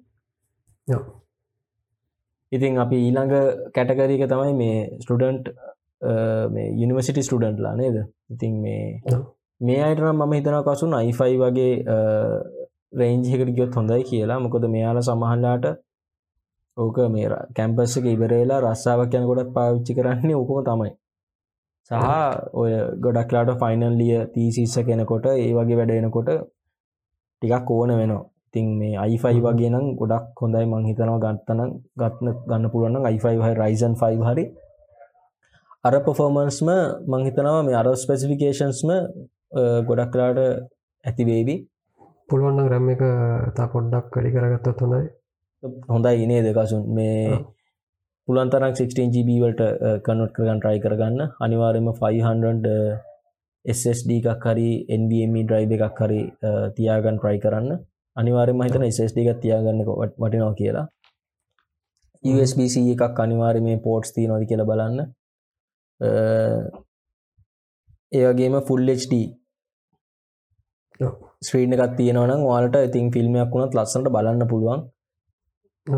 ඉතින් 2.53 2.79
අපි 2.79 2.97
ඊළඟ 2.99 3.35
කැටකරීක 3.75 4.25
තමයි 4.25 4.55
මේ 4.55 4.79
ස්ටඩන්ට් 5.03 5.53
මේ 6.51 6.69
යනිවසිටි 6.77 7.23
ස්ටඩන්ට්ලා 7.23 7.75
නේද? 7.77 7.97
ඉතින් 8.31 8.55
මේ 8.63 9.01
මේ 9.61 9.83
අයිටනම් 9.83 10.17
මම 10.17 10.33
හිතන 10.33 10.57
කසුන් 10.65 10.95
අයිෆයි 10.95 11.37
වගේ 11.37 11.73
රේන්ජිකට 12.93 13.53
ගියොත් 13.57 13.75
හොඳයි 13.75 14.03
කියලා. 14.05 14.41
මොකද 14.41 14.65
මෙයාල 14.69 15.03
සමහන්ලාට 15.03 15.67
ඕක 16.77 16.99
මේ 17.11 17.29
කැම්පස් 17.57 17.97
එක 17.99 18.07
ඉවරේලා 18.15 18.61
රස්සාාවක් 18.65 19.15
යන 19.19 19.29
ගොඩත් 19.31 19.53
පාවිච්චි 19.57 19.97
කරන්නේ 19.99 20.39
ඕකම 20.41 20.65
තමයි. 20.69 20.91
සහ 21.91 21.95
ඔය 22.55 22.73
ගොඩක්ලාට 23.05 23.53
ෆයිනල්ලිය 23.63 24.19
තීසිස්ස 24.35 24.77
කෙනකොට 24.89 25.27
ඒ 25.33 25.53
වගේ 25.57 25.79
වැඩෙනකොට 25.81 26.31
ටිකක් 27.43 27.71
ඕන 27.71 27.93
වෙනවා. 28.01 28.25
ඉතින් 28.49 28.67
මේ 28.79 28.97
අයිෆයි 28.97 29.41
වගේ 29.47 29.71
නම් 29.71 29.87
ගොඩක් 30.01 30.41
හොඳයි 30.41 30.67
මං 30.67 30.89
හිතනවා. 30.89 31.19
ගත්තන 31.25 31.61
ගත්න 32.01 32.27
ගන්න 32.49 32.71
පුළුවන් 32.73 33.07
අයිෆයි 33.11 33.37
හයි 33.45 33.55
රයිසන් 33.63 33.95
ෆයි 34.01 34.17
හරි 34.29 34.45
අර 35.85 35.95
පොෆෝමන්ස්ම 36.07 36.69
මංහිතනවා 37.13 37.61
මේ 37.67 37.77
අර 37.81 37.87
ස්පෙසිෆිකේෂන්ස්ම 38.03 38.91
ගොඩක්ලාට 39.89 40.39
ඇතිවේවි 41.05 41.55
පුළුවන්න 42.29 42.67
ග්‍රම් 42.67 42.89
එක 42.95 43.05
තා 43.57 43.69
පොඩ්ඩක් 43.75 44.11
කඩි 44.15 44.33
කරගත්තත් 44.35 44.83
හොඳයි. 44.83 45.07
හොඳයි 45.93 46.19
ඉනේ 46.25 46.43
දෙකසුන් 46.47 46.83
මේ 46.97 47.39
පුළන්තරක් 48.29 48.75
16GB 48.81 49.37
වලට 49.45 49.63
කනොට් 50.07 50.35
කරගන්න 50.37 50.61
ට්‍රයි 50.61 50.83
කරගන්න. 50.85 51.21
අනිවාර්යම 51.47 51.89
500 52.01 52.75
SSD 53.65 54.19
එකක් 54.21 54.45
හරි 54.51 54.69
NVMe 55.01 55.45
ඩ්‍රයිව් 55.47 55.73
එකක් 55.77 56.03
හරි 56.05 56.21
තියාගන්න 56.77 57.21
ට්‍රයි 57.21 57.41
කරන්න. 57.45 57.71
අනිවාර්යයෙන්ම 58.17 58.67
හිතන 58.67 58.85
SSD 58.89 59.25
එකක් 59.25 59.41
තියාගන්න 59.47 59.81
වටිනවා 59.87 60.53
කියලා. 60.61 60.85
USB-C 62.25 62.85
එකක් 62.97 63.25
අනිවාර්යයෙන් 63.27 63.67
මේ 63.71 63.81
පෝට්ස් 63.89 64.13
තියෙනවද 64.19 64.47
කියලා 64.53 64.69
බලන්න 64.73 65.09
ඒ 68.13 68.25
වගේම 68.29 68.55
full 68.69 68.87
HD 68.95 69.15
ස්ක්‍රීන් 71.43 71.75
එකක් 71.75 71.93
තියෙනවා 71.99 72.29
නම් 72.29 72.43
ඔයාලට 72.49 72.77
ඉතින් 72.81 73.07
ෆිල්ම් 73.15 73.37
එකක් 73.43 73.55
වුණත් 73.55 73.77
ලස්සනට 73.77 74.09
බලන්න 74.15 74.51
පුළුවන්. 74.51 74.81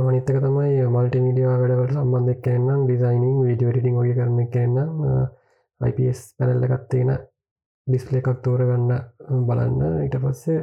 නිත්තක 0.08 0.38
තමයි 0.44 0.74
මල්ටි 0.94 1.22
මීඩියා 1.24 1.56
වැඩවට 1.60 1.96
සම්බන්ධක් 1.96 2.40
කියන්නම් 2.44 2.84
ඩිසයිනිං 2.84 3.36
වීඩිය 3.46 3.70
ටිටිං 3.70 3.96
වගේ 3.98 4.16
කරන 4.18 4.38
කියන්නම් 4.54 4.92
IPS 5.80 6.20
පැනල්ල 6.38 6.66
එකත්තියෙන 6.68 7.10
ඩිස්පල 7.86 8.14
එකක් 8.20 8.30
තෝරගන්න 8.44 8.90
බලන්න. 9.48 9.80
ඊට 10.04 10.16
පස්සේ 10.24 10.60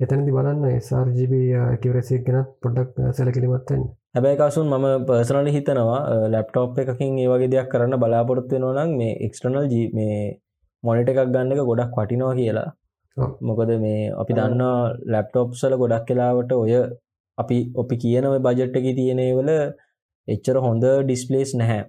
එතනදි 0.00 0.36
බලන්න 0.36 0.64
SRGB 0.78 1.34
කිවරසික් 1.82 2.24
ගෙනත් 2.26 2.50
පොඩ්ඩක් 2.62 3.14
සැලකිලිමත්තෙන් 3.16 3.82
හැබැයි 4.14 4.38
කසුන් 4.40 4.66
මම 4.70 5.06
පර්සනලි 5.08 5.50
හිතනවා 5.54 6.00
ලැප්ටෝප් 6.32 6.78
එකකින් 6.82 7.16
ඒ 7.22 7.28
වගේ 7.30 7.48
දෙයක් 7.52 7.66
කරන්න 7.72 7.96
බලාපොරොත්තු 8.02 8.60
නොනම් 8.60 8.92
මේ 8.98 9.14
එක්ස්ටනල් 9.26 9.66
ජී 9.72 9.86
මේ 9.92 10.14
මොනිට 10.82 11.10
එකක් 11.12 11.20
ගන්න 11.26 11.52
එක 11.54 11.60
ගොඩක් 11.62 11.96
වටිනවා 11.96 12.34
කියලා. 12.34 12.68
මොකද 13.42 13.72
මේ 13.82 13.98
අපි 14.14 14.36
දන්න 14.38 14.62
ලැප්ටෝප්සල 15.12 15.74
ගොඩක් 15.76 16.06
කලාවට 16.08 16.54
ඔය 16.54 16.72
අපි 17.38 17.58
ඔපි 17.74 17.96
කියන 18.02 18.28
බජට් 18.38 18.78
එක 18.80 18.86
තියෙනවල 18.98 19.50
එච්චර 20.28 20.56
හොඳ 20.58 20.86
ඩිස්පලේස් 21.02 21.52
නැහැ. 21.54 21.82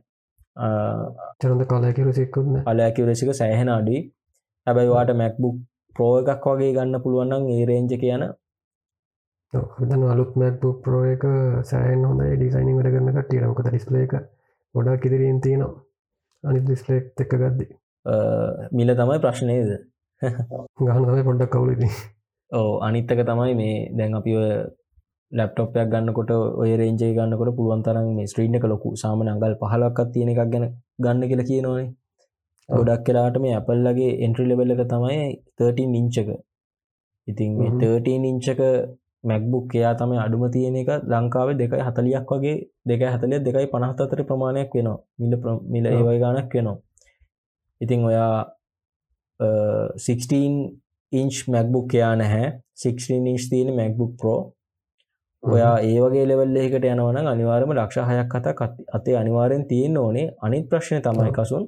චරඳ 1.39 1.64
කලාකිරසිකුන්න 1.65 2.60
අලෑකිවරසික 2.65 3.31
සෑහෙන 3.34 3.69
අඩි 3.69 3.98
හැබැයි 4.68 4.94
වාට 4.94 5.14
මැක්බුක් 5.15 5.56
ප්‍රෝ 5.95 6.14
එකක් 6.23 6.45
වගේ 6.49 6.76
ගන්න 6.76 7.03
පුළුවන්නම් 7.03 7.49
ඒ 7.53 7.64
රේංජ 7.65 7.94
කියන 8.03 8.23
හදන 9.53 10.02
අලුත් 10.14 10.32
මැක්බුක් 10.36 10.80
ප්‍රෝ 10.86 11.03
එක 11.11 11.24
සෑන් 11.69 12.02
හොඳ 12.07 12.22
ඩිසයිනි 12.24 12.74
වැඩ 12.78 12.90
කරන්න 12.94 13.14
කටියරමකත 13.18 13.68
ඩිස්පලේ 13.68 14.03
එක 14.07 14.15
ගොඩා 14.76 14.95
කිදිරීන් 15.03 15.40
තියෙනවා. 15.45 15.84
අනි 16.44 16.60
ඩිස්ලේක් 16.64 17.24
එක්ක 17.24 17.34
ගද්දි. 17.44 17.68
මිල 18.78 18.94
තමයි 18.99 19.19
ප්‍රශ්නයද 19.26 19.72
ගහන 20.88 21.07
තමයි 21.07 21.24
පොඩ්ඩක් 21.30 21.53
කවුලදී 21.53 21.94
ඕ 22.52 22.74
අනිත්තක 22.88 23.24
තමයි 23.30 23.56
මේ 23.61 23.78
දැන් 23.98 24.19
අපි 24.19 24.36
ලැප්ටොප්යක් 25.32 25.90
ගන්නකොට 25.94 26.32
ඔය 26.61 26.69
රේන්ජය 26.82 27.10
ගන්නකොට 27.18 27.56
පුළුවන් 27.57 27.88
තරම් 27.88 28.11
මේ 28.19 28.28
ස්ත්‍රීන 28.32 28.60
එක 28.60 28.68
ලොකු 28.74 28.94
සාමන 29.03 29.32
අඟල් 29.34 29.57
පහලක්කත් 29.64 30.14
තියෙන 30.14 30.34
එකක් 30.34 30.44
ගැන 30.53 30.68
ගන්න 31.03 31.30
කියලා 31.32 31.49
කියනවනේ. 31.49 31.88
ගොඩක් 32.69 33.03
කලාට 33.07 33.41
මේ 33.44 33.57
අපල්ලගේ 33.61 34.14
එන්ට්‍රි 34.26 34.45
ලෙබල් 34.52 34.72
එක 34.76 34.86
තමයි 34.94 35.18
13 35.57 35.99
ඉංචක 35.99 36.30
ඉතින් 37.28 37.52
මේ 37.60 37.76
13 37.82 38.32
ඉංචක 38.32 38.64
මැක්බුක් 39.23 39.76
එයා 39.76 39.94
තමයි 39.99 40.19
අඩුම 40.26 40.44
තියෙන 40.52 40.76
එක. 40.81 40.89
ලංකාවේ 41.11 41.57
දෙකයි 41.61 41.84
හතලියක් 41.88 42.31
වගේ 42.31 42.57
දෙක 42.89 43.02
හතලිය 43.14 43.39
දෙකයි 43.48 43.68
පනහතතර 43.73 44.19
ප්‍රමාණයක් 44.30 44.76
වෙනවා. 44.76 44.99
මිල 45.19 45.34
මිල 45.73 45.85
ඒවයි 45.85 46.19
ගානක් 46.23 46.53
වෙනවා. 46.53 46.77
ඉතින් 47.81 48.06
ඔයා 48.10 48.35
16 49.39 50.44
ඉංච් 51.11 51.35
මැක්බුක් 51.53 51.95
එයා 51.95 52.14
නැහැ. 52.15 52.48
16 52.76 53.31
ඉංච් 53.31 53.49
තියෙන 53.49 53.73
මැක්බුක් 53.80 54.14
ප්‍රෝ 54.19 54.39
ඔයා 55.44 55.76
ඒ 55.88 55.98
වගේ 56.03 56.26
ලෙවල් 56.30 56.57
එකට 56.57 56.85
යනවන 56.91 57.27
අනිවාර්යම 57.34 57.73
ලක්ෂ 57.77 58.07
හයක් 58.10 58.30
කතක් 58.34 58.60
අතේ 58.98 59.18
අනිවාරයෙන් 59.22 59.68
තියෙන්න 59.72 59.98
ඕනේ. 60.03 60.27
අනිත් 60.45 60.69
ප්‍රශ්නය 60.69 61.02
තමයි 61.02 61.31
කසුන්. 61.38 61.65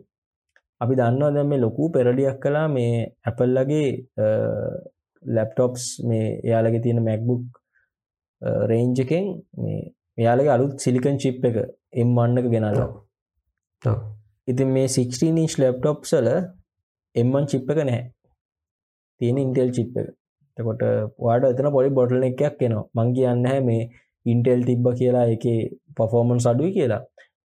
අපි 0.81 0.93
දන්නවා 0.99 1.33
දැම් 1.35 1.47
මේ 1.51 1.61
ලොකු 1.65 1.91
පෙරඩියක් 1.95 2.39
කලා 2.43 2.67
මේ 2.75 2.93
ඇපල්ලගේ 3.29 3.89
ලැප්ටොප්ස් 5.23 5.85
මේ 6.09 6.27
එයාලගේ 6.47 6.83
තියෙන 6.85 7.01
මැක්බුක් 7.07 7.43
රේන්ජ් 8.71 9.01
එකෙන් 9.05 9.25
මේ 9.63 9.81
එයාලගේ 10.17 10.55
අලුත් 10.57 10.73
සිලිකන් 10.85 11.17
චිප් 11.23 11.45
එක 11.49 11.57
එම් 12.01 12.09
වන්නක 12.17 12.47
ගෙනල්ලා 12.53 12.89
ඉතින් 14.47 14.69
මේ 14.75 14.87
16 14.89 15.41
ඉංච් 15.43 15.55
ලැප්ටොප් 15.61 15.99
සල 16.11 16.27
එම්මන් 17.15 17.45
චිප් 17.51 17.69
එක 17.71 17.79
නැහැ. 17.79 18.03
තියෙන 19.21 19.37
ඉන්ටෙල් 19.43 19.71
චිප් 19.77 19.97
එක. 20.01 20.07
එකොට 20.57 20.83
වාඩ 21.25 21.49
එතන 21.51 21.69
පොඩි 21.75 21.95
බොටල් 21.97 22.27
එකයක් 22.29 22.63
එනවා. 22.67 22.85
මං 22.95 23.09
කියන්න 23.15 23.49
හැ 23.49 23.59
මේ 23.69 23.89
ඉන්ටෙල් 24.25 24.61
තිබ්බ 24.69 24.85
කියලා 24.99 25.25
එක 25.35 25.45
පොෆෝමන් 25.97 26.39
සඩුයි 26.45 26.71
කියලා. 26.77 27.01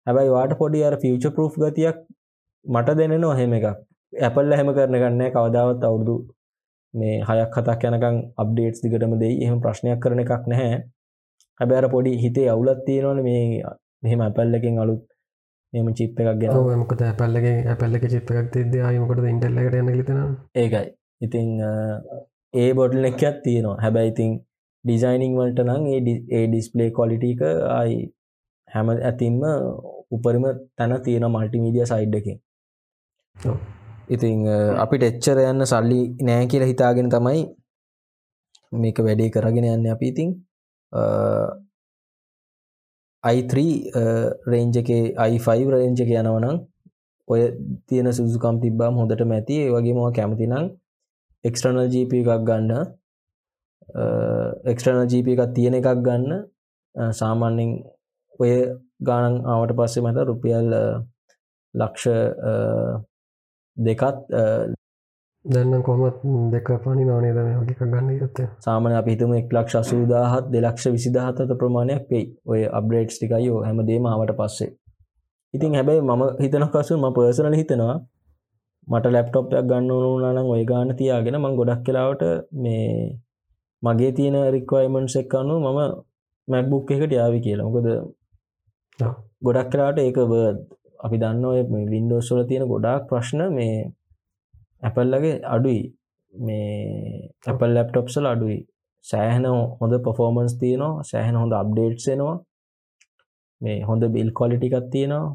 හැබැයි 0.07 0.35
වාට 0.37 0.55
පොඩි 0.61 0.85
අර 0.89 0.95
ෆියච 1.03 1.27
පරෝ් 1.35 1.49
ගතියක් 1.55 1.99
මට 2.65 2.97
දෙනෙනවා 3.01 3.37
හෙම 3.41 3.55
එකක්. 3.59 3.67
ඇපල් 4.13 4.57
හැම 4.59 4.71
කරන 4.77 4.97
ගන්න 5.03 5.23
කවදාවත් 5.37 5.85
අවුරුදු 5.89 6.17
මේ 6.95 7.15
හයක් 7.29 7.51
කතක් 7.55 7.83
යනකං 7.91 8.17
අප්ඩේට්ස් 8.43 8.85
දිගටම 8.85 9.17
දෙයි. 9.23 9.35
එහෙම 9.45 9.59
ප්‍රශ්නයක් 9.65 9.99
කරන 10.03 10.23
එකක් 10.25 10.47
නැහැ. 10.53 10.79
හැබැර 11.61 11.87
පොඩි 11.95 12.13
හිතේ 12.23 12.49
අවුලත් 12.55 12.81
තියෙනවන 12.87 13.21
මේ 13.29 13.43
මෙහෙම 14.03 14.25
ඇපල්ලකින් 14.27 14.81
අලුත් 14.85 15.05
මෙම 15.73 15.89
චිප් 15.99 16.21
එකක් 16.21 16.41
ගැන 16.41 16.81
මකත 16.81 17.01
ඇපල්ලගේ 17.11 17.57
ඇපල්ලක 17.73 18.07
චිප් 18.15 18.33
එකක් 18.33 18.51
තිද 18.55 18.75
අයමකට 18.89 19.29
ඉන්ටල්ලකට 19.33 19.79
යන්න 19.83 19.95
ලිතන 20.01 20.21
ඒකයි. 20.63 20.87
ඉතිං 21.21 21.49
ඒ 22.55 22.71
බොටල් 22.79 23.11
එකත් 23.11 23.39
තියෙනවා. 23.45 23.77
හැබැයි 23.85 24.13
ඉතින් 24.15 24.35
ඩිසයිනිං 24.85 25.39
වලට 25.39 25.65
නම් 25.67 25.85
ඒ 25.93 26.47
ඩිස්පලේ 26.49 26.91
කොලිටික 26.99 27.47
අයි 27.79 28.03
හැම 28.69 28.91
ඇතින්ම 28.95 29.41
උපරිම 30.11 30.45
තැන 30.77 30.99
තියෙන 31.07 31.31
මල්ටිමීඩිය 31.31 31.87
සයිඩ් 31.93 32.21
එකින් 32.21 32.39
ඉතිං 34.09 34.47
අපිට 34.85 35.05
එච්චර 35.11 35.39
යන්න 35.41 35.65
සල්ලි 35.73 36.01
නෑ 36.29 36.47
කියල 36.53 36.65
හිතාගෙන 36.71 37.09
තමයි 37.15 37.43
මේක 38.83 38.99
වැඩේ 39.07 39.33
කරගෙන 39.35 39.67
යන්න 39.71 39.87
අපි. 39.95 40.07
ඉතිං 40.13 40.31
i3 43.25 43.55
රේන්ජ 44.53 44.77
එක 44.83 44.91
i5 45.29 45.71
රේන්ජ 45.75 46.03
එක 46.05 46.11
යනවනම් 46.21 46.59
ඔය 47.29 47.41
තියෙන 47.89 48.13
සුදුකම් 48.13 48.61
තිබ්බාම් 48.65 49.01
හොඳට 49.01 49.25
මැති 49.33 49.57
වගේ 49.75 49.95
මවා 49.97 50.13
කැමතිනම් 50.19 50.69
එක්ස්ටර්නල් 51.45 51.89
ජීප 51.95 52.13
එකක් 52.21 52.45
ගන්න 52.49 52.73
එක්ස්ටර්නල් 54.73 55.09
ජීප 55.13 55.33
එකක් 55.33 55.43
තියෙන 55.57 55.75
එකක් 55.81 56.05
ගන්න. 56.07 56.45
සාමාන්‍යෙන් 57.21 57.71
ඔය 58.41 58.53
ගානන් 59.09 59.35
ආවට 59.53 59.73
පස්සේ 59.79 60.05
මත 60.05 60.29
රුපියල් 60.29 60.69
ලක්ෂ 61.75 62.05
දෙකත් 63.77 64.17
දැන්න 65.45 65.83
කොමත් 65.83 66.23
දෙක 66.53 66.69
පනි 66.85 67.05
නවනේ. 67.05 67.33
දම 67.37 67.49
හකික 67.61 67.81
ගන්න 67.83 68.09
යත්ත 68.17 68.39
සාමන 68.61 68.95
අපිතුම 69.01 69.35
එක් 69.35 69.53
ලක්ෂ 69.53 69.77
අසූදාහත් 69.83 70.47
දෙලක්ෂ 70.53 70.87
විසිදහතත 70.95 71.53
ප්‍රමාණයක් 71.61 72.05
වෙයි. 72.11 72.25
ඔය 72.47 72.61
අබ්‍රේට්ස් 72.79 73.19
ටිකයියෝ 73.19 73.61
හැම 73.67 73.79
දේමාවට 73.91 74.33
පස්සේ. 74.39 74.71
ඉතින් 75.55 75.75
හැබැයි 75.75 76.03
මම 76.03 76.23
හිතනකසු 76.43 76.99
ම 76.99 77.07
පර්සනල 77.17 77.57
හිතනවා 77.61 77.97
මට 78.89 79.13
ලැප්ටොප්යක් 79.15 79.67
ගන්න 79.69 79.91
ඕනුනනම් 79.91 80.49
ඔය 80.55 80.63
ගාන 80.71 80.97
තියාගෙන 81.01 81.37
මං 81.43 81.59
ගොඩක් 81.59 81.85
කලාවට 81.87 82.23
මේ 82.63 82.89
මගේ 83.83 84.13
තියෙන 84.17 84.37
රික්වයිමන්ස් 84.55 85.17
එක් 85.23 85.35
අනු 85.41 85.55
මම 85.61 85.81
මැක්බුක් 86.49 86.91
එකට 86.91 87.13
යාවි 87.19 87.41
කියලා. 87.45 87.67
මොකද 87.69 87.89
ගොඩක් 89.47 89.69
කලාට 89.73 89.99
ඒක 89.99 90.19
බර්ද් 90.33 90.59
අපි 91.05 91.17
දන්න 91.23 91.45
ඔය 91.45 91.61
වින්ඩෝස්වල 91.93 92.41
තියෙන 92.49 92.65
ගොඩාක් 92.67 93.03
ප්‍රශ්න 93.11 93.41
මේ 93.57 93.77
ඇපල්ලගේ 94.83 95.35
අඩුයි. 95.47 95.83
මේ 96.35 97.31
ඇපල් 97.47 97.71
ලැප්ටොප්සල 97.77 98.27
අඩුයි. 98.27 98.59
සෑහන 99.05 99.47
හොඳ 99.81 99.95
පොෆෝමන්ස් 100.05 100.55
තියනවා. 100.61 100.93
සෑහන 101.03 101.37
හොඳ 101.37 101.53
අප්ඩේට්සෙනවා 101.53 102.37
මේ 103.61 103.79
හොඳ 103.83 104.03
බිල් 104.15 104.31
කොලිටිකත් 104.33 104.87
තියෙනවා. 104.91 105.27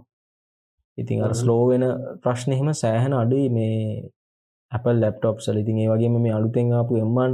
ඉතින් 0.97 1.23
අර 1.25 1.33
ස්ලෝ 1.33 1.61
වෙන 1.69 1.83
ප්‍රශ්නයහෙම 2.23 2.69
සෑහන 2.75 3.13
අඩුයි 3.13 3.47
මේ 3.49 3.75
ඇපල් 4.71 4.97
ලැප්ටොප් 5.03 5.37
සල 5.43 5.57
ඉතින් 5.57 5.77
ඒ 5.83 5.89
වගේම 5.91 6.15
මේ 6.17 6.33
අලුතෙන් 6.33 6.67
ආපු 6.71 6.93
එම්මන් 6.97 7.33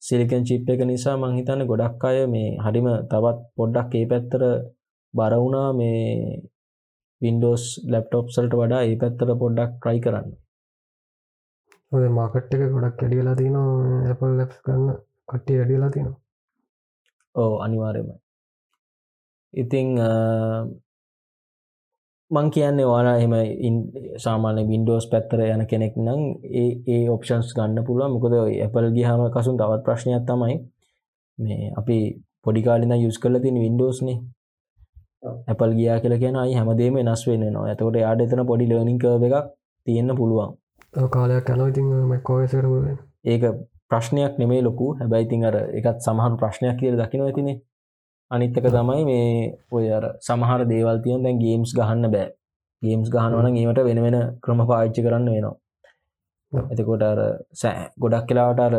සිලිකන් 0.00 0.42
චිප් 0.44 0.68
එක 0.68 0.80
නිසා 0.84 1.16
මංහිතන්න 1.16 1.62
ගොඩක් 1.66 2.04
අය 2.04 2.18
මේ 2.26 2.48
හරිම 2.58 2.88
තවත් 3.10 3.38
පොඩ්ඩක් 3.56 3.92
ඒ 3.94 4.06
පැත්තර 4.06 4.42
බරවුණා 5.16 5.68
මේ 5.72 6.02
වින්ඩෝස් 7.20 7.64
ලැප්ටොප් 7.92 8.26
සල්ට 8.34 8.58
වඩා 8.60 8.82
ඒ 8.86 8.96
පැත්තර 9.02 9.30
පොඩ්ඩක් 9.42 9.72
ට්‍රයි 9.76 10.00
කරන්න. 10.04 10.28
ඔද 11.92 12.04
මාකට් 12.18 12.54
එක 12.54 12.62
ගොඩක් 12.74 13.02
ඇඩියලා 13.02 13.36
තින 13.40 13.56
ඇපල් 13.58 14.32
ලැප් 14.38 14.52
ගන්න 14.64 14.86
කට්ටි 15.28 15.58
වැඩියලා 15.58 15.90
තියෙනවා. 15.90 16.20
ඕ 17.34 17.52
අනිවාර්යම 17.64 18.08
ඉතිං 19.54 19.88
මං 22.30 22.48
කියන්නේ 22.50 22.86
වාලා 22.86 23.16
එම 23.18 23.34
සාමාන්‍ය 24.24 24.62
වින්ඩෝස් 24.70 25.04
පැත්තර 25.10 25.40
යන 25.44 25.62
කෙනෙක් 25.70 25.94
නම් 25.96 26.22
ඒ 26.60 26.70
ඒ 26.94 27.02
ඔප්ෂන්ස් 27.08 27.52
ගන්න 27.56 27.86
පුළුව 27.88 28.10
මොකද 28.12 28.34
ඇපල් 28.38 28.88
ගිහම 28.96 29.22
කසුන් 29.34 29.58
තවත් 29.60 29.82
ප්‍රශ්නයක් 29.86 30.24
තමයි. 30.30 30.56
මේ 31.38 31.72
අපි 31.80 31.98
පොඩිකාලින 32.44 32.94
යුස් 33.04 33.18
කල 33.22 33.36
තින 33.44 33.56
වින්ඩෝස්නේ 33.64 34.18
ඇපල් 35.50 35.72
ගියා 35.78 35.98
කියල 36.02 36.14
කියෙන 36.22 36.36
අයි 36.42 36.54
හැමදේම 36.58 36.98
නස් 37.02 37.22
වෙන 37.28 37.44
නවා 37.46 37.66
ඇතකොට 37.70 37.98
යාඩ 38.02 38.24
එතන 38.24 38.42
පොඩි 38.50 38.68
ලර්නිික 38.70 39.04
එකක් 39.08 39.36
තියෙන්න්න 39.86 40.16
පුළුවන්. 40.20 40.50
කාලයක් 41.14 41.48
යන 41.52 41.62
ඉතින් 41.70 41.88
මැකෝසර 42.10 42.66
ඒක 43.24 43.42
ප්‍රශ්නයක් 43.90 44.34
නෙමේ 44.40 44.62
ලොකු. 44.62 44.86
හැබැයිතින් 45.00 45.44
අර 45.48 45.56
එකත් 45.78 45.98
සමහන් 46.06 46.34
ප්‍රශ්නයක් 46.40 46.76
කියල 46.80 46.96
දකින 47.00 47.26
ඇතිනේ 47.26 47.58
අනිත්තක 48.30 48.66
තමයි 48.68 49.04
මේ 49.04 49.28
ඔය 49.70 49.86
සමහර 50.20 50.60
දේවල් 50.72 50.98
තියන් 51.04 51.22
දැන් 51.24 51.38
ගේම්ස් 51.44 51.70
ගහන්න 51.78 52.10
බෑ. 52.14 52.26
ගේම්ස් 52.82 53.08
ගහනවන 53.14 53.56
ඒමට 53.56 53.80
වෙන 53.88 54.02
වෙන 54.06 54.18
ක්‍රම 54.42 54.60
පාච්චි 54.70 55.04
කරන්න 55.04 55.30
වෙනවා. 55.34 55.56
එතකොට 56.72 57.02
අර 57.02 57.20
සෑ 57.60 57.88
ගොඩක් 58.02 58.26
කලාවට 58.28 58.60
අර 58.66 58.74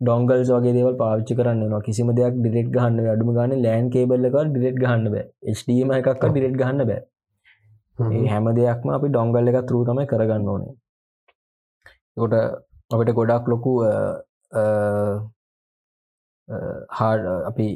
ඩොංගල් 0.00 0.44
වගේ 0.48 0.74
දේවල් 0.76 0.96
පාච්චි 1.02 1.36
කරන්න 1.38 1.60
නවා 1.64 1.82
කිසිම 1.88 2.08
දෙයක් 2.18 2.38
ඩිරෙට් 2.38 2.70
ගහන්න 2.76 3.10
අඩුම 3.14 3.30
ගන්න 3.36 3.64
ලෑන් 3.66 3.90
කේබල්ල 3.94 4.28
එක 4.28 4.38
ඩිරෙට් 4.48 4.78
ගහන්න 4.82 5.10
බෑ. 5.14 5.26
ස්ටීම 5.60 5.92
එකක් 5.98 6.08
ඩිරෙට් 6.22 6.56
ගහන්න 6.62 6.86
බෑ. 6.90 7.02
හැම. 8.32 8.50
දෙයක්ම 8.58 8.94
අපි 8.96 9.12
ඩොංගල් 9.12 9.52
එක 9.52 9.60
තරූ 9.68 9.84
තමයි 9.88 10.06
කරගන්න 10.12 10.50
ඕනේ. 10.54 10.74
කොට 12.16 12.34
අපිට 12.92 13.14
ගොඩක් 13.18 13.48
ලොකු 13.52 13.72
හාඩ 16.98 17.24
අපි 17.50 17.66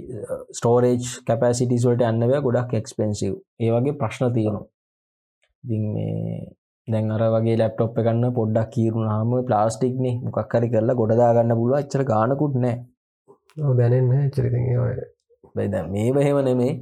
ස්ටෝරේජ් 0.58 1.04
කැපසිටිස්වලට 1.28 2.06
අන්නව 2.10 2.34
ගොඩක් 2.46 2.74
එක්ස්පෙන්සිව් 2.80 3.32
ඒ 3.60 3.70
වගේ 3.74 3.98
ප්‍රශ්න 4.02 4.34
තියෙනවා. 4.34 4.66
දි 5.64 5.78
මේ 5.84 6.57
දැන් 6.88 7.10
අර 7.10 7.22
වගේ 7.34 7.56
ලැප්ටොප් 7.56 7.98
එකන්න 8.00 8.24
පොඩ්ඩක් 8.32 8.70
කීරුණාම 8.74 9.32
ප්ලාස්ටික්නේ 9.48 10.14
මොකක්කරි 10.24 10.68
කරලා 10.72 10.98
ගොඩදා 11.00 11.32
ගන්න 11.34 11.58
පුළුව 11.60 11.80
එච්චර 11.80 12.02
ගානකුත් 12.04 12.54
නෑ. 12.56 12.76
දැනෙන්න 13.78 14.30
චරිත 14.30 14.54
බයිද 15.54 15.74
මේ 15.88 16.08
බහෙම 16.12 16.38
නෙමේ. 16.44 16.72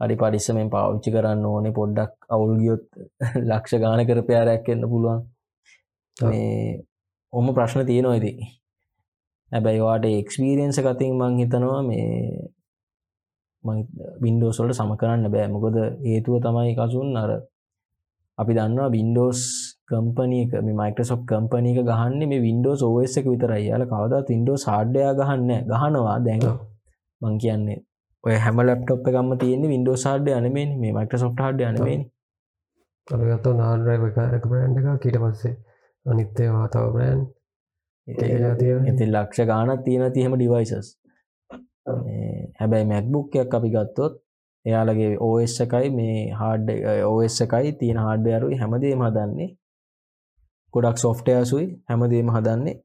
අඩි 0.00 0.14
පරිස්සමෙන් 0.16 0.70
පාවිච්චි 0.70 1.10
කරන්න 1.14 1.44
ඕනේ 1.46 1.72
පොඩ්ඩක් 1.72 2.12
අවුල්ගියොත් 2.28 2.84
ලක්ෂ 3.48 3.82
ගාන 3.82 4.06
කරපයාරැක් 4.06 4.68
එන්න 4.68 4.88
පුළුවන්. 4.92 5.20
මේ 6.16 6.80
ඔම 7.32 7.52
ප්‍රශ්න 7.56 7.86
තියෙනවා 7.86 8.16
ඉති 8.16 8.32
හැබැයි 9.52 9.82
වාට 9.82 10.04
එක්ස්පීරියන්ස 10.12 10.80
කතින් 10.80 11.14
මං 11.18 11.38
හිතනවා 11.40 11.82
මේ 11.82 12.08
වින්ඩෝසොල්ට 14.22 14.76
සම 14.76 14.92
කරන්න 14.96 15.32
බෑ. 15.34 15.48
මොකද 15.48 15.76
හේතුව 16.04 16.36
තමයි 16.44 16.74
කසුන් 16.76 17.16
අර 17.16 17.30
අපි 18.40 18.52
දන්නවා 18.54 18.88
වින්ඩෝස් 18.90 19.40
කම්පනීක 19.86 20.52
මේ 20.60 20.76
මයිකසොප් 20.76 21.22
කම්පනීක 21.26 21.78
ගහන්න 21.82 22.22
මේ 22.28 22.40
වින්ඩෝස් 22.40 22.82
ඕස් 22.84 23.16
එක 23.18 23.26
විතරයි. 23.26 23.62
යාල 23.64 23.84
කවදත් 23.86 24.26
වින්ඩෝ 24.28 24.58
සාඩ්‍යයා 24.58 25.12
ගහන්න 25.14 25.50
ගහනවා 25.70 26.18
දැඟ 26.20 26.46
මං 27.20 27.38
කියන්නේ 27.38 27.78
ඔය 28.24 28.36
හැම 28.36 28.60
ලප්ටොප් 28.60 29.08
එකම 29.08 29.34
තියෙන 29.38 29.66
වින්ඩෝ 29.68 29.96
සාඩ්‍ය 29.96 30.32
අනමේ 30.32 30.66
මේ 30.76 30.92
මයිකසොප් 30.92 31.34
හඩ 31.38 31.68
අනමේ 31.68 31.98
ගත්ත 33.06 33.52
නාඩරයි 33.56 33.98
එක 34.30 34.46
බ්‍රන්් 34.46 34.80
එක 34.80 34.88
කීට 35.02 35.18
පස්සේ 35.18 35.54
අනිත්තේවා 36.06 36.66
තව 36.68 36.90
බ්‍රෑන්් 36.92 37.22
ඉති 38.86 39.06
ලක්ෂ 39.06 39.46
ගානත් 39.46 39.84
තියෙන 39.84 40.12
තිහෙම 40.12 40.34
ඩිවයිසස් 40.34 40.88
හැබැයි 42.58 42.86
මැක්බුක්යක් 42.86 43.54
අපි 43.54 43.70
ගත්තොත් 43.70 44.14
එයාලගේ 44.64 45.10
ඕස් 45.20 45.54
එකයි 45.60 45.90
මේ 45.92 46.16
හාඩ 46.34 46.70
ඕස් 47.06 47.40
එකයි 47.40 47.72
තියෙන 47.74 47.98
හාඩ්ඩයරුයි 47.98 48.56
හැමදේම 48.56 49.02
හදන්නේ. 49.02 49.50
ගොඩක් 50.74 50.98
සොෆ්ටයසුයි 50.98 51.66
හැමදේම 51.88 52.28
හදන්නේ. 52.30 52.76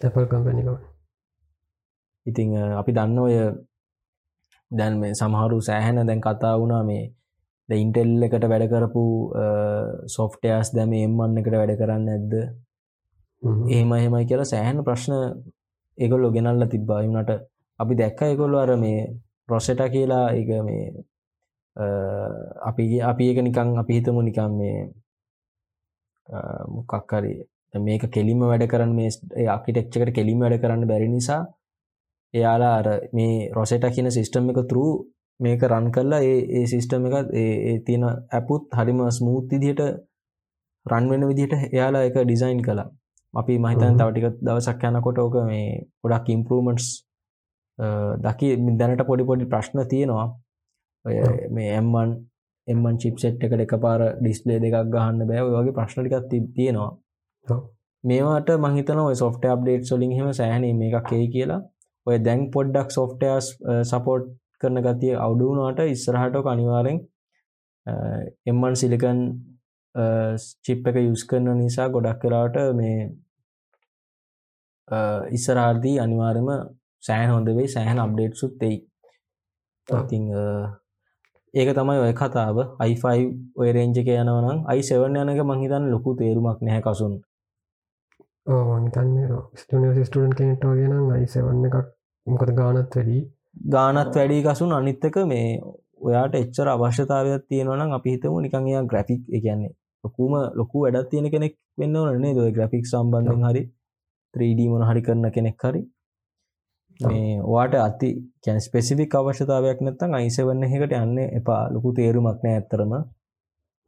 ඇපල් 0.00 0.26
කම්පනික 0.26 0.68
ඉතිං 2.26 2.50
අපි 2.74 2.90
දන්න 2.92 3.18
ඔය 3.18 3.36
දැන් 4.70 4.94
මේ 4.98 5.14
සමහරු 5.14 5.58
සෑහැන 5.62 6.02
දැන් 6.02 6.20
කතා 6.20 6.54
වුණා 6.56 6.82
මේ 6.84 7.04
ඉන්ටෙල් 7.68 8.22
එකට 8.22 8.44
වැඩ 8.44 8.68
කරපු 8.68 9.04
සොෆ්ටයස් 10.08 10.72
දැම 10.72 10.92
එම්මන්න 10.94 11.38
එකට 11.38 11.54
වැඩ 11.54 11.74
කරන්න 11.76 12.08
ඇද්ද 12.08 12.34
එහෙම 13.68 13.92
එහෙමයි 13.92 14.24
කියලා 14.24 14.44
සෑහන 14.46 14.84
ප්‍රශ්න 14.84 15.14
ඒගොල්ලො 15.98 16.30
ගෙනල්ල 16.30 16.66
තිබ්බායුනට 16.68 17.32
අපි 17.80 17.94
දැක්ක 17.94 18.20
එකොල්ලු 18.24 18.58
අර 18.58 18.72
මේ 18.76 19.00
රොසෙට 19.48 19.80
කියලා 19.88 20.26
එක 20.32 20.48
මේ 20.62 20.86
අපි 22.62 22.84
අපි 23.02 23.24
එක 23.30 23.38
නිකං 23.40 23.68
අපි 23.78 23.92
හිතමු 23.96 24.20
නිකම් 24.22 24.52
මේ 24.52 24.78
මොකක්කරි 26.68 27.34
මේක 27.80 28.04
කෙලිම 28.10 28.40
වැඩ 28.42 28.66
කරන්න 28.66 28.94
මේ 28.94 29.46
ආකිටෙක්්චකට 29.48 30.10
කෙලිම 30.12 30.40
වැඩ 30.40 30.60
කරන්න 30.62 30.88
බැරි 30.88 31.08
නිසා 31.08 31.42
එයාලා 32.34 32.74
අර 32.76 32.88
මේ 33.12 33.50
රොසෙට 33.52 33.86
කියන 33.90 34.10
සිිස්ටම් 34.10 34.50
එක 34.50 34.60
තුරු 34.70 34.86
මේක 35.40 35.62
රන් 35.62 35.86
කරලා 35.90 36.20
ඒ 36.24 36.64
සිිස්ටම් 36.66 37.06
එක 37.08 37.14
ඒ 37.34 37.78
තියෙන 37.86 38.04
ඇපුත් 38.08 38.62
හරිම 38.72 39.00
ස්මූත් 39.10 39.46
විදිහට 39.52 39.82
රන්වෙන 40.86 41.28
විදිහට 41.28 41.54
එයාලා 41.66 42.06
එක 42.08 42.16
ඩිසයින් 42.18 42.60
කලා 42.62 42.88
අපි 43.34 43.54
මහිතන් 43.58 43.98
තවටික 43.98 44.26
දවසක් 44.40 44.82
යනකොට 44.88 45.18
ඕක 45.18 45.36
මේ 45.44 45.66
ගොඩක් 46.02 46.28
ඉම්පරමන්ටස් 46.30 46.86
දකි 48.24 48.48
දැනට 48.80 49.04
පොඩි 49.10 49.28
පොඩි 49.30 49.50
ප්‍රශ්න 49.52 49.84
තියෙනවා. 49.92 50.26
ඔය 51.04 51.16
මේ 51.50 51.70
එම්මන් 51.80 52.16
එම්මන් 52.68 52.98
චිප් 53.02 53.18
සෙට් 53.22 53.44
එකට 53.46 53.64
එක 53.64 53.74
පාර 53.84 54.00
ඩිස්ලේ 54.20 54.58
දෙකක් 54.64 54.92
ගහන්න 54.94 55.26
බෑ. 55.30 55.42
වගේ 55.56 55.76
ප්‍රශ්නටිකත් 55.78 56.54
තියෙනවා. 56.56 56.90
මේවාට 58.04 58.50
මහිතන 58.64 59.00
සොෆ්ට 59.22 59.44
අප්ඩේට් 59.54 59.84
සොලින් 59.90 60.12
හෙම 60.18 60.32
සෑහන 60.40 60.64
මේකක් 60.82 61.12
ඒ 61.12 61.26
කියලා. 61.34 61.60
ඔය 62.06 62.16
දැන් 62.26 62.50
පොඩ්ඩක් 62.54 62.90
සොෆ්ටයස් 62.98 63.46
සපෝට් 63.90 64.26
කරන 64.60 64.80
ගතිය 64.86 65.14
අවුඩුනාට 65.16 65.80
ඉස්සරහටක 65.86 66.46
අනිවාරෙන් 66.54 66.98
එම්මන් 68.50 68.74
සිලිකන් 68.82 69.20
චිප් 70.64 70.88
එක 70.90 70.96
යුස් 71.02 71.22
කරන 71.30 71.48
නිසා 71.60 71.88
ගොඩක් 71.94 72.18
කරාට 72.22 72.56
මේ 72.80 72.98
ඉස්සරාර්දී 75.38 75.96
අනිවාර්යම 76.04 76.50
සෑහන් 77.06 77.30
හොඳ 77.30 77.48
වෙයි 77.52 77.68
සෑහන් 77.68 77.98
අප්ඩේට් 77.98 78.34
සුත් 78.36 78.62
එයි. 78.62 78.76
ඉතිං 79.88 80.24
ඒක 81.54 81.70
තමයි 81.72 82.00
ඔය 82.00 82.12
කතාව. 82.14 82.58
අයිෆයි 82.78 83.22
ඔය 83.56 83.68
රේංජක 83.72 84.10
යනවනම් 84.14 84.58
අයිසෙවන්න 84.66 85.16
යනක 85.24 85.42
මහිතන් 85.44 85.88
ලොකු 85.92 86.16
තේරුමක් 86.16 86.60
නැහැ 86.62 86.82
කසුන්. 86.82 87.14
ස්ටනිය 89.56 90.04
ස්ටඩන් 90.04 90.34
කෙනෙටෝ 90.34 90.74
ගෙන 90.74 90.94
අයිසවන්න 91.12 91.64
එකක් 91.64 91.76
මොකද 92.26 92.52
ගානත් 92.54 92.94
වැඩී 92.94 93.22
ගානත් 93.70 94.14
වැඩී 94.14 94.44
කසුන්. 94.44 94.72
අනිත්තක 94.74 95.18
මේ 95.26 95.48
ඔයාට 96.00 96.34
එච්චර 96.34 96.68
අවශ්‍යතාවයක් 96.68 97.48
තියෙනවනම් 97.48 97.92
අපි 97.92 98.14
හිතමු 98.14 98.38
නිකං 98.40 98.68
එයා 98.68 98.84
ග්‍රෆික් 98.84 99.22
එකන්නේ 99.30 99.72
ලොකුම 100.04 100.34
ලොකු 100.54 100.84
වැඩත් 100.84 101.10
තියෙන 101.10 101.30
කෙනෙක් 101.30 101.54
වෙන්න 101.78 101.96
ඕනේ 101.96 102.34
ද 102.34 102.50
ග්‍රෆික් 102.52 102.84
සම්බන්ධෙන් 102.86 103.46
හරි 103.46 103.62
3D 104.34 104.68
මොන 104.72 104.84
හරි 104.88 105.02
කරන 105.02 105.26
කෙනෙක් 105.30 105.64
හරි 105.64 105.82
මේ 107.00 107.40
වාට 107.46 107.74
අති 107.76 108.10
කැන් 108.42 108.60
ස්පෙසිෆික් 108.60 109.14
අවශ්‍යතාවයක් 109.14 109.80
නැත්තම් 109.80 110.14
අයිසවන්න 110.14 110.64
එකට 110.66 110.92
යන්න 110.94 111.18
එපා. 111.30 111.62
ලොකු 111.70 111.92
තේරුමක් 111.92 112.42
නෑ 112.42 112.54
ඇත්තරම 112.54 112.92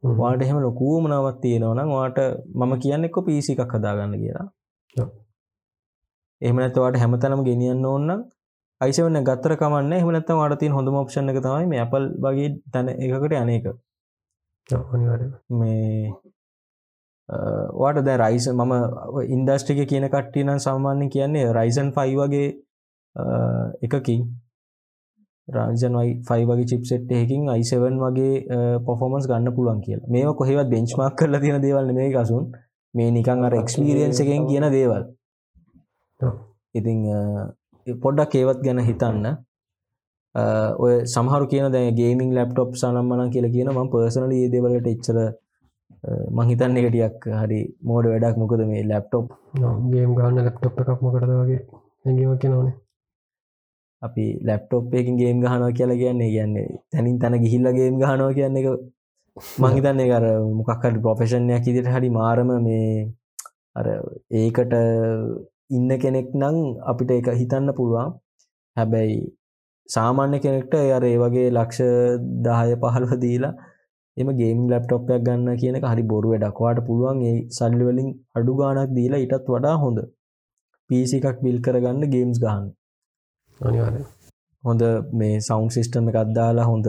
වාට 0.03 0.41
එහෙම 0.41 0.59
ලොකූ 0.59 1.01
මනාවත් 1.01 1.41
තියෙනවනම් 1.41 1.89
වාට 1.91 2.19
මම 2.55 2.73
කියන්න 2.79 3.03
එක්ක 3.03 3.17
පිසි 3.25 3.55
එකක් 3.55 3.73
හදාගන්න 3.73 4.15
කියලා. 4.15 4.47
එහමනැතවට 6.41 6.99
හැමතනම 6.99 7.43
ගෙනියන්න 7.43 7.85
ඕන්න 7.85 8.09
අයිසවන්න 8.81 9.23
ගත්තර 9.23 9.57
කමන්න 9.57 9.93
එහමනැත්තම 9.93 10.37
වාට 10.37 10.59
තින් 10.59 10.71
හොඳම 10.71 10.95
ඔප්ෂණ 10.95 11.31
එක 11.31 11.41
තමයි 11.41 11.67
මේ 11.67 11.81
අපල් 11.81 12.09
වගේ 12.17 12.49
තැන 12.71 12.89
එකකට 12.89 13.35
අනේක. 13.35 13.65
මේ 15.51 16.13
වාට 17.75 18.05
දැ 18.05 18.17
රයිස 18.19 18.47
මම 18.49 18.73
ඉන්දස්ට්‍රික 19.29 19.85
කියන 19.87 20.09
කට්ටිනම් 20.09 20.59
සාමාන්‍ය 20.61 21.09
කියන්නේ 21.09 21.53
රයිසන් 21.53 21.91
ෆයි 21.91 22.15
වගේ 22.15 22.47
එකකින්. 23.81 24.21
රාජනයි 25.47 26.09
ෆයි 26.27 26.45
වගේ 26.45 26.65
චිප්සෙට් 26.65 27.11
එකින් 27.13 27.49
අයිසවන් 27.49 27.95
වගේ 27.97 28.33
පොෆෝමන්ස් 28.85 29.27
ගන්න 29.27 29.55
පුළුවන් 29.55 29.81
කියලා. 29.81 30.07
මේ 30.07 30.33
කොහෙවත් 30.33 30.69
බෙන්ච්මක් 30.69 31.15
කරලා 31.17 31.41
තියෙන 31.41 31.61
දේවල් 31.61 31.91
මේ 31.93 32.09
කසුන් 32.11 32.45
මේ 32.93 33.09
නිකං 33.11 33.45
අර 33.45 33.53
එක්ස්පීරියන්ස 33.53 34.19
එකෙන් 34.19 34.47
කියන 34.47 34.65
දේවල්. 34.71 35.03
ඉතිං 36.75 36.97
පොඩ්ඩක් 37.87 38.35
ඒවත් 38.35 38.59
ගැන 38.63 38.81
හිතන්න. 38.81 39.25
ඔය 40.77 40.93
සමහරු 41.07 41.45
කියන 41.47 41.71
දැ 41.71 41.91
ගේමින් 41.91 42.33
ලප්ටොප් 42.37 42.75
සනම්මන 42.75 43.31
කියල 43.31 43.47
කියන 43.51 43.71
ම 43.73 43.89
පර්සනල 43.93 44.33
ඒ 44.33 44.49
දෙවලට 44.49 44.87
එච්චර 44.87 45.17
මහිතන්න 46.31 46.77
එකටියක් 46.79 47.25
හරි 47.33 47.61
මෝඩ 47.83 48.11
වැඩක්. 48.11 48.37
මොකද 48.37 48.61
මේ 48.67 48.83
ලැප්ටොප් 48.83 49.25
ගේම් 49.91 50.13
ගන්න 50.15 50.39
ලැප්ටොප් 50.39 50.79
එකක් 50.81 51.01
මොකටද 51.01 51.33
වගේ? 51.33 51.59
හැඟීමක් 52.03 52.45
නොනේ 52.45 52.77
අපි 54.01 54.25
ලැප්ටොප් 54.43 54.93
එකින් 54.93 55.15
ගේම් 55.17 55.37
ගහනවා 55.43 55.71
කියලා 55.71 55.97
කියන්නේ 55.97 56.29
කියන්නේ 56.29 56.67
තැනින් 56.91 57.19
තැන 57.19 57.35
ගිහිල්ල 57.43 57.69
ගේම් 57.73 57.95
ගහනවා 57.97 58.33
කියන්න 58.33 58.59
එක 58.59 58.67
මහිතන්නේ 59.63 60.09
කර 60.09 60.25
මොකක්කට 60.53 60.99
ප්‍රොෆෙෂන්යක් 61.03 61.67
ඉදිට 61.67 61.89
හරි 61.89 62.09
මාරම 62.11 62.51
මේ 62.61 62.85
අර 63.75 63.87
ඒකට 64.33 64.73
ඉන්න 65.69 65.89
කෙනෙක් 65.97 66.29
නං 66.35 66.57
අපිට 66.83 67.11
එක 67.11 67.27
හිතන්න 67.33 67.73
පුළුවන්. 67.73 68.15
හැබැයි 68.77 69.19
සාමාන්‍ය 69.89 70.37
කෙනෙක්ට 70.39 70.73
අර 70.89 71.03
ඒ 71.03 71.17
වගේ 71.17 71.49
ලක්ෂ 71.49 71.81
දාහය 72.45 72.73
පහල්ව 72.81 73.13
දීලා 73.23 73.53
එම 74.17 74.29
ගේම් 74.39 74.59
ලප්ටොප්යක් 74.69 75.21
ගන්න 75.27 75.59
කියන 75.61 75.77
හරි 75.83 76.03
බොරුව 76.11 76.33
ඩක්වාට 76.37 76.79
පුළුවන් 76.87 77.21
ඒ 77.23 77.37
සල්ලිවලින් 77.57 78.09
අඩු 78.35 78.59
ගානක් 78.59 78.95
දීලා 78.97 79.23
ඉටත් 79.25 79.47
වඩා 79.47 79.77
හොඳ. 79.83 79.99
පිසි 80.89 81.17
එකක් 81.21 81.39
බිල් 81.45 81.57
කරගන්න 81.65 82.11
ගේම්ස් 82.13 82.37
ගහන්න 82.43 82.67
අනිවාර්ය 83.61 84.01
හොඳ 84.63 84.81
මේ 85.13 85.35
සෞන්් 85.39 85.67
සිිස්ටම 85.69 86.09
එකක් 86.09 86.33
දාලා 86.33 86.65
හොඳ 86.65 86.87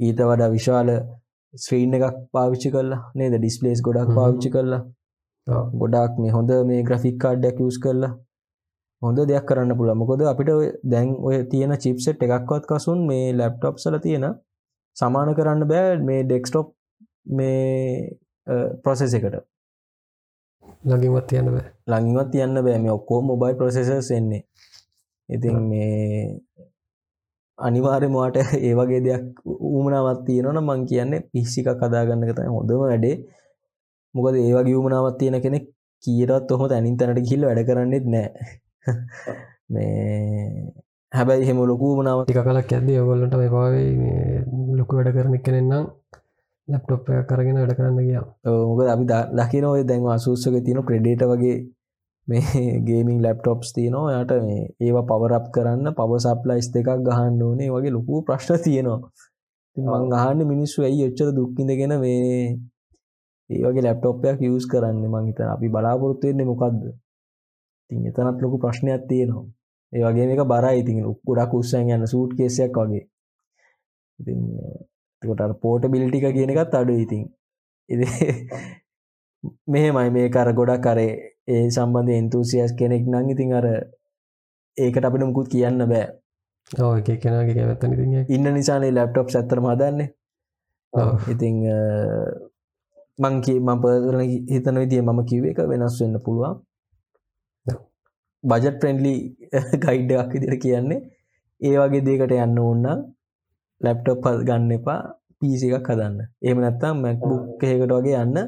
ඊට 0.00 0.20
වඩා 0.22 0.50
විශාල 0.50 0.88
ස්ත්‍රීන් 1.54 1.94
එකක් 1.94 2.16
පාවිච්චි 2.32 2.70
කරලා 2.70 3.00
නේද? 3.14 3.34
ඩිස්පලේස් 3.34 3.80
ගොඩක්. 3.82 4.10
පාවිච්චි 4.14 4.50
කරලා. 4.50 4.82
ගොඩක් 5.74 6.18
මේ 6.18 6.32
හොඳ 6.32 6.50
මේ 6.66 6.82
ග්‍රෆික් 6.82 7.16
කාඩ්ඩක් 7.18 7.60
යස් 7.62 7.78
කරලා 7.78 8.12
හොඳ 9.02 9.18
දෙයක් 9.24 9.46
කරන්න 9.46 9.76
පුළ 9.76 9.92
මොකොද 9.94 10.24
අපිට 10.24 10.50
දැන් 10.84 11.08
ඔය 11.20 11.36
තියෙන 11.44 11.76
චිප්සෙට් 11.78 12.24
එකක්වත් 12.26 12.64
කසුන් 12.70 13.06
මේ 13.06 13.26
ලැප්ටොප් 13.32 13.76
සල 13.78 13.96
තියෙන 13.98 14.26
සමාන 14.96 15.30
කරන්න 15.34 15.68
බෑ 15.70 15.96
මේ 16.00 16.20
ඩෙක්ස්ටොප් 16.24 16.68
මේ 17.30 18.18
ප්‍රොසෙස 18.82 19.14
එකට. 19.14 19.36
ලඟින්වත් 20.84 21.26
තියන්න 21.30 21.48
බෑ. 21.54 21.66
ළඟිවත් 21.86 22.30
තියන්න 22.32 22.62
බෑ. 22.66 22.78
මේ 22.78 22.92
ඔක්කෝ 22.92 23.20
මොබයි 23.22 23.54
ප්‍රොසෙසස් 23.54 24.10
එන්නේ 24.18 24.42
ඉතින් 25.30 25.56
මේ 25.70 26.40
අනිවාර්යමවාට 27.58 28.36
ඒ 28.66 28.72
වගේ 28.74 29.00
දෙයක් 29.06 29.42
ඌමනාවත් 29.70 30.20
තියෙනවන 30.26 30.60
මං 30.62 30.86
කියන්නේ 30.90 31.24
පිස්සික 31.32 31.68
කදාගන්න 31.74 32.26
තයි 32.30 32.48
හොඳම 32.48 32.82
වැඩේ. 32.82 33.16
මොකද 34.14 34.34
ඒ 34.36 34.52
වගේ 34.56 34.76
ඌමනාවත් 34.76 35.18
තියෙන 35.18 35.40
කෙනෙක් 35.42 35.66
කියරත් 36.04 36.52
ඔහොම 36.52 36.68
තැනින් 36.68 36.96
තැනට 36.96 37.22
කිල්ල 37.30 37.48
වැඩ 37.48 37.66
කරන්නෙත් 37.68 38.06
නෑ. 38.06 38.28
මේ 39.72 40.72
හැබැයි 41.12 41.48
හෙම 41.48 41.58
ලොකූ 41.62 41.92
මනාව 41.96 42.22
ටික 42.22 42.40
කලක් 42.42 42.72
ඇද 42.72 42.88
ඔගොල්ලට 43.02 43.34
මේ 43.34 43.50
පාවේ 43.50 43.88
මේ 43.96 44.44
ලොකු 44.78 44.96
වැඩ 44.96 45.12
කරන 45.16 45.36
කෙනෙන්නම් 45.46 45.84
ලැප්ටොප් 46.68 47.10
එක 47.10 47.28
කරගෙන 47.30 47.60
වැඩ 47.60 47.76
කරන්න 47.78 48.00
ගියා. 48.00 48.24
මොක 48.68 48.80
අපි 48.86 49.04
දකින 49.38 49.64
ඔය 49.64 49.82
දැන් 49.84 50.08
අසුස්සක 50.08 50.56
තියන 50.66 50.82
ක්‍රඩේට 50.88 51.24
වගේ 51.32 51.56
මේ 52.30 52.80
ගේමින් 52.86 53.22
ලැප්ටොප්ස් 53.22 53.72
තියනවා. 53.74 54.22
යට 54.22 54.32
මේ 54.46 54.62
ඒවා 54.80 55.04
පවරප් 55.10 55.46
කරන්න 55.54 55.94
පව 55.98 56.18
සප්ලයිස් 56.24 56.68
දෙකක් 56.74 56.90
ගහන්න 57.06 57.42
ඕනේ. 57.42 57.70
වගේ 57.70 57.94
ලොකු 57.96 58.22
ප්‍රශ්න 58.26 58.58
තියෙනවා. 58.64 59.00
මං 59.76 60.12
අහන්න 60.12 60.40
මිනිස්සු 60.52 60.82
ඇයි 60.82 61.06
ඔච්චර 61.08 61.30
දුක්කිඳගෙන 61.36 61.94
මේ 62.00 62.26
ඒ 63.50 63.62
වගේ 63.64 63.84
ලැප්ටොප්යක් 63.86 64.38
යස් 64.48 64.66
කරන්න? 64.72 65.04
මංහිත 65.06 65.40
අපි 65.46 65.72
බලාපොරොත්තුවෙන්නේ 65.74 66.50
මොකක්ද 66.50 66.82
තින් 67.90 68.06
එතනත් 68.08 68.38
ලොකු 68.42 68.56
ප්‍රශ්නයක් 68.58 69.02
තියෙනවා. 69.08 69.46
ඒ 69.92 70.04
වගේ 70.04 70.26
එක 70.34 70.42
බරයි. 70.52 70.76
ඉතින් 70.82 70.98
ගොඩක් 71.26 71.52
උත්සන් 71.54 71.90
යන්න 71.94 72.06
සූට් 72.06 72.36
කේසයක් 72.38 72.76
වගේ. 72.76 73.04
ඉතින් 74.18 74.40
කොට 75.22 75.60
පෝට 75.62 75.82
බිලිටික 75.92 76.26
කියන 76.36 76.52
එකත් 76.52 76.74
අඩු 76.74 76.94
ඉතින් 77.04 77.22
ඉ 77.88 77.94
මෙහෙමයි. 79.72 80.08
මේ 80.14 80.28
කර 80.28 80.50
ගොඩක් 80.58 80.82
කරේ 80.86 81.12
ඒ 81.52 81.64
සම්බන්ධ 81.74 82.18
එන්තුසියස් 82.20 82.72
කෙනෙක් 82.78 83.04
නං 83.10 83.32
ඉතින් 83.34 83.52
අර 83.58 83.66
ඒකට 84.76 85.04
අපිට 85.06 85.26
මුකුත් 85.26 85.48
කියන්න 85.52 85.82
බෑ. 85.92 86.06
ඕ 86.70 86.92
එක 87.00 87.08
කෙනගේ 87.22 87.54
කැවත්තන 87.58 87.94
ඉතින් 87.96 88.14
ඉන්න 88.34 88.54
නිසානේ 88.56 88.96
ලැප්ටොප් 88.96 89.28
ඇත්තර 89.30 89.60
මදන්නේ 89.66 90.08
ඉතිං 91.32 91.56
මංකි 93.18 93.54
මම 93.60 93.80
පරල 93.82 94.20
හිතන 94.52 94.76
විදිිය 94.82 95.02
මම 95.02 95.20
කිව 95.30 95.44
එක 95.52 95.58
වෙනස් 95.70 95.96
වෙන්න 96.00 96.18
පුළුවන්. 96.26 96.58
බජට් 98.44 98.76
ප්‍රෙන්ඩලි 98.80 99.14
ගයිඩ්ඩක් 99.84 100.36
ඉදිර 100.36 100.54
කියන්නේ 100.64 101.00
ඒ 101.60 101.76
වගේ 101.80 102.04
දේකට 102.06 102.32
යන්න 102.36 102.60
ඕන්න 102.60 102.86
ලැප්ටොප් 103.80 104.24
ගන්න 104.48 104.72
එපා 104.78 105.00
පිසි 105.38 105.68
එකක් 105.78 105.90
හදන්න. 105.92 106.16
එම 106.48 106.56
නැත්තම් 106.62 106.96
මැක්බුක් 107.04 107.62
එකකට 107.64 107.92
වගේ 107.96 108.22
යන්න 108.24 108.38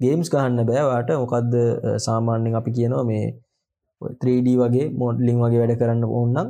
ගේම්ස් 0.00 0.28
ගහන්න 0.32 0.66
බෑවාට 0.66 1.10
මොකක්ද 1.22 1.54
සාමාන්‍යෙන් 2.06 2.58
අපි 2.60 2.70
කියනවා 2.76 3.04
මේ 3.04 3.24
3D 4.00 4.48
වගේ 4.60 4.86
මොඩ්ලිං 4.94 5.38
වගේ 5.42 5.60
වැඩ 5.62 5.78
කරන්න 5.80 6.04
ඕන්නම් 6.10 6.48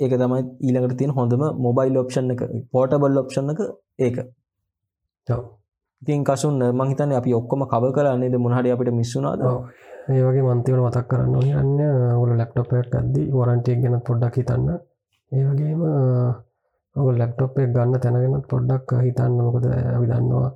ඒක 0.00 0.12
තමයි 0.14 0.42
ඊළඟට 0.60 0.98
තියෙන 0.98 1.12
හොඳම 1.12 1.42
මොබයිල් 1.58 2.00
ඔප්ෂන් 2.02 2.32
එක 2.34 2.42
පෝටබල් 2.72 3.20
ඔප්ෂන් 3.22 3.52
එක 3.52 3.60
ඒක. 3.98 4.16
ඉතින් 6.02 6.24
කසුන් 6.24 6.58
මහිතන 6.72 7.12
අපි 7.12 7.30
ඔක්කොම 7.34 7.62
කව 7.66 7.92
කරන්නේද 7.96 8.36
මොහරි 8.38 8.72
අපිට 8.74 8.92
මිස්සුනාද 8.92 9.40
ඒ 10.08 10.22
වගේ 10.26 10.44
මන්තිවට 10.44 10.82
මතක් 10.82 11.06
කරන්න 11.10 11.34
යන්න 11.56 11.80
ඔල 12.16 12.30
ලැප්ටොප් 12.34 12.72
එකක් 12.74 12.94
අද්දි 12.94 13.22
වරන්ටියක් 13.32 13.82
ගැන 13.82 14.00
පොඩ්ඩක් 14.02 14.38
හිතන්න. 14.38 14.68
ඒ 15.32 15.42
වගේම 15.46 15.82
ඔක 16.96 17.08
ලැප්ටොප් 17.14 17.58
එක 17.58 17.70
ගන්න 17.74 18.02
තැනගෙනත් 18.02 18.46
පොඩ්ඩක් 18.48 18.96
හිතන්න. 19.00 19.36
මොකද 19.38 19.66
අපි 19.66 20.06
දන්නවා 20.10 20.50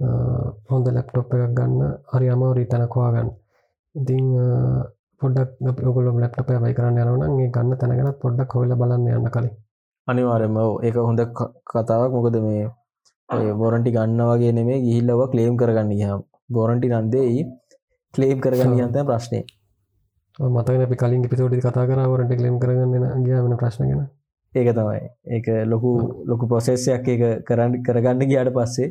හොඳ 0.00 0.86
ලැප්ටොප් 0.88 1.34
එකක් 1.36 1.54
ගන්න 1.58 1.82
හරි 2.12 2.28
අමවරී 2.34 2.68
තැනකවා 2.72 3.10
ගන්න 3.14 3.30
ඉතිං 3.94 4.26
පොඩක් 5.20 5.86
ඔගොල 5.88 6.06
ලැප්ටප 6.16 6.50
බයි 6.62 6.74
කරන්න 6.76 7.00
යනවන 7.02 7.40
ඒ 7.40 7.48
ගන්න 7.56 7.80
තැනගෙනත් 7.80 8.20
පොඩ්ඩක් 8.22 8.54
හොල 8.56 8.72
බලන්න 8.80 9.08
යන්න 9.10 9.30
කලින්. 9.34 9.50
අනිවාරම 10.08 10.56
ඒක 10.82 10.96
හොඳ 11.00 11.20
කතාවක්. 11.70 12.12
මොකද 12.16 12.36
මේ 12.40 12.68
බොරන්ටි 13.54 13.94
ගන්න 13.96 14.22
වගේ 14.30 14.52
නෙමේ 14.52 14.78
ගිහිල්ලව 14.86 15.24
කලේම් 15.32 15.58
කරගන්න 15.60 15.92
හම් 16.02 16.22
බොරන්ටි 16.50 16.92
නන්දෙයි 16.92 17.42
කලේම් 18.14 18.38
කරගන්න 18.40 18.80
යන්ත 18.86 18.98
ප්‍රශ්නය 19.10 19.42
මතන 20.38 20.86
අපි 20.86 20.96
කලින් 20.96 21.28
පිතෝටි 21.28 21.60
කතා 21.60 21.86
කරවරට 21.86 22.32
කලේම් 22.40 22.56
කරගන්න 22.58 23.24
ගිය 23.26 23.36
වෙන 23.38 23.56
ප්‍රශ්නගෙන 23.56 24.02
ඒක 24.52 24.68
තමයි. 24.74 25.00
ඒක 25.26 25.46
ලොකු 25.66 25.90
ලොකු 26.26 26.44
ප්‍රොසෙස්සයක් 26.48 27.08
එක 27.08 27.22
කරන්න 27.46 27.78
කරගන්න 27.84 28.26
ගියාට 28.26 28.52
පස්සේ 28.56 28.90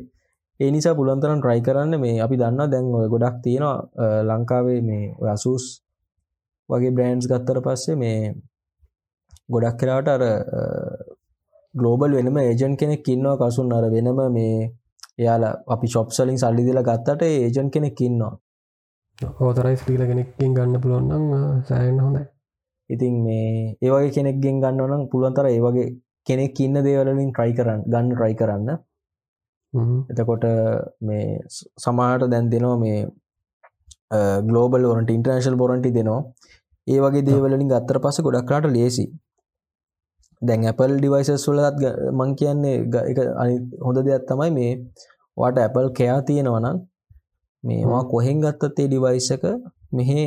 ඒ 0.60 0.72
නිසා 0.72 0.96
පුළන්තරන් 0.96 1.40
ට්‍රයි 1.40 1.62
කරන්න. 1.62 1.94
මේ 1.98 2.16
අපි 2.20 2.36
දන්න 2.38 2.72
දැන් 2.72 2.88
ඔය 2.94 3.08
ගොඩක් 3.08 3.38
තියෙනවා 3.44 4.10
ලංකාවේ 4.30 4.82
මේ 4.82 5.04
අසුස් 5.30 5.64
වගේ 6.70 6.92
බ්‍රෑන්ස් 6.92 7.26
ගත්තර 7.28 7.60
පස්සේ 7.62 7.96
මේ 7.96 8.20
ගොඩක් 9.50 9.78
කරාට 9.80 10.08
අර 10.08 10.24
ගලෝබල් 11.76 12.12
වෙනම 12.12 12.38
ඒජන් 12.40 12.74
කෙනෙක් 12.76 13.08
ඉන්නවා. 13.08 13.40
කසුන් 13.42 13.74
අර 13.74 13.86
වෙනම 13.90 14.20
මේ 14.30 14.58
එයාලා 15.18 15.54
අපි 15.68 15.88
ශොප්සලින් 15.88 16.38
සල්ලි 16.38 16.64
දිල 16.64 16.82
ගත්තට 16.82 17.22
ඒජන් 17.24 17.70
කෙනෙක් 17.70 18.02
ඉන්නවා. 18.02 18.34
ඕතරයිස් 19.40 19.82
්‍රීල 19.86 20.04
කෙනෙක්කින් 20.06 20.52
ගන්න 20.54 20.82
පුළුවන්නම් 20.82 21.26
සෑන්න 21.64 22.00
හොඳයි. 22.00 22.24
ඉතින් 22.90 23.16
මේ 23.24 23.50
ඒවගේ 23.82 24.12
කෙනෙක්ගෙන් 24.12 24.62
ගන්නවනම් 24.62 25.02
පුළුවන්තර 25.12 25.46
ඒවගේ 25.48 25.88
කෙනෙක් 26.28 26.60
ඉන්න 26.60 26.78
දේවලින් 26.82 27.32
ට්‍රයි 27.32 27.54
කරන්න 27.54 27.82
ගන්න 27.86 28.12
ට්‍රයි 28.12 28.36
කරන්න 28.36 28.70
එතකොට 29.74 30.46
මේ 31.02 31.26
සමාට 31.78 32.24
දැන් 32.26 32.50
දෙනවා 32.50 32.78
මේ 32.78 33.00
ගලෝබල් 34.42 34.86
ොරට 34.86 35.10
ඉන්ටර්නශල් 35.10 35.56
බොරන්ටි 35.56 35.92
දෙනවා. 35.92 36.22
ඒ 36.88 37.00
වගේ 37.00 37.26
දේවලින් 37.26 37.68
ගත්තර 37.68 38.00
පස 38.00 38.22
ගොඩක්ලාට 38.22 38.66
ලේසි 38.68 39.06
දැන් 40.42 40.66
ඇපල් 40.66 40.94
ඩිවයිසස් 40.98 41.46
වලත් 41.48 41.82
මං 42.12 42.32
කියන්නේ 42.36 42.76
අනි 43.36 43.56
හොඳ 43.86 43.98
දෙයක් 44.06 44.26
තමයි 44.28 44.52
මේ 44.52 44.72
වාට 45.38 45.58
ඇපල් 45.58 45.90
කයා 45.92 46.20
තියෙනවනම් 46.22 46.78
මේවා 47.64 48.04
කොහෙන් 48.06 48.42
ගත්තත් 48.42 48.80
ඒ 48.80 48.88
ඩිවයිසක 48.88 49.44
මෙහෙ 49.92 50.22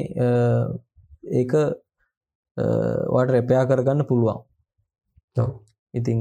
ඒක 1.33 1.53
වට 3.09 3.31
රැපයා 3.31 3.65
කරගන්න 3.67 4.07
පුළුවන්. 4.07 4.41
ඉතිං 5.95 6.21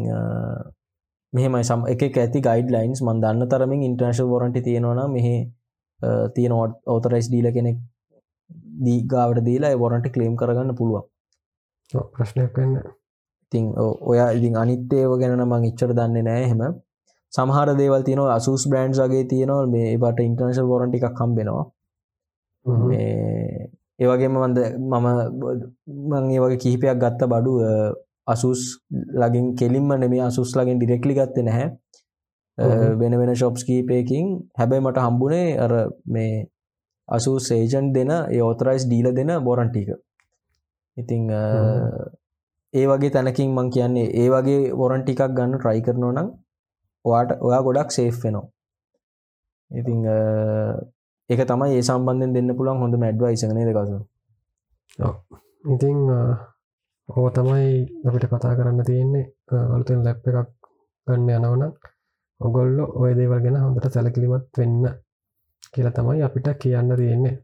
මෙහෙමයි. 1.33 1.63
සම 1.63 1.87
එක 1.87 2.03
ඇති 2.17 2.39
ගයිඩ 2.41 2.69
ලයින්ස් 2.69 3.01
මන් 3.01 3.23
දන්න 3.23 3.49
තරමින් 3.49 3.83
ඉන්ටර්නශල් 3.83 4.27
වොරන්ට 4.27 4.61
තියෙනවන 4.61 5.01
මෙහෙ 5.09 5.35
තියෙන 6.35 6.53
ඕතරයිස් 6.87 7.29
දීල 7.29 7.47
කෙනෙක් 7.51 7.77
දීගාවට 8.81 9.43
දීලා 9.45 9.75
වොරන්ට 9.77 10.07
කලේම් 10.09 10.35
කරගන්න 10.35 10.75
පුළුවන්. 10.75 11.05
ප්‍රශ්නයක් 12.13 12.57
වෙන්න. 12.57 12.79
ඉතිං 13.51 13.65
ඔය 14.03 14.19
ඉතින් 14.31 14.55
අනිත්තේව 14.57 15.17
ගැන 15.19 15.43
මං 15.43 15.67
ඉච්චර 15.69 15.91
දන්නේ 15.93 16.23
නෑ 16.23 16.45
හෙම 16.45 16.61
සමහර 17.33 17.69
දේවල් 17.75 18.03
තියන 18.03 18.21
අසුස් 18.29 18.63
බ්‍රන්ඩ් 18.67 18.99
වගේ 19.01 19.25
තියනවා 19.25 19.65
මේ 19.67 19.97
බට 19.97 20.27
ඉන්ටර්නශල් 20.29 20.67
වොරන්ටි 20.67 20.99
එකක් 20.99 21.17
කම්බෙනවා 21.17 21.65
මේ 22.85 23.71
ඒවගේම 23.99 24.35
මන්ද 24.35 24.59
මම 24.81 25.07
මං 26.09 26.31
ඒ 26.31 26.39
වගේ 26.39 26.57
කිහිපයක් 26.57 26.97
ගත්ත 26.97 27.21
බඩු 27.25 27.53
අසුස් 28.27 28.61
ලගින් 29.15 29.55
කෙලින්ම 29.55 29.89
නෙමේ 29.95 30.21
අසුස් 30.21 30.55
ලගින් 30.55 30.77
ඩිරෙක්ලි 30.77 31.13
ගත්ත 31.13 31.37
නැහැ. 31.39 31.67
වෙන 32.95 33.17
වෙන 33.17 33.35
ශොප්ස් 33.35 33.63
කීපයකින්. 33.63 34.25
හැබැයි 34.57 34.81
මට 34.81 34.97
හම්බුනේ 34.99 35.47
අර 35.57 35.71
මේ 36.07 36.47
අසු 37.09 37.39
සේජන් 37.39 37.93
දෙන 37.93 38.11
යෝතරයිස් 38.31 38.85
ඩීල 38.85 39.07
දෙන 39.13 39.31
බොරන්ටික 39.41 39.89
ඉතිං 40.97 41.29
ඒ 42.73 42.85
වගේ 42.87 43.09
තැනකින් 43.09 43.49
මං 43.51 43.69
කියන්නේ 43.69 44.07
ඒ 44.13 44.29
වගේ 44.29 44.61
වොරන්ටිකක් 44.73 45.21
ගන්න 45.29 45.57
ට්‍රයි 45.57 45.81
කරනවා 45.81 46.13
නම් 46.13 46.29
ඔයාට 47.05 47.31
ඔයා 47.39 47.61
ගොඩක් 47.61 47.89
සේෆ් 47.91 48.15
වෙනවා. 48.23 48.47
ඉතිං 49.71 49.99
ඒක 51.29 51.41
තමයි 51.47 51.75
ඒ 51.75 51.83
සම්බන්ධෙන් 51.83 52.33
දෙන්න 52.35 52.55
පුළන් 52.57 52.77
හොඳ 52.77 52.95
මැඩ්වා 52.95 53.31
ඉසගනේ 53.31 53.67
දෙකස 53.67 53.91
ඉතිං 55.65 55.97
ඕ 57.17 57.29
තමයි 57.35 57.69
අපිට 58.07 58.25
කතා 58.31 58.55
කරන්න 58.57 58.83
තියෙන්නේ. 58.89 59.25
අලුතෙන් 59.73 60.03
ලැප් 60.05 60.27
එකක් 60.29 60.49
ගන්න 61.07 61.29
යනවන 61.37 61.63
ඔගොල්ලො 62.41 62.83
ඔය 63.01 63.11
දේවල් 63.17 63.41
ගැන 63.43 63.57
හොඳට 63.63 63.93
සැලකිලිමත් 63.93 64.57
වෙන්න 64.57 64.83
කියලා 65.73 65.95
තමයි 65.97 66.21
අපිට 66.27 66.47
කියන්න 66.61 66.91
තියෙන්නේ. 66.99 67.35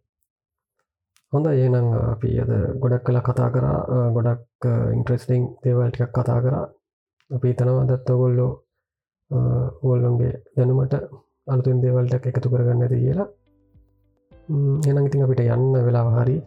හොඳ 1.33 1.45
ඒනම් 1.51 1.87
අපි 2.13 2.29
අද 2.43 2.51
ගොඩක් 2.81 3.03
කළ 3.05 3.19
කතා 3.27 3.49
කරා. 3.55 3.79
අ, 3.93 3.97
ගොඩක් 4.15 4.65
ඉන්ට්‍රස්ටිං 4.95 5.43
දේවල් 5.63 5.89
ටිකක් 5.91 6.13
කතා 6.17 6.39
කරා. 6.41 6.65
අපි 7.29 7.53
තනවා 7.53 7.85
දත් 7.89 8.09
ඔගොල්ලෝ 8.09 8.51
ඕල්ලොන්ගේ 9.83 10.33
දැනුමට 10.55 10.93
අලුතින් 11.47 11.81
දේවල්ට 11.83 12.13
එකතු 12.29 12.49
කරගන්න 12.51 12.83
ඇති 12.83 12.99
කියලා. 13.03 13.27
එනම් 14.89 15.05
ඉතින් 15.07 15.23
අපිට 15.25 15.41
යන්න 15.55 15.73
වෙලාව 15.87 16.07
හරි. 16.17 16.37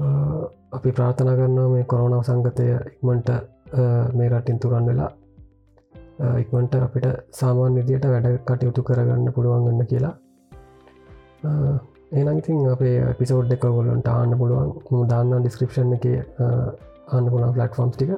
අ, 0.00 0.06
අපි 0.72 0.92
ප්‍රාර්ථනා 0.92 1.36
කරන්නවා 1.36 1.68
මේ 1.68 1.84
කොරෝනාව 1.84 2.22
සංගතය 2.22 2.66
ඉක්මට 2.88 3.28
මේ 4.14 4.28
රටින් 4.28 4.58
තුරන් 4.58 4.86
වෙලා 4.86 5.10
අ, 6.20 6.38
ඉක්මට 6.38 6.74
අපිට 6.76 7.06
සාමාන්‍ය 7.32 7.74
විදියට 7.78 8.06
වැඩ 8.06 8.28
කටයුතු 8.44 8.82
කරගන්න 8.82 9.32
පුළුවන්ගන්න 9.32 9.86
කියලා. 9.86 10.14
ඒනංඉතින් 12.12 12.62
අපේ 12.70 13.14
පිසෝඩ් 13.18 13.52
එක 13.52 13.64
ගොලන්ට 13.68 14.08
ආන්න 14.08 14.38
පුළුවන්. 14.38 14.70
මු 14.90 15.04
දාන්න 15.06 15.34
ඩිස්ක්‍රපෂන් 15.34 15.92
එක 15.96 16.04
ආන්න 17.08 17.30
පුළන් 17.32 17.52
ෆලට්ෆෝම්ස් 17.54 17.96
ටික. 17.96 18.12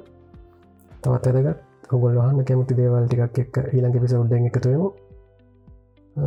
තවත් 1.02 1.26
ඇදගත් 1.32 1.92
ඔගොල්ලහන්න 1.92 2.44
කැමති 2.44 2.76
දේවල් 2.76 3.06
ටිකක් 3.06 3.38
එක් 3.38 3.60
ඊළඟ 3.72 4.00
පිසෝඩ්ඩ 4.00 4.48
එකතුවමු 4.50 4.88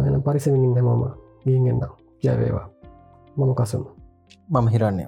එන 0.07 0.21
පරිසමින් 0.23 0.75
හැමෝම 0.75 1.03
ගීගෙන්න්නම් 1.45 1.91
ජයවේවා 2.23 2.67
මම 3.37 3.51
කසුම 3.55 3.83
මම 4.49 4.67
හිරන්නේ. 4.67 5.07